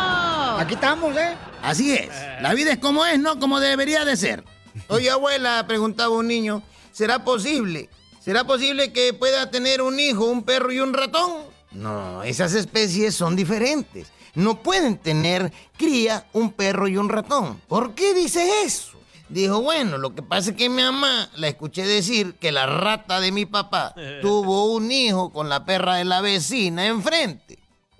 Aquí 0.60 0.76
estamos, 0.76 1.16
¿eh? 1.18 1.36
Así 1.64 1.94
es. 1.94 2.10
La 2.42 2.54
vida 2.54 2.74
es 2.74 2.78
como 2.78 3.06
es, 3.06 3.20
no 3.20 3.40
como 3.40 3.60
debería 3.60 4.06
de 4.06 4.16
ser. 4.18 4.44
Oye, 4.88 5.10
abuela, 5.10 5.66
preguntaba 5.68 6.16
un 6.16 6.28
niño, 6.28 6.62
¿será 6.92 7.24
posible? 7.24 7.90
¿Será 8.20 8.44
posible 8.44 8.92
que 8.94 9.14
pueda 9.14 9.50
tener 9.50 9.82
un 9.82 10.00
hijo, 10.00 10.26
un 10.26 10.44
perro 10.44 10.72
y 10.72 10.80
un 10.80 10.94
ratón? 10.94 11.44
No, 11.72 12.24
esas 12.24 12.54
especies 12.54 13.16
son 13.16 13.36
diferentes. 13.36 14.08
No 14.36 14.62
pueden 14.62 14.98
tener 14.98 15.52
cría 15.78 16.28
un 16.34 16.52
perro 16.52 16.88
y 16.88 16.98
un 16.98 17.10
ratón. 17.10 17.60
¿Por 17.68 17.96
qué 17.96 18.14
dice 18.14 18.64
eso? 18.64 18.97
Dijo, 19.30 19.62
bueno, 19.62 19.98
lo 19.98 20.16
que 20.16 20.22
pasa 20.22 20.52
es 20.52 20.56
que 20.56 20.70
mi 20.70 20.82
mamá 20.82 21.30
la 21.36 21.48
escuché 21.50 21.86
decir 21.86 22.36
que 22.36 22.52
la 22.52 22.66
rata 22.66 23.20
de 23.20 23.32
mi 23.32 23.46
papá 23.46 23.94
tuvo 24.22 24.74
un 24.74 24.92
hijo 24.92 25.32
con 25.32 25.50
la 25.50 25.66
perra 25.66 25.96
de 25.96 26.06
la 26.06 26.22
vecina 26.22 26.86
enfrente. 26.88 27.60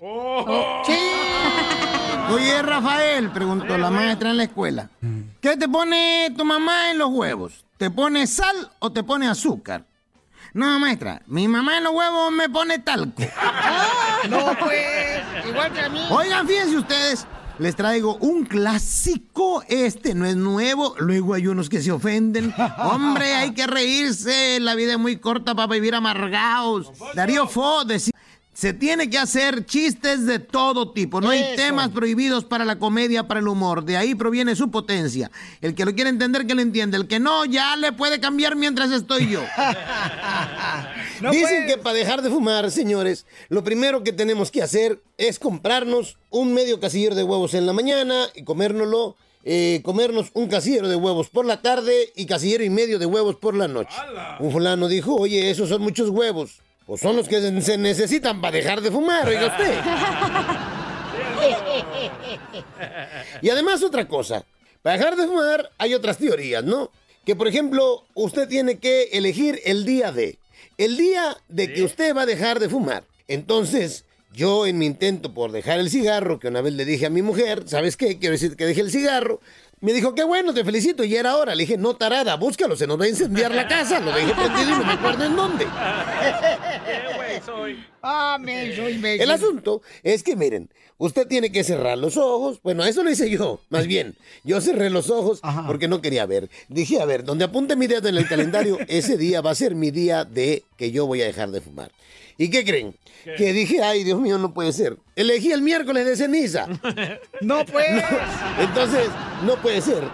Oye, 2.30 2.62
Rafael, 2.62 3.30
preguntó 3.30 3.76
la 3.78 3.90
maestra 3.90 4.30
en 4.30 4.36
la 4.36 4.44
escuela, 4.44 4.90
¿qué 5.40 5.56
te 5.56 5.68
pone 5.68 6.32
tu 6.36 6.44
mamá 6.44 6.90
en 6.90 6.98
los 6.98 7.08
huevos? 7.10 7.64
¿Te 7.78 7.90
pone 7.90 8.26
sal 8.26 8.70
o 8.80 8.92
te 8.92 9.02
pone 9.02 9.26
azúcar? 9.28 9.84
No, 10.52 10.78
maestra, 10.78 11.22
mi 11.26 11.46
mamá 11.48 11.78
en 11.78 11.84
los 11.84 11.94
huevos 11.94 12.30
me 12.32 12.48
pone 12.48 12.78
talco. 12.80 13.22
No, 14.28 14.56
pues, 14.58 15.22
igual 15.48 15.72
que 15.72 15.80
a 15.80 15.88
mí. 15.88 16.00
Oigan, 16.10 16.46
fíjense 16.46 16.76
ustedes, 16.76 17.24
les 17.58 17.76
traigo 17.76 18.16
un 18.16 18.44
clásico. 18.44 19.62
Este 19.68 20.14
no 20.14 20.26
es 20.26 20.36
nuevo. 20.36 20.94
Luego 20.98 21.34
hay 21.34 21.46
unos 21.46 21.68
que 21.68 21.82
se 21.82 21.90
ofenden. 21.90 22.54
Hombre, 22.78 23.34
hay 23.34 23.52
que 23.52 23.66
reírse. 23.66 24.60
La 24.60 24.74
vida 24.74 24.92
es 24.92 24.98
muy 24.98 25.16
corta 25.16 25.54
para 25.54 25.72
vivir 25.72 25.94
amargados. 25.94 26.92
Darío 27.14 27.46
Fo 27.46 27.84
decía. 27.84 28.12
Se 28.58 28.72
tiene 28.72 29.08
que 29.08 29.18
hacer 29.18 29.66
chistes 29.66 30.26
de 30.26 30.40
todo 30.40 30.90
tipo. 30.90 31.20
No 31.20 31.30
hay 31.30 31.54
temas 31.54 31.90
prohibidos 31.90 32.44
para 32.44 32.64
la 32.64 32.76
comedia, 32.76 33.28
para 33.28 33.38
el 33.38 33.46
humor. 33.46 33.84
De 33.84 33.96
ahí 33.96 34.16
proviene 34.16 34.56
su 34.56 34.68
potencia. 34.68 35.30
El 35.60 35.76
que 35.76 35.84
lo 35.84 35.94
quiere 35.94 36.10
entender, 36.10 36.44
que 36.44 36.56
lo 36.56 36.62
entiende. 36.62 36.96
El 36.96 37.06
que 37.06 37.20
no, 37.20 37.44
ya 37.44 37.76
le 37.76 37.92
puede 37.92 38.18
cambiar 38.18 38.56
mientras 38.56 38.90
estoy 38.90 39.30
yo. 39.30 39.42
Dicen 41.30 41.68
que 41.68 41.78
para 41.78 41.94
dejar 41.94 42.20
de 42.20 42.30
fumar, 42.30 42.68
señores, 42.72 43.26
lo 43.48 43.62
primero 43.62 44.02
que 44.02 44.12
tenemos 44.12 44.50
que 44.50 44.60
hacer 44.60 45.00
es 45.18 45.38
comprarnos 45.38 46.16
un 46.30 46.52
medio 46.52 46.80
casillero 46.80 47.14
de 47.14 47.22
huevos 47.22 47.54
en 47.54 47.64
la 47.64 47.72
mañana 47.72 48.26
y 48.34 48.42
comérnoslo, 48.42 49.14
eh, 49.44 49.82
comernos 49.84 50.30
un 50.34 50.48
casillero 50.48 50.88
de 50.88 50.96
huevos 50.96 51.28
por 51.28 51.46
la 51.46 51.62
tarde 51.62 52.12
y 52.16 52.26
casillero 52.26 52.64
y 52.64 52.70
medio 52.70 52.98
de 52.98 53.06
huevos 53.06 53.36
por 53.36 53.54
la 53.54 53.68
noche. 53.68 53.94
Un 54.40 54.50
fulano 54.50 54.88
dijo, 54.88 55.14
oye, 55.14 55.48
esos 55.48 55.68
son 55.68 55.80
muchos 55.80 56.08
huevos. 56.08 56.58
Pues 56.88 57.02
son 57.02 57.14
los 57.16 57.28
que 57.28 57.38
se- 57.40 57.60
se 57.60 57.76
necesitan 57.76 58.40
para 58.40 58.56
dejar 58.56 58.80
de 58.80 58.90
fumar, 58.90 59.28
oiga 59.28 59.46
usted. 59.46 59.74
Y 63.42 63.50
además 63.50 63.82
otra 63.82 64.08
cosa, 64.08 64.44
para 64.82 64.96
dejar 64.96 65.16
de 65.16 65.26
fumar 65.26 65.70
hay 65.78 65.94
otras 65.94 66.18
teorías, 66.18 66.64
¿no? 66.64 66.90
Que 67.24 67.36
por 67.36 67.46
ejemplo, 67.46 68.04
usted 68.14 68.48
tiene 68.48 68.78
que 68.78 69.04
elegir 69.12 69.60
el 69.64 69.84
día 69.84 70.12
de, 70.12 70.38
el 70.78 70.96
día 70.96 71.36
de 71.48 71.72
que 71.72 71.82
usted 71.82 72.16
va 72.16 72.22
a 72.22 72.26
dejar 72.26 72.58
de 72.58 72.68
fumar. 72.68 73.04
Entonces, 73.28 74.04
yo 74.32 74.66
en 74.66 74.78
mi 74.78 74.86
intento 74.86 75.34
por 75.34 75.52
dejar 75.52 75.78
el 75.80 75.90
cigarro, 75.90 76.38
que 76.38 76.48
una 76.48 76.62
vez 76.62 76.72
le 76.72 76.84
dije 76.84 77.06
a 77.06 77.10
mi 77.10 77.22
mujer, 77.22 77.64
¿sabes 77.66 77.96
qué? 77.96 78.18
Quiero 78.18 78.32
decir 78.32 78.56
que 78.56 78.64
deje 78.66 78.80
el 78.80 78.90
cigarro. 78.90 79.40
Me 79.80 79.92
dijo, 79.92 80.14
qué 80.14 80.24
bueno, 80.24 80.52
te 80.52 80.64
felicito, 80.64 81.04
y 81.04 81.14
era 81.14 81.36
hora. 81.36 81.54
Le 81.54 81.62
dije, 81.62 81.76
no, 81.78 81.94
tarada, 81.94 82.34
búscalo, 82.36 82.74
se 82.74 82.86
nos 82.86 83.00
va 83.00 83.04
a 83.04 83.08
incendiar 83.08 83.54
la 83.54 83.68
casa. 83.68 84.00
Lo 84.00 84.12
dejé 84.12 84.34
prendido 84.34 84.70
y 84.70 84.78
no 84.78 84.84
me 84.84 84.92
acuerdo 84.92 85.24
en 85.24 85.36
dónde. 85.36 85.66
Ah, 88.02 88.38
menso, 88.40 88.88
imbécil. 88.88 89.22
El 89.22 89.30
asunto 89.30 89.82
es 90.02 90.22
que, 90.22 90.36
miren, 90.36 90.70
usted 90.98 91.26
tiene 91.26 91.50
que 91.50 91.64
cerrar 91.64 91.96
los 91.96 92.16
ojos. 92.16 92.60
Bueno, 92.62 92.84
eso 92.84 93.02
lo 93.02 93.10
hice 93.10 93.30
yo, 93.30 93.60
más 93.70 93.86
bien. 93.86 94.16
Yo 94.44 94.60
cerré 94.60 94.90
los 94.90 95.10
ojos 95.10 95.40
porque 95.66 95.88
no 95.88 96.00
quería 96.00 96.26
ver. 96.26 96.50
Dije, 96.68 97.00
a 97.00 97.06
ver, 97.06 97.24
donde 97.24 97.44
apunte 97.44 97.76
mi 97.76 97.86
dedo 97.86 98.08
en 98.08 98.16
el 98.16 98.28
calendario, 98.28 98.78
ese 98.88 99.16
día 99.16 99.40
va 99.40 99.52
a 99.52 99.54
ser 99.54 99.74
mi 99.74 99.90
día 99.90 100.24
de 100.24 100.64
que 100.76 100.90
yo 100.90 101.06
voy 101.06 101.22
a 101.22 101.26
dejar 101.26 101.50
de 101.50 101.60
fumar. 101.60 101.90
¿Y 102.36 102.50
qué 102.50 102.64
creen? 102.64 102.94
Que 103.36 103.52
dije, 103.52 103.82
ay, 103.82 104.04
Dios 104.04 104.20
mío, 104.20 104.38
no 104.38 104.54
puede 104.54 104.72
ser. 104.72 104.96
Elegí 105.16 105.50
el 105.50 105.60
miércoles 105.62 106.06
de 106.06 106.16
ceniza. 106.16 106.68
No 107.40 107.64
puede. 107.72 108.04
Entonces, 108.60 109.08
no 109.44 109.60
puede 109.60 109.80
ser. 109.80 110.04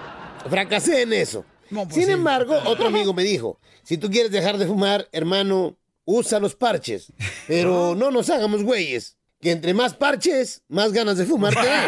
Fracasé 0.49 1.03
en 1.03 1.13
eso. 1.13 1.45
Sin 1.91 2.11
embargo, 2.11 2.55
otro 2.67 2.89
amigo 2.89 3.13
me 3.15 3.25
dijo, 3.25 3.59
si 3.83 3.97
tú 3.99 4.11
quieres 4.11 4.31
dejar 4.31 4.59
de 4.59 4.67
fumar, 4.67 5.09
hermano, 5.13 5.77
usa 6.05 6.39
los 6.39 6.55
parches. 6.55 7.13
Pero 7.47 7.95
no 7.95 8.11
nos 8.11 8.31
hagamos 8.31 8.63
güeyes. 8.63 9.17
Que 9.45 9.51
entre 9.51 9.75
más 9.75 9.93
parches, 9.93 10.63
más 10.71 10.91
ganas 10.91 11.19
de 11.19 11.27
fumar 11.27 11.55
te 11.55 11.67
dan. 11.67 11.85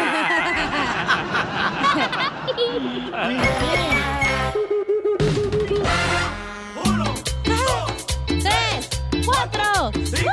¡Tres! 8.27 8.89
¡Cuatro! 9.25 9.91
¡Cinco! 10.05 10.29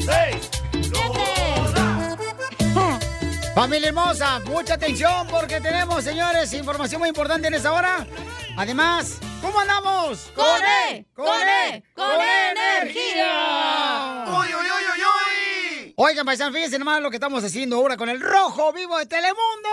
¡Seis! 0.00 0.48
Familia 3.52 3.88
hermosa, 3.88 4.38
mucha 4.46 4.74
atención 4.74 5.26
porque 5.28 5.60
tenemos, 5.60 6.04
señores, 6.04 6.52
información 6.52 7.00
muy 7.00 7.08
importante 7.08 7.48
en 7.48 7.54
esta 7.54 7.72
hora. 7.72 8.06
Además, 8.56 9.18
¿cómo 9.42 9.58
andamos? 9.58 10.30
¡Con 10.36 10.46
E! 10.46 11.04
¡Con 11.14 11.26
E! 11.26 11.82
¡Con 11.96 12.20
energía! 12.20 14.24
¡Uy, 14.28 14.46
uy, 14.46 14.54
uy, 14.54 14.54
uy, 14.54 14.84
uy! 14.84 14.89
Oigan, 16.02 16.24
paisanos, 16.24 16.54
fíjense 16.54 16.78
nomás 16.78 17.02
lo 17.02 17.10
que 17.10 17.16
estamos 17.16 17.44
haciendo 17.44 17.76
ahora 17.76 17.98
con 17.98 18.08
el 18.08 18.22
Rojo 18.22 18.72
Vivo 18.72 18.96
de 18.96 19.04
Telemundo. 19.04 19.68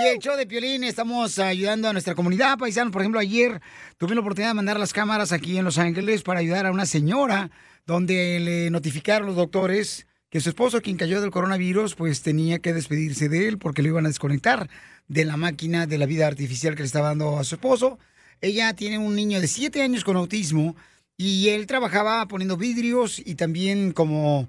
Y 0.00 0.06
el 0.06 0.18
show 0.20 0.38
de 0.38 0.46
Piolín, 0.46 0.84
estamos 0.84 1.38
ayudando 1.38 1.86
a 1.86 1.92
nuestra 1.92 2.14
comunidad, 2.14 2.56
paisanos. 2.56 2.94
Por 2.94 3.02
ejemplo, 3.02 3.20
ayer 3.20 3.60
tuve 3.98 4.14
la 4.14 4.22
oportunidad 4.22 4.52
de 4.52 4.54
mandar 4.54 4.80
las 4.80 4.94
cámaras 4.94 5.32
aquí 5.32 5.58
en 5.58 5.66
Los 5.66 5.76
Ángeles 5.76 6.22
para 6.22 6.40
ayudar 6.40 6.64
a 6.64 6.72
una 6.72 6.86
señora 6.86 7.50
donde 7.84 8.40
le 8.40 8.70
notificaron 8.70 9.26
los 9.26 9.36
doctores 9.36 10.06
que 10.30 10.40
su 10.40 10.48
esposo, 10.48 10.80
quien 10.80 10.96
cayó 10.96 11.20
del 11.20 11.30
coronavirus, 11.30 11.94
pues 11.94 12.22
tenía 12.22 12.60
que 12.60 12.72
despedirse 12.72 13.28
de 13.28 13.48
él 13.48 13.58
porque 13.58 13.82
lo 13.82 13.88
iban 13.88 14.06
a 14.06 14.08
desconectar 14.08 14.70
de 15.08 15.26
la 15.26 15.36
máquina 15.36 15.86
de 15.86 15.98
la 15.98 16.06
vida 16.06 16.26
artificial 16.26 16.74
que 16.74 16.84
le 16.84 16.86
estaba 16.86 17.08
dando 17.08 17.38
a 17.38 17.44
su 17.44 17.56
esposo. 17.56 17.98
Ella 18.40 18.72
tiene 18.72 18.96
un 18.96 19.14
niño 19.14 19.42
de 19.42 19.46
7 19.46 19.82
años 19.82 20.04
con 20.04 20.16
autismo 20.16 20.74
y 21.18 21.50
él 21.50 21.66
trabajaba 21.66 22.26
poniendo 22.28 22.56
vidrios 22.56 23.18
y 23.18 23.34
también 23.34 23.92
como, 23.92 24.48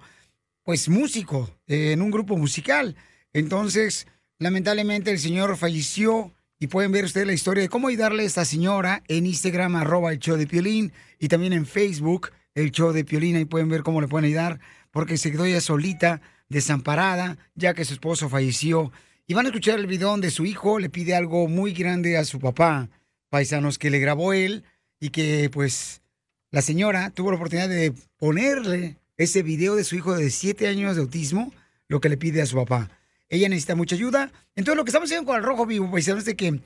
pues, 0.69 0.87
músico 0.87 1.49
eh, 1.65 1.93
en 1.93 2.01
un 2.03 2.11
grupo 2.11 2.37
musical. 2.37 2.95
Entonces, 3.33 4.05
lamentablemente 4.37 5.09
el 5.09 5.17
señor 5.17 5.57
falleció 5.57 6.31
y 6.59 6.67
pueden 6.67 6.91
ver 6.91 7.05
ustedes 7.05 7.25
la 7.25 7.33
historia 7.33 7.63
de 7.63 7.69
cómo 7.69 7.87
ayudarle 7.87 8.21
a 8.21 8.27
esta 8.27 8.45
señora 8.45 9.01
en 9.07 9.25
Instagram, 9.25 9.77
arroba 9.77 10.11
el 10.11 10.19
show 10.19 10.37
de 10.37 10.45
Piolín, 10.45 10.93
y 11.17 11.27
también 11.27 11.53
en 11.53 11.65
Facebook, 11.65 12.29
el 12.53 12.69
show 12.69 12.91
de 12.91 13.03
Piolín, 13.03 13.35
ahí 13.35 13.45
pueden 13.45 13.67
ver 13.67 13.81
cómo 13.81 13.99
le 13.99 14.07
pueden 14.07 14.25
ayudar, 14.25 14.59
porque 14.91 15.17
se 15.17 15.31
quedó 15.31 15.45
ella 15.45 15.59
solita, 15.59 16.21
desamparada, 16.49 17.39
ya 17.55 17.73
que 17.73 17.83
su 17.83 17.93
esposo 17.93 18.29
falleció. 18.29 18.91
Y 19.25 19.33
van 19.33 19.47
a 19.47 19.49
escuchar 19.49 19.79
el 19.79 19.87
video 19.87 20.09
donde 20.09 20.29
su 20.29 20.45
hijo 20.45 20.77
le 20.77 20.91
pide 20.91 21.15
algo 21.15 21.47
muy 21.47 21.73
grande 21.73 22.15
a 22.15 22.25
su 22.25 22.39
papá, 22.39 22.91
paisanos, 23.29 23.79
que 23.79 23.89
le 23.89 23.97
grabó 23.97 24.33
él, 24.33 24.63
y 24.99 25.09
que 25.09 25.49
pues 25.51 26.03
la 26.51 26.61
señora 26.61 27.09
tuvo 27.09 27.31
la 27.31 27.37
oportunidad 27.37 27.69
de 27.69 27.91
ponerle 28.17 28.98
ese 29.19 29.43
video 29.43 29.75
de 29.75 29.83
su 29.83 29.97
hijo 29.97 30.15
de 30.15 30.29
7 30.31 30.67
años 30.67 30.95
de 30.95 31.01
autismo, 31.01 31.53
lo 31.89 31.99
que 31.99 32.07
le 32.07 32.17
pide 32.17 32.41
a 32.41 32.45
su 32.45 32.55
papá. 32.55 32.89
Ella 33.27 33.49
necesita 33.49 33.75
mucha 33.75 33.95
ayuda. 33.95 34.31
Entonces, 34.55 34.77
lo 34.77 34.85
que 34.85 34.89
estamos 34.89 35.09
haciendo 35.09 35.27
con 35.27 35.37
el 35.37 35.43
Rojo 35.43 35.65
Vivo, 35.65 35.91
paisanos, 35.91 36.25
es 36.25 36.35
que 36.35 36.61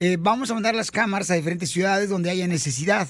eh, 0.00 0.16
vamos 0.18 0.50
a 0.50 0.54
mandar 0.54 0.74
las 0.74 0.90
cámaras 0.90 1.30
a 1.30 1.34
diferentes 1.34 1.70
ciudades 1.70 2.08
donde 2.08 2.30
haya 2.30 2.46
necesidad. 2.46 3.08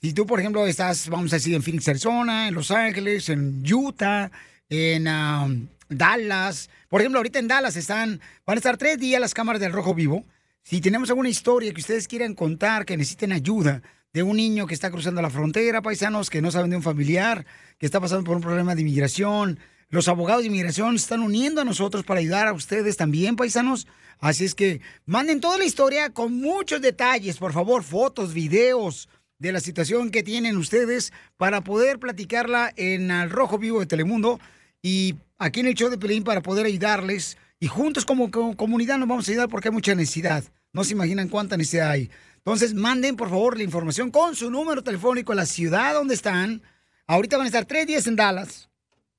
Si 0.00 0.14
tú, 0.14 0.24
por 0.24 0.40
ejemplo, 0.40 0.66
estás, 0.66 1.10
vamos 1.10 1.32
a 1.34 1.36
decir, 1.36 1.54
en 1.54 1.62
Phoenix, 1.62 1.86
Arizona, 1.88 2.48
en 2.48 2.54
Los 2.54 2.70
Ángeles, 2.70 3.28
en 3.28 3.62
Utah, 3.70 4.30
en 4.70 5.06
um, 5.06 5.68
Dallas. 5.90 6.70
Por 6.88 7.02
ejemplo, 7.02 7.18
ahorita 7.18 7.40
en 7.40 7.48
Dallas 7.48 7.76
están, 7.76 8.20
van 8.46 8.56
a 8.56 8.58
estar 8.58 8.78
tres 8.78 8.98
días 8.98 9.20
las 9.20 9.34
cámaras 9.34 9.60
del 9.60 9.72
Rojo 9.72 9.94
Vivo. 9.94 10.24
Si 10.62 10.80
tenemos 10.80 11.10
alguna 11.10 11.28
historia 11.28 11.74
que 11.74 11.80
ustedes 11.82 12.08
quieran 12.08 12.34
contar, 12.34 12.86
que 12.86 12.96
necesiten 12.96 13.32
ayuda 13.32 13.82
de 14.12 14.22
un 14.22 14.36
niño 14.36 14.66
que 14.66 14.74
está 14.74 14.90
cruzando 14.90 15.20
la 15.20 15.30
frontera, 15.30 15.82
paisanos, 15.82 16.30
que 16.30 16.42
no 16.42 16.50
saben 16.50 16.70
de 16.70 16.76
un 16.76 16.82
familiar, 16.82 17.44
que 17.80 17.86
está 17.86 17.98
pasando 17.98 18.24
por 18.24 18.36
un 18.36 18.42
problema 18.42 18.74
de 18.74 18.82
inmigración, 18.82 19.58
los 19.88 20.06
abogados 20.06 20.42
de 20.42 20.48
inmigración 20.48 20.94
están 20.94 21.22
uniendo 21.22 21.62
a 21.62 21.64
nosotros 21.64 22.04
para 22.04 22.20
ayudar 22.20 22.46
a 22.46 22.52
ustedes 22.52 22.98
también, 22.98 23.36
paisanos. 23.36 23.88
Así 24.18 24.44
es 24.44 24.54
que 24.54 24.82
manden 25.06 25.40
toda 25.40 25.56
la 25.56 25.64
historia 25.64 26.10
con 26.10 26.38
muchos 26.38 26.82
detalles, 26.82 27.38
por 27.38 27.54
favor, 27.54 27.82
fotos, 27.82 28.34
videos 28.34 29.08
de 29.38 29.52
la 29.52 29.60
situación 29.60 30.10
que 30.10 30.22
tienen 30.22 30.58
ustedes 30.58 31.10
para 31.38 31.64
poder 31.64 31.98
platicarla 31.98 32.70
en 32.76 33.10
Al 33.10 33.30
Rojo 33.30 33.56
Vivo 33.56 33.80
de 33.80 33.86
Telemundo 33.86 34.38
y 34.82 35.14
aquí 35.38 35.60
en 35.60 35.66
el 35.66 35.74
show 35.74 35.88
de 35.88 35.96
Pelín 35.96 36.22
para 36.22 36.42
poder 36.42 36.66
ayudarles. 36.66 37.38
Y 37.58 37.66
juntos 37.66 38.04
como, 38.04 38.30
como 38.30 38.58
comunidad 38.58 38.98
nos 38.98 39.08
vamos 39.08 39.26
a 39.26 39.32
ayudar 39.32 39.48
porque 39.48 39.68
hay 39.68 39.74
mucha 39.74 39.94
necesidad. 39.94 40.44
No 40.74 40.84
se 40.84 40.92
imaginan 40.92 41.28
cuánta 41.28 41.56
necesidad 41.56 41.90
hay. 41.90 42.10
Entonces, 42.36 42.74
manden 42.74 43.16
por 43.16 43.30
favor 43.30 43.56
la 43.56 43.64
información 43.64 44.10
con 44.10 44.36
su 44.36 44.50
número 44.50 44.82
telefónico 44.82 45.32
a 45.32 45.36
la 45.36 45.46
ciudad 45.46 45.94
donde 45.94 46.14
están. 46.14 46.62
Ahorita 47.10 47.38
van 47.38 47.46
a 47.46 47.48
estar 47.48 47.64
tres 47.64 47.88
días 47.88 48.06
en 48.06 48.14
Dallas. 48.14 48.68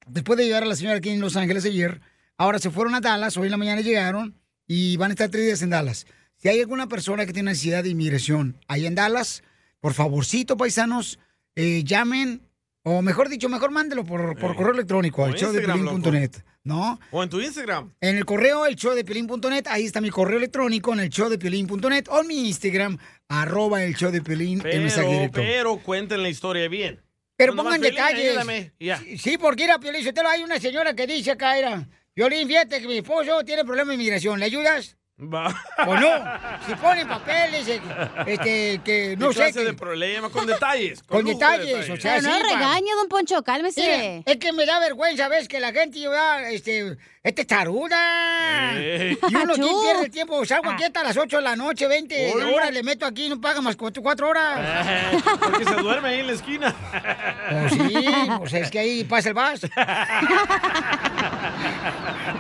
Después 0.08 0.38
de 0.38 0.46
llegar 0.46 0.64
a 0.64 0.66
la 0.66 0.78
señora 0.78 0.96
aquí 0.96 1.10
en 1.10 1.20
Los 1.20 1.36
Ángeles 1.36 1.66
ayer, 1.66 2.00
ahora 2.38 2.58
se 2.58 2.70
fueron 2.70 2.96
a 2.96 3.02
Dallas, 3.02 3.36
hoy 3.36 3.48
en 3.48 3.52
la 3.52 3.58
mañana 3.58 3.82
llegaron 3.82 4.40
y 4.66 4.96
van 4.96 5.12
a 5.12 5.14
estar 5.14 5.28
tres 5.28 5.44
días 5.44 5.62
en 5.62 5.72
Dallas. 5.72 6.08
Si 6.38 6.48
hay 6.48 6.62
alguna 6.62 6.88
persona 6.88 7.26
que 7.26 7.34
tiene 7.34 7.52
necesidad 7.52 7.84
de 7.84 7.90
inmigración 7.90 8.58
ahí 8.70 8.86
en 8.86 8.96
Dallas, 8.96 9.44
por 9.82 9.94
favorcito, 9.94 10.56
paisanos, 10.56 11.20
eh, 11.58 11.84
llamen, 11.84 12.48
o 12.84 13.02
mejor 13.02 13.28
dicho, 13.28 13.50
mejor 13.50 13.72
mándelo 13.72 14.06
por, 14.06 14.40
por 14.40 14.56
correo 14.56 14.74
electrónico 14.74 15.26
al 15.26 15.34
show 15.34 15.52
de. 15.52 15.60
Piolín.net, 15.60 16.32
¿no? 16.64 16.98
O 17.12 17.22
en 17.22 17.30
tu 17.30 17.42
Instagram. 17.42 17.94
En 18.00 18.16
el 18.16 18.24
correo, 18.24 18.66
el 18.68 18.78
show 18.78 18.94
de 18.96 19.04
ahí 19.70 19.84
está 19.84 20.00
mi 20.00 20.12
correo 20.12 20.38
electrónico, 20.38 20.94
en 20.94 21.02
el 21.02 21.10
show 21.10 21.28
de 21.28 21.36
o 22.10 22.22
en 22.22 22.28
mi 22.28 22.48
Instagram, 22.48 22.98
arroba 23.28 23.84
el 23.84 23.98
show 23.98 24.12
de 24.12 24.22
Piolín, 24.22 24.66
el 24.66 24.80
mensaje 24.80 25.08
Pero, 25.08 25.12
directo. 25.12 25.42
pero 25.42 25.78
cuenten 25.80 26.24
la 26.24 26.30
historia 26.30 26.70
bien. 26.70 27.02
Pero 27.42 27.56
No, 27.56 27.64
pongan 27.64 27.82
detalles. 27.82 28.30
ayúdame, 28.30 28.72
y 28.78 28.86
ya. 28.86 28.98
Sí, 29.00 29.18
Sí, 29.18 29.38
porque 29.40 29.64
era 29.64 29.80
Piolín, 29.80 30.06
hay 30.28 30.44
una 30.44 30.60
señora 30.60 30.94
que 30.94 31.08
dice 31.08 31.32
acá, 31.32 31.58
era, 31.58 31.90
Piolín, 32.14 32.48
fíjate 32.48 32.80
que 32.80 32.88
mi 32.88 32.98
esposo 32.98 33.44
tiene 33.44 33.66
problemas 33.66 33.90
de 33.90 33.94
inmigración, 33.96 34.40
¿le 34.40 34.46
ayudas? 34.46 34.96
O 35.88 35.95
no, 35.95 36.10
si 36.68 36.73
ponen 36.76 37.07
papeles, 37.07 37.68
eh, 37.68 37.80
este, 38.26 38.81
que 38.84 39.15
no 39.18 39.27
¿Qué 39.30 39.34
sé. 39.34 39.39
clase 39.39 39.60
que- 39.60 39.65
de 39.65 39.73
problema? 39.73 40.30
Con 40.30 40.48
detalles. 40.48 41.03
Con 41.03 41.19
lujo 41.23 41.38
de 41.38 41.57
detalles, 41.57 41.89
o 41.91 41.98
sea, 41.98 42.15
Pero 42.15 42.27
no 42.30 42.35
sí, 42.38 42.41
pa- 42.43 42.56
regaño, 42.56 42.95
don 42.95 43.07
Poncho, 43.07 43.43
cálmese. 43.43 44.23
Es 44.26 44.38
que 44.38 44.52
me 44.52 44.65
da 44.65 44.80
vergüenza, 44.80 45.27
¿ves? 45.27 45.48
Que 45.48 45.60
la 45.60 45.72
gente, 45.72 45.99
ya, 45.99 46.49
este, 46.49 46.98
este 47.23 47.41
es 47.41 47.48
taruda. 47.48 48.73
Ey. 48.80 49.18
Y 49.30 49.35
uno 49.35 49.53
aquí 49.53 49.61
pierde 49.84 50.06
el 50.06 50.11
tiempo. 50.11 50.43
Salgo 50.45 50.72
aquí 50.72 50.84
hasta 50.85 51.03
las 51.03 51.15
8 51.18 51.38
de 51.38 51.43
la 51.43 51.56
noche, 51.56 51.88
20 51.88 52.31
Hola. 52.34 52.48
horas, 52.48 52.72
le 52.73 52.81
meto 52.81 53.06
aquí, 53.06 53.30
no 53.30 53.39
paga 53.39 53.61
más 53.61 53.76
4 53.76 54.27
horas. 54.27 55.22
Porque 55.39 55.65
se 55.65 55.76
duerme 55.76 56.10
ahí 56.10 56.19
en 56.22 56.27
la 56.27 56.34
esquina. 56.34 56.76
Pues 57.52 57.73
sí, 57.73 58.07
pues 58.39 58.53
es 58.53 58.72
que 58.72 58.80
ahí 58.80 59.03
pasa 59.03 59.30
el 59.30 59.35
bus. 59.35 59.61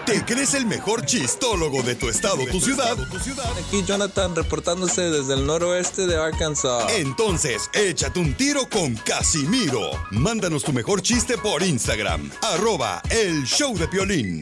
¿Te 0.05 0.23
crees 0.25 0.53
el 0.55 0.65
mejor 0.65 1.05
chistólogo 1.05 1.83
de 1.83 1.95
tu 1.95 2.09
estado, 2.09 2.37
tu 2.47 2.59
ciudad? 2.59 2.70
Aquí 3.57 3.83
Jonathan 3.83 4.35
reportándose 4.35 5.01
desde 5.09 5.33
el 5.33 5.45
noroeste 5.45 6.07
de 6.07 6.15
Arkansas. 6.15 6.91
Entonces, 6.95 7.69
échate 7.73 8.19
un 8.19 8.33
tiro 8.35 8.67
con 8.69 8.95
Casimiro. 8.95 9.91
Mándanos 10.11 10.63
tu 10.63 10.73
mejor 10.73 11.01
chiste 11.01 11.37
por 11.37 11.63
Instagram. 11.63 12.31
Arroba 12.41 13.01
el 13.09 13.43
show 13.43 13.77
de 13.77 13.87
Piolín. 13.87 14.41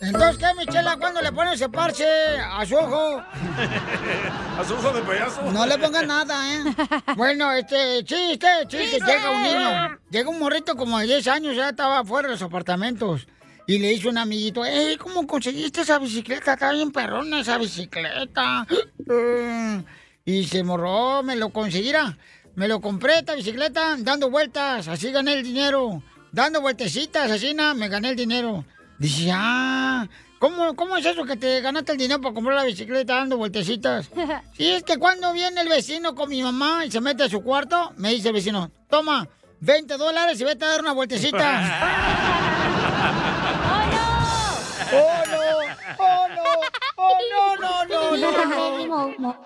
Entonces, 0.00 0.38
¿qué, 0.38 0.46
Michela? 0.58 0.96
¿Cuándo 0.96 1.22
le 1.22 1.32
pones 1.32 1.54
ese 1.54 1.68
parche 1.68 2.04
a 2.06 2.64
su 2.66 2.76
ojo? 2.76 3.18
¿A 4.58 4.64
su 4.66 4.74
ojo 4.74 4.92
de 4.92 5.02
payaso? 5.02 5.42
No 5.52 5.66
le 5.66 5.78
pongas 5.78 6.06
nada, 6.06 6.54
¿eh? 6.54 6.60
Bueno, 7.16 7.52
este, 7.52 8.04
chiste, 8.04 8.46
chiste. 8.66 8.98
Llega 9.00 9.30
un 9.30 9.42
niño, 9.42 9.98
llega 10.10 10.28
un 10.28 10.38
morrito 10.38 10.76
como 10.76 10.98
de 10.98 11.06
10 11.06 11.28
años, 11.28 11.56
ya 11.56 11.70
estaba 11.70 12.04
fuera 12.04 12.28
de 12.28 12.34
los 12.34 12.42
apartamentos. 12.42 13.26
Y 13.66 13.78
le 13.78 13.92
hizo 13.94 14.10
un 14.10 14.18
amiguito, 14.18 14.64
¡Ey, 14.64 14.96
cómo 14.98 15.26
conseguiste 15.26 15.82
esa 15.82 15.98
bicicleta! 15.98 16.52
Está 16.52 16.72
bien 16.72 16.92
perrona 16.92 17.40
esa 17.40 17.58
bicicleta. 17.58 18.66
Y 20.26 20.44
se 20.44 20.64
morró, 20.64 21.22
me 21.22 21.36
lo 21.36 21.50
conseguirá. 21.50 22.16
Me 22.54 22.66
lo 22.66 22.80
compré 22.80 23.18
esta 23.18 23.34
bicicleta 23.34 23.94
dando 23.98 24.30
vueltas, 24.30 24.88
así 24.88 25.12
gané 25.12 25.34
el 25.34 25.42
dinero. 25.42 26.02
Dando 26.32 26.62
vueltecitas, 26.62 27.30
así 27.30 27.52
nada, 27.52 27.74
me 27.74 27.88
gané 27.88 28.08
el 28.10 28.16
dinero. 28.16 28.64
Dice, 28.98 29.30
ah, 29.32 30.06
¿cómo, 30.38 30.74
¿cómo 30.76 30.96
es 30.96 31.04
eso 31.06 31.24
que 31.24 31.36
te 31.36 31.60
ganaste 31.60 31.92
el 31.92 31.98
dinero 31.98 32.20
para 32.20 32.34
comprar 32.34 32.56
la 32.56 32.64
bicicleta 32.64 33.16
dando 33.16 33.36
vueltecitas? 33.36 34.08
Sí, 34.56 34.70
es 34.70 34.82
que 34.84 34.98
cuando 34.98 35.32
viene 35.32 35.60
el 35.60 35.68
vecino 35.68 36.14
con 36.14 36.28
mi 36.28 36.42
mamá 36.42 36.84
y 36.86 36.90
se 36.90 37.00
mete 37.00 37.24
a 37.24 37.28
su 37.28 37.42
cuarto, 37.42 37.92
me 37.96 38.10
dice 38.10 38.28
el 38.28 38.34
vecino, 38.34 38.70
toma, 38.88 39.28
20 39.60 39.96
dólares 39.96 40.40
y 40.40 40.44
vete 40.44 40.64
a 40.64 40.68
dar 40.68 40.80
una 40.80 40.92
vueltecita. 40.92 41.38
¡Oh, 44.92 44.96
no! 44.96 44.98
¡Oh, 44.98 45.22
no! 45.28 45.34
¡Oh, 45.98 46.28
no, 46.28 46.43
no, 47.30 47.56
no, 47.56 47.84
no, 47.84 48.16
no! 48.16 49.36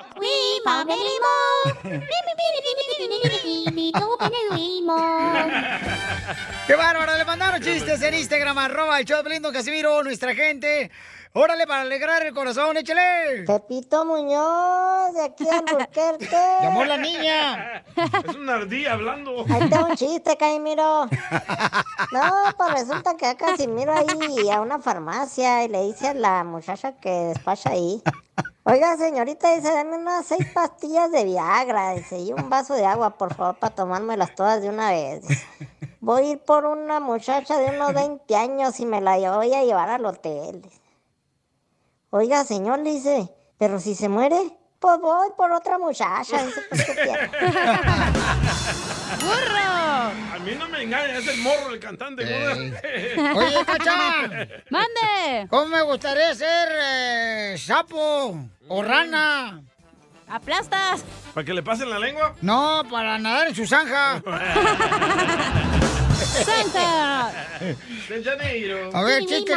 ¡Qué 6.66 6.74
bárbaro! 6.76 7.16
Le 7.16 7.24
mandaron 7.24 7.62
chistes 7.62 8.02
en 8.02 8.14
Instagram, 8.14 8.58
arroba 8.58 8.98
el 8.98 9.04
show 9.04 9.22
de 9.22 9.52
Casimiro, 9.52 10.02
nuestra 10.02 10.34
gente. 10.34 10.90
Órale, 11.34 11.66
para 11.66 11.82
alegrar 11.82 12.22
el 12.24 12.34
corazón, 12.34 12.76
échale. 12.78 13.44
Pepito 13.46 14.04
Muñoz, 14.04 15.12
de 15.14 15.24
aquí 15.24 15.46
a 15.48 15.58
Albuquerque. 15.58 16.28
Llamó 16.62 16.84
la 16.84 16.96
niña. 16.96 17.84
Es 18.26 18.34
una 18.34 18.54
ardilla 18.54 18.94
hablando. 18.94 19.44
Ahí 19.50 19.62
está 19.62 19.84
un 19.84 19.94
chiste, 19.94 20.36
Casimiro. 20.36 21.06
No, 22.12 22.32
pues 22.56 22.72
resulta 22.72 23.16
que 23.16 23.26
a 23.26 23.36
Casimiro 23.36 23.92
ahí 23.92 24.48
a 24.50 24.60
una 24.60 24.78
farmacia 24.78 25.64
y 25.64 25.68
le 25.68 25.82
dice 25.84 26.08
a 26.08 26.14
la 26.14 26.44
muchacha 26.44 26.92
que 26.92 27.10
despacha 27.10 27.70
ahí. 27.70 28.02
Oiga, 28.64 28.96
señorita, 28.96 29.54
dice, 29.54 29.72
dame 29.72 29.96
unas 29.96 30.26
seis 30.26 30.46
pastillas 30.52 31.10
de 31.10 31.24
Viagra, 31.24 31.94
dice, 31.94 32.18
y 32.18 32.32
un 32.32 32.50
vaso 32.50 32.74
de 32.74 32.84
agua, 32.84 33.16
por 33.16 33.34
favor, 33.34 33.56
para 33.56 33.74
tomármelas 33.74 34.34
todas 34.34 34.60
de 34.60 34.68
una 34.68 34.90
vez. 34.90 35.24
Voy 36.00 36.22
a 36.22 36.30
ir 36.32 36.38
por 36.40 36.66
una 36.66 37.00
muchacha 37.00 37.58
de 37.58 37.76
unos 37.76 37.94
20 37.94 38.36
años 38.36 38.78
y 38.80 38.86
me 38.86 39.00
la 39.00 39.16
voy 39.36 39.54
a 39.54 39.64
llevar 39.64 39.88
al 39.88 40.04
hotel. 40.04 40.62
Oiga, 42.10 42.44
señor, 42.44 42.78
le 42.80 42.92
dice, 42.92 43.28
pero 43.58 43.78
si 43.78 43.94
se 43.94 44.08
muere, 44.08 44.36
pues 44.78 44.98
voy 45.00 45.28
por 45.36 45.52
otra 45.52 45.78
muchacha. 45.78 46.44
Dice, 46.44 46.60
pues, 46.70 46.84
¿qué 46.84 46.94
quiere? 46.94 47.30
A 50.32 50.38
mí 50.40 50.52
no 50.56 50.68
me 50.68 50.82
engaña, 50.82 51.18
es 51.18 51.26
el 51.28 51.38
morro, 51.38 51.74
el 51.74 51.80
cantante. 51.80 52.22
Oye, 52.24 53.64
Cacha. 53.66 54.28
¡Mande! 54.70 55.48
¿Cómo 55.50 55.66
me 55.66 55.82
gustaría 55.82 56.34
ser 56.34 56.68
eh, 56.72 57.56
sapo 57.58 58.38
o 58.68 58.82
rana? 58.82 59.60
¡Aplastas! 60.28 61.04
¿Para 61.34 61.44
que 61.44 61.52
le 61.54 61.62
pasen 61.62 61.90
la 61.90 61.98
lengua? 61.98 62.34
No, 62.40 62.82
para 62.90 63.18
nadar 63.18 63.48
en 63.48 63.54
su 63.54 63.66
zanja. 63.66 64.22
¡Santa! 66.62 67.32
De 68.08 68.24
Janeiro. 68.24 68.90
A 68.92 69.02
ver, 69.02 69.24
chiste. 69.26 69.54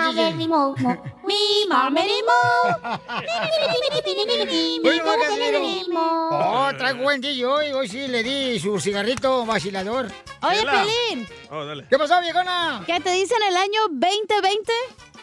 Mi 1.26 1.66
mamerimo. 1.70 2.32
Oye, 4.84 5.02
Casimiro. 5.04 6.30
Oh, 6.32 6.70
traigo 6.78 7.04
buen 7.04 7.22
día 7.22 7.50
hoy. 7.50 7.72
Hoy 7.72 7.88
sí 7.88 8.08
le 8.08 8.24
di 8.24 8.60
su 8.60 8.80
cigarrito 8.80 9.46
vacilador. 9.46 10.12
Oye, 10.42 10.64
Pelín. 10.66 11.28
Oh, 11.50 11.66
dale. 11.66 11.86
¿Qué 11.90 11.98
pasó, 11.98 12.20
viejona? 12.22 12.84
¿Qué 12.86 13.00
te 13.00 13.12
dicen 13.12 13.38
el 13.48 13.56
año 13.56 13.82
2020? 13.90 14.72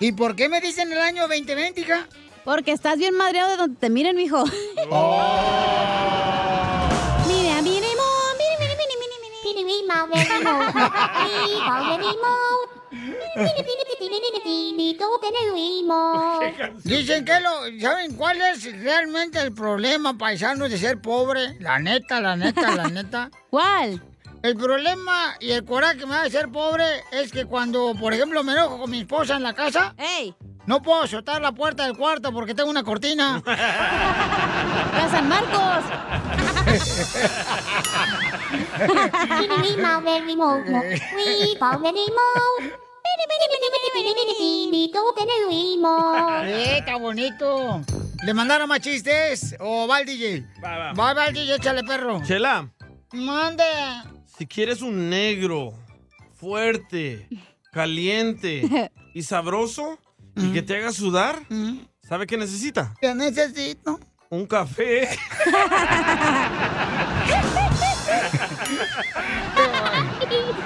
¿Y 0.00 0.12
por 0.12 0.36
qué 0.36 0.48
me 0.48 0.60
dicen 0.60 0.92
el 0.92 1.00
año 1.00 1.28
2020, 1.28 1.80
hija? 1.80 2.06
Porque 2.44 2.72
estás 2.72 2.96
bien 2.98 3.14
madreado 3.14 3.50
de 3.50 3.56
donde 3.56 3.78
te 3.78 3.90
miren, 3.90 4.16
mijo. 4.16 4.44
Mira, 4.46 5.87
Dicen 16.84 17.24
que 17.24 17.40
lo. 17.40 17.80
¿Saben 17.80 18.16
cuál 18.16 18.40
es 18.40 18.64
realmente 18.82 19.40
el 19.40 19.52
problema, 19.52 20.16
paisanos, 20.16 20.70
de 20.70 20.78
ser 20.78 21.00
pobre? 21.00 21.56
La 21.60 21.78
neta, 21.78 22.20
la 22.20 22.36
neta, 22.36 22.74
la 22.74 22.88
neta. 22.88 23.30
¿Cuál? 23.50 24.02
El 24.42 24.56
problema 24.56 25.34
y 25.40 25.50
el 25.50 25.64
coraje 25.64 25.98
que 25.98 26.06
me 26.06 26.14
da 26.14 26.22
de 26.22 26.30
ser 26.30 26.48
pobre 26.48 26.84
es 27.10 27.32
que 27.32 27.44
cuando, 27.44 27.94
por 27.98 28.14
ejemplo, 28.14 28.44
me 28.44 28.52
enojo 28.52 28.78
con 28.78 28.90
mi 28.90 29.00
esposa 29.00 29.36
en 29.36 29.42
la 29.42 29.52
casa, 29.52 29.94
¡Ey! 29.98 30.34
No 30.68 30.82
puedo 30.82 31.06
soltar 31.06 31.40
la 31.40 31.52
puerta 31.52 31.86
del 31.86 31.96
cuarto 31.96 32.30
porque 32.30 32.54
tengo 32.54 32.68
una 32.68 32.84
cortina. 32.84 33.42
¡La 33.46 35.08
San 35.10 35.26
Marcos! 35.26 35.84
Eh, 46.44 46.76
está 46.80 46.96
bonito. 46.96 47.80
¿Le 48.22 48.34
mandaron 48.34 48.68
más 48.68 48.80
chistes 48.80 49.56
o 49.60 49.88
va 49.88 50.00
el 50.00 50.06
DJ? 50.06 50.44
Va, 50.62 50.76
va. 50.76 50.92
Va, 50.92 51.14
va 51.14 51.28
el 51.28 51.34
DJ, 51.34 51.54
échale 51.54 51.82
perro. 51.82 52.20
Chela, 52.22 52.68
Mande. 53.14 53.64
si 54.36 54.46
quieres 54.46 54.82
un 54.82 55.08
negro 55.08 55.72
fuerte, 56.34 57.26
caliente 57.72 58.90
y 59.14 59.22
sabroso 59.22 59.98
y 60.38 60.52
que 60.52 60.62
te 60.62 60.76
haga 60.76 60.92
sudar, 60.92 61.40
¿sabe 62.02 62.26
qué 62.26 62.36
necesita? 62.36 62.94
¿Qué 63.00 63.14
necesito? 63.14 63.98
Un 64.30 64.46
café. 64.46 65.08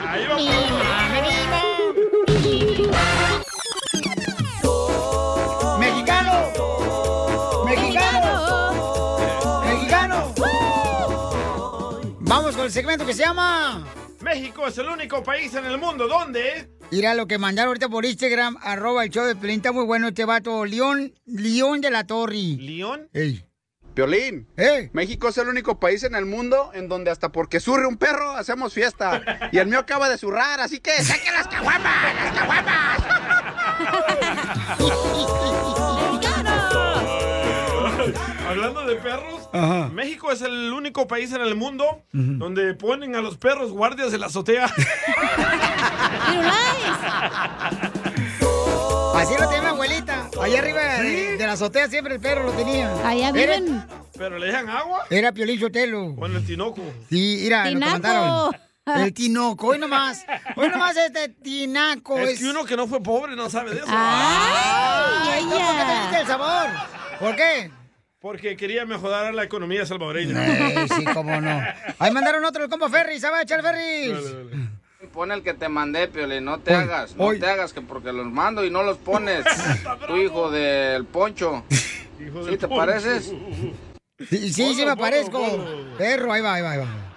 Ahí 0.08 0.26
va. 0.26 0.36
¡Mexicano! 5.78 6.34
¡Mexicano! 7.64 8.32
¡Mexicano! 9.64 10.34
Vamos 12.20 12.56
con 12.56 12.64
el 12.64 12.72
segmento 12.72 13.06
que 13.06 13.14
se 13.14 13.22
llama. 13.22 13.84
México 14.32 14.66
es 14.66 14.78
el 14.78 14.88
único 14.88 15.22
país 15.22 15.54
en 15.54 15.66
el 15.66 15.76
mundo 15.76 16.08
donde 16.08 16.70
Mira 16.90 17.14
lo 17.14 17.26
que 17.26 17.36
mandaron 17.36 17.68
ahorita 17.68 17.90
por 17.90 18.06
Instagram, 18.06 18.56
arroba 18.62 19.04
el 19.04 19.10
show 19.10 19.26
de 19.26 19.36
Pelín. 19.36 19.56
Está 19.56 19.72
muy 19.72 19.84
bueno 19.84 20.08
este 20.08 20.24
vato. 20.24 20.64
León, 20.64 21.12
León 21.26 21.82
de 21.82 21.90
la 21.90 22.06
Torre. 22.06 22.56
¿León? 22.58 23.10
Ey. 23.12 23.44
Piolín, 23.92 24.48
México 24.94 25.28
es 25.28 25.36
el 25.36 25.48
único 25.48 25.78
país 25.78 26.02
en 26.04 26.14
el 26.14 26.24
mundo 26.24 26.70
en 26.72 26.88
donde 26.88 27.10
hasta 27.10 27.30
porque 27.30 27.60
surre 27.60 27.86
un 27.86 27.98
perro 27.98 28.30
hacemos 28.30 28.72
fiesta. 28.72 29.50
Y 29.52 29.58
el 29.58 29.66
mío 29.66 29.80
acaba 29.80 30.08
de 30.08 30.16
zurrar, 30.16 30.60
así 30.60 30.80
que 30.80 30.92
saquen 31.02 31.34
las 31.34 31.48
caguamas, 31.48 32.14
las 32.14 32.34
caguamas. 32.34 33.02
Hablando 38.52 38.84
de 38.86 38.96
perros, 38.96 39.48
Ajá. 39.52 39.88
México 39.92 40.30
es 40.30 40.42
el 40.42 40.72
único 40.72 41.06
país 41.06 41.32
en 41.32 41.40
el 41.42 41.54
mundo 41.54 42.02
donde 42.12 42.74
ponen 42.74 43.16
a 43.16 43.20
los 43.20 43.36
perros 43.38 43.70
guardias 43.72 44.12
en 44.12 44.20
la 44.20 44.26
azotea. 44.26 44.66
Así 49.14 49.34
lo 49.38 49.46
tenía 49.48 49.62
mi 49.62 49.68
abuelita. 49.68 50.28
Allá 50.40 50.58
arriba 50.58 50.80
de, 50.82 51.36
de 51.36 51.46
la 51.46 51.52
azotea 51.52 51.88
siempre 51.88 52.14
el 52.14 52.20
perro 52.20 52.44
lo 52.44 52.52
tenía. 52.52 52.92
Allá 53.06 53.28
Era- 53.30 53.56
viven. 53.58 53.84
¿Pero 54.18 54.38
le 54.38 54.46
dejan 54.46 54.68
agua? 54.68 55.04
Era 55.10 55.32
Piolín 55.32 55.58
Sotelo. 55.60 56.14
Con 56.16 56.34
el 56.36 56.44
tinoco. 56.44 56.82
Sí, 57.08 57.40
mira, 57.44 57.70
lo 57.70 57.80
mandaron. 57.80 58.56
El 58.84 59.14
tinoco, 59.14 59.68
hoy 59.68 59.78
nomás. 59.78 60.24
Hoy 60.56 60.68
nomás 60.68 60.96
este 60.96 61.28
tinaco 61.28 62.18
Es 62.18 62.30
es... 62.30 62.38
que 62.40 62.46
uno 62.46 62.64
que 62.64 62.76
no 62.76 62.88
fue 62.88 63.00
pobre 63.00 63.36
no 63.36 63.48
sabe 63.48 63.70
de 63.70 63.76
eso. 63.76 63.86
¡Ay, 63.88 65.44
¿tú 65.44 65.50
por 65.50 65.76
qué 65.76 66.10
te 66.10 66.20
el 66.22 66.26
sabor? 66.26 66.66
¿Por 67.20 67.36
qué? 67.36 67.70
Porque 68.22 68.56
quería 68.56 68.86
mejorar 68.86 69.34
la 69.34 69.42
economía 69.42 69.84
salvadoreña. 69.84 70.46
Eh, 70.46 70.86
sí, 70.96 71.04
cómo 71.12 71.40
no. 71.40 71.60
Ahí 71.98 72.12
mandaron 72.12 72.44
otro, 72.44 72.62
el 72.62 72.70
compa 72.70 72.88
Ferris. 72.88 73.20
¿Sabe 73.20 73.42
echar 73.42 73.62
Ferris? 73.62 74.16
Pon 75.12 75.32
el 75.32 75.42
que 75.42 75.54
te 75.54 75.68
mandé, 75.68 76.06
Piolín, 76.06 76.44
no 76.44 76.60
te 76.60 76.72
hagas, 76.72 77.16
no 77.16 77.32
te 77.34 77.44
hagas, 77.44 77.72
que 77.72 77.80
porque 77.80 78.12
los 78.12 78.26
mando 78.26 78.64
y 78.64 78.70
no 78.70 78.84
los 78.84 78.96
pones. 78.98 79.44
tu 80.06 80.16
hijo 80.16 80.52
del 80.52 81.04
poncho. 81.04 81.64
¿Sí 81.68 82.56
te 82.56 82.68
pareces? 82.68 83.24
Sí, 84.30 84.52
sí, 84.52 84.74
sí 84.74 84.84
me 84.84 84.92
aparezco. 84.92 85.42
Perro, 85.98 86.32
ahí 86.32 86.40
va, 86.40 86.54
ahí 86.54 86.62
va, 86.62 86.70
ahí 86.70 86.78
va. 86.78 87.11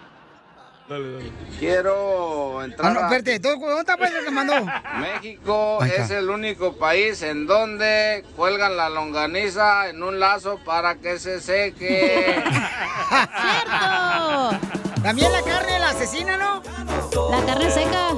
Quiero 1.59 2.59
Ah, 2.59 2.65
entrar 2.65 2.93
no, 2.93 2.99
a... 2.99 3.03
espérate, 3.03 3.39
¿tú- 3.39 3.59
¿dónde 3.59 3.79
está 3.79 3.97
pues, 3.97 4.11
el 4.13 4.23
que 4.25 4.31
mandó? 4.31 4.53
México 4.99 5.79
es 5.83 6.09
el 6.11 6.29
único 6.29 6.73
país 6.77 7.21
en 7.23 7.47
donde 7.47 8.23
cuelgan 8.35 8.77
la 8.77 8.89
longaniza 8.89 9.89
en 9.89 10.03
un 10.03 10.19
lazo 10.19 10.59
para 10.63 10.95
que 10.95 11.17
se 11.17 11.39
seque. 11.41 12.35
¡Cierto! 13.41 14.59
También 15.01 15.31
la 15.31 15.41
carne, 15.41 15.79
la 15.79 15.89
asesina, 15.89 16.37
¿no? 16.37 16.61
La 17.31 17.45
carne 17.45 17.71
seca. 17.71 18.09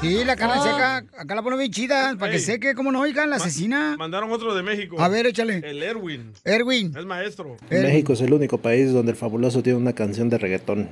Sí, 0.00 0.24
la 0.24 0.34
carne 0.36 0.54
Oh. 0.58 0.62
seca. 0.64 0.96
Acá 1.18 1.34
la 1.34 1.42
ponen 1.42 1.58
bien 1.58 1.70
chida, 1.70 2.16
para 2.18 2.32
que 2.32 2.38
seque, 2.38 2.74
¿cómo 2.74 2.90
no? 2.92 3.00
Oigan, 3.00 3.28
la 3.28 3.36
asesina. 3.36 3.96
Mandaron 3.98 4.30
otro 4.32 4.54
de 4.54 4.62
México. 4.62 4.96
A 4.98 5.08
ver, 5.08 5.26
échale. 5.26 5.58
El 5.62 5.82
Erwin. 5.82 6.32
Erwin. 6.44 6.94
Es 6.96 7.04
maestro. 7.04 7.56
México 7.70 8.14
es 8.14 8.20
el 8.22 8.32
único 8.32 8.56
país 8.58 8.92
donde 8.92 9.12
el 9.12 9.18
fabuloso 9.18 9.62
tiene 9.62 9.78
una 9.78 9.92
canción 9.94 10.30
de 10.30 10.38
reggaetón. 10.38 10.88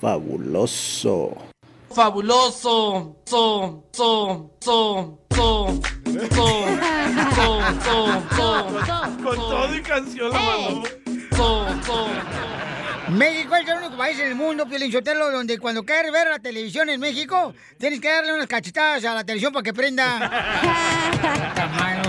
Fabuloso. 0.00 1.36
Fabuloso. 1.94 3.16
So, 3.26 3.84
so, 3.92 4.50
so, 4.62 5.20
so, 5.30 5.30
so, 5.30 5.90
so, 6.10 6.70
so, 7.84 8.22
so. 8.36 9.22
Con 9.22 9.36
todo 9.36 9.76
y 9.76 9.82
canción 9.82 10.32
la 10.32 10.40
mandó. 10.40 10.82
So, 11.36 11.66
so. 11.84 12.06
México 13.10 13.56
es 13.56 13.68
el 13.68 13.76
único 13.76 13.96
país 13.96 14.18
en 14.20 14.28
el 14.28 14.34
mundo, 14.36 14.66
Pielinchotelo, 14.66 15.32
donde 15.32 15.58
cuando 15.58 15.82
quieres 15.84 16.12
ver 16.12 16.28
la 16.28 16.38
televisión 16.38 16.88
en 16.88 17.00
México, 17.00 17.52
tienes 17.76 18.00
que 18.00 18.08
darle 18.08 18.32
unas 18.32 18.46
cachetadas 18.46 19.04
a 19.04 19.14
la 19.14 19.24
televisión 19.24 19.52
para 19.52 19.64
que 19.64 19.74
prenda. 19.74 21.50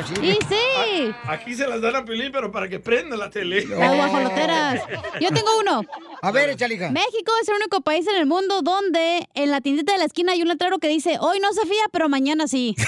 Sí. 0.05 0.13
Y 0.21 0.31
sí. 0.33 1.13
A- 1.25 1.31
Aquí 1.33 1.53
se 1.55 1.67
las 1.67 1.81
dan 1.81 1.95
a 1.95 2.05
Pilín, 2.05 2.31
pero 2.31 2.51
para 2.51 2.67
que 2.67 2.79
prenda 2.79 3.15
la 3.17 3.29
tele. 3.29 3.65
Las 3.65 3.95
guajoloteras. 3.95 4.81
Yo 5.19 5.29
tengo 5.29 5.49
uno. 5.59 5.81
A 6.21 6.31
ver, 6.31 6.49
échale, 6.49 6.75
hija. 6.75 6.89
México 6.91 7.31
es 7.41 7.47
el 7.49 7.55
único 7.55 7.81
país 7.81 8.05
en 8.07 8.15
el 8.15 8.25
mundo 8.25 8.61
donde 8.61 9.27
en 9.33 9.51
la 9.51 9.61
tiendita 9.61 9.93
de 9.93 9.99
la 9.99 10.05
esquina 10.05 10.33
hay 10.33 10.41
un 10.41 10.47
letrero 10.47 10.79
que 10.79 10.87
dice, 10.87 11.17
hoy 11.19 11.39
no 11.39 11.51
se 11.53 11.61
fía, 11.65 11.83
pero 11.91 12.09
mañana 12.09 12.47
sí. 12.47 12.75
es 12.77 12.85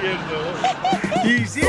cierto. 0.00 1.28
Y 1.28 1.46
sí. 1.46 1.60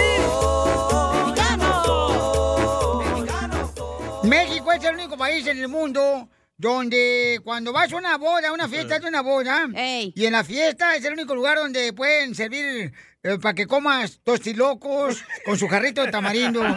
México 4.23 4.71
es 4.71 4.83
el 4.83 4.95
único 4.95 5.17
país 5.17 5.45
en 5.47 5.57
el 5.59 5.67
mundo 5.67 6.29
donde 6.57 7.41
cuando 7.43 7.73
vas 7.73 7.91
a 7.91 7.95
una 7.97 8.17
boda, 8.17 8.49
a 8.49 8.53
una 8.53 8.69
fiesta 8.69 8.99
de 8.99 9.07
una 9.07 9.21
boda, 9.21 9.67
y 9.75 10.25
en 10.25 10.31
la 10.31 10.43
fiesta 10.43 10.95
es 10.95 11.03
el 11.03 11.13
único 11.13 11.35
lugar 11.35 11.57
donde 11.57 11.91
pueden 11.93 12.33
servir 12.35 12.93
eh, 13.23 13.37
para 13.39 13.53
que 13.53 13.67
comas 13.67 14.19
tostilocos 14.23 15.23
con 15.45 15.57
su 15.57 15.67
jarrito 15.67 16.01
de 16.03 16.11
tamarindo. 16.11 16.61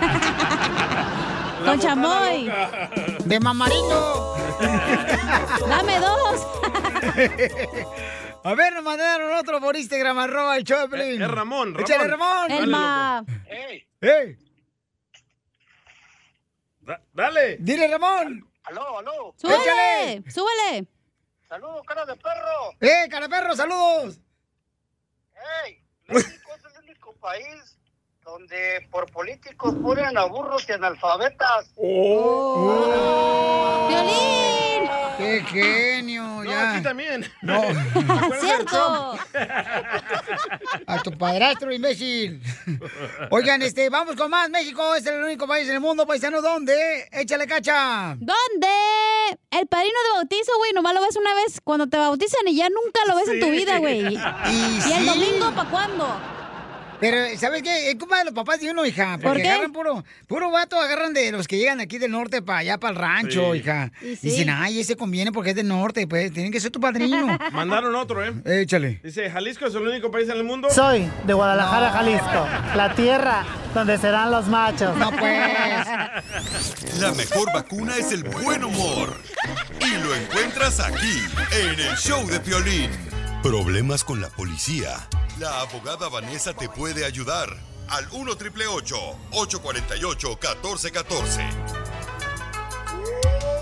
Con 1.65 1.81
chamoy. 1.81 2.49
De 3.25 3.41
mamarindo. 3.41 4.37
Dame 5.69 5.99
dos. 5.99 6.47
A 8.45 8.55
ver, 8.55 8.73
nos 8.75 8.85
mandaron 8.85 9.35
otro 9.35 9.59
por 9.61 9.75
Instagram, 9.75 10.19
arroba 10.19 10.57
el 10.59 10.65
Choplin. 10.65 11.21
Es 11.21 11.29
Ramón, 11.29 11.75
Ramón. 11.75 11.81
Échale, 11.81 12.07
Ramón. 12.07 12.51
El 12.53 12.67
ma. 12.69 13.25
¡Ey! 14.01 14.37
Da- 16.83 17.01
dale. 17.13 17.57
Dile, 17.59 17.89
Ramón. 17.89 18.49
Aló, 18.65 18.99
aló. 18.99 19.35
Súbele. 19.37 20.23
Súbele. 20.31 20.87
Saludos, 21.49 21.83
cara 21.87 22.05
de 22.05 22.15
perro. 22.17 22.73
¡Eh, 22.81 23.09
cara 23.11 23.29
perro, 23.29 23.57
saludos! 23.57 24.21
Ey, 25.65 25.83
México 26.09 26.51
es 26.57 26.65
el 26.65 26.85
único 26.85 27.13
país 27.15 27.76
donde 28.27 28.87
por 28.91 29.09
políticos 29.13 29.73
ponen 29.81 30.19
a 30.19 30.25
burros 30.25 30.67
y 30.69 30.73
analfabetas. 30.73 31.71
Oh. 31.77 33.87
¡Violín! 33.89 34.91
¡Qué 35.17 35.45
genio! 35.47 36.43
ya. 36.45 36.73
aquí 36.73 36.83
también. 36.83 37.25
No. 37.43 37.63
¡Cierto! 38.41 39.17
A 40.89 41.03
tu 41.03 41.13
padrastro, 41.13 41.73
imbécil. 41.73 42.43
Oigan, 43.31 43.63
este, 43.63 43.89
vamos 43.91 44.17
con 44.17 44.29
más. 44.29 44.51
México 44.51 44.97
es 44.97 45.07
el 45.07 45.23
único 45.23 45.47
país 45.47 45.69
en 45.69 45.75
el 45.75 45.81
mundo, 45.81 46.05
paisano, 46.05 46.43
¿dónde? 46.43 47.09
Échale 47.13 47.47
cacha. 47.47 48.17
¿Dónde? 48.19 48.69
El 49.51 49.69
padrino 49.69 49.99
de 50.05 50.19
bautizo, 50.19 50.53
güey, 50.59 50.73
nomás 50.73 50.95
lo 50.95 51.01
ves 51.01 51.17
una 51.17 51.33
vez 51.35 51.61
cuando 51.63 51.87
te 51.87 51.97
bautizan 51.97 52.47
y 52.49 52.57
ya 52.57 52.69
nunca 52.71 53.01
lo 53.07 53.15
ves 53.15 53.29
en 53.29 53.41
tu 53.41 53.51
vida, 53.51 53.79
güey. 53.79 54.15
Y 54.15 54.19
¿Y 54.89 54.93
el 54.93 55.07
domingo 55.07 55.53
para 55.55 55.71
cuándo? 55.71 56.37
Pero, 57.01 57.39
¿sabes 57.39 57.63
qué? 57.63 57.91
Es 57.91 57.97
culpa 57.97 58.19
de 58.19 58.25
los 58.27 58.35
papás 58.35 58.61
de 58.61 58.71
uno, 58.71 58.85
hija. 58.87 59.19
¿Por 59.19 59.31
Porque 59.33 59.43
qué? 59.43 59.49
agarran 59.51 59.73
puro, 59.73 60.05
puro 60.27 60.51
vato, 60.51 60.81
agarran 60.81 61.13
de 61.13 61.31
los 61.33 61.47
que 61.47 61.59
llegan 61.59 61.81
aquí 61.81 61.99
del 61.99 62.11
norte 62.11 62.43
para 62.43 62.61
allá, 62.61 62.79
para 62.79 62.93
el 62.93 62.99
rancho, 62.99 63.53
Sí. 63.53 63.59
hija. 63.59 63.93
Y 64.03 64.17
sí. 64.17 64.31
Dicen, 64.31 64.51
ay, 64.51 64.81
ese 64.81 64.97
conviene 64.97 65.33
porque 65.33 65.51
es 65.51 65.57
del 65.57 65.69
norte, 65.69 66.07
pues, 66.07 66.33
tienen 66.33 66.51
que 66.53 66.61
ser 66.61 66.71
tu 66.71 66.81
padrino. 66.81 67.39
Mandaron 67.53 67.95
otro, 67.95 68.25
¿eh? 68.25 68.33
Échale. 68.63 69.01
Dice, 69.03 69.31
Jalisco 69.31 69.67
es 69.67 69.75
el 69.75 69.83
único 69.87 70.11
país 70.11 70.29
en 70.29 70.37
el 70.39 70.45
mundo. 70.45 70.69
Soy 70.71 71.09
de 71.25 71.35
Guadalajara, 71.35 71.91
Jalisco, 71.91 72.47
la 72.75 72.95
tierra 72.95 73.45
donde 73.75 73.99
serán 73.99 74.31
los 74.31 74.47
machos. 74.49 74.97
No 74.97 75.11
pues. 75.11 75.37
La 77.01 77.13
mejor 77.13 77.53
vacuna 77.53 77.95
es 77.99 78.11
el 78.13 78.25
buen 78.25 78.65
humor. 78.65 79.21
Y 79.81 80.03
lo 80.03 80.15
encuentras 80.15 80.81
aquí, 80.81 81.23
en 81.53 81.79
el 81.79 81.97
show 81.97 82.27
de 82.27 82.41
Piolín. 82.41 82.91
Problemas 83.43 84.05
con 84.05 84.21
la 84.21 84.29
policía. 84.29 85.09
La 85.39 85.61
abogada 85.61 86.09
Vanessa 86.09 86.55
te 86.55 86.69
puede 86.69 87.05
ayudar. 87.05 87.49
Al 87.89 88.09
1 88.11 88.33
848 88.33 88.97
1414 89.31 91.45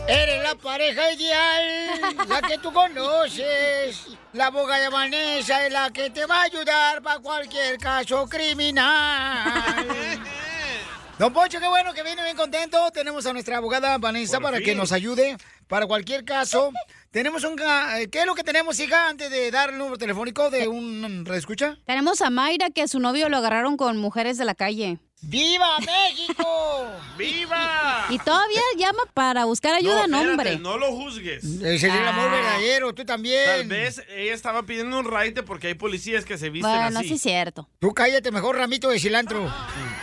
Eres 0.07 0.43
la 0.43 0.55
pareja 0.55 1.13
ideal, 1.13 2.29
la 2.29 2.43
que 2.43 2.59
tú 2.59 2.73
conoces. 2.73 4.07
La 4.33 4.47
abogada 4.47 4.91
Vanessa 4.91 5.67
es 5.67 5.73
la 5.73 5.91
que 5.91 6.11
te 6.11 6.27
va 6.27 6.41
a 6.41 6.45
ayudar 6.45 7.03
para 7.03 7.21
cualquier 7.21 7.79
caso 7.79 8.27
criminal. 8.27 9.87
Don 11.19 11.33
Poncho, 11.33 11.61
qué 11.61 11.69
bueno 11.69 11.95
que 11.95 12.03
viene 12.03 12.25
bien 12.25 12.37
contento. 12.37 12.91
Tenemos 12.93 13.25
a 13.27 13.33
nuestra 13.33 13.59
abogada 13.59 13.97
Vanessa 13.99 14.39
Por 14.39 14.43
para 14.43 14.57
fin. 14.57 14.67
que 14.67 14.75
nos 14.75 14.91
ayude 14.91 15.37
para 15.69 15.87
cualquier 15.87 16.25
caso. 16.25 16.73
Tenemos 17.13 17.45
un... 17.45 17.57
eh, 17.61 18.09
¿Qué 18.11 18.21
es 18.21 18.27
lo 18.27 18.35
que 18.35 18.43
tenemos, 18.43 18.81
hija, 18.81 19.09
antes 19.09 19.31
de 19.31 19.53
dar 19.53 19.71
el 19.71 19.79
número 19.79 19.97
telefónico 19.97 20.51
de 20.51 20.67
un 20.67 21.25
reescucha? 21.25 21.79
Tenemos 21.87 22.21
a 22.21 22.31
Mayra 22.31 22.71
que 22.71 22.83
a 22.83 22.89
su 22.89 22.99
novio 22.99 23.29
lo 23.29 23.37
agarraron 23.37 23.77
con 23.77 23.97
mujeres 23.99 24.39
de 24.39 24.45
la 24.45 24.57
calle. 24.57 24.99
¡Viva 25.27 25.79
México! 25.81 26.87
¡Viva! 27.19 28.07
Y 28.11 28.19
todavía 28.19 28.61
llama 28.79 29.03
para 29.15 29.45
buscar 29.45 29.75
ayuda, 29.75 30.07
no, 30.07 30.19
espérate, 30.19 30.31
hombre. 30.31 30.59
No 30.59 30.79
lo 30.79 30.93
juzgues. 30.93 31.43
Ese 31.45 31.75
es 31.75 31.85
el 31.85 31.91
amor 32.07 32.29
Ah. 32.29 32.35
verdadero, 32.35 32.95
tú 32.95 33.05
también. 33.05 33.45
Tal 33.47 33.69
vez 33.69 34.03
ella 34.15 34.35
estaba 34.35 34.63
pidiendo 34.65 34.99
un 34.99 35.05
raite 35.11 35.43
porque 35.43 35.69
hay 35.69 35.75
policías 35.75 36.25
que 36.25 36.39
se 36.39 36.51
visten 36.51 36.71
Bueno, 36.71 36.99
así. 37.01 37.09
sí 37.09 37.15
es 37.15 37.23
cierto. 37.23 37.69
Tú 37.79 37.93
cállate 37.95 38.31
mejor, 38.31 38.57
ramito 38.57 38.89
de 38.91 38.99
cilantro. 38.99 39.53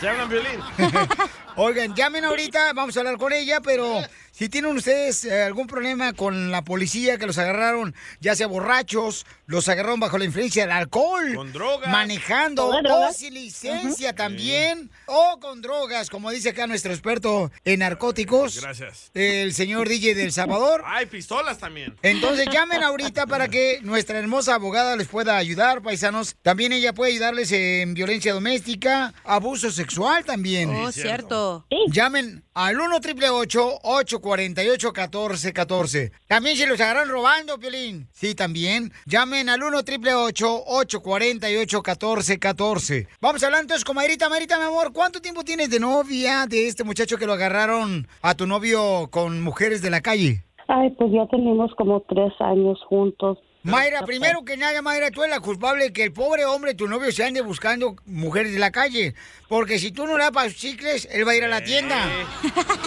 ¿Te 0.00 0.08
hablan 0.08 0.28
violín? 0.28 0.60
Oigan, 1.56 1.94
llamen 1.94 2.24
ahorita, 2.24 2.72
vamos 2.72 2.96
a 2.96 3.00
hablar 3.00 3.18
con 3.18 3.32
ella, 3.32 3.60
pero 3.60 4.02
Si 4.34 4.48
tienen 4.48 4.74
ustedes 4.74 5.26
eh, 5.26 5.42
algún 5.42 5.66
problema 5.66 6.14
con 6.14 6.50
la 6.50 6.62
policía 6.62 7.18
que 7.18 7.26
los 7.26 7.36
agarraron, 7.36 7.94
ya 8.18 8.34
sea 8.34 8.46
borrachos, 8.46 9.26
los 9.44 9.68
agarraron 9.68 10.00
bajo 10.00 10.16
la 10.16 10.24
influencia 10.24 10.62
del 10.62 10.72
alcohol, 10.72 11.34
Con 11.34 11.52
drogas. 11.52 11.90
manejando, 11.90 12.68
Con 12.70 12.86
o 12.86 13.12
sin 13.12 13.34
licencia 13.34 14.14
también, 14.14 14.90
o 15.04 15.38
con 15.38 15.60
drogas, 15.60 16.08
como 16.08 16.30
dice 16.30 16.48
acá 16.48 16.66
nuestro 16.66 16.92
experto 16.92 17.52
en 17.66 17.80
narcóticos, 17.80 18.58
Gracias. 18.62 19.10
el 19.12 19.52
señor 19.52 19.86
DJ 19.86 20.14
del 20.14 20.32
Salvador. 20.32 20.82
Hay 20.86 21.04
pistolas 21.06 21.58
también. 21.58 21.94
Entonces 22.02 22.46
llamen 22.50 22.82
ahorita 22.82 23.26
para 23.26 23.48
que 23.48 23.80
nuestra 23.82 24.18
hermosa 24.18 24.54
abogada 24.54 24.96
les 24.96 25.08
pueda 25.08 25.36
ayudar, 25.36 25.82
paisanos. 25.82 26.36
También 26.40 26.72
ella 26.72 26.94
puede 26.94 27.12
ayudarles 27.12 27.52
en 27.52 27.92
violencia 27.92 28.32
doméstica, 28.32 29.12
abuso 29.24 29.70
sexual 29.70 30.24
también. 30.24 30.70
Oh, 30.74 30.90
Sí, 30.90 31.02
cierto. 31.02 31.41
Llamen 31.88 32.44
al 32.54 32.76
1 32.76 32.96
888 32.96 33.78
848 33.82 34.88
1414 34.88 36.12
También 36.26 36.56
se 36.56 36.66
los 36.66 36.80
agarran 36.80 37.08
robando, 37.08 37.58
Piolín. 37.58 38.08
Sí, 38.12 38.34
también. 38.34 38.92
Llamen 39.06 39.48
al 39.48 39.62
1 39.62 39.78
888 39.78 40.62
848 40.66 41.78
1414 41.78 43.08
Vamos 43.20 43.42
a 43.42 43.46
hablar 43.46 43.62
entonces 43.62 43.84
con 43.84 43.96
Mayrita. 43.96 44.28
Mayrita, 44.28 44.58
mi 44.58 44.64
amor, 44.64 44.92
¿cuánto 44.92 45.20
tiempo 45.20 45.44
tienes 45.44 45.70
de 45.70 45.80
novia 45.80 46.46
de 46.46 46.68
este 46.68 46.84
muchacho 46.84 47.16
que 47.16 47.26
lo 47.26 47.32
agarraron 47.32 48.06
a 48.22 48.34
tu 48.34 48.46
novio 48.46 49.08
con 49.10 49.42
mujeres 49.42 49.82
de 49.82 49.90
la 49.90 50.00
calle? 50.00 50.44
Ay, 50.68 50.90
pues 50.90 51.12
ya 51.12 51.26
tenemos 51.26 51.72
como 51.76 52.00
tres 52.08 52.32
años 52.40 52.78
juntos. 52.88 53.38
Mayra, 53.64 54.02
primero 54.04 54.44
que 54.44 54.56
nada, 54.56 54.82
Mayra, 54.82 55.10
tú 55.10 55.22
eres 55.22 55.34
la 55.36 55.40
culpable 55.40 55.84
de 55.84 55.92
que 55.92 56.02
el 56.04 56.12
pobre 56.12 56.44
hombre, 56.44 56.74
tu 56.74 56.88
novio, 56.88 57.12
se 57.12 57.24
ande 57.24 57.40
buscando 57.42 57.94
mujeres 58.06 58.52
de 58.52 58.58
la 58.58 58.70
calle. 58.72 59.14
Porque 59.48 59.78
si 59.78 59.92
tú 59.92 60.06
no 60.06 60.16
le 60.18 60.24
das 60.24 60.32
para 60.32 60.48
sus 60.48 60.58
chicles, 60.58 61.06
él 61.12 61.26
va 61.26 61.32
a 61.32 61.36
ir 61.36 61.44
a 61.44 61.48
la 61.48 61.62
tienda. 61.62 61.96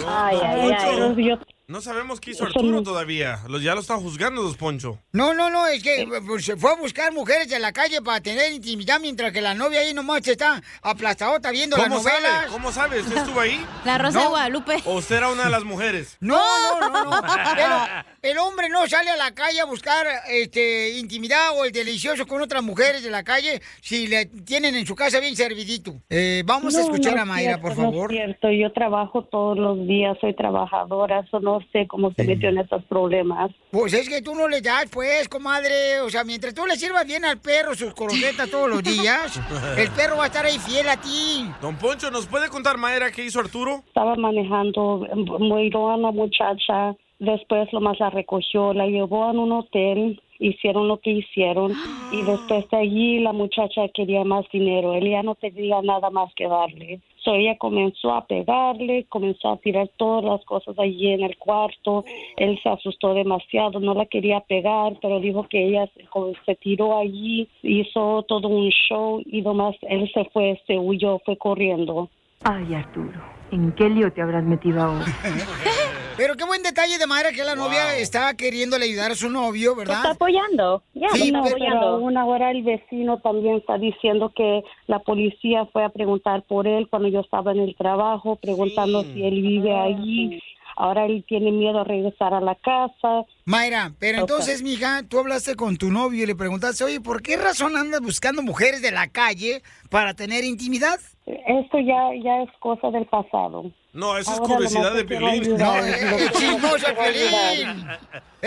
Ay, 0.06 0.38
ay, 0.42 0.70
ay. 0.78 1.24
Yo- 1.24 1.38
No 1.68 1.80
sabemos 1.80 2.20
qué 2.20 2.30
hizo 2.30 2.46
Eso 2.46 2.58
Arturo 2.58 2.76
no- 2.76 2.82
todavía. 2.84 3.40
Los, 3.48 3.60
ya 3.60 3.74
lo 3.74 3.80
están 3.80 3.98
juzgando, 4.00 4.40
dos 4.40 4.56
Poncho. 4.56 5.00
No, 5.12 5.34
no, 5.34 5.50
no, 5.50 5.66
es 5.66 5.82
que 5.82 6.06
pues, 6.24 6.44
se 6.44 6.56
fue 6.56 6.70
a 6.70 6.76
buscar 6.76 7.12
mujeres 7.12 7.48
de 7.48 7.58
la 7.58 7.72
calle 7.72 8.00
para 8.02 8.20
tener 8.20 8.52
intimidad 8.52 9.00
mientras 9.00 9.32
que 9.32 9.40
la 9.40 9.52
novia 9.52 9.80
ahí 9.80 9.92
nomás 9.92 10.24
está 10.28 10.62
aplastadota 10.80 11.50
viendo 11.50 11.76
las 11.76 11.88
¿Cómo 11.88 11.98
novelas. 11.98 12.22
sabe? 12.22 12.46
¿Cómo 12.52 12.70
sabe? 12.70 13.00
¿Usted 13.00 13.16
estuvo 13.16 13.40
ahí? 13.40 13.66
La 13.84 13.98
Rosa 13.98 14.16
de 14.20 14.24
No. 14.26 14.30
Guadalupe. 14.30 14.76
¿O 14.84 14.94
usted 14.94 15.16
era 15.16 15.28
una 15.28 15.42
de 15.46 15.50
las 15.50 15.64
mujeres? 15.64 16.16
No, 16.26 16.38
no, 16.80 16.88
no, 16.88 17.04
no. 17.04 17.22
Pero 17.56 17.76
el 18.22 18.38
hombre 18.38 18.68
no 18.68 18.86
sale 18.86 19.10
a 19.10 19.16
la 19.16 19.32
calle 19.34 19.60
a 19.60 19.64
buscar 19.64 20.06
este, 20.28 20.90
intimidad 20.98 21.50
o 21.58 21.64
el 21.64 21.72
delicioso 21.72 22.26
con 22.28 22.40
otras 22.42 22.62
mujeres 22.62 23.02
de 23.02 23.10
la 23.10 23.24
calle 23.24 23.60
si 23.80 24.06
le 24.06 24.26
tienen 24.26 24.76
en 24.76 24.86
su 24.86 24.94
casa 24.94 25.18
bien 25.18 25.34
servidito. 25.34 25.94
Eh, 26.10 26.42
vamos 26.46 26.76
a 26.76 26.82
escuchar 26.82 27.16
no 27.16 27.22
a 27.22 27.24
Mayra, 27.24 27.54
cierto, 27.56 27.62
por 27.62 27.76
no 27.76 27.82
es 27.82 27.90
favor. 27.90 28.10
cierto, 28.12 28.50
yo 28.52 28.72
trabajo 28.72 29.24
todos 29.24 29.58
los 29.58 29.84
días, 29.88 30.16
soy 30.20 30.34
trabajadora, 30.36 31.20
eso 31.26 31.40
no 31.56 31.66
sé 31.72 31.86
cómo 31.86 32.12
se 32.12 32.24
metió 32.24 32.48
en 32.48 32.58
estos 32.58 32.84
problemas. 32.84 33.50
Pues 33.70 33.92
es 33.94 34.08
que 34.08 34.22
tú 34.22 34.34
no 34.34 34.48
le 34.48 34.60
das, 34.60 34.86
pues, 34.90 35.28
comadre. 35.28 36.00
O 36.00 36.10
sea, 36.10 36.24
mientras 36.24 36.54
tú 36.54 36.66
le 36.66 36.76
sirvas 36.76 37.06
bien 37.06 37.24
al 37.24 37.38
perro 37.38 37.74
sus 37.74 37.94
croquetas 37.94 38.50
todos 38.50 38.68
los 38.68 38.82
días, 38.82 39.40
el 39.78 39.90
perro 39.90 40.16
va 40.16 40.24
a 40.24 40.26
estar 40.26 40.44
ahí 40.44 40.58
fiel 40.58 40.88
a 40.88 40.96
ti. 40.96 41.48
Don 41.60 41.76
Poncho, 41.76 42.10
¿nos 42.10 42.26
puede 42.26 42.48
contar, 42.48 42.76
Mayra, 42.78 43.10
qué 43.10 43.24
hizo 43.24 43.40
Arturo? 43.40 43.82
Estaba 43.86 44.16
manejando, 44.16 45.06
miró 45.40 45.90
a 45.90 45.96
una 45.96 46.10
muchacha, 46.10 46.94
después 47.18 47.72
lo 47.72 47.80
más 47.80 47.98
la 47.98 48.10
recogió, 48.10 48.72
la 48.74 48.86
llevó 48.86 49.24
a 49.24 49.32
un 49.32 49.52
hotel, 49.52 50.20
hicieron 50.38 50.88
lo 50.88 50.98
que 50.98 51.10
hicieron 51.10 51.72
y 52.12 52.22
después 52.22 52.68
de 52.70 52.76
allí 52.76 53.18
la 53.20 53.32
muchacha 53.32 53.88
quería 53.88 54.24
más 54.24 54.44
dinero, 54.52 54.94
él 54.94 55.10
ya 55.10 55.22
no 55.22 55.34
tenía 55.34 55.82
nada 55.82 56.10
más 56.10 56.32
que 56.34 56.48
darle. 56.48 57.00
So 57.24 57.34
ella 57.34 57.58
comenzó 57.58 58.14
a 58.14 58.24
pegarle, 58.24 59.04
comenzó 59.08 59.50
a 59.50 59.56
tirar 59.56 59.88
todas 59.96 60.24
las 60.24 60.44
cosas 60.44 60.78
allí 60.78 61.08
en 61.08 61.24
el 61.24 61.36
cuarto, 61.36 62.04
él 62.36 62.58
se 62.62 62.68
asustó 62.68 63.14
demasiado, 63.14 63.80
no 63.80 63.94
la 63.94 64.06
quería 64.06 64.40
pegar, 64.40 64.96
pero 65.02 65.18
dijo 65.18 65.42
que 65.48 65.66
ella 65.66 65.88
se, 65.94 66.04
se 66.44 66.54
tiró 66.54 66.96
allí, 66.96 67.48
hizo 67.62 68.24
todo 68.28 68.46
un 68.48 68.68
show 68.70 69.20
y 69.26 69.42
nomás 69.42 69.74
él 69.82 70.08
se 70.14 70.24
fue, 70.26 70.60
se 70.68 70.78
huyó, 70.78 71.18
fue 71.24 71.36
corriendo. 71.36 72.08
Ay, 72.44 72.74
Arturo, 72.74 73.35
¿en 73.50 73.72
qué 73.72 73.88
lío 73.88 74.12
te 74.12 74.22
habrás 74.22 74.44
metido 74.44 74.82
ahora? 74.82 75.04
Pero 76.16 76.34
qué 76.36 76.44
buen 76.44 76.62
detalle 76.62 76.96
de 76.96 77.06
Mayra 77.06 77.30
que 77.30 77.44
la 77.44 77.54
novia 77.54 77.98
está 77.98 78.32
queriéndole 78.34 78.86
ayudar 78.86 79.10
a 79.10 79.14
su 79.14 79.28
novio, 79.28 79.76
¿verdad? 79.76 79.96
Está 79.96 80.10
apoyando, 80.12 80.82
Ya, 80.94 81.08
Sí, 81.10 81.30
pero, 81.30 81.44
pero- 81.58 81.78
aún 81.88 82.16
ahora 82.16 82.50
el 82.52 82.62
vecino 82.62 83.18
también 83.20 83.56
está 83.56 83.76
diciendo 83.76 84.32
que 84.34 84.62
la 84.86 85.00
policía 85.00 85.66
fue 85.66 85.84
a 85.84 85.90
preguntar 85.90 86.42
por 86.44 86.66
él 86.66 86.88
cuando 86.88 87.08
yo 87.08 87.20
estaba 87.20 87.52
en 87.52 87.58
el 87.60 87.76
trabajo, 87.76 88.36
preguntando 88.36 89.02
si 89.02 89.22
él 89.24 89.42
vive 89.42 89.76
allí. 89.78 90.40
Ahora 90.76 91.06
él 91.06 91.24
tiene 91.26 91.50
miedo 91.52 91.80
a 91.80 91.84
regresar 91.84 92.34
a 92.34 92.40
la 92.40 92.54
casa. 92.54 93.24
Mayra, 93.46 93.92
pero 93.98 94.20
entonces, 94.20 94.62
mija, 94.62 95.02
tú 95.08 95.18
hablaste 95.18 95.56
con 95.56 95.76
tu 95.78 95.90
novio 95.90 96.22
y 96.22 96.26
le 96.26 96.34
preguntaste, 96.34 96.84
oye, 96.84 97.00
¿por 97.00 97.22
qué 97.22 97.36
razón 97.36 97.76
andas 97.76 98.00
buscando 98.02 98.42
mujeres 98.42 98.82
de 98.82 98.92
la 98.92 99.08
calle 99.08 99.62
para 99.88 100.14
tener 100.14 100.44
intimidad? 100.44 101.00
Esto 101.24 101.78
ya, 101.80 102.10
ya 102.22 102.42
es 102.42 102.50
cosa 102.60 102.90
del 102.90 103.06
pasado. 103.06 103.72
No, 103.92 104.18
eso 104.18 104.32
es 104.34 104.40
curiosidad 104.40 104.92
de 104.94 105.04
Piolín. 105.04 105.56
No, 105.56 105.76
el 105.76 106.30
chismoso 106.32 106.86
Piolín. 106.94 107.86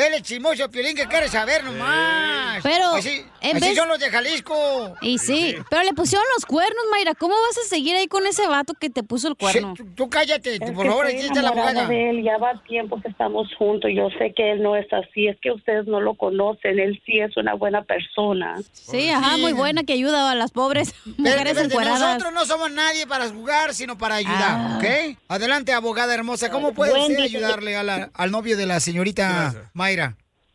Él 0.07 0.13
es 0.13 0.21
chismoso 0.23 0.69
Piolín 0.69 0.95
que 0.95 1.05
quiere 1.07 1.27
saber 1.27 1.63
nomás. 1.63 2.59
Pero, 2.63 2.95
Así, 2.95 3.23
en 3.41 3.57
así 3.57 3.65
vez- 3.67 3.75
son 3.77 3.87
los 3.89 3.99
de 3.99 4.09
Jalisco. 4.09 4.95
Y 5.01 5.17
sí, 5.17 5.55
pero 5.69 5.83
le 5.83 5.93
pusieron 5.93 6.25
los 6.35 6.45
cuernos, 6.45 6.83
Mayra. 6.91 7.15
¿Cómo 7.15 7.33
vas 7.33 7.57
a 7.65 7.67
seguir 7.69 7.95
ahí 7.95 8.07
con 8.07 8.25
ese 8.27 8.47
vato 8.47 8.73
que 8.73 8.89
te 8.89 9.03
puso 9.03 9.27
el 9.29 9.35
cuerno? 9.35 9.73
tú, 9.95 10.09
cállate, 10.09 10.55
Es 10.55 10.59
por 10.71 10.83
que 10.83 10.89
favor, 10.89 11.07
está 11.07 11.41
la 11.41 11.49
abogada. 11.49 11.87
de 11.87 12.09
él, 12.09 12.23
ya 12.23 12.37
va 12.37 12.61
tiempo 12.67 13.01
que 13.01 13.07
estamos 13.09 13.47
juntos. 13.57 13.91
Yo 13.93 14.09
sé 14.17 14.33
que 14.35 14.51
él 14.53 14.61
no 14.63 14.75
es 14.75 14.87
así, 14.93 15.27
es 15.27 15.37
que 15.41 15.51
ustedes 15.51 15.85
no 15.87 15.99
lo 16.01 16.15
conocen. 16.15 16.79
Él 16.79 17.01
sí 17.05 17.19
es 17.19 17.35
una 17.37 17.53
buena 17.53 17.83
persona. 17.83 18.55
Sí, 18.71 19.09
ajá, 19.09 19.37
muy 19.37 19.53
buena 19.53 19.83
que 19.83 19.93
ayuda 19.93 20.31
a 20.31 20.35
las 20.35 20.51
pobres 20.51 20.93
Pero, 21.03 21.15
mujeres 21.17 21.39
espérate, 21.47 21.65
encueradas. 21.73 21.99
nosotros 21.99 22.33
no 22.33 22.45
somos 22.45 22.71
nadie 22.71 23.05
para 23.07 23.29
jugar, 23.29 23.73
sino 23.73 23.97
para 23.97 24.15
ayudar, 24.15 24.37
Ah. 24.39 24.77
¿ok? 24.77 25.17
Adelante, 25.27 25.73
abogada 25.73 26.13
hermosa. 26.13 26.49
¿Cómo 26.51 26.73
puede 26.73 26.97
usted 26.99 27.19
ayudarle 27.19 27.75
a 27.75 27.83
la- 27.83 28.09
al 28.13 28.31
novio 28.31 28.57
de 28.57 28.65
la 28.65 28.79
señorita 28.79 29.53
Mayra? 29.73 29.88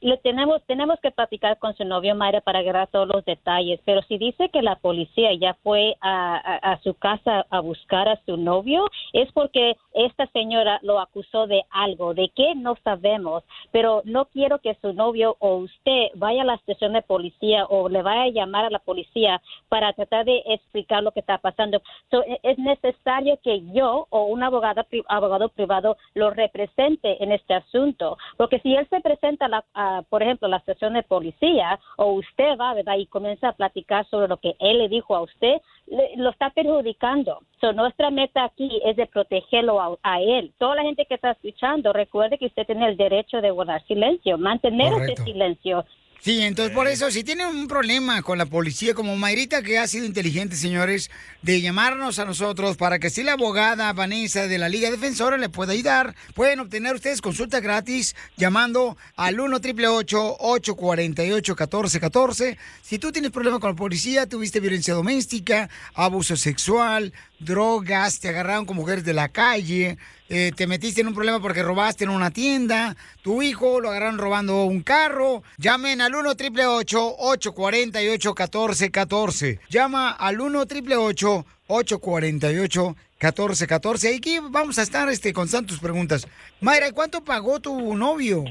Le 0.00 0.18
tenemos, 0.18 0.62
tenemos 0.66 1.00
que 1.00 1.10
platicar 1.10 1.58
con 1.58 1.74
su 1.76 1.84
novio 1.84 2.14
Mayra 2.14 2.42
para 2.42 2.58
agarrar 2.58 2.88
todos 2.88 3.08
los 3.08 3.24
detalles, 3.24 3.80
pero 3.86 4.02
si 4.02 4.18
dice 4.18 4.50
que 4.50 4.60
la 4.60 4.76
policía 4.76 5.30
ya 5.40 5.54
fue 5.62 5.96
a 6.02 6.78
su 6.82 6.92
casa 6.92 7.46
a 7.48 7.60
buscar 7.60 8.08
a 8.08 8.20
su 8.26 8.36
novio, 8.36 8.84
es 9.14 9.32
porque 9.32 9.76
esta 9.94 10.26
señora 10.28 10.78
lo 10.82 11.00
acusó 11.00 11.46
de 11.46 11.62
algo, 11.70 12.14
de 12.14 12.30
qué 12.34 12.54
no 12.54 12.76
sabemos, 12.84 13.42
pero 13.72 14.02
no 14.04 14.26
quiero 14.26 14.58
que 14.58 14.76
su 14.82 14.92
novio 14.92 15.36
o 15.38 15.56
usted 15.56 16.08
vaya 16.14 16.42
a 16.42 16.44
la 16.44 16.54
estación 16.54 16.92
de 16.92 17.02
policía 17.02 17.64
o 17.66 17.88
le 17.88 18.02
vaya 18.02 18.22
a 18.22 18.28
llamar 18.28 18.66
a 18.66 18.70
la 18.70 18.78
policía 18.78 19.40
para 19.68 19.92
tratar 19.92 20.24
de 20.24 20.42
explicar 20.46 21.02
lo 21.02 21.12
que 21.12 21.20
está 21.20 21.38
pasando. 21.38 21.80
So, 22.10 22.22
e- 22.24 22.40
es 22.42 22.58
necesario 22.58 23.38
que 23.42 23.62
yo 23.72 24.06
o 24.10 24.24
un 24.24 24.42
abogado, 24.42 24.84
abogado 25.08 25.48
privado 25.48 25.96
lo 26.14 26.30
represente 26.30 27.22
en 27.22 27.32
este 27.32 27.54
asunto, 27.54 28.18
porque 28.36 28.58
si 28.60 28.74
él 28.74 28.86
se 28.90 29.00
presenta, 29.00 29.48
la, 29.48 29.64
a, 29.74 30.02
por 30.08 30.22
ejemplo, 30.22 30.46
a 30.46 30.50
la 30.50 30.58
estación 30.58 30.94
de 30.94 31.02
policía 31.02 31.78
o 31.96 32.12
usted 32.12 32.58
va. 32.58 32.74
Y 32.96 33.06
comienza 33.06 33.48
a 33.48 33.52
platicar 33.52 34.06
sobre 34.06 34.28
lo 34.28 34.36
que 34.38 34.56
él 34.58 34.78
le 34.78 34.88
dijo 34.88 35.14
a 35.14 35.22
usted, 35.22 35.60
le- 35.86 36.16
lo 36.16 36.30
está 36.30 36.50
perjudicando. 36.50 37.40
So, 37.60 37.72
nuestra 37.72 38.10
meta 38.10 38.44
aquí 38.44 38.80
es 38.84 38.96
de 38.96 39.06
protegerlo 39.06 39.80
a, 39.80 39.96
a 40.02 40.20
él. 40.20 40.52
Toda 40.58 40.76
la 40.76 40.82
gente 40.82 41.06
que 41.06 41.14
está 41.14 41.32
escuchando, 41.32 41.92
recuerde 41.92 42.38
que 42.38 42.46
usted 42.46 42.66
tiene 42.66 42.86
el 42.86 42.96
derecho 42.96 43.40
de 43.40 43.50
guardar 43.50 43.82
silencio, 43.86 44.38
mantener 44.38 44.92
Correcto. 44.92 45.12
ese 45.22 45.24
silencio. 45.24 45.84
Sí, 46.24 46.40
entonces 46.40 46.74
por 46.74 46.88
eso, 46.88 47.10
si 47.10 47.22
tienen 47.22 47.48
un 47.48 47.68
problema 47.68 48.22
con 48.22 48.38
la 48.38 48.46
policía, 48.46 48.94
como 48.94 49.14
Mayrita, 49.14 49.60
que 49.60 49.78
ha 49.78 49.86
sido 49.86 50.06
inteligente, 50.06 50.56
señores, 50.56 51.10
de 51.42 51.60
llamarnos 51.60 52.18
a 52.18 52.24
nosotros 52.24 52.78
para 52.78 52.98
que 52.98 53.10
si 53.10 53.22
la 53.22 53.32
abogada 53.32 53.92
Vanessa 53.92 54.46
de 54.46 54.56
la 54.56 54.70
Liga 54.70 54.90
Defensora 54.90 55.36
le 55.36 55.50
pueda 55.50 55.72
ayudar, 55.74 56.14
pueden 56.32 56.60
obtener 56.60 56.94
ustedes 56.94 57.20
consulta 57.20 57.60
gratis 57.60 58.16
llamando 58.38 58.96
al 59.16 59.38
1 59.38 59.56
888 59.56 60.36
848 60.38 61.52
1414 61.52 62.58
Si 62.80 62.98
tú 62.98 63.12
tienes 63.12 63.30
problema 63.30 63.60
con 63.60 63.72
la 63.72 63.76
policía, 63.76 64.26
tuviste 64.26 64.60
violencia 64.60 64.94
doméstica, 64.94 65.68
abuso 65.92 66.38
sexual, 66.38 67.12
drogas, 67.38 68.20
te 68.20 68.30
agarraron 68.30 68.64
con 68.64 68.76
mujeres 68.76 69.04
de 69.04 69.12
la 69.12 69.28
calle, 69.28 69.98
eh, 70.28 70.52
te 70.56 70.66
metiste 70.66 71.02
en 71.02 71.08
un 71.08 71.14
problema 71.14 71.40
porque 71.40 71.62
robaste 71.62 72.04
en 72.04 72.10
una 72.10 72.30
tienda, 72.30 72.96
tu 73.22 73.42
hijo 73.42 73.80
lo 73.80 73.90
agarraron 73.90 74.18
robando 74.18 74.64
un 74.64 74.82
carro, 74.82 75.42
llamen 75.58 76.00
al 76.00 76.14
1 76.14 76.30
888 76.30 77.14
848 77.18 78.30
1414 78.30 79.60
Llama 79.68 80.10
al 80.10 80.40
1 80.40 80.60
888 80.60 81.46
848 81.66 82.96
1414 83.20 84.16
Aquí 84.16 84.38
vamos 84.50 84.78
a 84.78 84.82
estar 84.82 85.08
este, 85.08 85.32
con 85.32 85.48
tus 85.66 85.78
preguntas. 85.78 86.26
Mayra, 86.60 86.88
¿y 86.88 86.92
¿cuánto 86.92 87.24
pagó 87.24 87.60
tu 87.60 87.94
novio? 87.94 88.44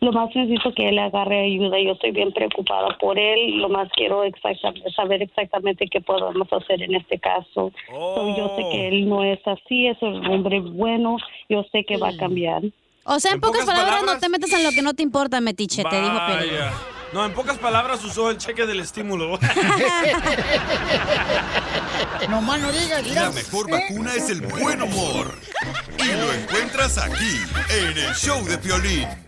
Lo 0.00 0.12
más 0.12 0.34
necesito 0.34 0.72
que 0.74 0.88
él 0.88 0.98
agarre 0.98 1.46
ayuda. 1.46 1.80
Yo 1.80 1.92
estoy 1.92 2.12
bien 2.12 2.32
preocupada 2.32 2.96
por 2.98 3.18
él. 3.18 3.58
Lo 3.58 3.68
más 3.68 3.88
quiero 3.96 4.22
exactamente, 4.24 4.90
saber 4.92 5.22
exactamente 5.22 5.86
qué 5.90 6.00
podemos 6.00 6.46
hacer 6.52 6.82
en 6.82 6.94
este 6.94 7.18
caso. 7.18 7.72
So, 7.88 8.36
yo 8.36 8.56
sé 8.56 8.62
que 8.70 8.88
él 8.88 9.08
no 9.08 9.24
es 9.24 9.40
así, 9.46 9.88
es 9.88 10.00
un 10.02 10.24
hombre 10.26 10.60
bueno. 10.60 11.16
Yo 11.48 11.64
sé 11.72 11.84
que 11.84 11.96
va 11.96 12.10
a 12.10 12.16
cambiar. 12.16 12.62
O 13.04 13.18
sea, 13.18 13.32
en, 13.32 13.36
En 13.36 13.40
pocas, 13.40 13.62
pocas 13.62 13.74
palabras, 13.74 14.04
no 14.04 14.18
te 14.18 14.28
metes 14.28 14.52
en 14.52 14.64
lo 14.64 14.70
que 14.70 14.82
no 14.82 14.94
te 14.94 15.02
importa, 15.02 15.40
metiche, 15.40 15.82
te 15.82 16.00
dijo. 16.00 16.14
Vaya. 16.14 16.72
No, 17.12 17.24
en 17.24 17.32
pocas 17.32 17.56
palabras 17.56 18.04
usó 18.04 18.30
el 18.30 18.36
cheque 18.36 18.66
del 18.66 18.80
estímulo. 18.80 19.38
No 22.28 22.42
más 22.42 22.60
no 22.60 22.70
digas, 22.70 23.06
La 23.14 23.30
mejor 23.30 23.70
vacuna 23.70 24.14
es 24.14 24.28
el 24.28 24.42
buen 24.42 24.82
humor. 24.82 25.34
Y 25.98 26.12
lo 26.12 26.32
encuentras 26.32 26.98
aquí, 26.98 27.40
en 27.70 27.96
el 27.96 28.14
show 28.14 28.44
de 28.44 28.58
Piolín. 28.58 29.27